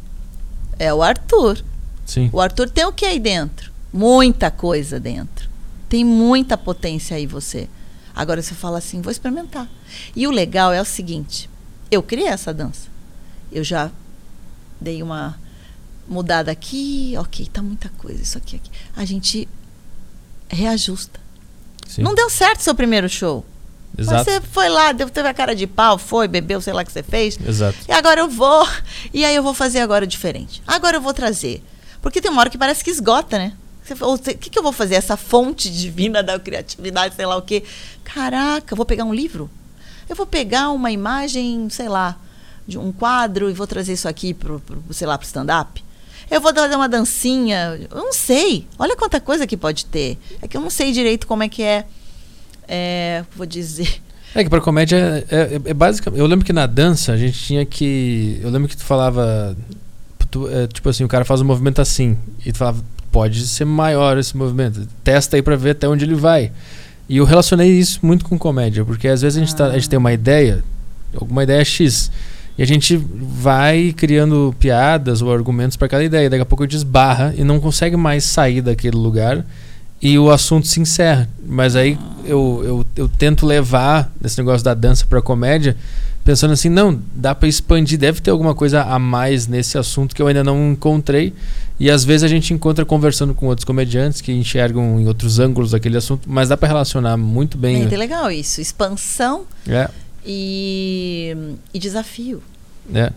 É 0.79 0.93
o 0.93 1.03
Arthur. 1.03 1.63
sim. 2.07 2.31
O 2.33 2.41
Arthur 2.41 2.69
tem 2.69 2.85
o 2.85 2.93
que 2.93 3.05
aí 3.05 3.21
dentro? 3.21 3.71
Muita 3.93 4.51
coisa 4.51 4.99
dentro. 4.99 5.49
Tem 5.89 6.05
muita 6.05 6.57
potência 6.57 7.17
aí 7.17 7.27
você. 7.27 7.69
Agora 8.15 8.41
você 8.41 8.55
fala 8.55 8.79
assim, 8.79 9.01
vou 9.01 9.11
experimentar. 9.11 9.69
E 10.17 10.27
o 10.27 10.31
legal 10.31 10.73
é 10.73 10.81
o 10.81 10.85
seguinte, 10.85 11.49
eu 11.93 12.03
criei 12.03 12.29
essa 12.29 12.53
dança. 12.55 12.89
Eu 13.53 13.63
já 13.63 13.91
dei 14.81 15.03
uma 15.03 15.39
mudada 16.09 16.51
aqui, 16.51 17.15
ok, 17.19 17.47
tá 17.53 17.63
muita 17.63 17.89
coisa, 17.91 18.23
isso 18.23 18.37
aqui, 18.39 18.57
aqui. 18.57 18.71
A 18.97 19.05
gente 19.05 19.47
reajusta. 20.49 21.21
sim. 21.87 22.03
Não 22.03 22.15
deu 22.15 22.29
certo 22.29 22.61
seu 22.61 22.75
primeiro 22.75 23.09
show. 23.09 23.45
Exato. 23.97 24.25
Você 24.25 24.41
foi 24.41 24.69
lá, 24.71 24.93
deu, 24.93 25.09
teve 25.11 25.29
a 25.29 25.35
cara 25.35 25.55
de 25.55 25.67
pau, 25.67 25.99
foi, 25.99 26.27
bebeu, 26.27 26.61
sei 26.63 26.73
lá 26.73 26.83
o 26.83 26.85
que 26.85 26.91
você 26.93 27.03
fez. 27.03 27.39
Exato. 27.47 27.77
E 27.87 27.93
agora 27.93 28.21
eu 28.21 28.29
vou. 28.29 28.67
E 29.13 29.23
aí 29.25 29.35
eu 29.37 29.43
vou 29.43 29.53
fazer 29.53 29.81
agora 29.81 30.07
diferente. 30.07 30.63
Agora 30.67 30.97
eu 30.97 31.01
vou 31.01 31.13
trazer. 31.13 31.63
Porque 32.01 32.21
tem 32.21 32.31
uma 32.31 32.41
hora 32.41 32.49
que 32.51 32.57
parece 32.57 32.83
que 32.83 32.91
esgota, 32.91 33.37
né? 33.39 33.53
Você 33.85 33.95
fala, 33.95 34.13
"Ô, 34.13 34.15
O 34.15 34.19
que, 34.19 34.49
que 34.49 34.59
eu 34.59 34.63
vou 34.63 34.73
fazer? 34.73 34.95
Essa 34.95 35.17
fonte 35.17 35.71
divina 35.71 36.23
da 36.23 36.39
criatividade, 36.39 37.15
sei 37.15 37.27
lá 37.27 37.37
o 37.37 37.43
quê. 37.43 37.65
Caraca, 38.03 38.75
vou 38.75 38.87
pegar 38.87 39.05
um 39.05 39.13
livro? 39.13 39.51
Eu 40.13 40.17
vou 40.17 40.27
pegar 40.27 40.69
uma 40.73 40.91
imagem, 40.91 41.71
sei 41.71 41.89
lá, 41.89 42.19
de 42.69 42.77
um 42.77 42.93
quadro 42.93 43.49
e 43.49 43.55
vou 43.55 43.67
trazer 43.67 43.95
isso 43.95 44.07
aqui 44.07 44.35
pro 44.35 44.63
sei 44.91 45.07
lá, 45.07 45.17
pro 45.17 45.27
stand-up. 45.27 45.83
Eu 46.31 46.39
vou 46.39 46.53
dar 46.53 46.69
uma 46.77 46.87
dancinha. 46.87 47.81
Eu 47.91 47.97
não 47.97 48.13
sei. 48.13 48.67
Olha 48.79 48.95
quanta 48.95 49.19
coisa 49.19 49.47
que 49.47 49.57
pode 49.57 49.87
ter. 49.87 50.19
É 50.43 50.47
que 50.47 50.55
eu 50.55 50.61
não 50.61 50.69
sei 50.69 50.93
direito 50.93 51.27
como 51.27 51.43
é 51.43 51.49
que 51.49 51.63
é. 51.63 51.87
é 52.69 53.25
vou 53.35 53.47
dizer. 53.47 54.03
É 54.35 54.45
que 54.45 54.51
pra 54.51 54.61
comédia 54.61 55.27
é, 55.31 55.37
é, 55.37 55.61
é 55.65 55.75
basicamente. 55.75 56.21
Eu 56.21 56.27
lembro 56.27 56.45
que 56.45 56.53
na 56.53 56.67
dança 56.67 57.13
a 57.13 57.17
gente 57.17 57.39
tinha 57.39 57.65
que. 57.65 58.39
Eu 58.43 58.51
lembro 58.51 58.69
que 58.69 58.77
tu 58.77 58.85
falava. 58.85 59.57
tu- 60.31 60.47
é, 60.51 60.67
tipo 60.67 60.91
assim, 60.91 61.05
o 61.05 61.09
cara 61.09 61.25
faz 61.25 61.41
um 61.41 61.47
movimento 61.47 61.81
assim. 61.81 62.19
E 62.45 62.53
tu 62.53 62.59
falava, 62.59 62.85
pode 63.11 63.47
ser 63.47 63.65
maior 63.65 64.19
esse 64.19 64.37
movimento. 64.37 64.87
Testa 65.03 65.37
aí 65.37 65.43
pra 65.43 65.57
ver 65.57 65.71
até 65.71 65.89
onde 65.89 66.05
ele 66.05 66.15
vai. 66.15 66.53
E 67.09 67.17
eu 67.19 67.25
relacionei 67.25 67.71
isso 67.71 67.99
muito 68.03 68.25
com 68.25 68.39
comédia, 68.39 68.85
porque 68.85 69.09
às 69.09 69.23
vezes 69.23 69.37
a 69.37 69.41
gente, 69.41 69.55
tá- 69.55 69.67
a 69.67 69.73
gente 69.75 69.89
tem 69.89 69.99
uma 69.99 70.13
ideia, 70.13 70.63
alguma 71.15 71.43
ideia 71.43 71.65
X. 71.65 72.11
E 72.57 72.63
a 72.63 72.67
gente 72.67 72.97
vai 72.97 73.95
criando 73.97 74.55
piadas 74.59 75.23
ou 75.23 75.33
argumentos 75.33 75.77
pra 75.77 75.89
cada 75.89 76.05
ideia. 76.05 76.29
Daqui 76.29 76.43
a 76.43 76.47
pouco 76.47 76.67
desbarra 76.67 77.35
e 77.37 77.43
não 77.45 77.59
consegue 77.59 77.97
mais 77.97 78.25
sair 78.25 78.61
daquele 78.61 78.97
lugar 78.97 79.45
e 80.01 80.19
o 80.19 80.31
assunto 80.31 80.67
se 80.69 80.79
encerra. 80.81 81.29
Mas 81.47 81.75
aí 81.77 81.99
eu, 82.25 82.63
eu, 82.65 82.87
eu 82.97 83.09
tento 83.09 83.47
levar 83.47 84.13
esse 84.23 84.37
negócio 84.39 84.65
da 84.65 84.75
dança 84.75 85.07
pra 85.09 85.23
comédia, 85.23 85.77
pensando 86.25 86.53
assim, 86.53 86.69
não, 86.69 87.01
dá 87.15 87.35
pra 87.35 87.49
expandir, 87.49 87.99
deve 87.99 88.21
ter 88.21 88.31
alguma 88.31 88.55
coisa 88.55 88.83
a 88.83 88.99
mais 88.99 89.47
nesse 89.47 89.77
assunto 89.79 90.15
que 90.15 90.23
eu 90.23 90.27
ainda 90.27 90.45
não 90.45 90.73
encontrei. 90.73 91.33
E 91.81 91.91
às 91.91 92.05
vezes 92.05 92.23
a 92.23 92.29
gente 92.29 92.55
encontra 92.55 92.85
conversando 92.85 93.35
com 93.35 93.47
outros 93.47 93.65
comediantes 93.65 94.21
que 94.21 94.31
enxergam 94.33 95.01
em 95.01 95.07
outros 95.09 95.39
ângulos 95.41 95.75
aquele 95.75 95.97
assunto, 95.97 96.29
mas 96.31 96.49
dá 96.49 96.57
pra 96.57 96.69
relacionar 96.69 97.17
muito 97.17 97.59
bem. 97.59 97.79
Muito 97.79 97.97
legal 97.97 98.31
isso. 98.31 98.61
Expansão 98.61 99.45
É, 99.67 99.89
e, 100.25 101.37
e 101.75 101.79
desafio. 101.79 102.43
é, 102.95 103.11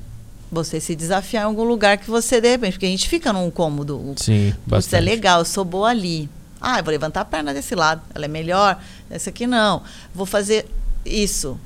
Você 0.52 0.80
se 0.80 0.96
desafiar 0.96 1.44
em 1.44 1.46
algum 1.48 1.64
lugar 1.64 1.98
que 1.98 2.10
você 2.10 2.40
de 2.42 2.50
repente, 2.50 2.74
porque 2.74 2.86
a 2.86 2.90
gente 2.90 3.08
fica 3.10 3.32
num 3.34 3.52
cômodo. 3.52 3.98
o- 3.98 4.16
sim, 4.18 4.50
é 4.50 4.56
bastante. 4.66 5.04
legal, 5.04 5.40
eu 5.40 5.46
sou 5.46 5.64
boa 5.66 5.90
ali. 5.90 6.30
Ah, 6.62 6.80
eu 6.80 6.84
vou 6.84 6.92
levantar 6.92 7.22
a 7.22 7.26
perna 7.26 7.54
desse 7.54 7.76
lado, 7.76 8.02
ela 8.16 8.26
é 8.26 8.28
melhor, 8.28 8.80
essa 9.10 9.30
aqui 9.30 9.46
não. 9.46 9.84
Vou 10.14 10.26
fazer 10.26 10.66
isso. 11.06 11.60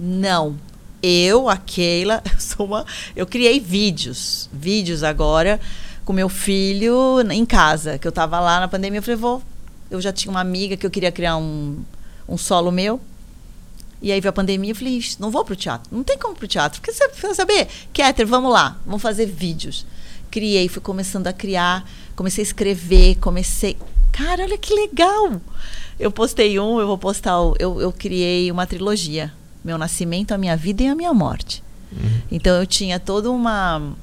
Não. 0.00 0.54
Eu, 1.08 1.48
a 1.48 1.56
Keila, 1.56 2.20
eu 2.26 2.40
sou 2.40 2.66
uma. 2.66 2.84
Eu 3.14 3.28
criei 3.28 3.60
vídeos. 3.60 4.50
Vídeos 4.52 5.04
agora 5.04 5.60
com 6.04 6.12
meu 6.12 6.28
filho 6.28 7.20
em 7.30 7.46
casa. 7.46 7.96
Que 7.96 8.08
eu 8.08 8.12
tava 8.12 8.40
lá 8.40 8.58
na 8.58 8.66
pandemia, 8.66 8.98
eu 8.98 9.02
falei, 9.04 9.16
vou. 9.16 9.40
Eu 9.88 10.00
já 10.00 10.12
tinha 10.12 10.32
uma 10.32 10.40
amiga 10.40 10.76
que 10.76 10.84
eu 10.84 10.90
queria 10.90 11.12
criar 11.12 11.36
um, 11.36 11.78
um 12.28 12.36
solo 12.36 12.72
meu. 12.72 13.00
E 14.02 14.10
aí 14.10 14.20
veio 14.20 14.30
a 14.30 14.32
pandemia, 14.32 14.72
eu 14.72 14.74
falei, 14.74 14.94
"Ixi, 14.94 15.20
não 15.20 15.30
vou 15.30 15.44
pro 15.44 15.54
teatro. 15.54 15.88
Não 15.94 16.02
tem 16.02 16.18
como 16.18 16.34
pro 16.34 16.48
teatro. 16.48 16.80
Porque 16.80 16.92
você 16.92 17.08
quer 17.08 17.34
saber? 17.34 17.68
Keter, 17.92 18.26
vamos 18.26 18.52
lá, 18.52 18.76
vamos 18.84 19.00
fazer 19.00 19.26
vídeos. 19.26 19.86
Criei, 20.28 20.68
fui 20.68 20.82
começando 20.82 21.28
a 21.28 21.32
criar, 21.32 21.88
comecei 22.16 22.42
a 22.42 22.46
escrever, 22.46 23.14
comecei. 23.20 23.76
Cara, 24.10 24.42
olha 24.42 24.58
que 24.58 24.74
legal! 24.74 25.40
Eu 26.00 26.10
postei 26.10 26.58
um, 26.58 26.80
eu 26.80 26.86
vou 26.88 26.98
postar. 26.98 27.36
Eu, 27.60 27.80
eu 27.80 27.92
criei 27.92 28.50
uma 28.50 28.66
trilogia. 28.66 29.32
Meu 29.66 29.76
nascimento, 29.76 30.32
a 30.32 30.38
minha 30.38 30.56
vida 30.56 30.84
e 30.84 30.86
a 30.86 30.94
minha 30.94 31.12
morte. 31.12 31.60
Uhum. 31.92 32.20
Então 32.30 32.54
eu 32.54 32.64
tinha 32.64 33.00
toda 33.00 33.28
uma. 33.28 33.94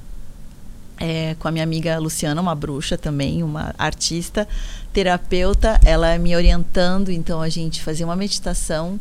é, 1.00 1.34
com 1.38 1.48
a 1.48 1.50
minha 1.50 1.64
amiga 1.64 1.98
Luciana, 1.98 2.38
uma 2.38 2.54
bruxa 2.54 2.98
também, 2.98 3.42
uma 3.42 3.74
artista, 3.78 4.46
terapeuta, 4.92 5.80
ela 5.82 6.18
me 6.18 6.36
orientando. 6.36 7.10
Então 7.10 7.40
a 7.40 7.48
gente 7.48 7.82
fazia 7.82 8.04
uma 8.04 8.14
meditação 8.14 9.00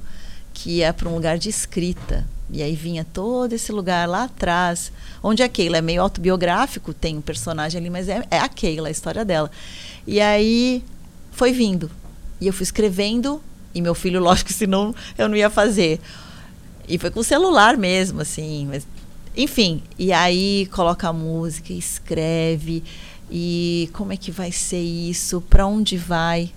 que 0.53 0.77
ia 0.77 0.93
para 0.93 1.09
um 1.09 1.15
lugar 1.15 1.37
de 1.37 1.49
escrita. 1.49 2.25
E 2.49 2.63
aí 2.63 2.75
vinha 2.75 3.03
todo 3.03 3.51
esse 3.51 3.71
lugar 3.71 4.07
lá 4.07 4.23
atrás, 4.23 4.91
onde 5.21 5.41
a 5.43 5.49
Keila 5.49 5.79
é 5.79 5.81
meio 5.81 6.01
autobiográfico, 6.01 6.93
tem 6.93 7.17
um 7.17 7.21
personagem 7.21 7.81
ali, 7.81 7.89
mas 7.89 8.07
é, 8.07 8.23
é 8.29 8.39
a 8.39 8.47
Keila, 8.47 8.87
a 8.87 8.91
história 8.91 9.25
dela. 9.25 9.51
E 10.07 10.21
aí 10.21 10.81
foi 11.31 11.51
vindo. 11.51 11.91
E 12.39 12.47
eu 12.47 12.53
fui 12.53 12.63
escrevendo, 12.63 13.41
e 13.73 13.81
meu 13.81 13.95
filho, 13.95 14.21
lógico 14.23 14.53
senão 14.53 14.93
eu 15.17 15.27
não 15.27 15.35
ia 15.35 15.49
fazer. 15.49 15.99
E 16.87 16.97
foi 16.97 17.09
com 17.09 17.19
o 17.19 17.23
celular 17.23 17.77
mesmo, 17.77 18.21
assim. 18.21 18.67
Mas, 18.67 18.87
enfim, 19.35 19.83
e 19.97 20.11
aí 20.11 20.67
coloca 20.71 21.07
a 21.09 21.13
música, 21.13 21.73
escreve, 21.73 22.83
e 23.31 23.89
como 23.93 24.13
é 24.13 24.17
que 24.17 24.31
vai 24.31 24.51
ser 24.51 24.81
isso, 24.81 25.41
para 25.41 25.65
onde 25.65 25.97
vai. 25.97 26.51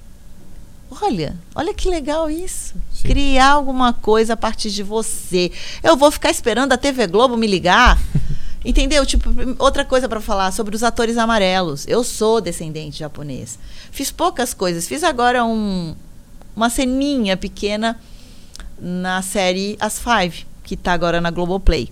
Olha, 1.03 1.37
olha 1.55 1.75
que 1.75 1.89
legal 1.89 2.31
isso. 2.31 2.75
Sim. 2.93 3.09
Criar 3.09 3.53
alguma 3.53 3.93
coisa 3.93 4.35
a 4.35 4.37
partir 4.37 4.71
de 4.71 4.83
você. 4.83 5.51
Eu 5.83 5.97
vou 5.97 6.11
ficar 6.11 6.31
esperando 6.31 6.73
a 6.73 6.77
TV 6.77 7.07
Globo 7.07 7.37
me 7.37 7.47
ligar. 7.47 7.99
Entendeu? 8.65 9.05
Tipo, 9.07 9.31
outra 9.59 9.85
coisa 9.85 10.09
para 10.09 10.21
falar 10.21 10.53
sobre 10.53 10.75
os 10.75 10.83
atores 10.83 11.17
amarelos. 11.17 11.87
Eu 11.87 12.03
sou 12.03 12.41
descendente 12.41 12.99
japonês. 12.99 13.59
Fiz 13.91 14.11
poucas 14.11 14.53
coisas. 14.53 14.87
Fiz 14.89 15.05
agora 15.05 15.45
um, 15.45 15.95
uma 16.55 16.69
ceninha 16.69 17.37
pequena 17.37 17.99
na 18.81 19.23
série 19.23 19.77
As 19.81 19.99
Five, 19.99 20.47
que 20.63 20.75
está 20.75 20.93
agora 20.93 21.21
na 21.21 21.31
Globoplay. 21.31 21.91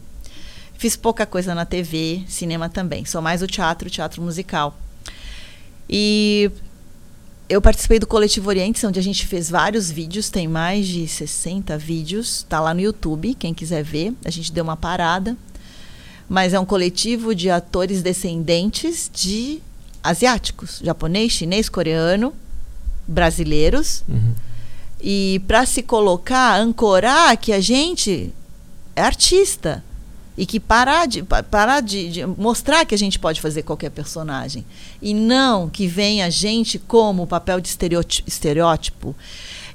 Fiz 0.77 0.97
pouca 0.97 1.25
coisa 1.25 1.55
na 1.55 1.65
TV, 1.65 2.23
cinema 2.29 2.69
também. 2.69 3.05
Sou 3.05 3.23
mais 3.23 3.43
o 3.43 3.47
teatro, 3.47 3.89
teatro 3.89 4.21
musical. 4.21 4.77
E 5.89 6.51
eu 7.49 7.61
participei 7.61 7.99
do 7.99 8.07
Coletivo 8.07 8.49
Orientes, 8.49 8.83
onde 8.85 8.99
a 8.99 9.03
gente 9.03 9.27
fez 9.27 9.51
vários 9.51 9.91
vídeos, 9.91 10.31
tem 10.31 10.49
mais 10.49 10.87
de 10.87 11.07
60 11.07 11.77
vídeos, 11.79 12.45
tá 12.49 12.61
lá 12.61 12.75
no 12.75 12.81
YouTube, 12.81 13.35
quem 13.35 13.55
quiser 13.55 13.83
ver. 13.83 14.13
A 14.25 14.31
gente 14.31 14.53
deu 14.53 14.65
uma 14.65 14.77
parada. 14.77 15.37
Mas 16.29 16.55
é 16.55 16.61
um 16.61 16.65
coletivo 16.65 17.35
de 17.35 17.51
atores 17.51 18.03
descendentes 18.03 19.11
de 19.13 19.61
asiáticos, 20.03 20.81
japonês, 20.83 21.33
chinês, 21.33 21.69
coreano, 21.69 22.35
brasileiros. 23.07 24.03
Uhum. 24.09 24.35
E 25.07 25.43
para 25.47 25.67
se 25.67 25.83
colocar, 25.83 26.59
ancorar 26.59 27.37
que 27.37 27.53
a 27.53 27.61
gente 27.61 28.33
é 28.97 29.03
artista 29.03 29.85
e 30.35 30.47
que 30.47 30.59
parar 30.59 31.07
de 31.07 31.23
parar 31.23 31.83
de, 31.83 32.09
de, 32.09 32.27
mostrar 32.27 32.87
que 32.87 32.95
a 32.95 32.99
gente 32.99 33.19
pode 33.19 33.39
fazer 33.39 33.65
qualquer 33.65 33.91
personagem 33.91 34.65
e 35.03 35.13
não 35.13 35.69
que 35.69 35.87
venha 35.87 36.25
a 36.25 36.31
gente 36.31 36.79
como 36.79 37.27
papel 37.27 37.61
de 37.61 37.69
estereótipo, 38.27 39.15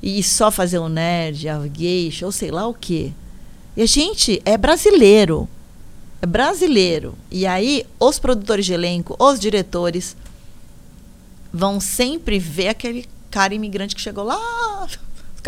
e 0.02 0.24
só 0.24 0.50
fazer 0.50 0.80
um 0.80 0.90
nerd, 0.90 1.48
a 1.48 1.62
geisha 1.68 2.26
ou 2.26 2.32
sei 2.32 2.50
lá 2.50 2.66
o 2.66 2.74
quê. 2.74 3.12
E 3.78 3.84
a 3.84 3.86
gente 3.86 4.42
é 4.44 4.58
brasileiro. 4.58 5.48
É 6.24 6.26
brasileiro. 6.26 7.14
E 7.30 7.46
aí 7.46 7.86
os 8.00 8.18
produtores 8.18 8.66
de 8.66 8.74
elenco, 8.74 9.16
os 9.20 9.40
diretores 9.40 10.18
vão 11.54 11.80
sempre 11.80 12.40
ver 12.40 12.70
aquele 12.70 13.06
cara 13.30 13.54
imigrante 13.54 13.94
que 13.94 14.02
chegou 14.02 14.24
lá 14.24 14.88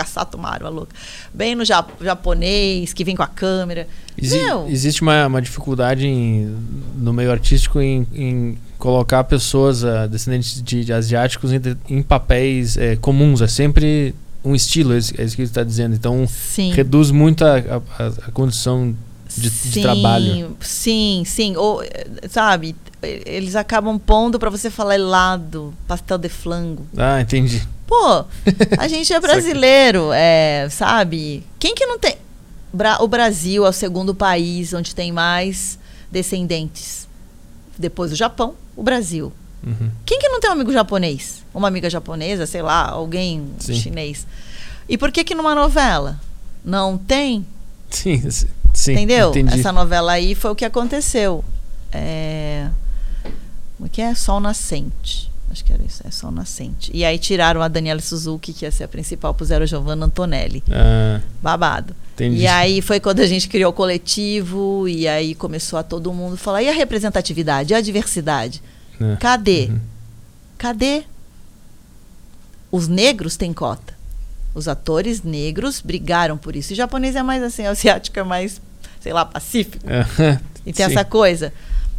Caçato 0.01 0.37
Mario, 0.37 0.65
a 0.65 0.69
louca. 0.69 0.95
Bem 1.31 1.53
no 1.53 1.63
japonês, 1.63 2.91
que 2.91 3.03
vem 3.03 3.15
com 3.15 3.21
a 3.21 3.27
câmera. 3.27 3.87
Exi 4.17 4.37
Meu. 4.37 4.67
Existe 4.67 5.03
uma, 5.03 5.27
uma 5.27 5.41
dificuldade 5.41 6.07
em, 6.07 6.55
no 6.97 7.13
meio 7.13 7.31
artístico 7.31 7.79
em, 7.79 8.07
em 8.13 8.57
colocar 8.79 9.23
pessoas 9.25 9.83
uh, 9.83 10.07
descendentes 10.09 10.61
de, 10.61 10.83
de 10.83 10.91
asiáticos 10.91 11.51
em, 11.53 11.61
em 11.87 12.01
papéis 12.01 12.77
é, 12.77 12.95
comuns. 12.95 13.41
É 13.41 13.47
sempre 13.47 14.15
um 14.43 14.55
estilo, 14.55 14.93
é 14.93 14.97
isso 14.97 15.13
é 15.13 15.27
que 15.27 15.41
ele 15.41 15.43
está 15.43 15.63
dizendo. 15.63 15.93
Então, 15.93 16.27
sim. 16.27 16.71
reduz 16.71 17.11
muito 17.11 17.45
a, 17.45 17.57
a, 17.57 18.07
a 18.27 18.31
condição 18.31 18.95
de, 19.37 19.49
sim, 19.51 19.69
de, 19.69 19.81
trabalho. 19.81 20.57
Sim, 20.59 21.23
sim. 21.27 21.55
Ou, 21.55 21.83
sabe, 22.27 22.75
eles 23.01 23.55
acabam 23.55 23.97
pondo 23.97 24.37
para 24.37 24.49
você 24.49 24.69
falar 24.69 24.95
helado, 24.95 25.73
pastel 25.87 26.17
de 26.17 26.29
flango. 26.29 26.85
Ah, 26.97 27.21
entendi. 27.21 27.67
Pô, 27.87 28.25
a 28.77 28.87
gente 28.87 29.11
é 29.11 29.19
brasileiro, 29.21 30.11
é, 30.13 30.67
sabe? 30.69 31.43
Quem 31.59 31.75
que 31.75 31.85
não 31.85 31.99
tem. 31.99 32.17
Bra 32.73 32.99
o 33.01 33.07
Brasil 33.07 33.65
é 33.65 33.69
o 33.69 33.73
segundo 33.73 34.15
país 34.15 34.73
onde 34.73 34.95
tem 34.95 35.11
mais 35.11 35.77
descendentes. 36.09 37.07
Depois 37.77 38.11
do 38.11 38.15
Japão, 38.15 38.53
o 38.75 38.83
Brasil. 38.83 39.33
Uhum. 39.65 39.91
Quem 40.05 40.19
que 40.19 40.29
não 40.29 40.39
tem 40.39 40.49
um 40.49 40.53
amigo 40.53 40.71
japonês? 40.71 41.43
Uma 41.53 41.67
amiga 41.67 41.89
japonesa, 41.89 42.45
sei 42.45 42.61
lá, 42.61 42.89
alguém 42.89 43.49
Sim. 43.59 43.73
chinês. 43.73 44.25
E 44.87 44.97
por 44.97 45.11
que 45.11 45.23
que 45.23 45.35
numa 45.35 45.53
novela 45.53 46.19
não 46.63 46.97
tem? 46.97 47.45
Sim, 47.89 48.29
sim. 48.73 48.91
Entendeu? 48.93 49.29
Entendi. 49.29 49.59
Essa 49.59 49.71
novela 49.71 50.13
aí 50.13 50.33
foi 50.33 50.51
o 50.51 50.55
que 50.55 50.65
aconteceu. 50.65 51.43
É... 51.91 52.69
O 53.81 53.89
que 53.89 54.01
é? 54.01 54.13
Sol 54.13 54.39
Nascente. 54.39 55.31
Acho 55.51 55.65
que 55.65 55.73
era 55.73 55.83
isso, 55.83 56.01
é 56.07 56.11
Sol 56.11 56.31
Nascente. 56.31 56.89
E 56.93 57.03
aí 57.03 57.17
tiraram 57.17 57.61
a 57.61 57.67
Daniela 57.67 57.99
Suzuki, 57.99 58.53
que 58.53 58.63
ia 58.63 58.71
ser 58.71 58.85
a 58.85 58.87
principal, 58.87 59.33
puseram 59.33 59.63
a 59.63 59.65
Giovanna 59.65 60.05
Antonelli. 60.05 60.63
Ah, 60.71 61.19
Babado. 61.41 61.93
Entendi. 62.13 62.37
E 62.37 62.47
aí 62.47 62.81
foi 62.81 63.01
quando 63.01 63.19
a 63.19 63.25
gente 63.25 63.49
criou 63.49 63.71
o 63.71 63.73
coletivo, 63.73 64.87
e 64.87 65.07
aí 65.07 65.35
começou 65.35 65.77
a 65.77 65.83
todo 65.83 66.13
mundo 66.13 66.37
falar: 66.37 66.63
e 66.63 66.69
a 66.69 66.73
representatividade, 66.73 67.73
e 67.73 67.75
a 67.75 67.81
diversidade? 67.81 68.61
É. 68.99 69.17
Cadê? 69.17 69.65
Uhum. 69.65 69.79
Cadê? 70.57 71.03
Os 72.71 72.87
negros 72.87 73.35
têm 73.35 73.51
cota. 73.51 73.93
Os 74.53 74.67
atores 74.67 75.21
negros 75.23 75.81
brigaram 75.81 76.37
por 76.37 76.55
isso. 76.55 76.71
O 76.71 76.75
japonês 76.75 77.15
é 77.15 77.23
mais 77.23 77.43
assim, 77.43 77.63
o 77.63 77.69
asiático 77.69 78.17
é 78.17 78.23
mais, 78.23 78.61
sei 79.01 79.11
lá, 79.11 79.25
pacífico. 79.25 79.85
É. 79.89 80.39
e 80.65 80.71
tem 80.71 80.85
Sim. 80.85 80.91
essa 80.93 81.03
coisa. 81.03 81.51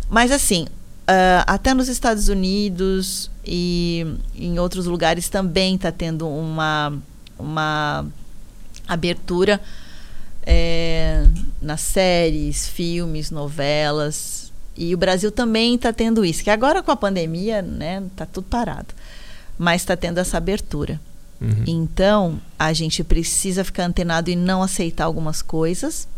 Mas 0.09 0.31
assim, 0.31 0.67
Uh, 1.13 1.45
até 1.47 1.75
nos 1.75 1.89
Estados 1.89 2.29
Unidos 2.29 3.31
e 3.45 4.07
em 4.35 4.59
outros 4.59 4.87
lugares 4.87 5.29
também 5.29 5.75
está 5.75 5.93
tendo 5.93 6.27
uma, 6.27 6.91
uma 7.39 8.07
abertura 8.89 9.61
é, 10.47 11.27
nas 11.61 11.83
séries, 11.83 12.67
filmes, 12.67 13.31
novelas. 13.31 14.51
E 14.75 14.95
o 14.95 14.97
Brasil 14.97 15.31
também 15.31 15.75
está 15.75 15.93
tendo 15.93 16.25
isso. 16.25 16.43
Que 16.43 16.49
agora 16.49 16.83
com 16.83 16.91
a 16.91 16.97
pandemia, 16.97 17.61
né, 17.61 18.03
tá 18.17 18.25
tudo 18.25 18.47
parado. 18.49 18.95
Mas 19.59 19.83
está 19.83 19.95
tendo 19.95 20.17
essa 20.17 20.39
abertura. 20.39 20.99
Uhum. 21.39 21.65
Então, 21.67 22.41
a 22.59 22.73
gente 22.73 23.05
precisa 23.05 23.65
ficar 23.65 23.85
antenado 23.85 24.31
e 24.31 24.37
não 24.37 24.63
aceitar 24.63 25.05
algumas 25.05 25.43
coisas 25.43 26.09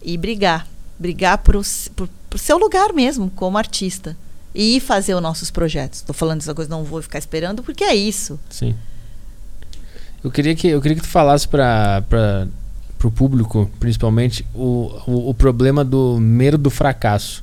e 0.00 0.16
brigar 0.16 0.64
brigar 1.00 1.38
por, 1.38 1.56
por, 1.96 2.08
por 2.28 2.38
seu 2.38 2.58
lugar 2.58 2.92
mesmo, 2.92 3.30
como 3.30 3.56
artista. 3.56 4.14
E 4.54 4.80
fazer 4.80 5.14
os 5.14 5.22
nossos 5.22 5.50
projetos. 5.50 6.00
Estou 6.00 6.14
falando 6.14 6.40
essa 6.40 6.54
coisa, 6.54 6.68
não 6.68 6.84
vou 6.84 7.00
ficar 7.00 7.18
esperando, 7.18 7.62
porque 7.62 7.84
é 7.84 7.94
isso. 7.94 8.38
Sim. 8.50 8.74
Eu 10.22 10.30
queria 10.30 10.54
que, 10.54 10.68
eu 10.68 10.80
queria 10.82 10.96
que 10.96 11.02
tu 11.02 11.08
falasse 11.08 11.48
para 11.48 12.48
o 13.02 13.10
público, 13.10 13.70
principalmente, 13.80 14.44
o, 14.54 14.92
o, 15.06 15.30
o 15.30 15.34
problema 15.34 15.84
do 15.84 16.18
medo 16.20 16.58
do 16.58 16.68
fracasso. 16.68 17.42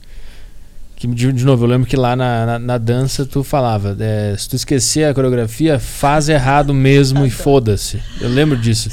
Que, 0.98 1.06
de, 1.06 1.32
de, 1.32 1.46
novo, 1.46 1.64
eu 1.64 1.70
lembro 1.70 1.88
que 1.88 1.96
lá 1.96 2.16
na, 2.16 2.44
na, 2.44 2.60
na 2.60 2.78
dança 2.80 3.24
tu 3.24 3.44
falava: 3.44 3.96
é, 4.00 4.36
se 4.36 4.50
tu 4.50 4.56
esquecer 4.56 5.04
a 5.04 5.14
coreografia, 5.14 5.78
faz 5.78 6.28
errado 6.28 6.74
mesmo 6.74 7.24
e 7.24 7.30
foda-se. 7.30 8.02
Eu 8.20 8.30
lembro 8.30 8.58
disso. 8.58 8.90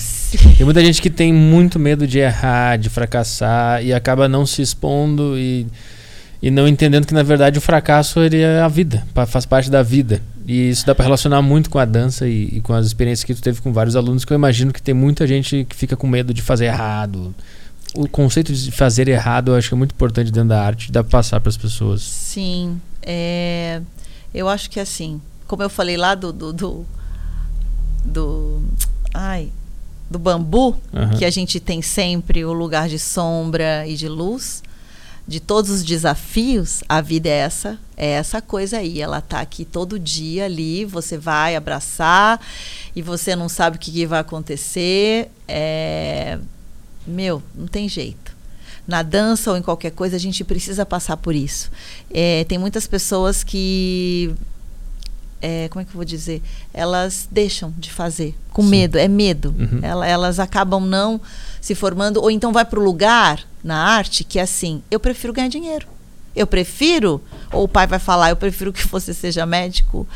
Tem 0.54 0.66
muita 0.66 0.84
gente 0.84 1.00
que 1.00 1.08
tem 1.08 1.32
muito 1.32 1.78
medo 1.78 2.06
de 2.06 2.18
errar, 2.18 2.76
de 2.76 2.90
fracassar 2.90 3.82
e 3.82 3.90
acaba 3.90 4.28
não 4.28 4.44
se 4.44 4.60
expondo 4.60 5.38
e, 5.38 5.66
e 6.42 6.50
não 6.50 6.68
entendendo 6.68 7.06
que 7.06 7.14
na 7.14 7.22
verdade 7.22 7.56
o 7.56 7.62
fracasso 7.62 8.20
ele 8.20 8.38
é 8.38 8.60
a 8.60 8.68
vida, 8.68 9.02
faz 9.26 9.46
parte 9.46 9.70
da 9.70 9.82
vida. 9.82 10.20
E 10.46 10.68
isso 10.68 10.84
dá 10.84 10.94
para 10.94 11.06
relacionar 11.06 11.40
muito 11.40 11.70
com 11.70 11.78
a 11.78 11.86
dança 11.86 12.28
e, 12.28 12.56
e 12.56 12.60
com 12.60 12.74
as 12.74 12.84
experiências 12.84 13.24
que 13.24 13.34
tu 13.34 13.40
teve 13.40 13.62
com 13.62 13.72
vários 13.72 13.96
alunos, 13.96 14.26
que 14.26 14.32
eu 14.34 14.36
imagino 14.36 14.74
que 14.74 14.82
tem 14.82 14.94
muita 14.94 15.26
gente 15.26 15.64
que 15.66 15.74
fica 15.74 15.96
com 15.96 16.06
medo 16.06 16.34
de 16.34 16.42
fazer 16.42 16.66
errado 16.66 17.34
o 17.94 18.08
conceito 18.08 18.52
de 18.52 18.70
fazer 18.70 19.08
errado 19.08 19.52
eu 19.52 19.56
acho 19.56 19.68
que 19.68 19.74
é 19.74 19.78
muito 19.78 19.92
importante 19.92 20.30
dentro 20.30 20.48
da 20.48 20.62
arte, 20.62 20.90
dá 20.90 21.02
para 21.02 21.10
passar 21.10 21.40
para 21.40 21.48
as 21.48 21.56
pessoas. 21.56 22.02
Sim. 22.02 22.80
É, 23.02 23.80
eu 24.34 24.48
acho 24.48 24.68
que 24.68 24.80
assim, 24.80 25.20
como 25.46 25.62
eu 25.62 25.70
falei 25.70 25.96
lá 25.96 26.14
do. 26.14 26.32
do, 26.32 26.52
do, 26.52 26.84
do 28.04 28.62
ai, 29.12 29.50
do 30.10 30.18
bambu, 30.18 30.76
uhum. 30.92 31.10
que 31.16 31.24
a 31.24 31.30
gente 31.30 31.58
tem 31.58 31.80
sempre 31.80 32.44
o 32.44 32.52
lugar 32.52 32.88
de 32.88 32.98
sombra 32.98 33.86
e 33.86 33.94
de 33.94 34.08
luz, 34.08 34.62
de 35.26 35.40
todos 35.40 35.70
os 35.70 35.82
desafios, 35.82 36.82
a 36.88 37.00
vida 37.00 37.28
é 37.28 37.38
essa, 37.38 37.78
é 37.96 38.10
essa 38.10 38.42
coisa 38.42 38.78
aí. 38.78 39.00
Ela 39.00 39.20
tá 39.20 39.40
aqui 39.40 39.64
todo 39.64 39.98
dia 39.98 40.44
ali, 40.44 40.84
você 40.84 41.16
vai 41.16 41.56
abraçar 41.56 42.40
e 42.94 43.00
você 43.00 43.34
não 43.34 43.48
sabe 43.48 43.76
o 43.76 43.80
que, 43.80 43.90
que 43.90 44.06
vai 44.06 44.20
acontecer. 44.20 45.30
É, 45.48 46.38
meu, 47.06 47.42
não 47.54 47.66
tem 47.66 47.88
jeito. 47.88 48.34
Na 48.86 49.02
dança 49.02 49.50
ou 49.50 49.56
em 49.56 49.62
qualquer 49.62 49.90
coisa, 49.90 50.16
a 50.16 50.18
gente 50.18 50.44
precisa 50.44 50.84
passar 50.84 51.16
por 51.16 51.34
isso. 51.34 51.70
É, 52.10 52.44
tem 52.44 52.58
muitas 52.58 52.86
pessoas 52.86 53.42
que. 53.42 54.34
É, 55.40 55.68
como 55.68 55.82
é 55.82 55.84
que 55.84 55.90
eu 55.90 55.96
vou 55.96 56.04
dizer? 56.04 56.42
Elas 56.72 57.28
deixam 57.30 57.72
de 57.76 57.90
fazer 57.90 58.34
com 58.50 58.62
Sim. 58.62 58.68
medo, 58.68 58.98
é 58.98 59.08
medo. 59.08 59.54
Uhum. 59.58 59.80
Elas, 59.82 60.08
elas 60.08 60.38
acabam 60.38 60.84
não 60.84 61.20
se 61.60 61.74
formando, 61.74 62.20
ou 62.20 62.30
então 62.30 62.52
vai 62.52 62.64
para 62.64 62.78
o 62.78 62.82
lugar 62.82 63.46
na 63.62 63.76
arte 63.76 64.22
que 64.22 64.38
é 64.38 64.42
assim: 64.42 64.82
eu 64.90 65.00
prefiro 65.00 65.32
ganhar 65.32 65.48
dinheiro. 65.48 65.86
Eu 66.36 66.46
prefiro, 66.46 67.22
ou 67.52 67.64
o 67.64 67.68
pai 67.68 67.86
vai 67.86 67.98
falar, 67.98 68.30
eu 68.30 68.36
prefiro 68.36 68.72
que 68.72 68.86
você 68.88 69.14
seja 69.14 69.46
médico, 69.46 70.06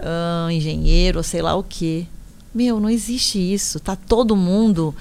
uh, 0.00 0.50
engenheiro, 0.50 1.18
ou 1.18 1.22
sei 1.22 1.42
lá 1.42 1.54
o 1.54 1.62
quê. 1.62 2.06
Meu, 2.54 2.80
não 2.80 2.90
existe 2.90 3.38
isso. 3.38 3.78
Tá 3.78 3.94
todo 3.96 4.34
mundo. 4.34 4.94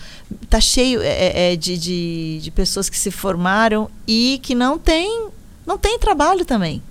Tá 0.49 0.59
cheio 0.61 1.01
é, 1.01 1.07
é, 1.07 1.53
é, 1.53 1.55
de, 1.55 1.77
de, 1.77 2.39
de, 2.41 2.51
pessoas 2.51 2.89
que 2.89 2.97
se 2.97 3.09
formaram 3.11 3.89
e 4.07 4.39
que 4.43 4.53
não 4.53 4.77
tem, 4.77 5.29
não 5.65 5.77
tem 5.77 5.97
trabalho 5.97 6.45
também. 6.45 6.81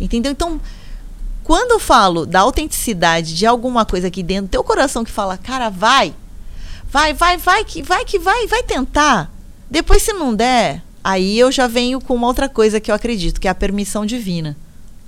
Entendeu? 0.00 0.32
Então, 0.32 0.60
quando 1.42 1.72
eu 1.72 1.80
falo 1.80 2.26
da 2.26 2.40
autenticidade 2.40 3.34
de 3.34 3.46
alguma 3.46 3.84
coisa 3.84 4.08
aqui 4.08 4.22
dentro 4.22 4.46
do 4.46 4.50
teu 4.50 4.64
coração 4.64 5.04
que 5.04 5.10
fala, 5.10 5.38
cara, 5.38 5.70
vai, 5.70 6.14
vai, 6.90 7.14
vai, 7.14 7.36
vai, 7.38 7.64
que 7.64 7.82
vai, 7.82 8.04
que 8.04 8.18
vai, 8.18 8.46
vai 8.46 8.62
tentar. 8.62 9.32
Depois, 9.70 10.02
se 10.02 10.12
não 10.12 10.34
der, 10.34 10.82
Aí 11.04 11.38
eu 11.38 11.52
já 11.52 11.66
venho 11.66 12.00
com 12.00 12.14
uma 12.14 12.26
outra 12.26 12.48
coisa 12.48 12.80
que 12.80 12.90
eu 12.90 12.94
acredito, 12.94 13.38
que 13.38 13.46
é 13.46 13.50
a 13.50 13.54
permissão 13.54 14.06
divina. 14.06 14.56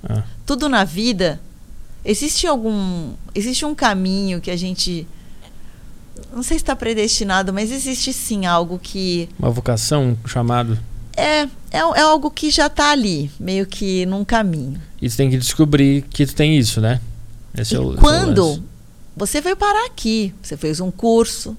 Ah. 0.07 0.21
Tudo 0.45 0.69
na 0.69 0.83
vida 0.83 1.41
existe 2.07 2.47
algum 2.47 3.11
existe 3.35 3.65
um 3.65 3.75
caminho 3.75 4.39
que 4.39 4.49
a 4.49 4.55
gente 4.55 5.05
não 6.33 6.41
sei 6.41 6.57
se 6.57 6.63
está 6.63 6.75
predestinado, 6.75 7.53
mas 7.53 7.71
existe 7.71 8.13
sim 8.13 8.45
algo 8.45 8.79
que 8.79 9.29
uma 9.37 9.51
vocação, 9.51 10.17
um 10.23 10.27
chamado. 10.27 10.79
É, 11.15 11.41
é, 11.41 11.49
é 11.71 12.01
algo 12.01 12.31
que 12.31 12.49
já 12.49 12.67
está 12.67 12.91
ali, 12.91 13.29
meio 13.39 13.65
que 13.65 14.05
num 14.05 14.23
caminho. 14.23 14.79
E 15.01 15.09
você 15.09 15.17
tem 15.17 15.29
que 15.29 15.37
descobrir 15.37 16.03
que 16.03 16.25
tu 16.25 16.35
tem 16.35 16.57
isso, 16.57 16.79
né? 16.79 17.01
Esse 17.57 17.73
e 17.73 17.77
é 17.77 17.79
o, 17.79 17.95
quando 17.95 18.41
é 18.41 18.59
o 18.59 18.63
você 19.15 19.41
veio 19.41 19.57
parar 19.57 19.87
aqui, 19.87 20.31
você 20.43 20.55
fez 20.55 20.79
um 20.79 20.91
curso, 20.91 21.57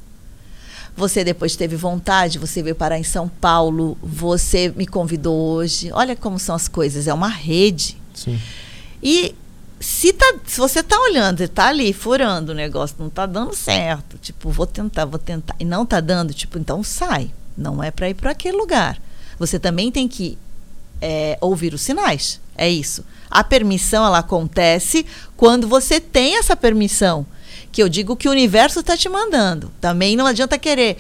você 0.97 1.25
depois 1.25 1.57
teve 1.57 1.75
vontade, 1.75 2.39
você 2.39 2.63
veio 2.63 2.77
parar 2.77 2.99
em 2.99 3.05
São 3.05 3.29
Paulo, 3.29 3.99
você 4.01 4.73
me 4.77 4.87
convidou 4.87 5.37
hoje. 5.37 5.91
Olha 5.93 6.15
como 6.15 6.39
são 6.39 6.55
as 6.55 6.69
coisas, 6.69 7.09
é 7.09 7.15
uma 7.15 7.29
rede. 7.29 7.97
Sim. 8.15 8.39
E 9.03 9.35
se, 9.81 10.13
tá, 10.13 10.35
se 10.47 10.59
você 10.59 10.83
tá 10.83 10.99
olhando, 11.01 11.43
e 11.43 11.49
tá 11.49 11.69
ali 11.69 11.93
furando 11.93 12.53
o 12.53 12.55
negócio, 12.55 12.97
não 12.99 13.09
tá 13.09 13.27
dando 13.27 13.55
certo, 13.55 14.19
tipo, 14.19 14.51
vou 14.51 14.67
tentar, 14.67 15.05
vou 15.05 15.19
tentar, 15.19 15.55
e 15.59 15.65
não 15.65 15.87
tá 15.87 16.01
dando, 16.01 16.35
tipo, 16.35 16.59
então 16.59 16.83
sai. 16.83 17.31
Não 17.57 17.83
é 17.83 17.91
para 17.91 18.09
ir 18.09 18.15
para 18.15 18.31
aquele 18.31 18.57
lugar. 18.57 19.01
Você 19.39 19.59
também 19.59 19.91
tem 19.91 20.07
que 20.07 20.39
é, 21.01 21.37
ouvir 21.41 21.75
os 21.75 21.83
sinais. 21.83 22.41
É 22.57 22.69
isso. 22.69 23.05
A 23.31 23.43
permissão 23.43 24.05
ela 24.05 24.19
acontece 24.19 25.05
quando 25.37 25.67
você 25.67 26.01
tem 26.01 26.39
essa 26.39 26.57
permissão 26.57 27.27
que 27.71 27.83
eu 27.83 27.89
digo 27.89 28.17
que 28.17 28.29
o 28.29 28.31
universo 28.31 28.81
está 28.81 28.97
te 28.97 29.09
mandando. 29.09 29.71
Também 29.81 30.17
não 30.17 30.27
adianta 30.27 30.59
querer. 30.59 30.99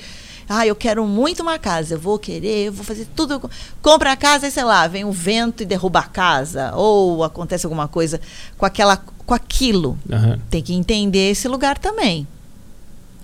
Ah, 0.48 0.66
eu 0.66 0.74
quero 0.74 1.06
muito 1.06 1.42
uma 1.42 1.58
casa, 1.58 1.94
eu 1.94 1.98
vou 1.98 2.18
querer, 2.18 2.68
eu 2.68 2.72
vou 2.72 2.84
fazer 2.84 3.06
tudo. 3.14 3.50
Compra 3.82 4.12
a 4.12 4.16
casa 4.16 4.48
e 4.48 4.50
sei 4.50 4.64
lá, 4.64 4.86
vem 4.86 5.04
um 5.04 5.10
vento 5.10 5.62
e 5.62 5.66
derruba 5.66 6.00
a 6.00 6.04
casa. 6.04 6.72
Ou 6.74 7.22
acontece 7.22 7.66
alguma 7.66 7.86
coisa 7.86 8.20
com 8.56 8.64
aquela 8.64 8.96
com 8.96 9.34
aquilo. 9.34 9.98
Uhum. 10.08 10.38
Tem 10.48 10.62
que 10.62 10.72
entender 10.72 11.30
esse 11.30 11.46
lugar 11.46 11.76
também. 11.76 12.26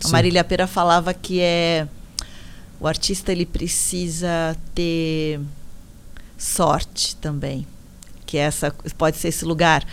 Sim. 0.01 0.09
A 0.09 0.13
Marília 0.13 0.45
Pera 0.45 0.67
falava 0.67 1.15
que 1.15 1.41
é 1.41 1.89
o 2.79 2.87
artista 2.87 3.33
ele 3.33 3.47
precisa 3.47 4.55
ter 4.75 5.41
sorte 6.37 7.17
também. 7.17 7.67
Que 8.27 8.37
essa 8.37 8.71
pode 8.99 9.17
ser 9.17 9.29
esse 9.29 9.45
lugar 9.45 9.87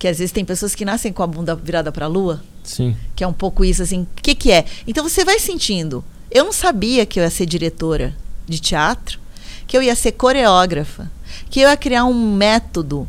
que 0.00 0.08
às 0.08 0.16
vezes 0.16 0.32
tem 0.32 0.46
pessoas 0.46 0.74
que 0.74 0.82
nascem 0.82 1.12
com 1.12 1.22
a 1.22 1.26
bunda 1.26 1.54
virada 1.54 1.92
para 1.92 2.06
a 2.06 2.08
lua. 2.08 2.42
Sim. 2.64 2.96
Que 3.14 3.22
é 3.22 3.26
um 3.26 3.34
pouco 3.34 3.62
isso, 3.62 3.82
assim. 3.82 4.02
O 4.16 4.22
que, 4.22 4.34
que 4.34 4.50
é? 4.50 4.64
Então 4.86 5.06
você 5.06 5.26
vai 5.26 5.38
sentindo. 5.38 6.02
Eu 6.30 6.44
não 6.44 6.52
sabia 6.52 7.04
que 7.04 7.18
eu 7.18 7.24
ia 7.24 7.30
ser 7.30 7.46
diretora 7.46 8.16
de 8.46 8.58
teatro, 8.58 9.18
que 9.66 9.76
eu 9.76 9.82
ia 9.82 9.94
ser 9.94 10.12
coreógrafa, 10.12 11.10
que 11.48 11.60
eu 11.60 11.68
ia 11.68 11.76
criar 11.76 12.04
um 12.04 12.36
método, 12.36 13.08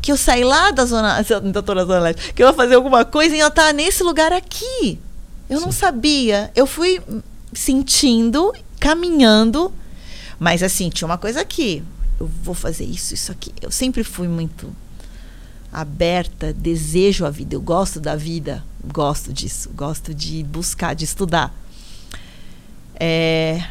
que 0.00 0.12
eu 0.12 0.16
saí 0.16 0.44
lá 0.44 0.70
da 0.70 0.84
zona, 0.84 1.20
da 1.22 1.84
zona 1.84 1.98
leste, 2.00 2.32
que 2.32 2.42
eu 2.42 2.46
ia 2.46 2.54
fazer 2.54 2.74
alguma 2.74 3.04
coisa 3.04 3.36
e 3.36 3.38
eu 3.38 3.48
estar 3.48 3.72
nesse 3.74 4.02
lugar 4.02 4.32
aqui. 4.32 4.98
Eu 5.48 5.58
Sim. 5.58 5.64
não 5.64 5.72
sabia. 5.72 6.50
Eu 6.54 6.66
fui 6.66 7.00
sentindo, 7.52 8.52
caminhando, 8.78 9.72
mas 10.38 10.62
assim, 10.62 10.88
tinha 10.90 11.06
uma 11.06 11.18
coisa 11.18 11.40
aqui. 11.40 11.82
Eu 12.20 12.30
vou 12.42 12.54
fazer 12.54 12.84
isso, 12.84 13.14
isso 13.14 13.32
aqui. 13.32 13.52
Eu 13.60 13.70
sempre 13.70 14.02
fui 14.04 14.28
muito 14.28 14.74
aberta, 15.72 16.52
desejo 16.52 17.24
a 17.24 17.30
vida, 17.30 17.54
eu 17.54 17.60
gosto 17.60 18.00
da 18.00 18.16
vida, 18.16 18.64
gosto 18.84 19.32
disso, 19.32 19.70
gosto 19.74 20.14
de 20.14 20.42
buscar, 20.42 20.94
de 20.94 21.04
estudar. 21.04 21.54
É, 22.98 23.62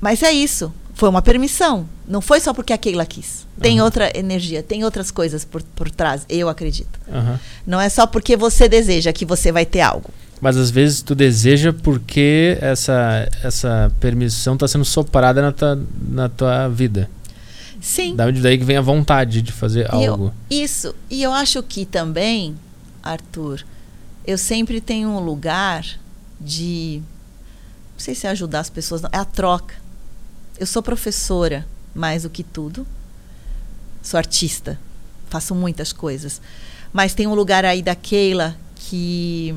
mas 0.00 0.22
é 0.22 0.32
isso, 0.32 0.72
foi 0.94 1.08
uma 1.08 1.22
permissão, 1.22 1.88
não 2.06 2.20
foi 2.20 2.40
só 2.40 2.54
porque 2.54 2.72
a 2.72 2.78
Keila 2.78 3.04
quis. 3.04 3.46
Tem 3.60 3.78
uhum. 3.78 3.84
outra 3.84 4.10
energia, 4.16 4.62
tem 4.62 4.84
outras 4.84 5.10
coisas 5.10 5.44
por, 5.44 5.62
por 5.62 5.90
trás, 5.90 6.24
eu 6.28 6.48
acredito. 6.48 7.00
Uhum. 7.08 7.38
Não 7.66 7.80
é 7.80 7.88
só 7.88 8.06
porque 8.06 8.36
você 8.36 8.68
deseja 8.68 9.12
que 9.12 9.24
você 9.24 9.50
vai 9.50 9.64
ter 9.64 9.80
algo. 9.80 10.10
Mas 10.40 10.56
às 10.56 10.70
vezes 10.70 11.00
tu 11.00 11.14
deseja 11.14 11.72
porque 11.72 12.58
essa, 12.60 13.28
essa 13.42 13.90
permissão 13.98 14.54
está 14.54 14.68
sendo 14.68 14.84
soprada 14.84 15.40
na 15.40 15.52
tua, 15.52 15.80
na 16.08 16.28
tua 16.28 16.68
vida. 16.68 17.08
Sim. 17.80 18.14
Da 18.14 18.26
onde 18.26 18.40
daí 18.40 18.58
que 18.58 18.64
vem 18.64 18.76
a 18.76 18.82
vontade 18.82 19.40
de 19.40 19.52
fazer 19.52 19.88
e 19.92 20.06
algo. 20.06 20.32
Eu, 20.50 20.62
isso. 20.62 20.94
E 21.08 21.22
eu 21.22 21.32
acho 21.32 21.62
que 21.62 21.84
também, 21.84 22.54
Arthur, 23.02 23.64
eu 24.26 24.36
sempre 24.36 24.80
tenho 24.80 25.08
um 25.08 25.20
lugar 25.20 25.86
de. 26.40 27.02
Não 27.96 28.00
sei 28.00 28.14
se 28.14 28.26
é 28.26 28.30
ajudar 28.30 28.60
as 28.60 28.68
pessoas, 28.68 29.00
não. 29.00 29.08
É 29.10 29.16
a 29.16 29.24
troca. 29.24 29.74
Eu 30.58 30.66
sou 30.66 30.82
professora, 30.82 31.66
mais 31.94 32.24
do 32.24 32.30
que 32.30 32.42
tudo. 32.42 32.86
Sou 34.02 34.18
artista. 34.18 34.78
Faço 35.30 35.54
muitas 35.54 35.94
coisas. 35.94 36.42
Mas 36.92 37.14
tem 37.14 37.26
um 37.26 37.34
lugar 37.34 37.64
aí 37.64 37.82
da 37.82 37.94
Keila 37.94 38.54
que 38.74 39.54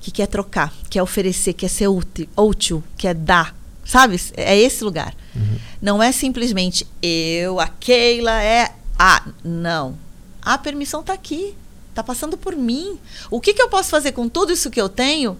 que 0.00 0.10
quer 0.10 0.26
trocar, 0.26 0.72
quer 0.88 1.02
oferecer, 1.02 1.52
quer 1.52 1.68
ser 1.68 1.88
útil, 1.88 2.28
útil 2.36 2.84
quer 2.96 3.14
dar, 3.14 3.54
sabe? 3.84 4.20
É 4.36 4.56
esse 4.56 4.82
lugar. 4.82 5.14
Uhum. 5.34 5.58
Não 5.82 6.02
é 6.02 6.12
simplesmente 6.12 6.86
eu, 7.02 7.60
a 7.60 7.68
Keila 7.68 8.42
é 8.42 8.72
a. 8.98 9.24
Não. 9.44 9.96
A 10.42 10.58
permissão 10.58 11.00
está 11.00 11.12
aqui. 11.12 11.54
Está 11.90 12.02
passando 12.02 12.36
por 12.36 12.56
mim. 12.56 12.98
O 13.30 13.40
que, 13.40 13.54
que 13.54 13.62
eu 13.62 13.68
posso 13.68 13.90
fazer 13.90 14.12
com 14.12 14.28
tudo 14.28 14.52
isso 14.52 14.70
que 14.70 14.80
eu 14.80 14.88
tenho 14.88 15.36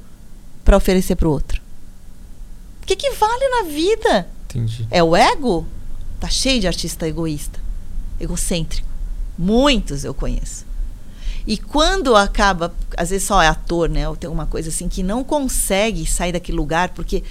para 0.69 0.77
oferecer 0.77 1.17
para 1.17 1.27
o 1.27 1.31
outro? 1.31 1.63
O 2.83 2.87
que, 2.87 2.95
que 2.95 3.13
vale 3.13 3.49
na 3.49 3.63
vida? 3.71 4.29
Entendi. 4.45 4.87
É 4.91 5.03
o 5.03 5.17
ego? 5.17 5.67
Tá 6.21 6.29
cheio 6.29 6.61
de 6.61 6.67
artista 6.67 7.09
egoísta, 7.09 7.59
egocêntrico. 8.21 8.87
Muitos 9.39 10.05
eu 10.05 10.13
conheço. 10.13 10.67
E 11.47 11.57
quando 11.57 12.15
acaba, 12.15 12.75
às 12.99 13.09
vezes 13.09 13.27
só 13.27 13.41
é 13.43 13.49
ator, 13.49 13.89
né? 13.89 14.07
Ou 14.11 14.15
tem 14.15 14.29
uma 14.29 14.45
coisa 14.45 14.69
assim 14.69 14.91
que 14.91 15.03
não 15.03 15.25
consegue 15.25 16.05
sair 16.05 16.33
daquele 16.33 16.59
lugar 16.59 16.91
porque 16.91 17.25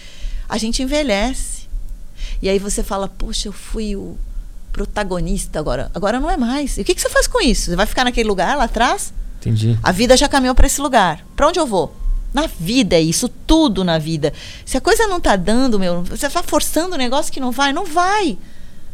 a 0.50 0.58
gente 0.58 0.82
envelhece. 0.82 1.68
E 2.42 2.50
aí 2.50 2.58
você 2.58 2.82
fala, 2.82 3.08
poxa, 3.08 3.50
eu 3.50 3.54
fui 3.54 3.96
o 3.96 4.18
protagonista 4.74 5.60
agora. 5.60 5.92
Agora 5.94 6.20
não 6.20 6.32
é 6.32 6.38
mais. 6.38 6.76
E 6.76 6.82
o 6.82 6.84
que, 6.84 6.96
que 6.96 7.02
você 7.02 7.10
faz 7.10 7.28
com 7.28 7.40
isso? 7.40 7.70
Você 7.70 7.76
vai 7.76 7.86
ficar 7.86 8.04
naquele 8.04 8.28
lugar 8.28 8.58
lá 8.58 8.64
atrás? 8.64 9.14
Entendi. 9.40 9.78
A 9.84 9.92
vida 9.92 10.18
já 10.18 10.28
caminhou 10.28 10.56
para 10.56 10.66
esse 10.66 10.82
lugar. 10.82 11.24
Para 11.36 11.48
onde 11.50 11.60
eu 11.60 11.68
vou? 11.68 12.07
Na 12.38 12.46
vida 12.46 12.96
é 12.96 13.02
isso, 13.02 13.28
tudo 13.28 13.84
na 13.84 13.98
vida. 13.98 14.32
Se 14.64 14.78
a 14.78 14.82
coisa 14.82 15.08
não 15.08 15.20
tá 15.20 15.36
dando, 15.36 15.80
meu, 15.80 16.04
você 16.04 16.30
tá 16.30 16.44
forçando 16.44 16.94
um 16.94 16.98
negócio 16.98 17.34
que 17.34 17.40
não 17.40 17.52
vai, 17.52 17.74
não 17.74 17.84
vai. 17.84 18.38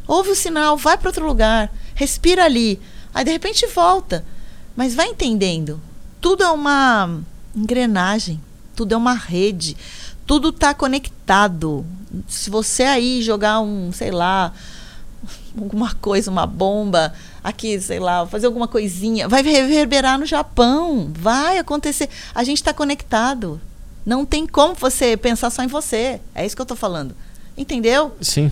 Ouve 0.08 0.30
o 0.30 0.36
sinal, 0.36 0.78
vai 0.78 0.98
para 0.98 1.10
outro 1.10 1.28
lugar, 1.28 1.70
respira 1.94 2.46
ali. 2.46 2.80
Aí 3.14 3.26
de 3.26 3.34
repente 3.34 3.68
volta. 3.68 4.24
Mas 4.78 4.96
vai 4.96 5.08
entendendo. 5.08 5.82
Tudo 6.22 6.42
é 6.42 6.50
uma 6.52 7.20
engrenagem, 7.54 8.40
tudo 8.78 8.94
é 8.94 8.98
uma 8.98 9.14
rede, 9.14 9.76
tudo 10.26 10.48
está 10.48 10.74
conectado 10.74 11.86
se 12.30 12.50
você 12.50 12.84
aí 12.84 13.22
jogar 13.22 13.60
um, 13.60 13.92
sei 13.92 14.12
lá, 14.12 14.54
alguma 15.60 15.94
coisa, 15.96 16.32
uma 16.32 16.46
bomba 16.46 17.14
aqui, 17.44 17.80
sei 17.80 18.00
lá, 18.00 18.26
fazer 18.26 18.46
alguma 18.46 18.68
coisinha, 18.68 19.28
vai 19.28 19.42
reverberar 19.44 20.18
no 20.18 20.26
Japão, 20.26 21.12
vai 21.18 21.58
acontecer. 21.58 22.10
A 22.34 22.44
gente 22.44 22.58
está 22.58 22.74
conectado. 22.74 23.60
Não 24.06 24.26
tem 24.26 24.46
como 24.46 24.76
você 24.76 25.16
pensar 25.16 25.50
só 25.50 25.64
em 25.64 25.68
você. 25.68 26.20
É 26.36 26.46
isso 26.46 26.56
que 26.56 26.62
eu 26.62 26.66
estou 26.66 26.78
falando. 26.78 27.16
Entendeu? 27.58 28.16
Sim. 28.20 28.52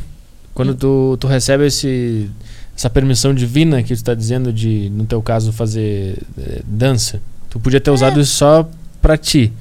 Quando 0.54 0.76
tu, 0.76 1.18
tu 1.20 1.28
recebe 1.28 1.66
esse, 1.66 2.30
essa 2.76 2.90
permissão 2.90 3.34
divina 3.34 3.82
que 3.82 3.90
tu 3.90 3.94
está 3.94 4.14
dizendo 4.14 4.52
de, 4.52 4.90
no 4.92 5.06
teu 5.06 5.22
caso, 5.22 5.52
fazer 5.52 6.18
é, 6.38 6.62
dança, 6.66 7.22
tu 7.50 7.60
podia 7.60 7.82
ter 7.82 7.90
é. 7.90 7.94
usado 7.94 8.20
isso 8.20 8.36
só 8.36 8.70
para 9.02 9.18
ti. 9.18 9.52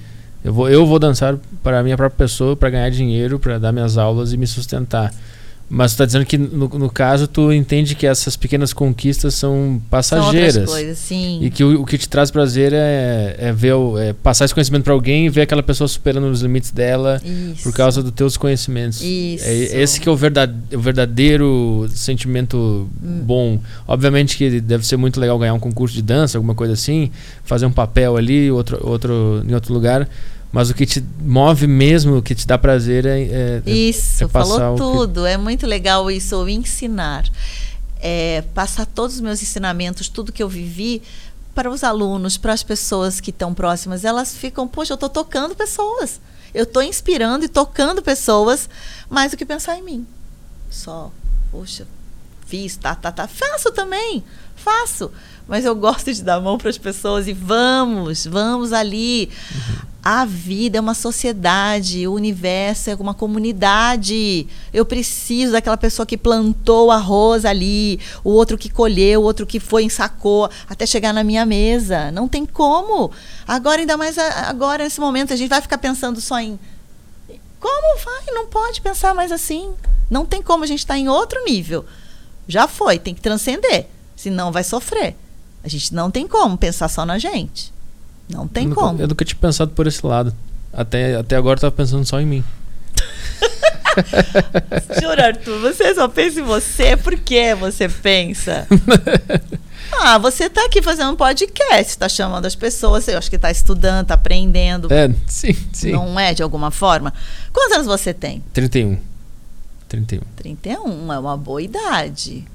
Eu 0.43 0.53
vou, 0.53 0.69
eu 0.69 0.87
vou 0.87 0.99
dançar 0.99 1.37
para 1.63 1.81
a 1.81 1.83
minha 1.83 1.97
própria 1.97 2.27
pessoa, 2.27 2.57
para 2.57 2.71
ganhar 2.71 2.91
dinheiro, 2.91 3.39
para 3.39 3.59
dar 3.59 3.73
minhas 3.73 3.99
aulas 3.99 4.33
e 4.33 4.37
me 4.37 4.47
sustentar. 4.47 5.13
Mas 5.73 5.93
tu 5.93 5.95
está 5.95 6.05
dizendo 6.05 6.27
que 6.27 6.37
no, 6.37 6.69
no, 6.69 6.91
caso 6.91 7.29
tu 7.29 7.53
entende 7.53 7.95
que 7.95 8.05
essas 8.05 8.37
pequenas 8.37 8.73
conquistas 8.73 9.37
são 9.37 9.81
passageiras. 9.89 10.55
São 10.55 10.65
coisas, 10.65 10.99
sim. 10.99 11.39
E 11.41 11.49
que 11.49 11.63
o, 11.63 11.83
o, 11.83 11.87
que 11.87 11.97
te 11.97 12.09
traz 12.09 12.29
prazer 12.29 12.73
é, 12.73 13.37
é 13.39 13.53
ver 13.53 13.75
é 14.01 14.13
passar 14.13 14.47
esse 14.47 14.53
conhecimento 14.53 14.83
para 14.83 14.93
alguém 14.93 15.27
e 15.27 15.29
ver 15.29 15.43
aquela 15.43 15.63
pessoa 15.63 15.87
superando 15.87 16.25
os 16.25 16.43
limites 16.43 16.73
dela 16.73 17.23
Isso. 17.25 17.63
por 17.63 17.73
causa 17.73 18.03
dos 18.03 18.11
teus 18.11 18.37
conhecimentos. 18.37 19.01
Isso. 19.01 19.45
É 19.45 19.81
esse 19.81 20.01
que 20.01 20.09
é 20.09 20.13
o 20.13 20.17
verdadeiro, 20.17 20.77
o 20.77 20.81
verdadeiro 20.81 21.89
sentimento 21.95 22.91
hum. 23.01 23.21
bom. 23.23 23.61
Obviamente 23.87 24.37
que 24.37 24.61
deve 24.61 24.85
ser 24.85 24.97
muito 24.97 25.21
legal 25.21 25.39
ganhar 25.39 25.55
um 25.55 25.61
concurso 25.61 25.95
de 25.95 26.03
dança, 26.03 26.37
alguma 26.37 26.55
coisa 26.57 26.73
assim, 26.73 27.13
fazer 27.45 27.67
um 27.67 27.73
papel 27.73 28.17
ali, 28.17 28.51
outro, 28.51 28.77
outro 28.83 29.45
em 29.47 29.55
outro 29.55 29.73
lugar 29.73 30.09
mas 30.53 30.69
o 30.69 30.75
que 30.75 30.85
te 30.85 31.05
move 31.21 31.67
mesmo, 31.67 32.17
o 32.17 32.23
que 32.23 32.35
te 32.35 32.47
dá 32.47 32.59
prazer 32.59 33.07
é. 33.07 33.21
é, 33.21 33.63
é 33.65 33.71
isso, 33.71 34.25
é 34.25 34.29
falou 34.29 34.77
tudo. 34.77 35.23
Que... 35.23 35.29
É 35.29 35.37
muito 35.37 35.67
legal 35.67 36.11
isso, 36.11 36.37
o 36.37 36.49
ensinar. 36.49 37.25
É, 38.01 38.43
passar 38.55 38.87
todos 38.87 39.17
os 39.17 39.21
meus 39.21 39.43
ensinamentos, 39.43 40.09
tudo 40.09 40.33
que 40.33 40.43
eu 40.43 40.49
vivi, 40.49 41.03
para 41.55 41.71
os 41.71 41.85
alunos, 41.85 42.37
para 42.37 42.53
as 42.53 42.63
pessoas 42.63 43.21
que 43.21 43.31
estão 43.31 43.55
próximas. 43.55 44.05
Elas 44.05 44.35
ficam, 44.35 44.67
poxa, 44.67 44.93
eu 44.93 44.97
estou 44.97 45.09
tocando 45.09 45.55
pessoas. 45.55 46.21
Eu 46.53 46.65
estou 46.65 46.83
inspirando 46.83 47.45
e 47.45 47.49
tocando 47.49 48.03
pessoas 48.03 48.69
mais 49.09 49.31
do 49.31 49.37
que 49.37 49.45
pensar 49.45 49.79
em 49.79 49.83
mim. 49.83 50.07
só, 50.69 51.13
poxa, 51.53 51.87
fiz, 52.47 52.77
tá, 52.77 52.95
tá, 52.95 53.13
tá. 53.13 53.29
Faço 53.29 53.71
também, 53.71 54.25
faço. 54.57 55.13
Mas 55.51 55.65
eu 55.65 55.75
gosto 55.75 56.13
de 56.13 56.23
dar 56.23 56.37
a 56.37 56.41
mão 56.41 56.57
para 56.57 56.71
as 56.71 56.79
pessoas 56.79 57.27
e 57.27 57.33
vamos, 57.33 58.25
vamos 58.25 58.73
ali. 58.73 59.29
Uhum. 59.53 59.91
A 60.01 60.25
vida 60.25 60.79
é 60.79 60.81
uma 60.81 60.95
sociedade, 60.95 62.07
o 62.07 62.13
universo 62.13 62.89
é 62.89 62.95
uma 62.95 63.15
comunidade. 63.15 64.47
Eu 64.73 64.87
preciso 64.87 65.51
daquela 65.51 65.77
pessoa 65.77 66.07
que 66.07 66.17
plantou 66.17 66.93
arroz 66.93 67.45
ali, 67.45 67.99
o 68.23 68.31
outro 68.31 68.57
que 68.57 68.71
colheu, 68.71 69.23
o 69.23 69.25
outro 69.25 69.45
que 69.45 69.59
foi 69.59 69.83
ensacou 69.83 70.49
até 70.69 70.87
chegar 70.87 71.13
na 71.13 71.25
minha 71.25 71.45
mesa. 71.45 72.13
Não 72.13 72.29
tem 72.29 72.47
como. 72.47 73.11
Agora, 73.45 73.81
ainda 73.81 73.97
mais 73.97 74.17
agora, 74.19 74.85
nesse 74.85 75.01
momento, 75.01 75.33
a 75.33 75.37
gente 75.37 75.51
vai 75.51 75.61
ficar 75.61 75.79
pensando 75.79 76.21
só 76.21 76.39
em. 76.39 76.57
Como 77.59 77.99
vai? 77.99 78.35
Não 78.35 78.47
pode 78.47 78.81
pensar 78.81 79.15
mais 79.17 79.33
assim. 79.33 79.73
Não 80.09 80.25
tem 80.25 80.41
como, 80.41 80.63
a 80.63 80.67
gente 80.69 80.79
está 80.79 80.97
em 80.97 81.09
outro 81.09 81.45
nível. 81.45 81.85
Já 82.47 82.69
foi, 82.69 83.01
tem 83.01 83.17
que 83.17 83.21
transcender. 83.21 83.89
Senão 84.15 84.53
vai 84.53 84.63
sofrer. 84.63 85.17
A 85.63 85.69
gente 85.69 85.95
não 85.95 86.11
tem 86.11 86.27
como 86.27 86.57
pensar 86.57 86.89
só 86.89 87.05
na 87.05 87.19
gente. 87.19 87.73
Não 88.29 88.47
tem 88.47 88.69
eu 88.69 88.75
como. 88.75 88.93
Nunca, 88.93 89.03
eu 89.03 89.09
nunca 89.09 89.25
tinha 89.25 89.39
pensado 89.39 89.73
por 89.73 89.87
esse 89.87 90.05
lado. 90.07 90.35
Até, 90.73 91.17
até 91.17 91.37
agora 91.37 91.57
eu 91.57 91.63
tava 91.63 91.73
pensando 91.73 92.05
só 92.05 92.21
em 92.21 92.27
mim. 92.27 92.45
Juro, 95.01 95.21
Arthur, 95.21 95.61
você 95.61 95.95
só 95.95 96.09
pensa 96.09 96.41
em 96.41 96.45
você. 96.45 96.97
Por 96.97 97.17
que 97.17 97.55
você 97.57 97.89
pensa? 97.89 98.67
ah, 100.01 100.17
você 100.19 100.49
tá 100.49 100.65
aqui 100.65 100.81
fazendo 100.81 101.11
um 101.11 101.17
podcast, 101.17 101.99
tá 101.99 102.09
chamando 102.09 102.47
as 102.47 102.55
pessoas, 102.55 103.09
eu 103.09 103.19
acho 103.19 103.29
que 103.29 103.39
tá 103.39 103.51
estudando, 103.51 104.07
tá 104.07 104.15
aprendendo. 104.15 104.93
É, 104.93 105.13
sim, 105.27 105.55
sim. 105.73 105.93
Não 105.93 106.19
é, 106.19 106.33
de 106.33 106.43
alguma 106.43 106.71
forma. 106.71 107.13
Quantos 107.53 107.75
anos 107.75 107.87
você 107.87 108.15
tem? 108.15 108.43
31. 108.53 108.97
31. 109.89 110.21
31 110.37 111.13
é 111.13 111.19
uma 111.19 111.37
boa 111.37 111.61
idade 111.61 112.47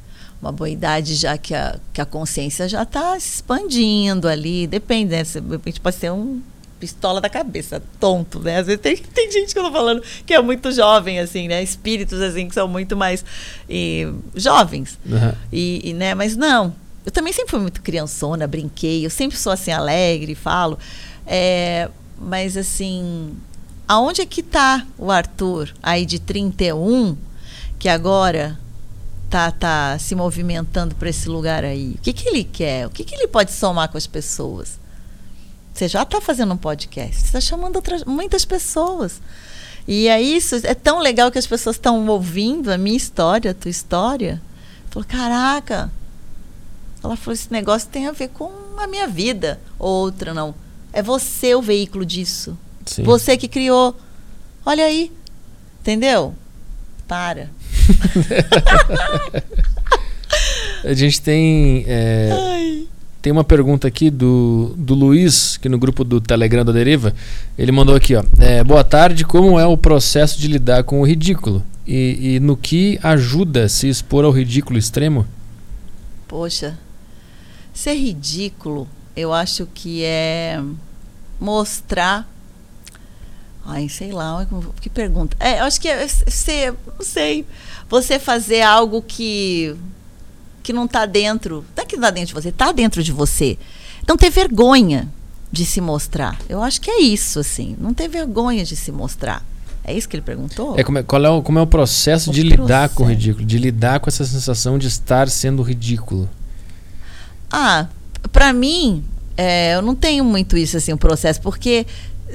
uma 0.45 0.51
boa 0.51 0.69
idade 0.69 1.15
já 1.15 1.38
que 1.38 1.53
a, 1.53 1.80
que 1.91 1.99
a 1.99 2.05
consciência 2.05 2.69
já 2.69 2.84
está 2.84 3.19
se 3.19 3.35
expandindo 3.35 4.27
ali, 4.27 4.67
depende, 4.67 5.11
né? 5.11 5.23
De 5.23 5.39
repente 5.39 5.80
pode 5.81 5.95
ser 5.95 6.11
um 6.11 6.41
pistola 6.80 7.19
da 7.19 7.30
cabeça, 7.30 7.81
tonto, 7.99 8.39
né? 8.39 8.59
Às 8.59 8.67
vezes 8.67 8.81
tem, 8.81 8.95
tem 8.97 9.31
gente 9.31 9.53
que 9.53 9.59
eu 9.59 9.63
tô 9.63 9.72
falando 9.72 10.03
que 10.26 10.34
é 10.34 10.41
muito 10.41 10.72
jovem, 10.72 11.19
assim, 11.19 11.47
né? 11.47 11.63
Espíritos, 11.63 12.22
assim, 12.22 12.47
que 12.47 12.53
são 12.53 12.67
muito 12.67 12.95
mais 12.95 13.26
e, 13.67 14.07
jovens. 14.35 14.99
Uhum. 15.05 15.34
E, 15.51 15.89
e, 15.89 15.93
né? 15.93 16.13
Mas 16.13 16.35
não, 16.35 16.76
eu 17.05 17.11
também 17.11 17.34
sempre 17.34 17.51
fui 17.51 17.59
muito 17.59 17.81
criançona, 17.81 18.45
brinquei, 18.45 19.05
eu 19.05 19.09
sempre 19.09 19.38
sou, 19.38 19.51
assim, 19.51 19.72
alegre, 19.72 20.35
falo. 20.35 20.77
É, 21.26 21.89
mas, 22.19 22.55
assim, 22.55 23.35
aonde 23.88 24.22
é 24.22 24.26
que 24.26 24.43
tá 24.43 24.85
o 24.97 25.09
Arthur 25.09 25.73
aí 25.81 26.05
de 26.05 26.19
31, 26.19 27.17
que 27.80 27.89
agora 27.89 28.59
tá, 29.36 29.52
tá 29.52 29.99
se 29.99 30.16
movimentando 30.16 30.95
para 30.95 31.10
esse 31.10 31.28
lugar 31.28 31.66
aí? 31.66 31.95
O 31.98 32.02
que, 32.02 32.14
que 32.14 32.30
ele 32.30 32.45
quer? 32.45 32.88
O 32.88 32.90
que, 32.90 33.03
que 33.03 33.14
ele 33.16 33.28
pode 33.28 33.52
somar 33.52 33.90
com 33.90 33.98
as 33.98 34.07
pessoas? 34.07 34.80
Você 35.74 35.90
já 35.90 36.03
está 36.03 36.22
fazendo 36.22 36.53
um 36.53 36.57
podcast, 36.57 37.18
você 37.18 37.26
está 37.26 37.41
chamando 37.41 37.76
outras, 37.76 38.06
muitas 38.06 38.45
pessoas. 38.45 39.22
E 39.86 40.07
é 40.07 40.22
isso, 40.22 40.56
é 40.64 40.74
tão 40.74 40.99
legal 40.99 41.30
que 41.30 41.38
as 41.38 41.45
pessoas 41.45 41.76
estão 41.76 42.07
ouvindo 42.07 42.72
a 42.72 42.78
minha 42.78 42.95
história, 42.95 43.52
a 43.52 43.53
tua 43.53 43.70
história. 43.70 44.41
Falou, 44.90 45.06
caraca. 45.06 45.91
Ela 47.03 47.18
falou, 47.18 47.34
esse 47.34 47.52
negócio 47.52 47.90
tem 47.90 48.07
a 48.07 48.14
ver 48.14 48.30
com 48.30 48.49
a 48.78 48.88
minha 48.88 49.06
vida. 49.06 49.60
Outra 49.78 50.34
não. 50.34 50.56
É 50.94 51.03
você 51.03 51.53
o 51.53 51.62
veículo 51.62 52.06
disso. 52.06 52.57
Sim. 52.86 53.03
Você 53.03 53.36
que 53.36 53.49
criou. 53.49 53.98
Olha 54.66 54.86
aí. 54.86 55.12
Entendeu? 55.82 56.34
Para. 57.06 57.52
A 60.84 60.94
gente 60.94 61.22
tem. 61.22 61.86
É, 61.88 62.30
tem 63.22 63.32
uma 63.32 63.44
pergunta 63.44 63.88
aqui 63.88 64.12
do, 64.12 64.76
do 64.78 64.94
Luiz, 64.94 65.57
que 65.57 65.68
no 65.68 65.80
grupo 65.80 66.03
do 66.03 66.22
Telegram 66.22 66.64
da 66.64 66.72
Deriva. 66.72 67.14
Ele 67.57 67.72
mandou 67.72 67.95
aqui, 67.95 68.16
ó. 68.16 68.24
É, 68.40 68.64
boa 68.64 68.84
tarde, 68.84 69.26
como 69.26 69.60
é 69.60 69.66
o 69.66 69.76
processo 69.76 70.40
de 70.40 70.48
lidar 70.48 70.84
com 70.84 71.02
o 71.02 71.06
ridículo? 71.06 71.64
E, 71.88 72.36
e 72.36 72.40
no 72.40 72.56
que 72.56 72.99
ajuda 73.02 73.68
se 73.68 73.90
expor 73.90 74.26
ao 74.26 74.32
ridículo 74.32 74.78
extremo? 74.78 75.26
Poxa, 76.28 76.78
ser 77.74 77.95
ridículo, 77.95 78.88
eu 79.16 79.34
acho 79.34 79.68
que 79.74 80.03
é 80.03 80.62
mostrar 81.40 82.30
Ai, 83.65 83.89
sei 83.89 84.11
lá, 84.11 84.45
que 84.79 84.89
pergunta. 84.89 85.35
É, 85.39 85.59
eu 85.59 85.63
acho 85.63 85.81
que 85.81 85.87
é 85.87 86.07
ser, 86.07 86.73
não 86.97 87.03
sei, 87.03 87.45
você 87.89 88.19
fazer 88.19 88.61
algo 88.61 89.01
que 89.01 89.75
que 90.61 90.73
não 90.73 90.85
está 90.85 91.05
dentro, 91.05 91.63
não 91.75 91.83
é 91.83 91.85
que 91.85 91.95
está 91.95 92.09
dentro 92.09 92.27
de 92.27 92.33
você, 92.33 92.49
está 92.49 92.71
dentro 92.71 93.03
de 93.03 93.11
você. 93.11 93.57
Não 94.07 94.17
ter 94.17 94.31
vergonha 94.31 95.07
de 95.51 95.63
se 95.63 95.79
mostrar. 95.79 96.39
Eu 96.49 96.63
acho 96.63 96.81
que 96.81 96.89
é 96.89 97.01
isso, 97.01 97.39
assim, 97.39 97.75
não 97.79 97.93
ter 97.93 98.07
vergonha 98.07 98.65
de 98.65 98.75
se 98.75 98.91
mostrar. 98.91 99.45
É 99.83 99.93
isso 99.93 100.09
que 100.09 100.15
ele 100.15 100.23
perguntou? 100.23 100.73
É 100.77 100.83
como 100.83 100.97
é, 100.97 101.03
qual 101.03 101.23
é 101.23 101.29
o, 101.29 101.43
como 101.43 101.59
é 101.59 101.61
o 101.61 101.67
processo 101.67 102.31
o 102.31 102.33
de 102.33 102.41
processo. 102.41 102.61
lidar 102.63 102.89
com 102.89 103.03
o 103.03 103.05
ridículo, 103.07 103.45
de 103.45 103.57
lidar 103.59 103.99
com 103.99 104.09
essa 104.09 104.25
sensação 104.25 104.79
de 104.79 104.87
estar 104.87 105.29
sendo 105.29 105.61
ridículo? 105.61 106.27
Ah, 107.51 107.85
para 108.31 108.51
mim, 108.51 109.03
é, 109.37 109.75
eu 109.75 109.83
não 109.83 109.93
tenho 109.93 110.25
muito 110.25 110.57
isso 110.57 110.75
assim, 110.75 110.91
o 110.91 110.97
processo, 110.97 111.39
porque 111.41 111.85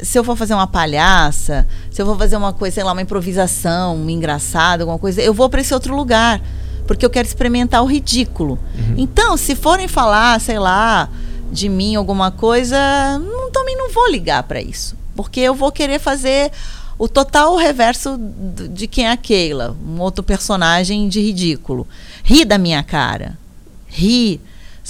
se 0.03 0.19
eu 0.19 0.25
for 0.25 0.37
fazer 0.37 0.55
uma 0.55 0.67
palhaça, 0.67 1.67
se 1.91 2.01
eu 2.01 2.07
for 2.07 2.17
fazer 2.17 2.37
uma 2.37 2.53
coisa, 2.53 2.75
sei 2.75 2.85
lá, 2.85 2.93
uma 2.93 3.03
improvisação, 3.03 3.97
um 3.97 4.11
engraçado, 4.11 4.83
alguma 4.83 4.99
coisa, 4.99 5.21
eu 5.21 5.35
vou 5.35 5.49
para 5.49 5.61
esse 5.61 5.73
outro 5.75 5.95
lugar, 5.95 6.41
porque 6.87 7.05
eu 7.05 7.11
quero 7.11 7.27
experimentar 7.27 7.83
o 7.83 7.87
ridículo. 7.87 8.59
Uhum. 8.75 8.95
Então, 8.99 9.37
se 9.37 9.55
forem 9.55 9.89
falar, 9.89 10.41
sei 10.41 10.59
lá, 10.59 11.09
de 11.53 11.69
mim 11.69 11.95
alguma 11.95 12.31
coisa, 12.31 12.77
não, 13.19 13.51
também 13.51 13.77
não 13.77 13.91
vou 13.91 14.11
ligar 14.11 14.43
para 14.45 14.61
isso, 14.61 14.97
porque 15.15 15.41
eu 15.41 15.55
vou 15.55 15.73
querer 15.73 15.99
fazer 15.99 16.51
o 16.99 17.09
total 17.09 17.57
reverso 17.57 18.19
de 18.71 18.87
quem 18.87 19.07
é 19.07 19.13
a 19.13 19.17
Keila, 19.17 19.77
um 19.87 20.01
outro 20.01 20.23
personagem 20.23 21.09
de 21.09 21.21
ridículo. 21.21 21.89
Ri 22.23 22.45
da 22.45 22.59
minha 22.59 22.83
cara. 22.83 23.39
Ri 23.87 24.39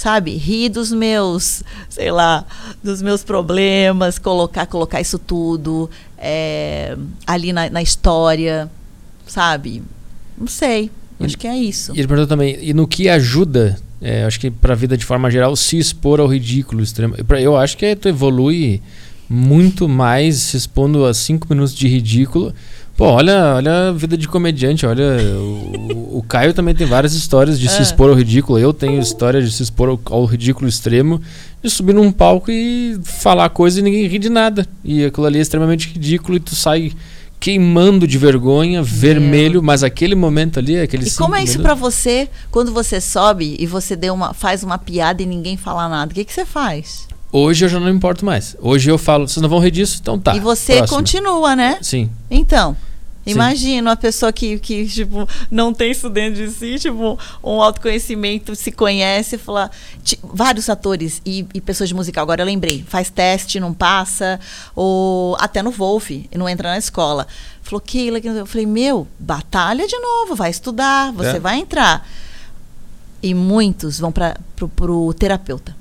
sabe, 0.01 0.35
rir 0.35 0.69
dos 0.69 0.91
meus, 0.91 1.63
sei 1.87 2.09
lá, 2.09 2.43
dos 2.83 3.03
meus 3.03 3.23
problemas, 3.23 4.17
colocar, 4.17 4.65
colocar 4.65 4.99
isso 4.99 5.19
tudo 5.19 5.87
é, 6.17 6.97
ali 7.27 7.53
na, 7.53 7.69
na, 7.69 7.83
história, 7.83 8.67
sabe? 9.27 9.83
Não 10.35 10.47
sei. 10.47 10.89
E, 11.19 11.25
acho 11.25 11.37
que 11.37 11.45
é 11.45 11.55
isso. 11.55 11.91
E 11.93 11.99
ele 11.99 12.07
perguntou 12.07 12.27
também, 12.27 12.57
e 12.59 12.73
no 12.73 12.87
que 12.87 13.07
ajuda, 13.09 13.79
é, 14.01 14.23
acho 14.23 14.39
que 14.39 14.49
para 14.49 14.73
a 14.73 14.75
vida 14.75 14.97
de 14.97 15.05
forma 15.05 15.29
geral, 15.29 15.55
se 15.55 15.77
expor 15.77 16.19
ao 16.19 16.25
ridículo 16.25 16.81
extremo? 16.81 17.13
Eu 17.39 17.55
acho 17.55 17.77
que 17.77 17.95
tu 17.95 18.09
evolui 18.09 18.81
muito 19.29 19.87
mais 19.87 20.37
se 20.37 20.57
expondo 20.57 21.05
a 21.05 21.13
cinco 21.13 21.45
minutos 21.47 21.75
de 21.75 21.87
ridículo 21.87 22.51
Pô, 23.01 23.07
olha, 23.07 23.55
olha 23.55 23.87
a 23.87 23.91
vida 23.91 24.15
de 24.15 24.27
comediante, 24.27 24.85
olha. 24.85 25.17
O, 25.39 26.19
o 26.19 26.21
Caio 26.29 26.53
também 26.53 26.75
tem 26.75 26.85
várias 26.85 27.15
histórias 27.15 27.59
de 27.59 27.65
é. 27.65 27.69
se 27.71 27.81
expor 27.81 28.11
ao 28.11 28.15
ridículo. 28.15 28.59
Eu 28.59 28.71
tenho 28.71 29.01
história 29.01 29.41
de 29.41 29.51
se 29.51 29.63
expor 29.63 29.89
ao, 29.89 29.99
ao, 30.05 30.23
ridículo 30.23 30.69
extremo, 30.69 31.19
de 31.63 31.69
subir 31.71 31.93
num 31.93 32.11
palco 32.11 32.51
e 32.51 32.99
falar 33.03 33.49
coisa 33.49 33.79
e 33.79 33.81
ninguém 33.81 34.05
ri 34.05 34.19
de 34.19 34.29
nada. 34.29 34.67
E 34.83 35.03
aquilo 35.03 35.25
ali 35.25 35.39
é 35.39 35.41
extremamente 35.41 35.87
ridículo 35.91 36.37
e 36.37 36.39
tu 36.39 36.55
sai 36.55 36.91
queimando 37.39 38.05
de 38.05 38.19
vergonha, 38.19 38.83
vermelho, 38.83 39.63
mas 39.63 39.83
aquele 39.83 40.13
momento 40.13 40.59
ali, 40.59 40.79
aquele 40.79 41.07
E 41.07 41.11
como 41.15 41.35
é 41.35 41.43
isso 41.43 41.59
para 41.59 41.73
você 41.73 42.29
quando 42.51 42.71
você 42.71 43.01
sobe 43.01 43.55
e 43.57 43.65
você 43.65 43.95
deu 43.95 44.13
uma, 44.13 44.31
faz 44.31 44.61
uma 44.61 44.77
piada 44.77 45.23
e 45.23 45.25
ninguém 45.25 45.57
fala 45.57 45.89
nada? 45.89 46.11
O 46.11 46.13
que, 46.13 46.23
que 46.23 46.31
você 46.31 46.45
faz? 46.45 47.07
Hoje 47.31 47.65
eu 47.65 47.69
já 47.69 47.79
não 47.79 47.87
me 47.87 47.93
importo 47.93 48.23
mais. 48.23 48.55
Hoje 48.61 48.91
eu 48.91 48.99
falo, 48.99 49.27
vocês 49.27 49.41
não 49.41 49.49
vão 49.49 49.57
rir 49.57 49.71
disso? 49.71 49.97
Então 49.99 50.19
tá. 50.19 50.35
E 50.35 50.39
você 50.39 50.77
próximo. 50.77 50.97
continua, 50.99 51.55
né? 51.55 51.79
Sim. 51.81 52.07
Então, 52.29 52.77
Imagina 53.25 53.91
uma 53.91 53.95
pessoa 53.95 54.33
que, 54.33 54.57
que 54.57 54.87
tipo, 54.87 55.27
não 55.49 55.73
tem 55.73 55.91
isso 55.91 56.09
dentro 56.09 56.43
de 56.43 56.51
si, 56.51 56.79
tipo, 56.79 57.19
um 57.43 57.61
autoconhecimento, 57.61 58.55
se 58.55 58.71
conhece, 58.71 59.37
falar. 59.37 59.69
Vários 60.23 60.69
atores 60.69 61.21
e, 61.25 61.45
e, 61.53 61.61
pessoas 61.61 61.89
de 61.89 61.95
musical, 61.95 62.23
agora 62.23 62.41
eu 62.41 62.45
lembrei, 62.45 62.83
faz 62.87 63.09
teste, 63.09 63.59
não 63.59 63.73
passa, 63.73 64.39
ou 64.75 65.37
até 65.39 65.61
no 65.61 65.71
Wolf, 65.71 66.09
não 66.35 66.49
entra 66.49 66.69
na 66.69 66.77
escola. 66.77 67.27
Falou, 67.61 67.79
Keila, 67.79 68.19
eu 68.19 68.45
falei, 68.45 68.65
meu, 68.65 69.07
batalha 69.19 69.87
de 69.87 69.97
novo, 69.99 70.35
vai 70.35 70.49
estudar, 70.49 71.11
você 71.11 71.37
é. 71.37 71.39
vai 71.39 71.59
entrar. 71.59 72.07
E 73.21 73.35
muitos 73.35 73.99
vão 73.99 74.11
para 74.11 74.35
o 74.81 75.13
terapeuta. 75.13 75.75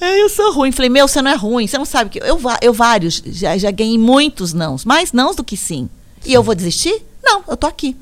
É, 0.00 0.20
eu 0.20 0.28
sou 0.28 0.52
ruim. 0.52 0.72
Falei, 0.72 0.90
meu, 0.90 1.08
você 1.08 1.22
não 1.22 1.30
é 1.30 1.34
ruim, 1.34 1.66
você 1.66 1.78
não 1.78 1.84
sabe 1.84 2.10
que. 2.10 2.18
Eu, 2.18 2.38
eu 2.60 2.72
vários, 2.72 3.22
já, 3.26 3.56
já 3.56 3.70
ganhei 3.70 3.96
muitos 3.96 4.52
nãos, 4.52 4.84
mais 4.84 5.12
nãos 5.12 5.36
do 5.36 5.44
que 5.44 5.56
sim. 5.56 5.88
E 6.26 6.32
eu 6.32 6.42
vou 6.42 6.54
desistir? 6.54 7.02
Não, 7.22 7.42
eu 7.48 7.56
tô 7.56 7.66
aqui. 7.66 7.96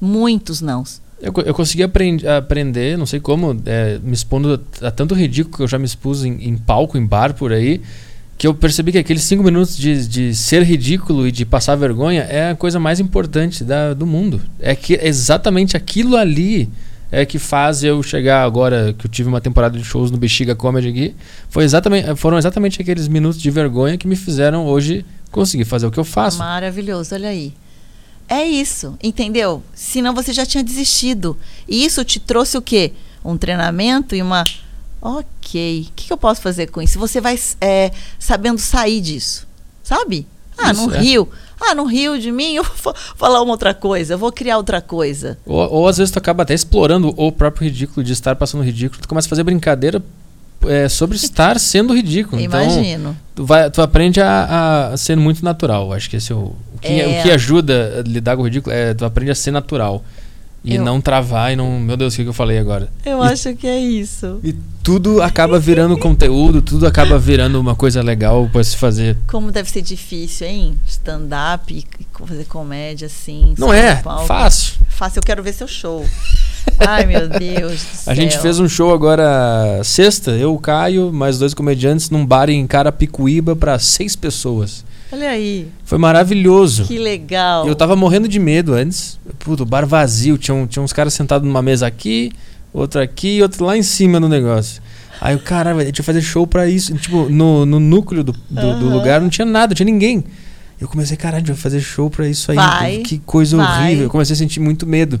Muitos 0.00 0.60
nãos. 0.60 1.00
Eu, 1.20 1.32
eu 1.46 1.54
consegui 1.54 1.82
aprend, 1.82 2.26
aprender, 2.26 2.98
não 2.98 3.06
sei 3.06 3.18
como, 3.18 3.58
é, 3.64 3.98
me 4.02 4.12
expondo 4.12 4.60
a, 4.82 4.88
a, 4.88 4.90
tanto 4.90 5.14
ridículo 5.14 5.56
que 5.56 5.62
eu 5.62 5.68
já 5.68 5.78
me 5.78 5.86
expus 5.86 6.24
em, 6.24 6.48
em, 6.48 6.56
palco, 6.56 6.98
em 6.98 7.06
bar 7.06 7.32
por 7.32 7.52
aí. 7.52 7.80
que 8.36 8.46
eu 8.46 8.52
percebi 8.52 8.92
que 8.92 8.98
aqueles 8.98 9.22
cinco 9.22 9.42
minutos 9.42 9.76
de, 9.76 10.06
de 10.06 10.34
ser 10.34 10.62
ridículo 10.62 11.26
e 11.26 11.32
de 11.32 11.46
passar 11.46 11.76
vergonha 11.76 12.22
é 12.22 12.50
a 12.50 12.54
coisa 12.54 12.78
mais 12.78 13.00
importante 13.00 13.64
da, 13.64 13.94
do 13.94 14.04
mundo. 14.04 14.42
É 14.60 14.74
que 14.74 14.98
exatamente 15.00 15.76
aquilo 15.76 16.16
ali 16.16 16.68
é 17.10 17.24
que 17.24 17.38
faz 17.38 17.84
eu 17.84 18.02
chegar 18.02 18.42
agora 18.42 18.94
que 18.98 19.06
eu 19.06 19.10
tive 19.10 19.28
uma 19.28 19.40
temporada 19.40 19.78
de 19.78 19.84
shows 19.84 20.10
no 20.10 20.18
Bexiga 20.18 20.54
Comedy 20.54 20.88
aqui. 20.88 21.14
Foi 21.48 21.64
exatamente, 21.64 22.14
foram 22.16 22.36
exatamente 22.36 22.82
aqueles 22.82 23.06
minutos 23.06 23.40
de 23.40 23.50
vergonha 23.50 23.96
que 23.96 24.08
me 24.08 24.16
fizeram 24.16 24.66
hoje 24.66 25.06
conseguir 25.34 25.64
fazer 25.64 25.86
o 25.86 25.90
que 25.90 25.98
eu 25.98 26.04
faço. 26.04 26.38
Maravilhoso, 26.38 27.14
olha 27.14 27.28
aí. 27.28 27.52
É 28.28 28.44
isso, 28.44 28.96
entendeu? 29.02 29.62
Senão 29.74 30.14
você 30.14 30.32
já 30.32 30.46
tinha 30.46 30.62
desistido. 30.62 31.36
E 31.68 31.84
isso 31.84 32.04
te 32.04 32.18
trouxe 32.18 32.56
o 32.56 32.62
quê? 32.62 32.92
Um 33.24 33.36
treinamento 33.36 34.14
e 34.14 34.22
uma 34.22 34.44
ok, 35.02 35.88
o 35.90 35.92
que, 35.94 36.10
eu 36.10 36.16
posso 36.16 36.40
fazer 36.40 36.68
com 36.68 36.80
isso? 36.80 36.98
Você 36.98 37.20
vai 37.20 37.38
é, 37.60 37.90
sabendo 38.18 38.58
sair 38.58 39.02
disso, 39.02 39.46
sabe? 39.82 40.26
Ah, 40.56 40.72
isso, 40.72 40.86
no 40.86 40.94
é. 40.94 41.00
Rio. 41.00 41.28
Ah, 41.60 41.74
no 41.74 41.84
Rio 41.84 42.18
de 42.18 42.32
mim, 42.32 42.54
eu 42.54 42.64
vou 42.82 42.94
falar 43.16 43.42
uma 43.42 43.52
outra 43.52 43.74
coisa, 43.74 44.14
eu 44.14 44.18
vou 44.18 44.32
criar 44.32 44.56
outra 44.56 44.80
coisa. 44.80 45.36
Ou, 45.44 45.70
ou 45.70 45.88
às 45.88 45.98
vezes 45.98 46.10
tu 46.10 46.18
acaba 46.18 46.42
até 46.42 46.54
explorando 46.54 47.12
o 47.16 47.30
próprio 47.30 47.64
ridículo, 47.64 48.02
de 48.02 48.12
estar 48.12 48.34
passando 48.36 48.64
ridículo, 48.64 49.02
tu 49.02 49.08
começa 49.08 49.28
a 49.28 49.30
fazer 49.30 49.42
brincadeira 49.42 50.02
é, 50.66 50.88
sobre 50.88 51.16
estar 51.16 51.58
sendo 51.58 51.94
ridículo. 51.94 52.40
Então, 52.40 52.62
Imagino. 52.62 53.10
Então, 53.10 53.16
tu, 53.34 53.44
vai, 53.44 53.70
tu 53.70 53.82
aprende 53.82 54.20
a, 54.20 54.90
a 54.92 54.96
ser 54.96 55.16
muito 55.16 55.44
natural. 55.44 55.92
Acho 55.92 56.08
que 56.08 56.16
esse 56.16 56.32
é 56.32 56.34
o, 56.34 56.54
o, 56.74 56.78
que, 56.80 57.00
é. 57.00 57.20
o 57.20 57.22
que 57.22 57.30
ajuda 57.30 58.00
a 58.00 58.08
lidar 58.08 58.36
com 58.36 58.42
o 58.42 58.44
ridículo 58.44 58.74
é 58.74 58.94
tu 58.94 59.04
aprende 59.04 59.30
a 59.30 59.34
ser 59.34 59.50
natural. 59.50 60.04
E 60.64 60.76
eu... 60.76 60.82
não 60.82 60.98
travar 60.98 61.52
e 61.52 61.56
não. 61.56 61.78
Meu 61.78 61.94
Deus, 61.94 62.14
o 62.14 62.16
que, 62.16 62.24
eu 62.24 62.32
falei 62.32 62.58
agora? 62.58 62.88
Eu 63.04 63.22
e, 63.22 63.28
acho 63.28 63.54
que 63.54 63.66
é 63.66 63.78
isso. 63.78 64.40
E 64.42 64.54
tudo 64.82 65.20
acaba 65.20 65.58
virando 65.58 65.96
conteúdo, 65.98 66.62
tudo 66.62 66.86
acaba 66.86 67.18
virando 67.18 67.60
uma 67.60 67.74
coisa 67.74 68.02
legal 68.02 68.48
para 68.50 68.64
se 68.64 68.74
fazer. 68.76 69.18
Como 69.26 69.52
deve 69.52 69.70
ser 69.70 69.82
difícil, 69.82 70.46
hein? 70.46 70.78
Stand-up 70.86 71.72
e 71.72 71.86
fazer 72.26 72.46
comédia 72.46 73.06
assim. 73.06 73.54
Não 73.58 73.70
é? 73.70 73.96
Fácil. 74.26 74.76
Fácil, 74.88 75.18
eu 75.18 75.22
quero 75.22 75.42
ver 75.42 75.52
seu 75.52 75.68
show. 75.68 76.06
Ai, 76.78 77.06
meu 77.06 77.28
Deus. 77.28 78.06
a 78.06 78.14
gente 78.14 78.38
fez 78.38 78.58
um 78.58 78.68
show 78.68 78.92
agora 78.92 79.80
sexta, 79.84 80.32
eu, 80.32 80.54
o 80.54 80.58
Caio, 80.58 81.12
mais 81.12 81.38
dois 81.38 81.54
comediantes, 81.54 82.10
num 82.10 82.24
bar 82.26 82.50
em 82.50 82.66
Carapicuíba 82.66 83.54
para 83.54 83.78
seis 83.78 84.16
pessoas. 84.16 84.84
Olha 85.12 85.30
aí. 85.30 85.68
Foi 85.84 85.96
maravilhoso. 85.96 86.84
Que 86.84 86.98
legal. 86.98 87.68
Eu 87.68 87.74
tava 87.76 87.94
morrendo 87.94 88.26
de 88.26 88.38
medo 88.40 88.74
antes. 88.74 89.18
Puto, 89.38 89.64
bar 89.64 89.86
vazio. 89.86 90.36
Tinha, 90.36 90.54
um, 90.54 90.66
tinha 90.66 90.82
uns 90.82 90.92
caras 90.92 91.14
sentados 91.14 91.46
numa 91.46 91.62
mesa 91.62 91.86
aqui, 91.86 92.32
outro 92.72 93.00
aqui 93.00 93.36
e 93.36 93.42
outro 93.42 93.64
lá 93.64 93.76
em 93.76 93.82
cima 93.82 94.18
no 94.18 94.28
negócio. 94.28 94.82
Aí 95.20 95.34
o 95.36 95.38
cara, 95.38 95.72
a 95.72 95.84
gente 95.84 95.98
ia 95.98 96.04
fazer 96.04 96.20
show 96.20 96.46
pra 96.46 96.68
isso. 96.68 96.92
tipo, 96.96 97.28
no, 97.28 97.64
no 97.64 97.78
núcleo 97.78 98.24
do, 98.24 98.32
do, 98.32 98.66
uhum. 98.66 98.78
do, 98.80 98.88
lugar 98.88 99.20
não 99.20 99.28
tinha 99.28 99.44
nada, 99.44 99.68
não 99.68 99.74
tinha 99.74 99.86
ninguém. 99.86 100.24
Eu 100.80 100.88
comecei, 100.88 101.16
caralho, 101.16 101.36
a 101.36 101.46
gente 101.46 101.54
vai 101.54 101.62
fazer 101.62 101.80
show 101.80 102.10
pra 102.10 102.28
isso 102.28 102.50
aí. 102.50 102.56
Vai, 102.56 102.98
que 102.98 103.18
coisa 103.18 103.56
vai. 103.56 103.84
horrível. 103.84 104.04
Eu 104.04 104.10
comecei 104.10 104.34
a 104.34 104.36
sentir 104.36 104.58
muito 104.58 104.84
medo. 104.86 105.20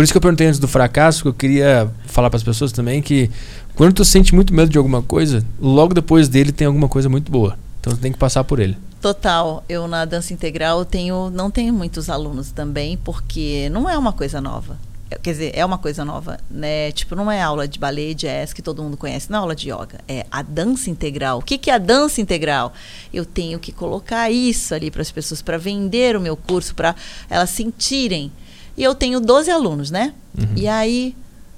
Por 0.00 0.04
isso 0.04 0.14
que 0.14 0.16
eu 0.16 0.22
perguntei 0.22 0.46
antes 0.46 0.58
do 0.58 0.66
fracasso, 0.66 1.20
que 1.20 1.28
eu 1.28 1.34
queria 1.34 1.92
falar 2.06 2.30
para 2.30 2.38
as 2.38 2.42
pessoas 2.42 2.72
também 2.72 3.02
que 3.02 3.30
quando 3.74 3.92
tu 3.92 4.02
sente 4.02 4.34
muito 4.34 4.54
medo 4.54 4.70
de 4.70 4.78
alguma 4.78 5.02
coisa, 5.02 5.44
logo 5.60 5.92
depois 5.92 6.26
dele 6.26 6.52
tem 6.52 6.66
alguma 6.66 6.88
coisa 6.88 7.06
muito 7.10 7.30
boa. 7.30 7.58
Então 7.78 7.94
tu 7.94 8.00
tem 8.00 8.10
que 8.10 8.16
passar 8.16 8.42
por 8.42 8.60
ele. 8.60 8.78
Total. 8.98 9.62
Eu 9.68 9.86
na 9.86 10.06
dança 10.06 10.32
integral 10.32 10.86
tenho, 10.86 11.28
não 11.28 11.50
tenho 11.50 11.74
muitos 11.74 12.08
alunos 12.08 12.50
também, 12.50 12.96
porque 12.96 13.68
não 13.70 13.90
é 13.90 13.98
uma 13.98 14.10
coisa 14.10 14.40
nova. 14.40 14.78
É, 15.10 15.18
quer 15.18 15.32
dizer, 15.32 15.52
é 15.54 15.62
uma 15.66 15.76
coisa 15.76 16.02
nova, 16.02 16.40
né? 16.50 16.90
Tipo, 16.92 17.14
não 17.14 17.30
é 17.30 17.42
aula 17.42 17.68
de 17.68 17.78
ballet, 17.78 18.14
jazz 18.14 18.54
que 18.54 18.62
todo 18.62 18.82
mundo 18.82 18.96
conhece, 18.96 19.30
não 19.30 19.40
é 19.40 19.42
aula 19.42 19.54
de 19.54 19.68
yoga. 19.68 20.00
É 20.08 20.24
a 20.30 20.40
dança 20.40 20.88
integral. 20.88 21.40
O 21.40 21.42
que, 21.42 21.58
que 21.58 21.70
é 21.70 21.74
a 21.74 21.78
dança 21.78 22.22
integral? 22.22 22.72
Eu 23.12 23.26
tenho 23.26 23.58
que 23.58 23.70
colocar 23.70 24.30
isso 24.30 24.74
ali 24.74 24.90
para 24.90 25.02
as 25.02 25.10
pessoas, 25.10 25.42
para 25.42 25.58
vender 25.58 26.16
o 26.16 26.22
meu 26.22 26.38
curso, 26.38 26.74
para 26.74 26.94
elas 27.28 27.50
sentirem. 27.50 28.32
E 28.76 28.82
eu 28.82 28.94
tenho 28.94 29.20
12 29.20 29.50
alunos, 29.50 29.90
né? 29.90 30.14
Uhum. 30.36 30.54
E 30.56 30.66
aí, 30.68 31.14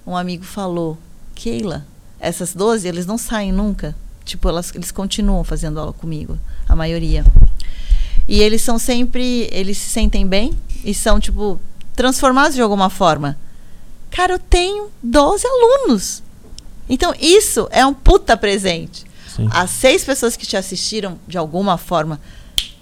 um 0.07 0.17
amigo 0.17 0.45
falou: 0.45 0.99
Keila, 1.35 1.87
essas 2.19 2.55
12, 2.55 2.87
eles 2.87 3.07
não 3.07 3.19
saem 3.19 3.53
nunca. 3.53 3.95
Tipo, 4.25 4.49
elas, 4.49 4.73
eles 4.75 4.91
continuam 4.91 5.43
fazendo 5.43 5.81
aula 5.81 5.93
comigo 5.93 6.39
a 6.69 6.77
maioria. 6.77 7.25
E 8.29 8.41
eles 8.41 8.63
são 8.63 8.79
sempre, 8.79 9.49
eles 9.51 9.79
se 9.79 9.91
sentem 9.91 10.27
bem 10.27 10.53
e 10.85 10.95
são, 10.95 11.19
tipo, 11.19 11.61
transformados 11.95 12.55
de 12.55 12.63
alguma 12.63 12.89
forma. 12.89 13.37
Cara, 14.11 14.35
eu 14.35 14.39
tenho 14.39 14.91
12 15.03 15.45
alunos. 15.47 16.23
Então, 16.89 17.15
isso 17.21 17.69
é 17.71 17.85
um 17.85 17.95
puta 17.95 18.37
presente. 18.37 19.05
Sim. 19.29 19.49
As 19.51 19.71
seis 19.71 20.05
pessoas 20.05 20.37
que 20.37 20.47
te 20.47 20.57
assistiram, 20.57 21.19
de 21.27 21.39
alguma 21.39 21.79
forma, 21.79 22.21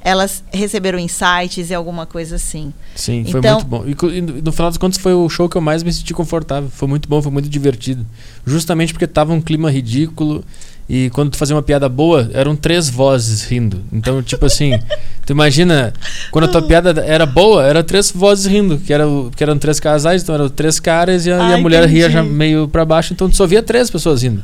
elas 0.02 0.42
receberam 0.52 0.98
insights 0.98 1.70
e 1.70 1.74
alguma 1.74 2.06
coisa 2.06 2.36
assim. 2.36 2.72
Sim, 2.94 3.24
foi 3.24 3.40
então, 3.40 3.54
muito 3.54 3.66
bom. 3.66 3.84
E 3.86 4.20
no 4.20 4.52
final 4.52 4.70
das 4.70 4.78
contas 4.78 4.98
foi 4.98 5.14
o 5.14 5.28
show 5.28 5.48
que 5.48 5.56
eu 5.56 5.60
mais 5.60 5.82
me 5.82 5.92
senti 5.92 6.14
confortável. 6.14 6.70
Foi 6.70 6.88
muito 6.88 7.08
bom, 7.08 7.20
foi 7.20 7.32
muito 7.32 7.48
divertido. 7.48 8.04
Justamente 8.46 8.92
porque 8.92 9.06
tava 9.06 9.32
um 9.32 9.40
clima 9.40 9.70
ridículo 9.70 10.44
e 10.92 11.08
quando 11.10 11.30
tu 11.30 11.36
fazia 11.36 11.54
uma 11.54 11.62
piada 11.62 11.88
boa, 11.88 12.28
eram 12.32 12.56
três 12.56 12.90
vozes 12.90 13.44
rindo. 13.44 13.80
Então, 13.92 14.20
tipo 14.22 14.44
assim, 14.44 14.72
tu 15.24 15.32
imagina, 15.32 15.92
quando 16.32 16.46
a 16.46 16.48
tua 16.48 16.62
piada 16.62 17.00
era 17.06 17.24
boa, 17.24 17.64
eram 17.64 17.80
três 17.84 18.10
vozes 18.10 18.46
rindo, 18.46 18.76
que, 18.76 18.92
era, 18.92 19.04
que 19.36 19.40
eram 19.40 19.56
três 19.56 19.78
casais, 19.78 20.22
então 20.22 20.34
eram 20.34 20.48
três 20.48 20.80
caras 20.80 21.26
e 21.26 21.30
a, 21.30 21.40
Ai, 21.40 21.50
e 21.52 21.54
a 21.54 21.58
mulher 21.58 21.84
entendi. 21.84 21.94
ria 21.94 22.10
já 22.10 22.24
meio 22.24 22.66
para 22.66 22.84
baixo, 22.84 23.12
então 23.12 23.30
tu 23.30 23.36
só 23.36 23.46
via 23.46 23.62
três 23.62 23.88
pessoas 23.88 24.22
rindo. 24.22 24.42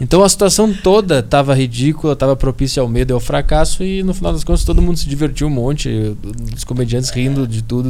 Então 0.00 0.22
a 0.22 0.28
situação 0.28 0.72
toda 0.72 1.20
estava 1.20 1.54
ridícula, 1.54 2.12
estava 2.12 2.36
propícia 2.36 2.82
ao 2.82 2.88
medo 2.88 3.12
e 3.12 3.14
ao 3.14 3.20
fracasso, 3.20 3.82
e 3.82 4.02
no 4.02 4.12
final 4.12 4.32
das 4.32 4.44
contas 4.44 4.64
todo 4.64 4.82
mundo 4.82 4.98
se 4.98 5.08
divertiu 5.08 5.46
um 5.46 5.50
monte, 5.50 5.88
os 6.54 6.64
comediantes 6.64 7.10
rindo 7.10 7.46
de 7.46 7.62
tudo. 7.62 7.88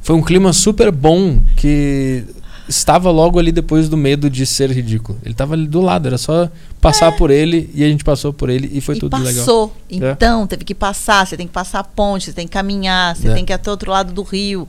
Foi 0.00 0.16
um 0.16 0.22
clima 0.22 0.52
super 0.52 0.90
bom 0.90 1.38
que 1.56 2.24
estava 2.68 3.10
logo 3.10 3.38
ali 3.38 3.52
depois 3.52 3.88
do 3.88 3.96
medo 3.96 4.30
de 4.30 4.46
ser 4.46 4.70
ridículo. 4.70 5.18
Ele 5.22 5.32
estava 5.32 5.54
ali 5.54 5.66
do 5.66 5.80
lado, 5.80 6.06
era 6.06 6.18
só 6.18 6.50
passar 6.80 7.12
é. 7.12 7.16
por 7.16 7.30
ele 7.30 7.70
e 7.74 7.84
a 7.84 7.88
gente 7.88 8.04
passou 8.04 8.32
por 8.32 8.48
ele 8.48 8.70
e 8.72 8.80
foi 8.80 8.96
e 8.96 9.00
tudo 9.00 9.10
passou. 9.10 9.26
legal. 9.26 9.44
Passou. 9.44 9.76
É. 9.90 10.12
Então, 10.12 10.44
é. 10.44 10.46
teve 10.46 10.64
que 10.64 10.74
passar, 10.74 11.26
você 11.26 11.36
tem 11.36 11.46
que 11.46 11.52
passar 11.52 11.80
a 11.80 11.84
ponte, 11.84 12.26
você 12.26 12.32
tem 12.32 12.46
que 12.46 12.52
caminhar, 12.52 13.16
você 13.16 13.28
é. 13.28 13.34
tem 13.34 13.44
que 13.44 13.52
ir 13.52 13.54
até 13.54 13.70
o 13.70 13.72
outro 13.72 13.90
lado 13.90 14.12
do 14.12 14.22
rio. 14.22 14.68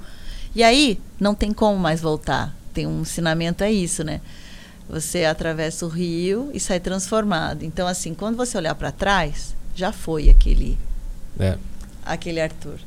E 0.54 0.64
aí, 0.64 1.00
não 1.20 1.34
tem 1.34 1.52
como 1.54 1.78
mais 1.80 2.02
voltar. 2.02 2.56
Tem 2.74 2.86
um 2.86 3.02
ensinamento 3.02 3.64
é 3.64 3.72
isso, 3.72 4.04
né? 4.04 4.20
Você 4.90 5.26
atravessa 5.26 5.86
o 5.86 5.90
rio 5.90 6.52
e 6.54 6.60
sai 6.60 6.80
transformado. 6.80 7.64
Então, 7.64 7.88
assim, 7.88 8.14
quando 8.14 8.36
você 8.36 8.58
olhar 8.58 8.76
para 8.76 8.92
trás, 8.92 9.56
já 9.76 9.92
foi 9.92 10.30
aquele 10.30 10.78
é. 11.40 11.58
aquele 12.06 12.40
Arthur. 12.40 12.80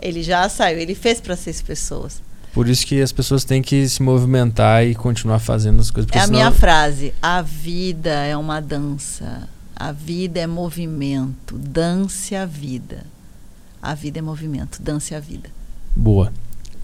Ele 0.00 0.22
já 0.22 0.48
saiu, 0.48 0.78
ele 0.78 0.94
fez 0.94 1.20
para 1.20 1.36
seis 1.36 1.60
pessoas. 1.60 2.22
Por 2.52 2.68
isso 2.68 2.86
que 2.86 3.00
as 3.00 3.12
pessoas 3.12 3.44
têm 3.44 3.62
que 3.62 3.88
se 3.88 4.02
movimentar 4.02 4.84
e 4.84 4.94
continuar 4.94 5.38
fazendo 5.38 5.80
as 5.80 5.90
coisas. 5.90 6.10
É 6.12 6.18
a 6.18 6.26
senão... 6.26 6.38
minha 6.38 6.50
frase. 6.50 7.14
A 7.22 7.42
vida 7.42 8.10
é 8.10 8.36
uma 8.36 8.60
dança. 8.60 9.48
A 9.76 9.92
vida 9.92 10.40
é 10.40 10.46
movimento. 10.46 11.56
Dance 11.56 12.34
a 12.34 12.44
vida. 12.44 13.04
A 13.80 13.94
vida 13.94 14.18
é 14.18 14.22
movimento. 14.22 14.82
Dance 14.82 15.14
a 15.14 15.20
vida. 15.20 15.48
Boa. 15.94 16.32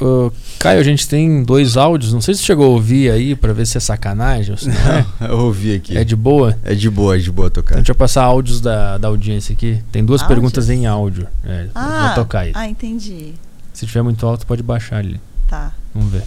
Uh, 0.00 0.30
Caio, 0.58 0.78
a 0.78 0.82
gente 0.82 1.08
tem 1.08 1.42
dois 1.42 1.76
áudios. 1.76 2.12
Não 2.12 2.20
sei 2.20 2.34
se 2.34 2.40
você 2.40 2.46
chegou 2.46 2.66
a 2.66 2.68
ouvir 2.68 3.10
aí 3.10 3.34
para 3.34 3.52
ver 3.52 3.66
se 3.66 3.76
é 3.76 3.80
sacanagem 3.80 4.52
ou 4.52 4.58
se 4.58 4.68
não, 4.68 4.74
é. 4.74 5.06
eu 5.30 5.38
ouvi 5.38 5.74
aqui. 5.74 5.96
É 5.96 6.04
de 6.04 6.14
boa? 6.14 6.56
É 6.62 6.74
de 6.74 6.90
boa, 6.90 7.16
é 7.16 7.18
de 7.18 7.32
boa 7.32 7.50
tocar. 7.50 7.72
Então, 7.72 7.82
deixa 7.82 7.92
eu 7.92 7.96
passar 7.96 8.24
áudios 8.24 8.60
da, 8.60 8.98
da 8.98 9.08
audiência 9.08 9.52
aqui. 9.52 9.82
Tem 9.90 10.04
duas 10.04 10.20
áudios? 10.20 10.36
perguntas 10.36 10.68
em 10.68 10.86
áudio. 10.86 11.26
É, 11.44 11.68
ah, 11.74 12.12
vou 12.14 12.24
tocar 12.24 12.40
aí. 12.40 12.52
Ah, 12.54 12.68
entendi. 12.68 13.34
Se 13.72 13.86
tiver 13.86 14.02
muito 14.02 14.26
alto, 14.26 14.46
pode 14.46 14.62
baixar 14.62 14.98
ali. 14.98 15.20
Tá. 15.48 15.72
Vamos 15.94 16.12
ver. 16.12 16.22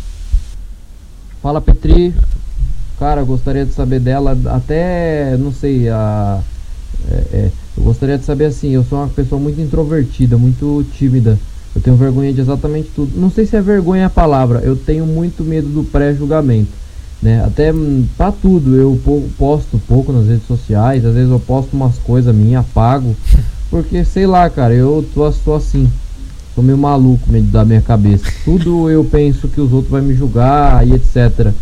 Fala 1.42 1.62
Petri. 1.62 2.14
Cara, 3.00 3.24
gostaria 3.24 3.66
de 3.66 3.74
saber 3.74 4.02
dela, 4.02 4.38
até, 4.48 5.38
não 5.38 5.54
sei, 5.54 5.88
a. 5.88 6.42
É, 7.10 7.16
é, 7.32 7.52
eu 7.78 7.84
gostaria 7.84 8.18
de 8.18 8.26
saber 8.26 8.46
assim, 8.46 8.72
eu 8.72 8.84
sou 8.84 9.00
uma 9.00 9.08
pessoa 9.08 9.40
muito 9.40 9.62
introvertida, 9.62 10.38
muito 10.38 10.86
tímida. 10.98 11.40
Eu 11.76 11.82
tenho 11.82 11.96
vergonha 11.96 12.34
de 12.34 12.42
exatamente 12.42 12.90
tudo. 12.96 13.20
Não 13.20 13.30
sei 13.30 13.46
se 13.46 13.56
é 13.56 13.62
vergonha 13.62 14.08
a 14.08 14.10
palavra, 14.10 14.60
eu 14.60 14.76
tenho 14.76 15.06
muito 15.06 15.44
medo 15.44 15.68
do 15.70 15.84
pré-julgamento. 15.84 16.72
Né? 17.22 17.44
Até 17.46 17.72
hum, 17.74 18.06
pra 18.18 18.32
tudo, 18.32 18.76
eu 18.76 19.00
posto 19.38 19.80
pouco 19.88 20.12
nas 20.12 20.28
redes 20.28 20.48
sociais, 20.48 21.06
às 21.06 21.14
vezes 21.14 21.30
eu 21.30 21.40
posto 21.40 21.74
umas 21.74 21.98
coisas 21.98 22.34
minhas, 22.34 22.62
apago. 22.62 23.16
Porque 23.70 24.04
sei 24.04 24.26
lá, 24.26 24.50
cara, 24.50 24.74
eu 24.74 25.06
tô, 25.14 25.30
tô 25.32 25.54
assim. 25.54 25.90
Tô 26.56 26.64
meio 26.64 26.78
maluco 26.78 27.32
da 27.44 27.64
minha 27.64 27.82
cabeça. 27.82 28.26
Tudo 28.44 28.90
eu 28.90 29.04
penso 29.06 29.48
que 29.48 29.62
os 29.62 29.72
outros 29.72 29.92
vão 29.92 30.02
me 30.02 30.16
julgar 30.16 30.86
e 30.86 30.94
etc. 30.94 31.54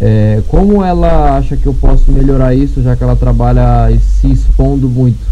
É, 0.00 0.42
como 0.48 0.84
ela 0.84 1.38
acha 1.38 1.56
que 1.56 1.66
eu 1.66 1.72
posso 1.72 2.10
melhorar 2.10 2.54
isso, 2.54 2.82
já 2.82 2.96
que 2.96 3.02
ela 3.02 3.16
trabalha 3.16 3.88
se 4.00 4.30
expondo 4.30 4.88
muito, 4.88 5.24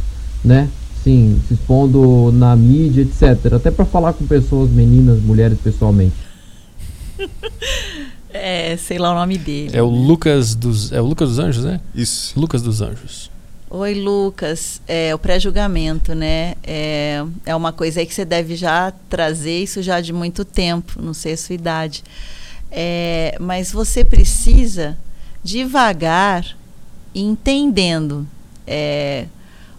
né? 0.42 0.68
Sim, 1.04 1.38
se 1.46 1.52
expondo 1.52 2.32
na 2.32 2.56
mídia, 2.56 3.02
etc. 3.02 3.52
Até 3.52 3.70
para 3.70 3.84
falar 3.84 4.14
com 4.14 4.26
pessoas, 4.26 4.70
meninas, 4.70 5.20
mulheres 5.20 5.58
pessoalmente. 5.62 6.14
é, 8.32 8.74
sei 8.78 8.96
lá 8.96 9.12
o 9.12 9.14
nome 9.14 9.36
dele. 9.36 9.76
É 9.76 9.82
o 9.82 9.86
Lucas 9.86 10.54
dos, 10.54 10.90
é 10.92 11.02
o 11.02 11.04
Lucas 11.04 11.28
dos 11.28 11.38
Anjos, 11.38 11.62
né? 11.62 11.78
Isso. 11.94 12.40
Lucas 12.40 12.62
dos 12.62 12.80
Anjos. 12.80 13.30
Oi, 13.68 13.92
Lucas. 13.92 14.80
É, 14.88 15.14
o 15.14 15.18
pré-julgamento, 15.18 16.14
né? 16.14 16.54
É, 16.62 17.22
é 17.44 17.54
uma 17.54 17.70
coisa 17.70 18.00
aí 18.00 18.06
que 18.06 18.14
você 18.14 18.24
deve 18.24 18.56
já 18.56 18.90
trazer 19.10 19.62
isso 19.62 19.82
já 19.82 20.00
de 20.00 20.10
muito 20.10 20.42
tempo, 20.42 21.02
não 21.02 21.12
sei 21.12 21.34
a 21.34 21.36
sua 21.36 21.54
idade. 21.54 22.02
É, 22.70 23.36
mas 23.38 23.70
você 23.70 24.02
precisa 24.06 24.96
devagar 25.42 26.56
entendendo 27.14 28.26
é, 28.66 29.26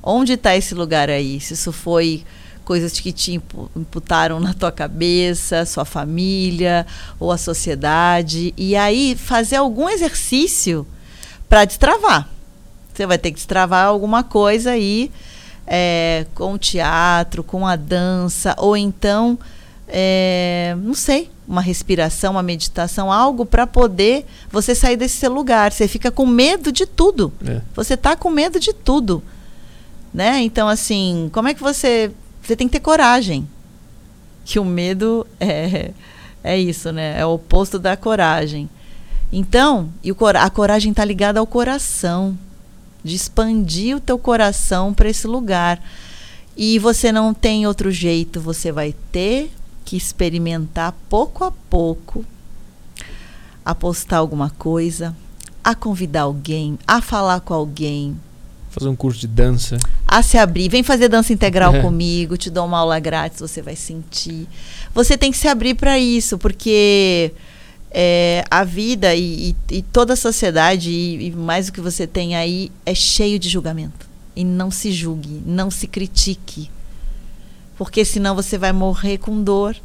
onde 0.05 0.33
está 0.33 0.55
esse 0.55 0.75
lugar 0.75 1.09
aí. 1.09 1.39
Se 1.41 1.53
isso 1.53 1.71
foi 1.71 2.23
coisas 2.63 2.99
que 2.99 3.11
te 3.11 3.33
imputaram 3.75 4.39
na 4.39 4.53
tua 4.53 4.71
cabeça, 4.71 5.65
sua 5.65 5.85
família 5.85 6.85
ou 7.19 7.31
a 7.31 7.37
sociedade. 7.37 8.53
E 8.55 8.75
aí 8.75 9.15
fazer 9.15 9.57
algum 9.57 9.89
exercício 9.89 10.85
para 11.49 11.65
destravar. 11.65 12.29
Você 12.93 13.05
vai 13.05 13.17
ter 13.17 13.31
que 13.31 13.35
destravar 13.35 13.87
alguma 13.87 14.23
coisa 14.23 14.71
aí 14.71 15.11
é, 15.67 16.25
com 16.33 16.53
o 16.53 16.57
teatro, 16.57 17.43
com 17.43 17.67
a 17.67 17.75
dança, 17.75 18.55
ou 18.57 18.77
então, 18.77 19.37
é, 19.87 20.75
não 20.81 20.93
sei, 20.93 21.29
uma 21.47 21.61
respiração, 21.61 22.33
uma 22.33 22.43
meditação, 22.43 23.11
algo 23.11 23.45
para 23.45 23.67
poder 23.67 24.25
você 24.49 24.73
sair 24.73 24.95
desse 24.95 25.17
seu 25.17 25.31
lugar. 25.31 25.71
Você 25.71 25.87
fica 25.87 26.09
com 26.09 26.25
medo 26.25 26.71
de 26.71 26.85
tudo. 26.85 27.31
É. 27.45 27.61
Você 27.75 27.95
está 27.95 28.15
com 28.15 28.29
medo 28.29 28.59
de 28.59 28.73
tudo. 28.73 29.21
Né? 30.15 30.41
Então, 30.43 30.69
assim, 30.69 31.29
como 31.33 31.49
é 31.49 31.53
que 31.53 31.59
você. 31.59 32.09
Você 32.41 32.55
tem 32.55 32.69
que 32.69 32.71
ter 32.71 32.79
coragem. 32.79 33.45
Que 34.45 34.59
o 34.59 34.63
medo 34.63 35.27
é, 35.41 35.91
é 36.41 36.57
isso, 36.57 36.89
né? 36.93 37.19
É 37.19 37.25
o 37.25 37.33
oposto 37.33 37.77
da 37.77 37.97
coragem. 37.97 38.69
Então, 39.29 39.89
e 40.01 40.13
o, 40.13 40.17
a 40.39 40.49
coragem 40.49 40.91
está 40.91 41.03
ligada 41.03 41.41
ao 41.41 41.45
coração. 41.45 42.37
De 43.03 43.13
expandir 43.13 43.97
o 43.97 43.99
teu 43.99 44.17
coração 44.17 44.93
para 44.93 45.09
esse 45.09 45.27
lugar. 45.27 45.83
E 46.55 46.79
você 46.79 47.11
não 47.11 47.33
tem 47.33 47.67
outro 47.67 47.91
jeito, 47.91 48.39
você 48.39 48.71
vai 48.71 48.95
ter 49.11 49.51
que 49.83 49.97
experimentar 49.97 50.95
pouco 51.09 51.43
a 51.43 51.51
pouco 51.51 52.23
a 53.65 53.75
postar 53.75 54.19
alguma 54.19 54.49
coisa, 54.49 55.13
a 55.61 55.75
convidar 55.75 56.21
alguém, 56.21 56.79
a 56.87 57.01
falar 57.01 57.41
com 57.41 57.53
alguém. 57.53 58.15
Fazer 58.75 58.89
um 58.89 58.95
curso 58.95 59.19
de 59.19 59.27
dança. 59.27 59.77
A 60.07 60.21
se 60.21 60.37
abrir. 60.37 60.69
Vem 60.69 60.83
fazer 60.83 61.07
dança 61.07 61.33
integral 61.33 61.75
é. 61.75 61.81
comigo, 61.81 62.37
te 62.37 62.49
dou 62.49 62.65
uma 62.65 62.79
aula 62.79 62.99
grátis, 62.99 63.39
você 63.39 63.61
vai 63.61 63.75
sentir. 63.75 64.47
Você 64.93 65.17
tem 65.17 65.31
que 65.31 65.37
se 65.37 65.47
abrir 65.47 65.73
para 65.73 65.97
isso, 65.97 66.37
porque 66.37 67.31
é, 67.91 68.43
a 68.51 68.63
vida 68.63 69.15
e, 69.15 69.55
e, 69.71 69.77
e, 69.77 69.81
toda 69.81 70.13
a 70.13 70.17
sociedade, 70.17 70.91
e, 70.91 71.27
e 71.27 71.31
mais 71.31 71.69
o 71.69 71.73
que 71.73 71.81
você 71.81 72.05
tem 72.05 72.35
aí, 72.35 72.71
é 72.85 72.93
cheio 72.93 73.39
de 73.39 73.49
julgamento. 73.49 74.07
E 74.35 74.43
não 74.43 74.69
se 74.69 74.91
julgue, 74.91 75.41
não 75.45 75.71
se 75.71 75.87
critique 75.87 76.69
porque 77.77 78.05
senão 78.05 78.35
você 78.35 78.57
vai 78.57 78.71
morrer 78.71 79.17
com 79.17 79.41
dor. 79.41 79.75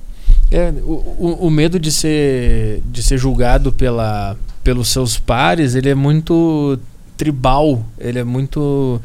É, 0.51 0.73
o, 0.83 0.93
o, 0.93 1.47
o, 1.47 1.51
medo 1.51 1.79
de 1.79 1.93
ser, 1.93 2.83
de 2.87 3.03
ser 3.03 3.19
julgado 3.19 3.73
pela, 3.73 4.37
pelos 4.65 4.89
seus 4.89 5.19
pares, 5.19 5.75
ele 5.75 5.89
é 5.89 5.95
muito 5.95 6.79
tribal, 7.21 7.85
ele 7.99 8.19
é 8.19 8.25
muito... 8.25 8.99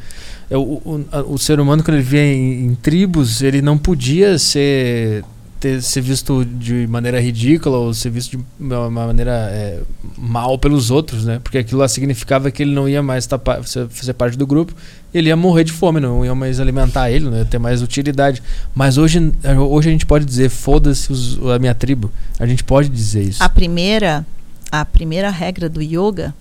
É, 0.48 0.56
o, 0.56 0.60
o, 0.62 1.04
o 1.34 1.38
ser 1.38 1.60
humano, 1.60 1.82
quando 1.82 1.96
ele 1.96 2.04
via 2.04 2.24
em, 2.24 2.66
em 2.66 2.74
tribos, 2.74 3.42
ele 3.42 3.60
não 3.60 3.76
podia 3.76 4.38
ser 4.38 5.22
ter, 5.60 5.82
ser 5.82 6.00
visto 6.00 6.44
de 6.44 6.86
maneira 6.86 7.20
ridícula 7.20 7.76
ou 7.76 7.92
ser 7.92 8.10
visto 8.10 8.38
de 8.38 8.44
uma 8.58 8.88
maneira 8.90 9.32
é, 9.50 9.82
mal 10.16 10.58
pelos 10.58 10.90
outros, 10.90 11.26
né? 11.26 11.40
Porque 11.42 11.58
aquilo 11.58 11.80
lá 11.80 11.88
significava 11.88 12.50
que 12.50 12.62
ele 12.62 12.72
não 12.72 12.88
ia 12.88 13.02
mais 13.02 13.26
tapar, 13.26 13.62
fazer 13.64 14.14
parte 14.14 14.38
do 14.38 14.46
grupo, 14.46 14.74
ele 15.12 15.28
ia 15.28 15.36
morrer 15.36 15.64
de 15.64 15.72
fome, 15.72 16.00
não 16.00 16.24
ia 16.24 16.34
mais 16.34 16.58
alimentar 16.58 17.10
ele, 17.10 17.28
não 17.28 17.36
ia 17.36 17.44
ter 17.44 17.58
mais 17.58 17.82
utilidade. 17.82 18.42
Mas 18.74 18.96
hoje, 18.96 19.32
hoje 19.68 19.88
a 19.88 19.92
gente 19.92 20.06
pode 20.06 20.24
dizer, 20.24 20.48
foda-se 20.48 21.12
a 21.54 21.58
minha 21.58 21.74
tribo. 21.74 22.10
A 22.38 22.46
gente 22.46 22.64
pode 22.64 22.88
dizer 22.88 23.24
isso. 23.24 23.42
A 23.42 23.48
primeira, 23.48 24.24
a 24.72 24.84
primeira 24.86 25.28
regra 25.28 25.68
do 25.68 25.82
yoga 25.82 26.34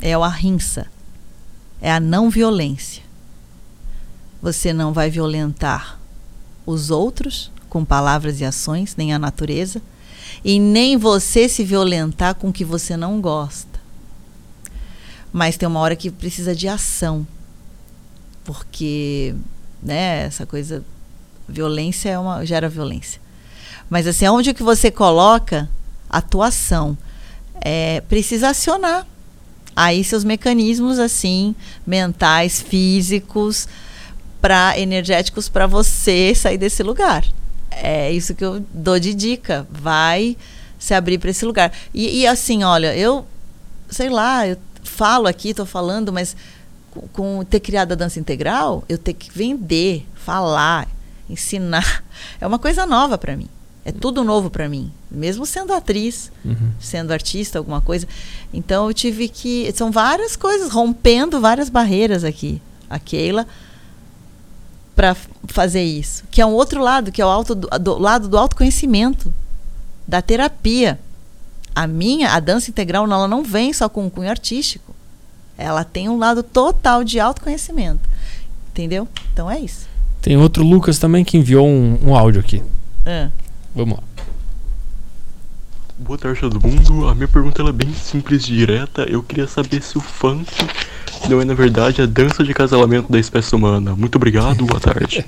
é 0.00 0.16
o 0.16 0.24
ahimsa, 0.24 0.86
é 1.84 1.92
a 1.92 2.00
não 2.00 2.30
violência. 2.30 3.02
Você 4.40 4.72
não 4.72 4.94
vai 4.94 5.10
violentar 5.10 6.00
os 6.64 6.90
outros 6.90 7.52
com 7.68 7.84
palavras 7.84 8.40
e 8.40 8.44
ações, 8.46 8.96
nem 8.96 9.12
a 9.12 9.18
natureza, 9.18 9.82
e 10.42 10.58
nem 10.58 10.96
você 10.96 11.46
se 11.46 11.62
violentar 11.62 12.36
com 12.36 12.48
o 12.48 12.52
que 12.54 12.64
você 12.64 12.96
não 12.96 13.20
gosta. 13.20 13.78
Mas 15.30 15.58
tem 15.58 15.68
uma 15.68 15.78
hora 15.78 15.94
que 15.94 16.10
precisa 16.10 16.54
de 16.54 16.66
ação. 16.66 17.26
Porque, 18.44 19.34
né, 19.82 20.24
essa 20.24 20.46
coisa 20.46 20.82
violência 21.46 22.08
é 22.08 22.18
uma 22.18 22.46
gera 22.46 22.70
violência. 22.70 23.20
Mas 23.90 24.06
assim, 24.06 24.26
onde 24.26 24.54
que 24.54 24.62
você 24.62 24.90
coloca 24.90 25.68
atuação? 26.08 26.96
É, 27.60 28.00
precisa 28.08 28.48
acionar 28.48 29.06
aí 29.76 30.04
seus 30.04 30.24
mecanismos 30.24 30.98
assim 30.98 31.54
mentais, 31.86 32.60
físicos, 32.60 33.68
para 34.40 34.78
energéticos 34.78 35.48
para 35.48 35.66
você 35.66 36.34
sair 36.34 36.58
desse 36.58 36.82
lugar 36.82 37.24
é 37.76 38.10
isso 38.12 38.34
que 38.34 38.44
eu 38.44 38.64
dou 38.72 38.98
de 38.98 39.14
dica. 39.14 39.66
Vai 39.70 40.36
se 40.78 40.94
abrir 40.94 41.18
para 41.18 41.30
esse 41.30 41.44
lugar. 41.44 41.72
E, 41.92 42.20
e, 42.20 42.26
assim, 42.26 42.62
olha, 42.62 42.96
eu 42.96 43.26
sei 43.88 44.08
lá, 44.08 44.46
eu 44.46 44.56
falo 44.82 45.26
aqui, 45.26 45.50
estou 45.50 45.66
falando, 45.66 46.12
mas 46.12 46.36
com, 46.90 47.08
com, 47.08 47.44
ter 47.44 47.60
criado 47.60 47.92
a 47.92 47.94
dança 47.94 48.18
integral, 48.18 48.82
eu 48.88 48.98
ter 48.98 49.12
que 49.12 49.30
vender, 49.30 50.06
falar, 50.14 50.88
ensinar, 51.28 52.04
é 52.40 52.46
uma 52.46 52.58
coisa 52.58 52.86
nova 52.86 53.16
para 53.16 53.36
mim. 53.36 53.48
É 53.84 53.92
tudo 53.92 54.24
novo 54.24 54.48
para 54.48 54.68
mim, 54.68 54.90
mesmo 55.10 55.44
sendo 55.44 55.74
atriz, 55.74 56.32
uhum. 56.42 56.72
sendo 56.80 57.12
artista, 57.12 57.58
alguma 57.58 57.82
coisa. 57.82 58.08
Então 58.52 58.88
eu 58.88 58.94
tive 58.94 59.28
que. 59.28 59.70
São 59.74 59.90
várias 59.90 60.36
coisas, 60.36 60.70
rompendo 60.70 61.40
várias 61.40 61.68
barreiras 61.68 62.24
aqui. 62.24 62.62
A 62.88 62.98
Keila 62.98 63.46
para 64.94 65.16
fazer 65.48 65.82
isso, 65.82 66.24
que 66.30 66.40
é 66.40 66.46
um 66.46 66.52
outro 66.52 66.80
lado, 66.80 67.10
que 67.10 67.20
é 67.20 67.26
o 67.26 67.28
alto 67.28 67.54
do, 67.54 67.68
do, 67.78 67.98
lado 67.98 68.28
do 68.28 68.38
autoconhecimento, 68.38 69.32
da 70.06 70.22
terapia. 70.22 70.98
A 71.74 71.86
minha, 71.86 72.30
a 72.30 72.40
dança 72.40 72.70
integral, 72.70 73.04
ela 73.04 73.26
não 73.26 73.42
vem 73.42 73.72
só 73.72 73.88
com 73.88 74.04
um 74.06 74.10
cunho 74.10 74.30
artístico. 74.30 74.94
Ela 75.58 75.84
tem 75.84 76.08
um 76.08 76.16
lado 76.16 76.42
total 76.42 77.02
de 77.02 77.18
autoconhecimento. 77.18 78.08
Entendeu? 78.70 79.08
Então 79.32 79.50
é 79.50 79.58
isso. 79.58 79.88
Tem 80.22 80.36
outro 80.36 80.64
Lucas 80.64 80.98
também 80.98 81.24
que 81.24 81.36
enviou 81.36 81.66
um, 81.66 81.98
um 82.02 82.14
áudio 82.14 82.40
aqui. 82.40 82.62
É. 83.04 83.30
Vamos 83.74 83.98
lá. 83.98 84.04
Boa 85.98 86.18
tarde 86.18 86.40
todo 86.40 86.60
mundo. 86.60 87.08
A 87.08 87.14
minha 87.14 87.28
pergunta 87.28 87.62
é 87.62 87.72
bem 87.72 87.92
simples 87.94 88.44
e 88.44 88.52
direta. 88.52 89.02
Eu 89.02 89.22
queria 89.22 89.46
saber 89.46 89.82
se 89.82 89.96
o 89.96 90.00
funk 90.00 90.50
não 91.28 91.40
é, 91.40 91.44
na 91.44 91.54
verdade, 91.54 92.02
a 92.02 92.06
dança 92.06 92.44
de 92.44 92.52
casamento 92.52 93.10
da 93.10 93.18
espécie 93.18 93.54
humana. 93.54 93.94
Muito 93.96 94.16
obrigado, 94.16 94.64
boa 94.64 94.80
tarde. 94.80 95.24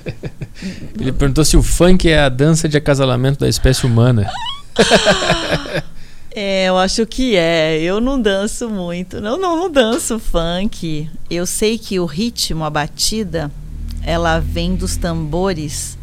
Ele 0.99 1.11
perguntou 1.11 1.43
se 1.43 1.57
o 1.57 1.63
funk 1.63 2.07
é 2.09 2.19
a 2.19 2.29
dança 2.29 2.69
de 2.69 2.77
acasalamento 2.77 3.39
da 3.39 3.49
espécie 3.49 3.85
humana. 3.85 4.29
É, 6.39 6.65
eu 6.65 6.77
acho 6.77 7.03
que 7.07 7.35
é. 7.35 7.81
Eu 7.81 7.99
não 7.99 8.21
danço 8.21 8.69
muito. 8.69 9.19
Não, 9.19 9.39
não, 9.39 9.57
não 9.57 9.71
danço 9.71 10.19
funk. 10.19 11.09
Eu 11.31 11.47
sei 11.47 11.79
que 11.79 11.99
o 11.99 12.05
ritmo, 12.05 12.63
a 12.63 12.69
batida, 12.69 13.51
ela 14.03 14.37
vem 14.37 14.75
dos 14.75 14.97
tambores 14.97 15.96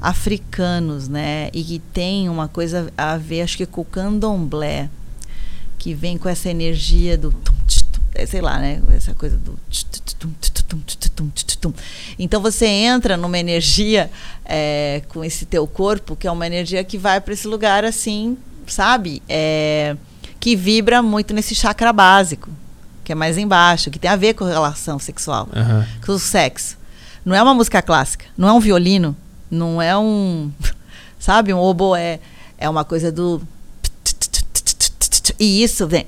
africanos, 0.00 1.08
né? 1.08 1.48
E 1.52 1.62
que 1.62 1.78
tem 1.78 2.28
uma 2.28 2.48
coisa 2.48 2.92
a 2.96 3.16
ver, 3.16 3.42
acho 3.42 3.56
que 3.56 3.66
com 3.66 3.80
o 3.80 3.84
candomblé, 3.84 4.88
que 5.78 5.94
vem 5.94 6.18
com 6.18 6.28
essa 6.28 6.48
energia 6.48 7.16
do 7.16 7.34
é, 8.16 8.24
sei 8.24 8.40
lá, 8.40 8.58
né? 8.58 8.82
Essa 8.94 9.14
coisa 9.14 9.36
do. 9.36 9.58
Então 12.18 12.40
você 12.40 12.66
entra 12.66 13.16
numa 13.16 13.38
energia 13.38 14.10
é, 14.44 15.02
com 15.08 15.22
esse 15.22 15.44
teu 15.44 15.66
corpo, 15.66 16.16
que 16.16 16.26
é 16.26 16.30
uma 16.30 16.46
energia 16.46 16.82
que 16.82 16.96
vai 16.98 17.20
para 17.20 17.34
esse 17.34 17.46
lugar 17.46 17.84
assim, 17.84 18.36
sabe? 18.66 19.22
É, 19.28 19.96
que 20.40 20.56
vibra 20.56 21.02
muito 21.02 21.34
nesse 21.34 21.54
chakra 21.54 21.92
básico, 21.92 22.50
que 23.04 23.12
é 23.12 23.14
mais 23.14 23.36
embaixo, 23.36 23.90
que 23.90 23.98
tem 23.98 24.10
a 24.10 24.16
ver 24.16 24.34
com 24.34 24.44
relação 24.44 24.98
sexual, 24.98 25.48
uhum. 25.54 25.84
com 26.04 26.12
o 26.12 26.18
sexo. 26.18 26.78
Não 27.24 27.34
é 27.34 27.42
uma 27.42 27.54
música 27.54 27.82
clássica, 27.82 28.24
não 28.36 28.48
é 28.48 28.52
um 28.52 28.60
violino, 28.60 29.16
não 29.50 29.80
é 29.80 29.96
um. 29.96 30.50
Sabe? 31.18 31.52
Um 31.52 31.58
oboé. 31.58 32.20
É 32.58 32.68
uma 32.68 32.84
coisa 32.84 33.10
do. 33.12 33.42
E 35.38 35.62
isso 35.62 35.86
vem 35.86 36.06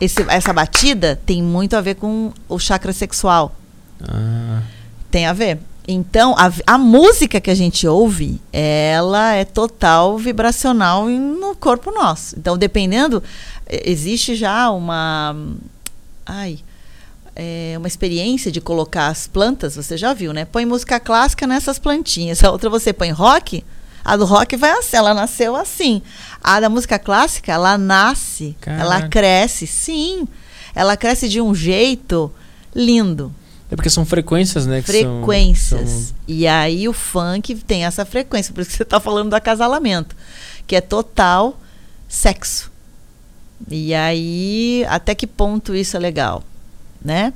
esse, 0.00 0.22
essa 0.28 0.52
batida 0.52 1.20
tem 1.24 1.42
muito 1.42 1.76
a 1.76 1.80
ver 1.80 1.96
com 1.96 2.32
o 2.48 2.58
chakra 2.58 2.92
sexual. 2.92 3.54
Ah. 4.02 4.62
Tem 5.10 5.26
a 5.26 5.32
ver. 5.32 5.58
Então, 5.88 6.34
a, 6.36 6.52
a, 6.66 6.78
música 6.78 7.40
que 7.40 7.50
a 7.50 7.54
gente 7.54 7.86
ouve, 7.86 8.40
ela 8.52 9.34
é 9.34 9.44
total 9.44 10.18
vibracional 10.18 11.08
no 11.08 11.54
corpo 11.54 11.92
nosso. 11.92 12.36
Então, 12.36 12.58
dependendo, 12.58 13.22
existe 13.68 14.34
já 14.34 14.70
uma. 14.70 15.36
Ai. 16.24 16.58
É, 17.36 17.74
uma 17.76 17.86
experiência 17.86 18.50
de 18.50 18.60
colocar 18.60 19.08
as 19.08 19.26
plantas, 19.26 19.76
você 19.76 19.96
já 19.96 20.12
viu, 20.14 20.32
né? 20.32 20.44
Põe 20.46 20.64
música 20.64 20.98
clássica 20.98 21.46
nessas 21.46 21.78
plantinhas. 21.78 22.42
A 22.42 22.50
outra 22.50 22.70
você 22.70 22.92
põe 22.92 23.10
rock, 23.10 23.62
a 24.04 24.16
do 24.16 24.24
rock 24.24 24.56
vai 24.56 24.70
assim, 24.70 24.96
ela 24.96 25.12
nasceu 25.12 25.54
assim. 25.54 26.00
A 26.42 26.58
da 26.60 26.68
música 26.70 26.98
clássica, 26.98 27.52
ela 27.52 27.76
nasce, 27.76 28.56
Caraca. 28.60 28.82
ela 28.82 29.08
cresce, 29.08 29.66
sim. 29.66 30.26
Ela 30.74 30.96
cresce 30.96 31.28
de 31.28 31.40
um 31.40 31.54
jeito 31.54 32.32
lindo. 32.74 33.32
É 33.70 33.74
porque 33.76 33.90
são 33.90 34.06
frequências, 34.06 34.64
né? 34.66 34.80
que 34.80 34.92
são- 34.92 35.16
frequências. 35.18 35.90
são- 35.90 36.16
E 36.28 36.46
aí 36.46 36.88
o 36.88 36.92
funk 36.92 37.54
tem 37.56 37.84
essa 37.84 38.04
frequência, 38.04 38.54
por 38.54 38.60
isso 38.60 38.70
que 38.70 38.76
você 38.76 38.82
está 38.84 39.00
falando 39.00 39.30
do 39.30 39.34
acasalamento, 39.36 40.14
que 40.66 40.76
é 40.76 40.80
total 40.80 41.58
sexo. 42.08 42.70
E 43.70 43.92
aí, 43.94 44.84
até 44.88 45.14
que 45.14 45.26
ponto 45.26 45.74
isso 45.74 45.96
é 45.96 46.00
legal, 46.00 46.44
né? 47.06 47.32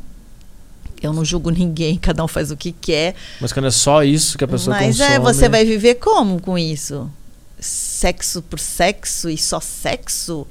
Eu 1.01 1.13
não 1.13 1.25
julgo 1.25 1.49
ninguém, 1.51 1.97
cada 2.03 2.23
um 2.25 2.29
faz 2.29 2.51
o 2.51 2.57
que 2.57 2.73
quer. 2.73 3.15
Mas 3.41 3.53
quando 3.53 3.69
é 3.69 3.71
só 3.71 4.03
isso 4.03 4.37
que 4.37 4.45
a 4.45 4.49
pessoa 4.49 4.77
Mas 4.77 4.99
consome... 4.99 5.15
é, 5.15 5.19
você 5.19 5.49
vai 5.49 5.65
viver 5.65 5.95
como 5.95 6.41
com 6.41 6.59
isso? 6.59 7.09
Sexo 7.59 8.43
por 8.43 8.59
sexo 8.59 9.31
e 9.31 9.39
só 9.39 9.61
sexo? 9.61 10.47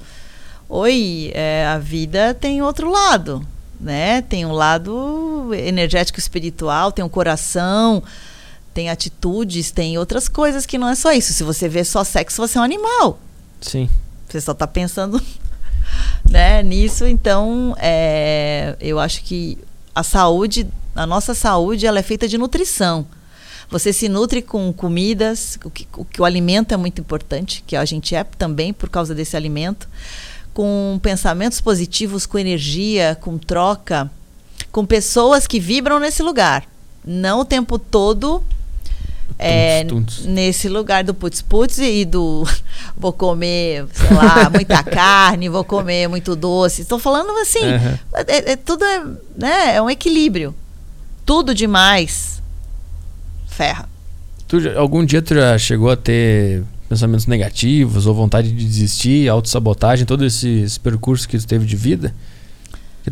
Oi, 0.68 1.30
é, 1.34 1.66
a 1.66 1.78
vida 1.78 2.32
tem 2.32 2.62
outro 2.62 2.90
lado, 2.90 3.46
né? 3.80 4.22
Tem 4.22 4.46
um 4.46 4.52
lado 4.52 5.52
energético 5.52 6.18
espiritual, 6.18 6.92
tem 6.92 7.04
um 7.04 7.08
coração, 7.08 8.02
tem 8.72 8.88
atitudes, 8.88 9.72
tem 9.72 9.98
outras 9.98 10.28
coisas 10.28 10.64
que 10.64 10.78
não 10.78 10.88
é 10.88 10.94
só 10.94 11.12
isso. 11.12 11.32
Se 11.32 11.42
você 11.42 11.68
vê 11.68 11.84
só 11.84 12.04
sexo, 12.04 12.40
você 12.40 12.56
é 12.56 12.60
um 12.60 12.64
animal. 12.64 13.18
Sim. 13.60 13.90
Você 14.28 14.40
só 14.40 14.52
está 14.52 14.66
pensando 14.66 15.20
né, 16.28 16.62
nisso. 16.62 17.06
Então, 17.06 17.74
é, 17.78 18.76
eu 18.80 18.98
acho 18.98 19.22
que 19.22 19.58
a 19.94 20.02
saúde, 20.02 20.66
a 20.94 21.06
nossa 21.06 21.34
saúde, 21.34 21.86
ela 21.86 21.98
é 21.98 22.02
feita 22.02 22.28
de 22.28 22.38
nutrição. 22.38 23.06
Você 23.70 23.92
se 23.92 24.08
nutre 24.08 24.42
com 24.42 24.72
comidas, 24.72 25.58
o 25.64 25.70
que, 25.70 25.86
o 25.96 26.04
que 26.04 26.20
o 26.20 26.24
alimento 26.24 26.74
é 26.74 26.76
muito 26.76 27.00
importante, 27.00 27.62
que 27.66 27.76
a 27.76 27.84
gente 27.84 28.14
é 28.14 28.24
também 28.24 28.72
por 28.72 28.88
causa 28.88 29.14
desse 29.14 29.36
alimento, 29.36 29.88
com 30.52 30.98
pensamentos 31.00 31.60
positivos, 31.60 32.26
com 32.26 32.38
energia, 32.38 33.16
com 33.20 33.38
troca, 33.38 34.10
com 34.72 34.84
pessoas 34.84 35.46
que 35.46 35.60
vibram 35.60 36.00
nesse 36.00 36.22
lugar. 36.22 36.64
Não 37.04 37.40
o 37.40 37.44
tempo 37.44 37.78
todo 37.78 38.42
é, 39.38 39.84
Tuntos, 39.84 40.16
tuntos. 40.18 40.26
nesse 40.26 40.68
lugar 40.68 41.02
do 41.04 41.14
putz 41.14 41.40
putz 41.42 41.78
e 41.78 42.04
do 42.04 42.44
vou 42.96 43.12
comer, 43.12 43.86
sei 43.92 44.16
lá, 44.16 44.50
muita 44.50 44.82
carne, 44.84 45.48
vou 45.48 45.64
comer 45.64 46.08
muito 46.08 46.34
doce. 46.36 46.82
Estou 46.82 46.98
falando 46.98 47.30
assim, 47.38 47.64
Aham. 47.64 47.98
é, 48.26 48.52
é- 48.52 48.56
tudo 48.56 48.84
é, 48.84 49.04
né, 49.36 49.76
é 49.76 49.82
um 49.82 49.88
equilíbrio. 49.90 50.54
Tudo 51.24 51.54
demais 51.54 52.42
ferra. 53.48 53.88
Tu 54.48 54.56
algum 54.76 55.04
dia 55.04 55.22
tu 55.22 55.34
já 55.34 55.56
chegou 55.58 55.90
a 55.90 55.96
ter 55.96 56.64
pensamentos 56.88 57.26
negativos 57.26 58.06
ou 58.06 58.14
vontade 58.14 58.50
de 58.50 58.64
desistir, 58.64 59.28
autossabotagem, 59.28 60.04
todo 60.04 60.24
esse, 60.24 60.48
esse 60.62 60.80
percurso 60.80 61.28
que 61.28 61.38
tu 61.38 61.46
teve 61.46 61.64
de 61.64 61.76
vida? 61.76 62.12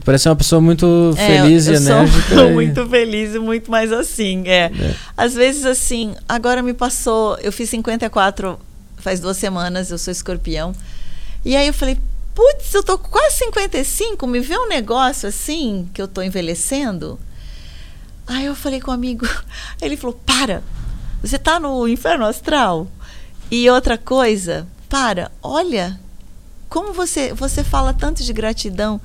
Parece 0.05 0.29
uma 0.29 0.37
pessoa 0.37 0.61
muito 0.61 1.13
feliz 1.17 1.67
É, 1.67 1.71
eu 1.71 1.75
e 1.75 1.77
enérgica. 1.77 2.35
Sou 2.35 2.49
e- 2.51 2.55
muito 2.55 2.89
feliz 2.89 3.35
e 3.35 3.39
muito 3.39 3.71
mais 3.71 3.93
assim. 3.93 4.43
É. 4.47 4.65
É. 4.67 4.95
Às 5.17 5.35
vezes, 5.35 5.65
assim, 5.65 6.15
agora 6.29 6.63
me 6.63 6.75
passou. 6.75 7.37
Eu 7.41 7.53
fiz 7.53 7.69
54 7.71 8.59
faz 8.99 9.21
duas 9.21 9.37
semanas, 9.37 9.91
eu 9.91 9.99
sou 9.99 10.11
escorpião. 10.13 10.75
E 11.45 11.57
aí 11.57 11.67
eu 11.67 11.75
falei, 11.75 11.99
putz, 12.35 12.75
eu 12.75 12.83
tô 12.83 12.99
quase 12.99 13.37
55, 13.39 14.27
me 14.27 14.41
vê 14.41 14.57
um 14.59 14.69
negócio 14.69 15.29
assim, 15.29 15.89
que 15.95 16.03
eu 16.03 16.09
tô 16.09 16.21
envelhecendo. 16.23 17.19
Aí 18.27 18.45
eu 18.45 18.55
falei 18.55 18.81
com 18.81 18.91
um 18.91 18.95
amigo, 18.95 19.27
ele 19.81 19.97
falou, 19.97 20.21
para, 20.27 20.63
você 21.23 21.39
tá 21.39 21.59
no 21.59 21.89
inferno 21.89 22.27
astral. 22.27 22.87
E 23.51 23.71
outra 23.71 23.97
coisa, 23.97 24.67
para, 24.89 25.31
olha 25.43 25.99
como 26.69 26.93
você, 26.93 27.33
você 27.33 27.65
fala 27.65 27.95
tanto 27.95 28.23
de 28.23 28.33
gratidão. 28.33 29.01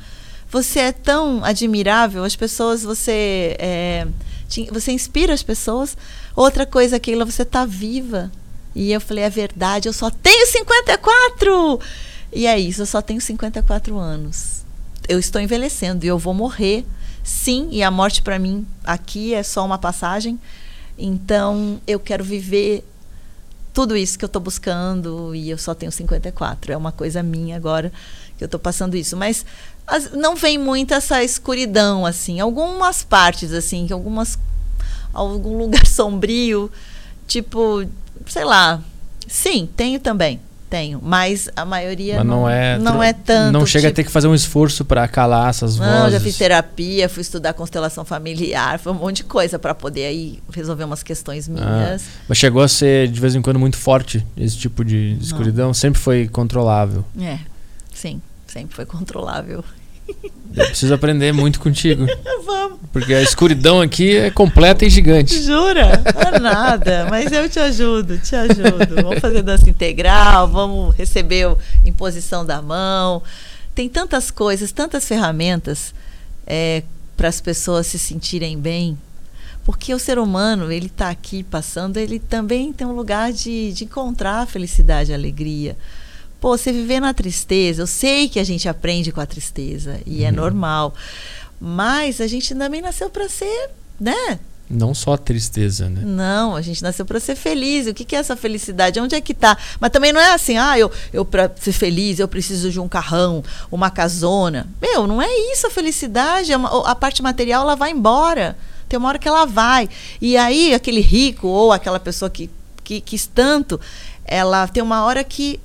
Você 0.54 0.80
é 0.82 0.92
tão 0.92 1.44
admirável, 1.44 2.24
as 2.24 2.36
pessoas, 2.36 2.84
você, 2.84 3.56
é, 3.58 4.06
te- 4.48 4.70
você 4.72 4.92
inspira 4.92 5.34
as 5.34 5.42
pessoas. 5.42 5.98
Outra 6.36 6.64
coisa, 6.64 7.00
Keila, 7.00 7.26
você 7.26 7.44
tá 7.44 7.66
viva. 7.66 8.32
E 8.76 8.92
eu 8.92 9.02
falei, 9.02 9.24
é 9.24 9.30
verdade, 9.32 9.90
eu 9.90 9.94
só 9.94 10.12
tenho 10.12 10.46
54! 10.46 11.80
E 12.32 12.46
é 12.46 12.60
isso, 12.60 12.84
eu 12.84 12.86
só 12.86 13.02
tenho 13.02 13.20
54 13.20 13.98
anos. 13.98 14.64
Eu 15.10 15.18
estou 15.18 15.42
envelhecendo 15.42 16.06
e 16.06 16.08
eu 16.08 16.20
vou 16.20 16.36
morrer. 16.36 16.86
Sim, 17.24 17.70
e 17.72 17.82
a 17.82 17.90
morte 17.90 18.22
para 18.22 18.38
mim 18.38 18.64
aqui 18.84 19.34
é 19.34 19.42
só 19.42 19.66
uma 19.66 19.80
passagem. 19.80 20.40
Então, 20.98 21.82
eu 21.88 22.00
quero 22.00 22.24
viver 22.24 22.86
tudo 23.74 23.98
isso 23.98 24.20
que 24.20 24.24
eu 24.24 24.28
estou 24.28 24.42
buscando 24.42 25.34
e 25.34 25.50
eu 25.50 25.58
só 25.58 25.74
tenho 25.74 25.92
54. 25.92 26.74
É 26.74 26.78
uma 26.78 26.92
coisa 26.92 27.24
minha 27.24 27.56
agora 27.56 27.92
que 28.38 28.44
eu 28.44 28.46
estou 28.46 28.60
passando 28.60 28.96
isso. 28.96 29.18
Mas 29.18 29.46
as- 29.88 30.12
não 30.14 30.36
vem 30.36 30.58
muito 30.58 30.94
essa 30.94 31.24
escuridão, 31.24 32.06
assim. 32.06 32.40
Algumas 32.40 33.04
partes, 33.04 33.52
assim, 33.54 33.88
que 33.88 33.94
algumas. 33.94 34.38
Algum 35.14 35.58
lugar 35.58 35.86
sombrio, 35.88 36.72
tipo, 37.28 37.86
sei 38.28 38.44
lá. 38.46 38.82
Sim, 39.28 39.70
tenho 39.76 40.00
também. 40.00 40.40
Tenho. 40.70 41.00
Mas 41.04 41.48
a 41.56 41.64
maioria 41.64 42.18
Mas 42.18 42.26
não 42.26 42.50
é. 42.50 42.80
não 42.80 43.04
é 43.04 43.14
tanto. 43.14 43.54
Não 43.54 43.64
chega 43.64 43.90
a 43.90 43.92
tipo, 43.92 43.96
ter 43.98 44.04
que 44.06 44.12
fazer 44.12 44.28
um 44.28 44.34
esforço 44.34 44.84
pra 44.84 45.08
calar 45.08 45.52
essas 45.52 45.78
não, 45.78 45.86
vozes. 45.86 46.14
já 46.14 46.20
fiz 46.20 46.36
terapia, 46.36 47.08
fui 47.08 47.22
estudar 47.22 47.54
constelação 47.54 48.04
familiar, 48.04 48.80
foi 48.80 48.92
um 48.92 48.96
monte 48.96 49.18
de 49.18 49.26
coisa 49.26 49.60
para 49.60 49.76
poder 49.76 50.08
aí 50.08 50.40
resolver 50.52 50.84
umas 50.84 51.04
questões 51.04 51.48
minhas. 51.48 52.06
Mas 52.28 52.40
chegou 52.40 52.64
a 52.64 52.68
ser 52.68 53.08
de 53.08 53.22
vez 53.22 53.36
em 53.36 53.42
quando 53.44 53.60
muito 53.60 53.78
forte 53.78 54.26
esse 54.36 54.58
tipo 54.58 54.84
de 54.84 55.16
escuridão? 55.22 55.76
Sempre 55.76 56.02
foi 56.02 56.28
controlável. 56.28 57.06
É, 57.22 57.38
sim, 57.94 58.20
sempre 58.54 58.76
foi 58.76 58.86
controlável. 58.86 59.64
Eu 60.56 60.66
preciso 60.68 60.94
aprender 60.94 61.32
muito 61.32 61.60
contigo. 61.60 62.06
Vamos. 62.46 62.80
Porque 62.92 63.14
a 63.14 63.22
escuridão 63.24 63.82
aqui 63.82 64.16
é 64.18 64.30
completa 64.30 64.86
e 64.86 64.90
gigante. 64.90 65.42
Jura? 65.42 66.04
Não 66.14 66.22
é 66.36 66.40
nada, 66.40 67.08
mas 67.10 67.32
eu 67.32 67.50
te 67.50 67.58
ajudo, 67.60 68.20
te 68.20 68.36
ajudo. 68.36 69.02
Vamos 69.02 69.20
fazer 69.20 69.42
dança 69.42 69.68
integral, 69.68 70.48
vamos 70.48 70.94
receber 70.96 71.48
o- 71.48 71.58
imposição 71.84 72.46
da 72.46 72.62
mão. 72.62 73.24
Tem 73.74 73.90
tantas 73.90 74.30
coisas, 74.30 74.72
tantas 74.72 75.08
ferramentas 75.08 75.94
para 77.18 77.28
as 77.30 77.42
pessoas 77.42 77.88
se 77.88 77.98
sentirem 77.98 78.60
bem. 78.60 78.96
Porque 79.66 79.94
o 79.94 79.98
ser 80.00 80.20
humano, 80.20 80.72
ele 80.72 80.88
está 80.88 81.10
aqui 81.10 81.42
passando, 81.42 81.96
ele 81.98 82.20
também 82.20 82.74
tem 82.74 82.86
um 82.86 82.92
lugar 82.94 83.32
de, 83.32 83.72
de 83.72 83.86
encontrar 83.86 84.42
a 84.42 84.46
felicidade, 84.46 85.12
a 85.14 85.16
alegria. 85.16 85.78
Pô, 86.44 86.58
você 86.58 86.74
viver 86.74 87.00
na 87.00 87.14
tristeza, 87.14 87.84
eu 87.84 87.88
sei 87.88 88.28
que 88.28 88.38
a 88.38 88.44
gente 88.44 88.68
aprende 88.68 89.14
com 89.14 89.22
a 89.22 89.26
tristeza 89.26 90.02
e 90.06 90.26
é 90.26 90.30
normal. 90.30 90.94
Mas 91.58 92.20
a 92.20 92.28
gente 92.28 92.54
também 92.54 92.82
nasceu 92.82 93.10
para 93.10 93.30
ser, 93.30 93.70
né? 93.98 94.38
Não 94.70 94.94
só 94.94 95.14
a 95.14 95.18
tristeza, 95.18 95.88
né? 95.88 96.02
Não, 96.04 96.54
a 96.54 96.62
gente 96.62 96.84
nasceu 96.84 97.06
para 97.06 97.18
ser 97.22 97.38
feliz. 97.38 97.88
O 97.88 97.94
que, 97.94 98.04
que 98.04 98.14
é 98.14 98.20
essa 98.20 98.36
felicidade? 98.36 99.00
Onde 99.00 99.16
é 99.16 99.22
que 99.22 99.34
tá? 99.34 99.58
Mas 99.80 99.90
também 99.92 100.12
não 100.12 100.20
é 100.20 100.34
assim, 100.34 100.58
ah, 100.58 100.78
eu, 100.78 100.92
eu 101.14 101.24
para 101.24 101.50
ser 101.62 101.72
feliz 101.72 102.20
eu 102.20 102.28
preciso 102.28 102.70
de 102.70 102.78
um 102.78 102.90
carrão, 102.90 103.42
uma 103.72 103.90
casona. 103.90 104.68
Meu, 104.82 105.08
não 105.08 105.22
é 105.22 105.30
isso 105.54 105.66
a 105.66 105.70
felicidade. 105.70 106.52
É 106.52 106.58
uma- 106.58 106.90
a 106.92 106.94
parte 106.94 107.24
material 107.24 107.62
ela 107.62 107.76
vai 107.78 107.92
embora. 107.92 108.58
Tem 108.90 109.00
uma 109.00 109.08
hora 109.08 109.18
que 109.18 109.30
ela 109.30 109.46
vai. 109.46 109.88
E 110.20 110.36
aí 110.36 110.74
aquele 110.74 111.00
rico 111.00 111.48
ou 111.48 111.72
aquela 111.72 112.02
pessoa 112.02 112.30
que, 112.30 112.50
que 112.84 113.00
quis 113.00 113.26
tanto, 113.28 113.80
ela 114.26 114.68
tem 114.68 114.84
uma 114.84 115.06
hora 115.06 115.24
que 115.24 115.58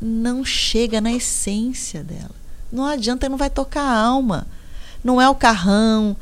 não 0.00 0.44
chega 0.44 1.00
na 1.00 1.12
essência 1.12 2.02
dela. 2.02 2.30
Não 2.72 2.84
adianta, 2.84 3.28
não 3.28 3.36
vai 3.36 3.50
tocar 3.50 3.82
a 3.82 3.98
alma. 3.98 4.46
Não 5.02 5.20
é 5.20 5.28
o 5.28 5.34
carrão. 5.34 6.16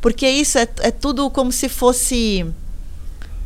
Porque 0.00 0.28
isso 0.28 0.58
é, 0.58 0.68
é 0.80 0.90
tudo 0.90 1.28
como 1.30 1.52
se 1.52 1.68
fosse. 1.68 2.46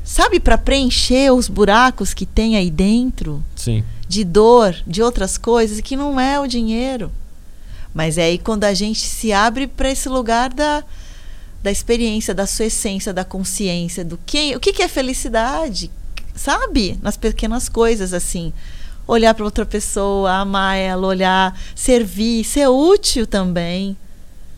Sabe, 0.04 0.38
para 0.38 0.58
preencher 0.58 1.32
os 1.32 1.48
buracos 1.48 2.12
que 2.12 2.26
tem 2.26 2.56
aí 2.56 2.70
dentro, 2.70 3.42
Sim. 3.56 3.82
de 4.06 4.22
dor, 4.22 4.76
de 4.86 5.02
outras 5.02 5.38
coisas, 5.38 5.80
que 5.80 5.96
não 5.96 6.20
é 6.20 6.38
o 6.38 6.46
dinheiro. 6.46 7.10
Mas 7.94 8.18
é 8.18 8.24
aí 8.24 8.38
quando 8.38 8.64
a 8.64 8.74
gente 8.74 9.00
se 9.00 9.32
abre 9.32 9.66
para 9.66 9.90
esse 9.90 10.08
lugar 10.08 10.52
da, 10.52 10.84
da 11.62 11.70
experiência, 11.70 12.34
da 12.34 12.46
sua 12.46 12.66
essência, 12.66 13.14
da 13.14 13.24
consciência, 13.24 14.04
do 14.04 14.18
que, 14.26 14.54
o 14.54 14.60
que, 14.60 14.74
que 14.74 14.82
é 14.82 14.88
felicidade, 14.88 15.90
sabe? 16.34 16.98
Nas 17.00 17.16
pequenas 17.16 17.70
coisas, 17.70 18.12
assim. 18.12 18.52
Olhar 19.06 19.34
para 19.34 19.44
outra 19.44 19.66
pessoa, 19.66 20.32
amar 20.32 20.76
ela, 20.76 21.06
olhar, 21.06 21.58
servir, 21.74 22.44
ser 22.44 22.68
útil 22.68 23.26
também. 23.26 23.96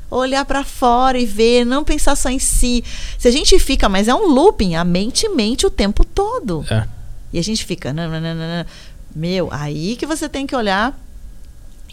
Olhar 0.09 0.45
para 0.45 0.65
fora 0.65 1.19
e 1.19 1.27
ver, 1.27 1.65
não 1.65 1.83
pensar 1.83 2.15
só 2.15 2.29
em 2.29 2.39
si. 2.39 2.85
Se 3.19 3.27
a 3.27 3.31
gente 3.31 3.59
fica, 3.59 3.89
mas 3.89 4.07
é 4.07 4.15
um 4.15 4.27
looping, 4.27 4.77
a 4.77 4.85
mente 4.85 5.29
mente 5.29 5.67
o 5.67 5.71
tempo 5.71 6.05
todo. 6.05 6.65
É. 6.71 6.87
E 7.33 7.39
a 7.39 7.43
gente 7.43 7.65
fica, 7.65 7.93
não, 7.93 8.09
não, 8.09 8.21
não, 8.21 8.35
não, 8.35 8.67
meu, 9.15 9.49
aí 9.51 9.97
que 9.97 10.07
você 10.07 10.29
tem 10.29 10.47
que 10.47 10.55
olhar 10.55 10.97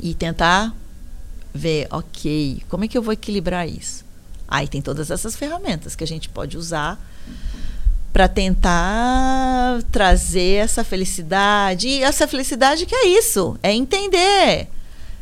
e 0.01 0.13
tentar 0.13 0.73
ver, 1.53 1.87
ok, 1.89 2.61
como 2.69 2.83
é 2.83 2.87
que 2.87 2.97
eu 2.97 3.01
vou 3.01 3.13
equilibrar 3.13 3.67
isso? 3.67 4.03
Aí 4.47 4.67
tem 4.67 4.81
todas 4.81 5.09
essas 5.09 5.35
ferramentas 5.35 5.95
que 5.95 6.03
a 6.03 6.07
gente 6.07 6.29
pode 6.29 6.57
usar 6.57 6.99
para 8.13 8.27
tentar 8.27 9.81
trazer 9.91 10.63
essa 10.63 10.83
felicidade. 10.83 11.87
E 11.87 12.03
essa 12.03 12.27
felicidade 12.27 12.85
que 12.85 12.95
é 12.95 13.07
isso, 13.07 13.57
é 13.63 13.73
entender. 13.73 14.69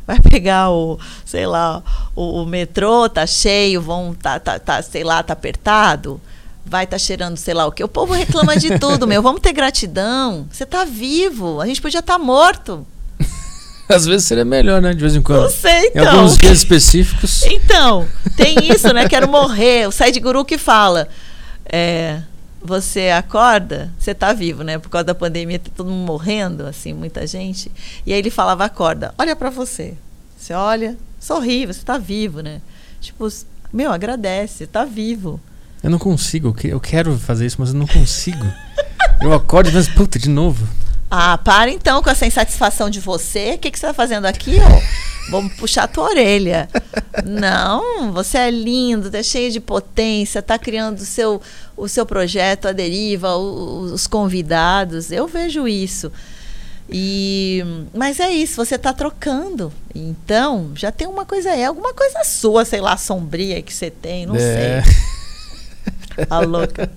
Vai 0.06 0.20
pegar 0.20 0.70
o, 0.70 1.00
sei 1.24 1.46
lá, 1.46 1.82
o, 2.14 2.42
o 2.42 2.46
metrô 2.46 3.08
tá 3.08 3.26
cheio, 3.26 3.80
vão 3.80 4.14
tá, 4.14 4.38
tá, 4.38 4.58
tá, 4.58 4.82
sei 4.82 5.02
lá, 5.02 5.22
tá 5.22 5.32
apertado 5.32 6.20
vai 6.64 6.86
tá 6.86 6.96
cheirando, 6.96 7.36
sei 7.36 7.54
lá 7.54 7.66
o 7.66 7.72
que. 7.72 7.82
O 7.82 7.88
povo 7.88 8.12
reclama 8.14 8.56
de 8.56 8.78
tudo, 8.78 9.06
meu. 9.06 9.20
Vamos 9.20 9.40
ter 9.40 9.52
gratidão. 9.52 10.46
Você 10.50 10.64
está 10.64 10.84
vivo. 10.84 11.60
A 11.60 11.66
gente 11.66 11.82
podia 11.82 12.00
estar 12.00 12.14
tá 12.14 12.18
morto. 12.18 12.86
Às 13.88 14.06
vezes 14.06 14.26
seria 14.26 14.44
melhor, 14.44 14.80
né? 14.80 14.94
De 14.94 15.00
vez 15.00 15.14
em 15.14 15.20
quando. 15.20 15.42
Não 15.42 15.50
sei, 15.50 15.88
então. 15.88 16.04
Em 16.04 16.06
alguns 16.06 16.38
dias 16.38 16.58
específicos. 16.58 17.42
Então, 17.42 18.08
tem 18.36 18.56
isso, 18.72 18.92
né? 18.92 19.08
Quero 19.08 19.28
morrer. 19.28 19.88
O 19.88 19.92
Sai 19.92 20.12
de 20.12 20.20
Guru 20.20 20.44
que 20.44 20.56
fala. 20.56 21.08
É, 21.66 22.22
você 22.64 23.10
acorda, 23.10 23.92
você 23.98 24.12
está 24.12 24.32
vivo, 24.32 24.62
né? 24.62 24.78
Por 24.78 24.88
causa 24.88 25.04
da 25.04 25.14
pandemia, 25.14 25.58
tá 25.58 25.70
todo 25.74 25.90
mundo 25.90 26.06
morrendo, 26.06 26.66
assim, 26.66 26.92
muita 26.92 27.26
gente. 27.26 27.70
E 28.06 28.12
aí 28.12 28.18
ele 28.18 28.30
falava, 28.30 28.64
acorda, 28.64 29.14
olha 29.18 29.34
para 29.34 29.50
você. 29.50 29.94
Você 30.36 30.54
olha, 30.54 30.96
sorri, 31.18 31.66
você 31.66 31.80
está 31.80 31.98
vivo, 31.98 32.40
né? 32.40 32.60
Tipo, 33.00 33.28
meu, 33.72 33.92
agradece, 33.92 34.64
está 34.64 34.84
vivo. 34.84 35.40
Eu 35.82 35.90
não 35.90 35.98
consigo, 35.98 36.54
eu 36.64 36.80
quero 36.80 37.18
fazer 37.18 37.46
isso, 37.46 37.56
mas 37.58 37.70
eu 37.70 37.74
não 37.74 37.86
consigo. 37.86 38.44
eu 39.20 39.32
acordo 39.32 39.68
e 39.68 39.72
penso, 39.72 39.92
puta, 39.94 40.18
de 40.18 40.28
novo. 40.28 40.66
Ah, 41.14 41.36
para 41.36 41.70
então 41.70 42.02
com 42.02 42.08
essa 42.08 42.24
insatisfação 42.24 42.88
de 42.88 42.98
você. 42.98 43.52
O 43.52 43.58
que, 43.58 43.70
que 43.70 43.78
você 43.78 43.84
está 43.84 43.92
fazendo 43.92 44.24
aqui, 44.24 44.56
ó? 44.58 44.82
Vamos 45.30 45.52
puxar 45.56 45.84
a 45.84 45.86
tua 45.86 46.04
orelha. 46.04 46.70
Não, 47.22 48.10
você 48.14 48.38
é 48.38 48.50
lindo, 48.50 49.10
tá 49.10 49.22
cheio 49.22 49.52
de 49.52 49.60
potência, 49.60 50.40
tá 50.40 50.58
criando 50.58 51.00
o 51.00 51.04
seu, 51.04 51.42
o 51.76 51.86
seu 51.86 52.06
projeto, 52.06 52.66
a 52.66 52.72
deriva, 52.72 53.36
o, 53.36 53.80
os 53.92 54.06
convidados. 54.06 55.12
Eu 55.12 55.28
vejo 55.28 55.68
isso. 55.68 56.10
E, 56.88 57.62
mas 57.94 58.18
é 58.18 58.32
isso, 58.32 58.56
você 58.56 58.76
está 58.76 58.94
trocando. 58.94 59.70
Então, 59.94 60.72
já 60.74 60.90
tem 60.90 61.06
uma 61.06 61.26
coisa 61.26 61.50
aí, 61.50 61.62
alguma 61.62 61.92
coisa 61.92 62.24
sua, 62.24 62.64
sei 62.64 62.80
lá, 62.80 62.96
sombria 62.96 63.60
que 63.60 63.74
você 63.74 63.90
tem, 63.90 64.24
não 64.24 64.36
é. 64.36 64.82
sei. 64.82 66.26
A 66.30 66.38
louca. 66.40 66.90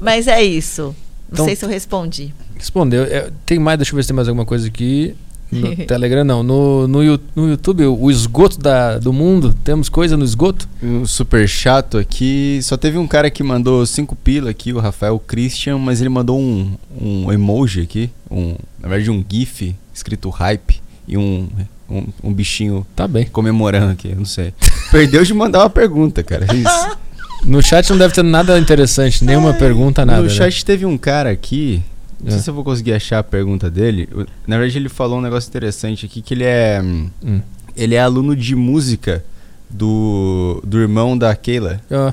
Mas 0.00 0.26
é 0.26 0.42
isso. 0.42 0.92
Não 1.28 1.34
então, 1.34 1.44
sei 1.44 1.56
se 1.56 1.64
eu 1.64 1.68
respondi. 1.68 2.34
Respondeu. 2.56 3.04
É, 3.04 3.30
tem 3.44 3.58
mais, 3.58 3.78
deixa 3.78 3.92
eu 3.92 3.96
ver 3.96 4.02
se 4.02 4.08
tem 4.08 4.16
mais 4.16 4.28
alguma 4.28 4.46
coisa 4.46 4.66
aqui. 4.66 5.14
No 5.50 5.76
Telegram 5.86 6.24
não. 6.24 6.42
No, 6.42 6.88
no, 6.88 7.20
no 7.36 7.48
YouTube, 7.48 7.84
o 7.84 8.10
esgoto 8.10 8.58
da, 8.58 8.98
do 8.98 9.12
mundo, 9.12 9.54
temos 9.64 9.88
coisa 9.88 10.16
no 10.16 10.24
esgoto? 10.24 10.68
Um 10.82 11.06
super 11.06 11.46
chato 11.48 11.98
aqui. 11.98 12.60
Só 12.62 12.76
teve 12.76 12.96
um 12.98 13.06
cara 13.06 13.30
que 13.30 13.42
mandou 13.42 13.84
cinco 13.84 14.16
pila 14.16 14.50
aqui, 14.50 14.72
o 14.72 14.78
Rafael 14.78 15.18
Christian, 15.18 15.78
mas 15.78 16.00
ele 16.00 16.08
mandou 16.08 16.38
um, 16.38 16.74
um 17.00 17.32
emoji 17.32 17.82
aqui. 17.82 18.10
Um, 18.30 18.56
na 18.80 18.88
verdade, 18.88 19.10
um 19.10 19.24
GIF 19.26 19.74
escrito 19.92 20.30
hype 20.30 20.80
e 21.06 21.16
um, 21.16 21.48
um, 21.90 22.06
um 22.22 22.32
bichinho 22.32 22.86
tá 22.94 23.06
bem. 23.06 23.26
comemorando 23.26 23.92
aqui, 23.92 24.14
não 24.14 24.24
sei. 24.24 24.52
Perdeu 24.90 25.24
de 25.24 25.34
mandar 25.34 25.60
uma 25.60 25.70
pergunta, 25.70 26.22
cara. 26.22 26.46
É 26.50 26.54
isso. 26.54 26.98
No 27.44 27.62
chat 27.62 27.88
não 27.90 27.98
deve 27.98 28.14
ter 28.14 28.24
nada 28.24 28.58
interessante, 28.58 29.24
nenhuma 29.24 29.54
pergunta, 29.54 30.04
nada. 30.04 30.18
No 30.18 30.28
né? 30.28 30.30
chat 30.30 30.64
teve 30.64 30.84
um 30.84 30.98
cara 30.98 31.30
aqui. 31.30 31.82
Não 32.20 32.28
é. 32.28 32.30
sei 32.32 32.40
se 32.40 32.50
eu 32.50 32.54
vou 32.54 32.64
conseguir 32.64 32.92
achar 32.92 33.20
a 33.20 33.22
pergunta 33.22 33.70
dele. 33.70 34.08
Na 34.46 34.58
verdade, 34.58 34.78
ele 34.78 34.88
falou 34.88 35.18
um 35.18 35.22
negócio 35.22 35.48
interessante 35.48 36.06
aqui 36.06 36.20
que 36.20 36.34
ele 36.34 36.44
é. 36.44 36.80
Hum. 36.82 37.40
Ele 37.76 37.94
é 37.94 38.00
aluno 38.00 38.34
de 38.34 38.56
música 38.56 39.24
do, 39.70 40.60
do 40.64 40.80
irmão 40.80 41.16
da 41.16 41.34
Keila. 41.36 41.80
Ah. 41.90 42.12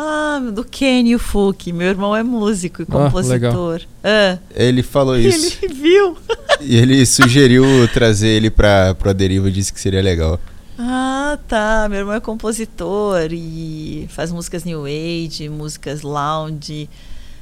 Ah, 0.00 0.40
do 0.52 0.62
Kenny 0.62 1.16
o 1.16 1.18
Fuki. 1.18 1.72
Meu 1.72 1.88
irmão 1.88 2.14
é 2.14 2.22
músico 2.22 2.82
e 2.82 2.86
ah, 2.88 2.92
compositor. 2.92 3.80
Ah, 4.04 4.38
Ele 4.54 4.80
falou 4.80 5.18
isso. 5.18 5.58
Ele 5.60 5.74
viu. 5.74 6.16
e 6.60 6.76
ele 6.76 7.04
sugeriu 7.04 7.64
trazer 7.92 8.28
ele 8.28 8.48
pra, 8.48 8.94
pra 8.94 9.12
deriva, 9.12 9.50
disse 9.50 9.72
que 9.72 9.80
seria 9.80 10.00
legal. 10.00 10.38
Ah, 10.78 11.36
tá. 11.48 11.88
Meu 11.90 12.00
irmão 12.00 12.14
é 12.14 12.20
compositor 12.20 13.28
e 13.32 14.06
faz 14.10 14.30
músicas 14.30 14.64
new 14.64 14.84
age, 14.84 15.48
músicas 15.48 16.02
lounge. 16.02 16.88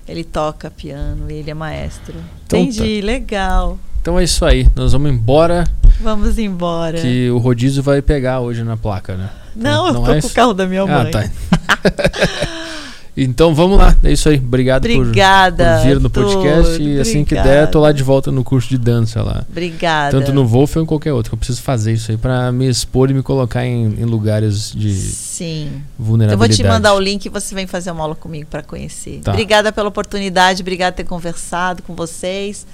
Ele 0.08 0.24
toca 0.24 0.70
piano, 0.70 1.30
ele 1.30 1.50
é 1.50 1.54
maestro. 1.54 2.14
Então, 2.46 2.60
Entendi, 2.60 3.00
tá. 3.00 3.06
legal. 3.06 3.78
Então 4.00 4.18
é 4.18 4.24
isso 4.24 4.44
aí. 4.44 4.68
Nós 4.74 4.92
vamos 4.92 5.10
embora. 5.10 5.64
Vamos 6.00 6.38
embora. 6.38 7.00
Que 7.00 7.28
o 7.30 7.38
rodízio 7.38 7.82
vai 7.82 8.00
pegar 8.00 8.40
hoje 8.40 8.62
na 8.62 8.76
placa, 8.76 9.16
né? 9.16 9.30
Então, 9.54 9.72
não, 9.72 9.88
eu 9.88 9.94
tô 9.94 10.12
é 10.12 10.20
com 10.20 10.26
o 10.26 10.30
carro 10.30 10.54
da 10.54 10.66
minha 10.66 10.82
ah, 10.82 10.86
mãe. 10.86 11.10
Ah, 11.12 11.90
tá. 11.90 12.62
Então 13.16 13.54
vamos 13.54 13.78
lá, 13.78 13.96
é 14.04 14.12
isso 14.12 14.28
aí. 14.28 14.36
Obrigado 14.36 14.84
Obrigada, 14.84 15.64
por, 15.64 15.80
por 15.80 15.88
vir 15.88 16.00
no 16.00 16.10
podcast. 16.10 16.82
E 16.82 17.00
assim 17.00 17.24
que 17.24 17.34
der, 17.34 17.70
tô 17.70 17.80
lá 17.80 17.90
de 17.90 18.02
volta 18.02 18.30
no 18.30 18.44
curso 18.44 18.68
de 18.68 18.76
dança 18.76 19.22
lá. 19.22 19.42
Obrigada. 19.48 20.10
Tanto 20.10 20.34
no 20.34 20.46
Wolf 20.46 20.76
ou 20.76 20.82
em 20.82 20.86
qualquer 20.86 21.14
outro. 21.14 21.32
Eu 21.32 21.38
preciso 21.38 21.62
fazer 21.62 21.94
isso 21.94 22.10
aí 22.10 22.18
para 22.18 22.52
me 22.52 22.68
expor 22.68 23.10
e 23.10 23.14
me 23.14 23.22
colocar 23.22 23.64
em, 23.64 23.84
em 23.84 24.04
lugares 24.04 24.70
de 24.70 24.92
Sim. 24.92 25.82
vulnerabilidade. 25.98 26.52
Eu 26.52 26.56
vou 26.56 26.70
te 26.70 26.74
mandar 26.74 26.94
o 26.94 27.00
link 27.00 27.24
e 27.24 27.28
você 27.30 27.54
vem 27.54 27.66
fazer 27.66 27.90
uma 27.90 28.02
aula 28.02 28.14
comigo 28.14 28.46
para 28.50 28.62
conhecer. 28.62 29.20
Tá. 29.24 29.32
Obrigada 29.32 29.72
pela 29.72 29.88
oportunidade, 29.88 30.60
obrigada 30.60 30.92
por 30.92 30.96
ter 30.98 31.04
conversado 31.04 31.82
com 31.82 31.94
vocês, 31.94 32.66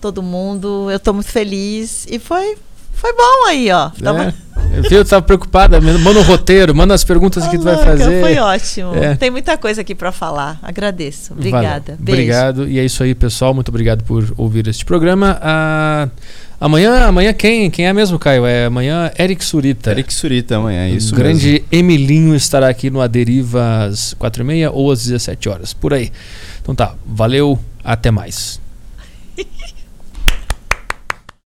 todo 0.00 0.22
mundo. 0.22 0.90
Eu 0.90 0.98
tô 0.98 1.12
muito 1.12 1.28
feliz 1.28 2.06
e 2.10 2.18
foi 2.18 2.56
foi 2.94 3.12
bom 3.12 3.46
aí, 3.48 3.70
ó. 3.70 3.90
Tava... 3.90 4.24
É. 4.24 4.44
Eu 4.90 5.04
tava 5.04 5.22
preocupada, 5.22 5.80
manda 5.80 6.18
um 6.18 6.22
roteiro, 6.22 6.74
manda 6.74 6.94
as 6.94 7.04
perguntas 7.04 7.46
que 7.46 7.56
tu 7.56 7.62
vai 7.62 7.76
fazer. 7.76 8.20
Foi 8.20 8.36
ótimo. 8.38 8.94
É. 8.96 9.14
Tem 9.14 9.30
muita 9.30 9.56
coisa 9.56 9.82
aqui 9.82 9.94
para 9.94 10.10
falar. 10.10 10.58
Agradeço. 10.62 11.32
Obrigada. 11.32 11.96
Obrigado. 12.00 12.68
E 12.68 12.78
é 12.78 12.84
isso 12.84 13.02
aí, 13.02 13.14
pessoal. 13.14 13.54
Muito 13.54 13.68
obrigado 13.68 14.02
por 14.02 14.32
ouvir 14.36 14.66
este 14.66 14.84
programa. 14.84 15.38
Ah, 15.40 16.08
amanhã, 16.60 17.06
amanhã 17.06 17.32
quem? 17.32 17.70
Quem 17.70 17.86
é 17.86 17.92
mesmo, 17.92 18.18
Caio? 18.18 18.46
É 18.46 18.66
amanhã 18.66 19.12
Eric 19.16 19.44
Surita. 19.44 19.92
Eric 19.92 20.12
Surita 20.12 20.56
amanhã, 20.56 20.86
é 20.86 20.90
isso. 20.90 21.14
O 21.14 21.16
grande 21.16 21.52
mesmo. 21.52 21.66
Emilinho 21.70 22.34
estará 22.34 22.68
aqui 22.68 22.90
no 22.90 23.00
Aderiva 23.00 23.84
às 23.84 24.14
4h30 24.14 24.70
ou 24.72 24.90
às 24.90 25.04
17 25.04 25.48
horas, 25.48 25.72
por 25.72 25.94
aí. 25.94 26.10
Então 26.62 26.74
tá, 26.74 26.94
valeu, 27.06 27.58
até 27.84 28.10
mais. 28.10 28.60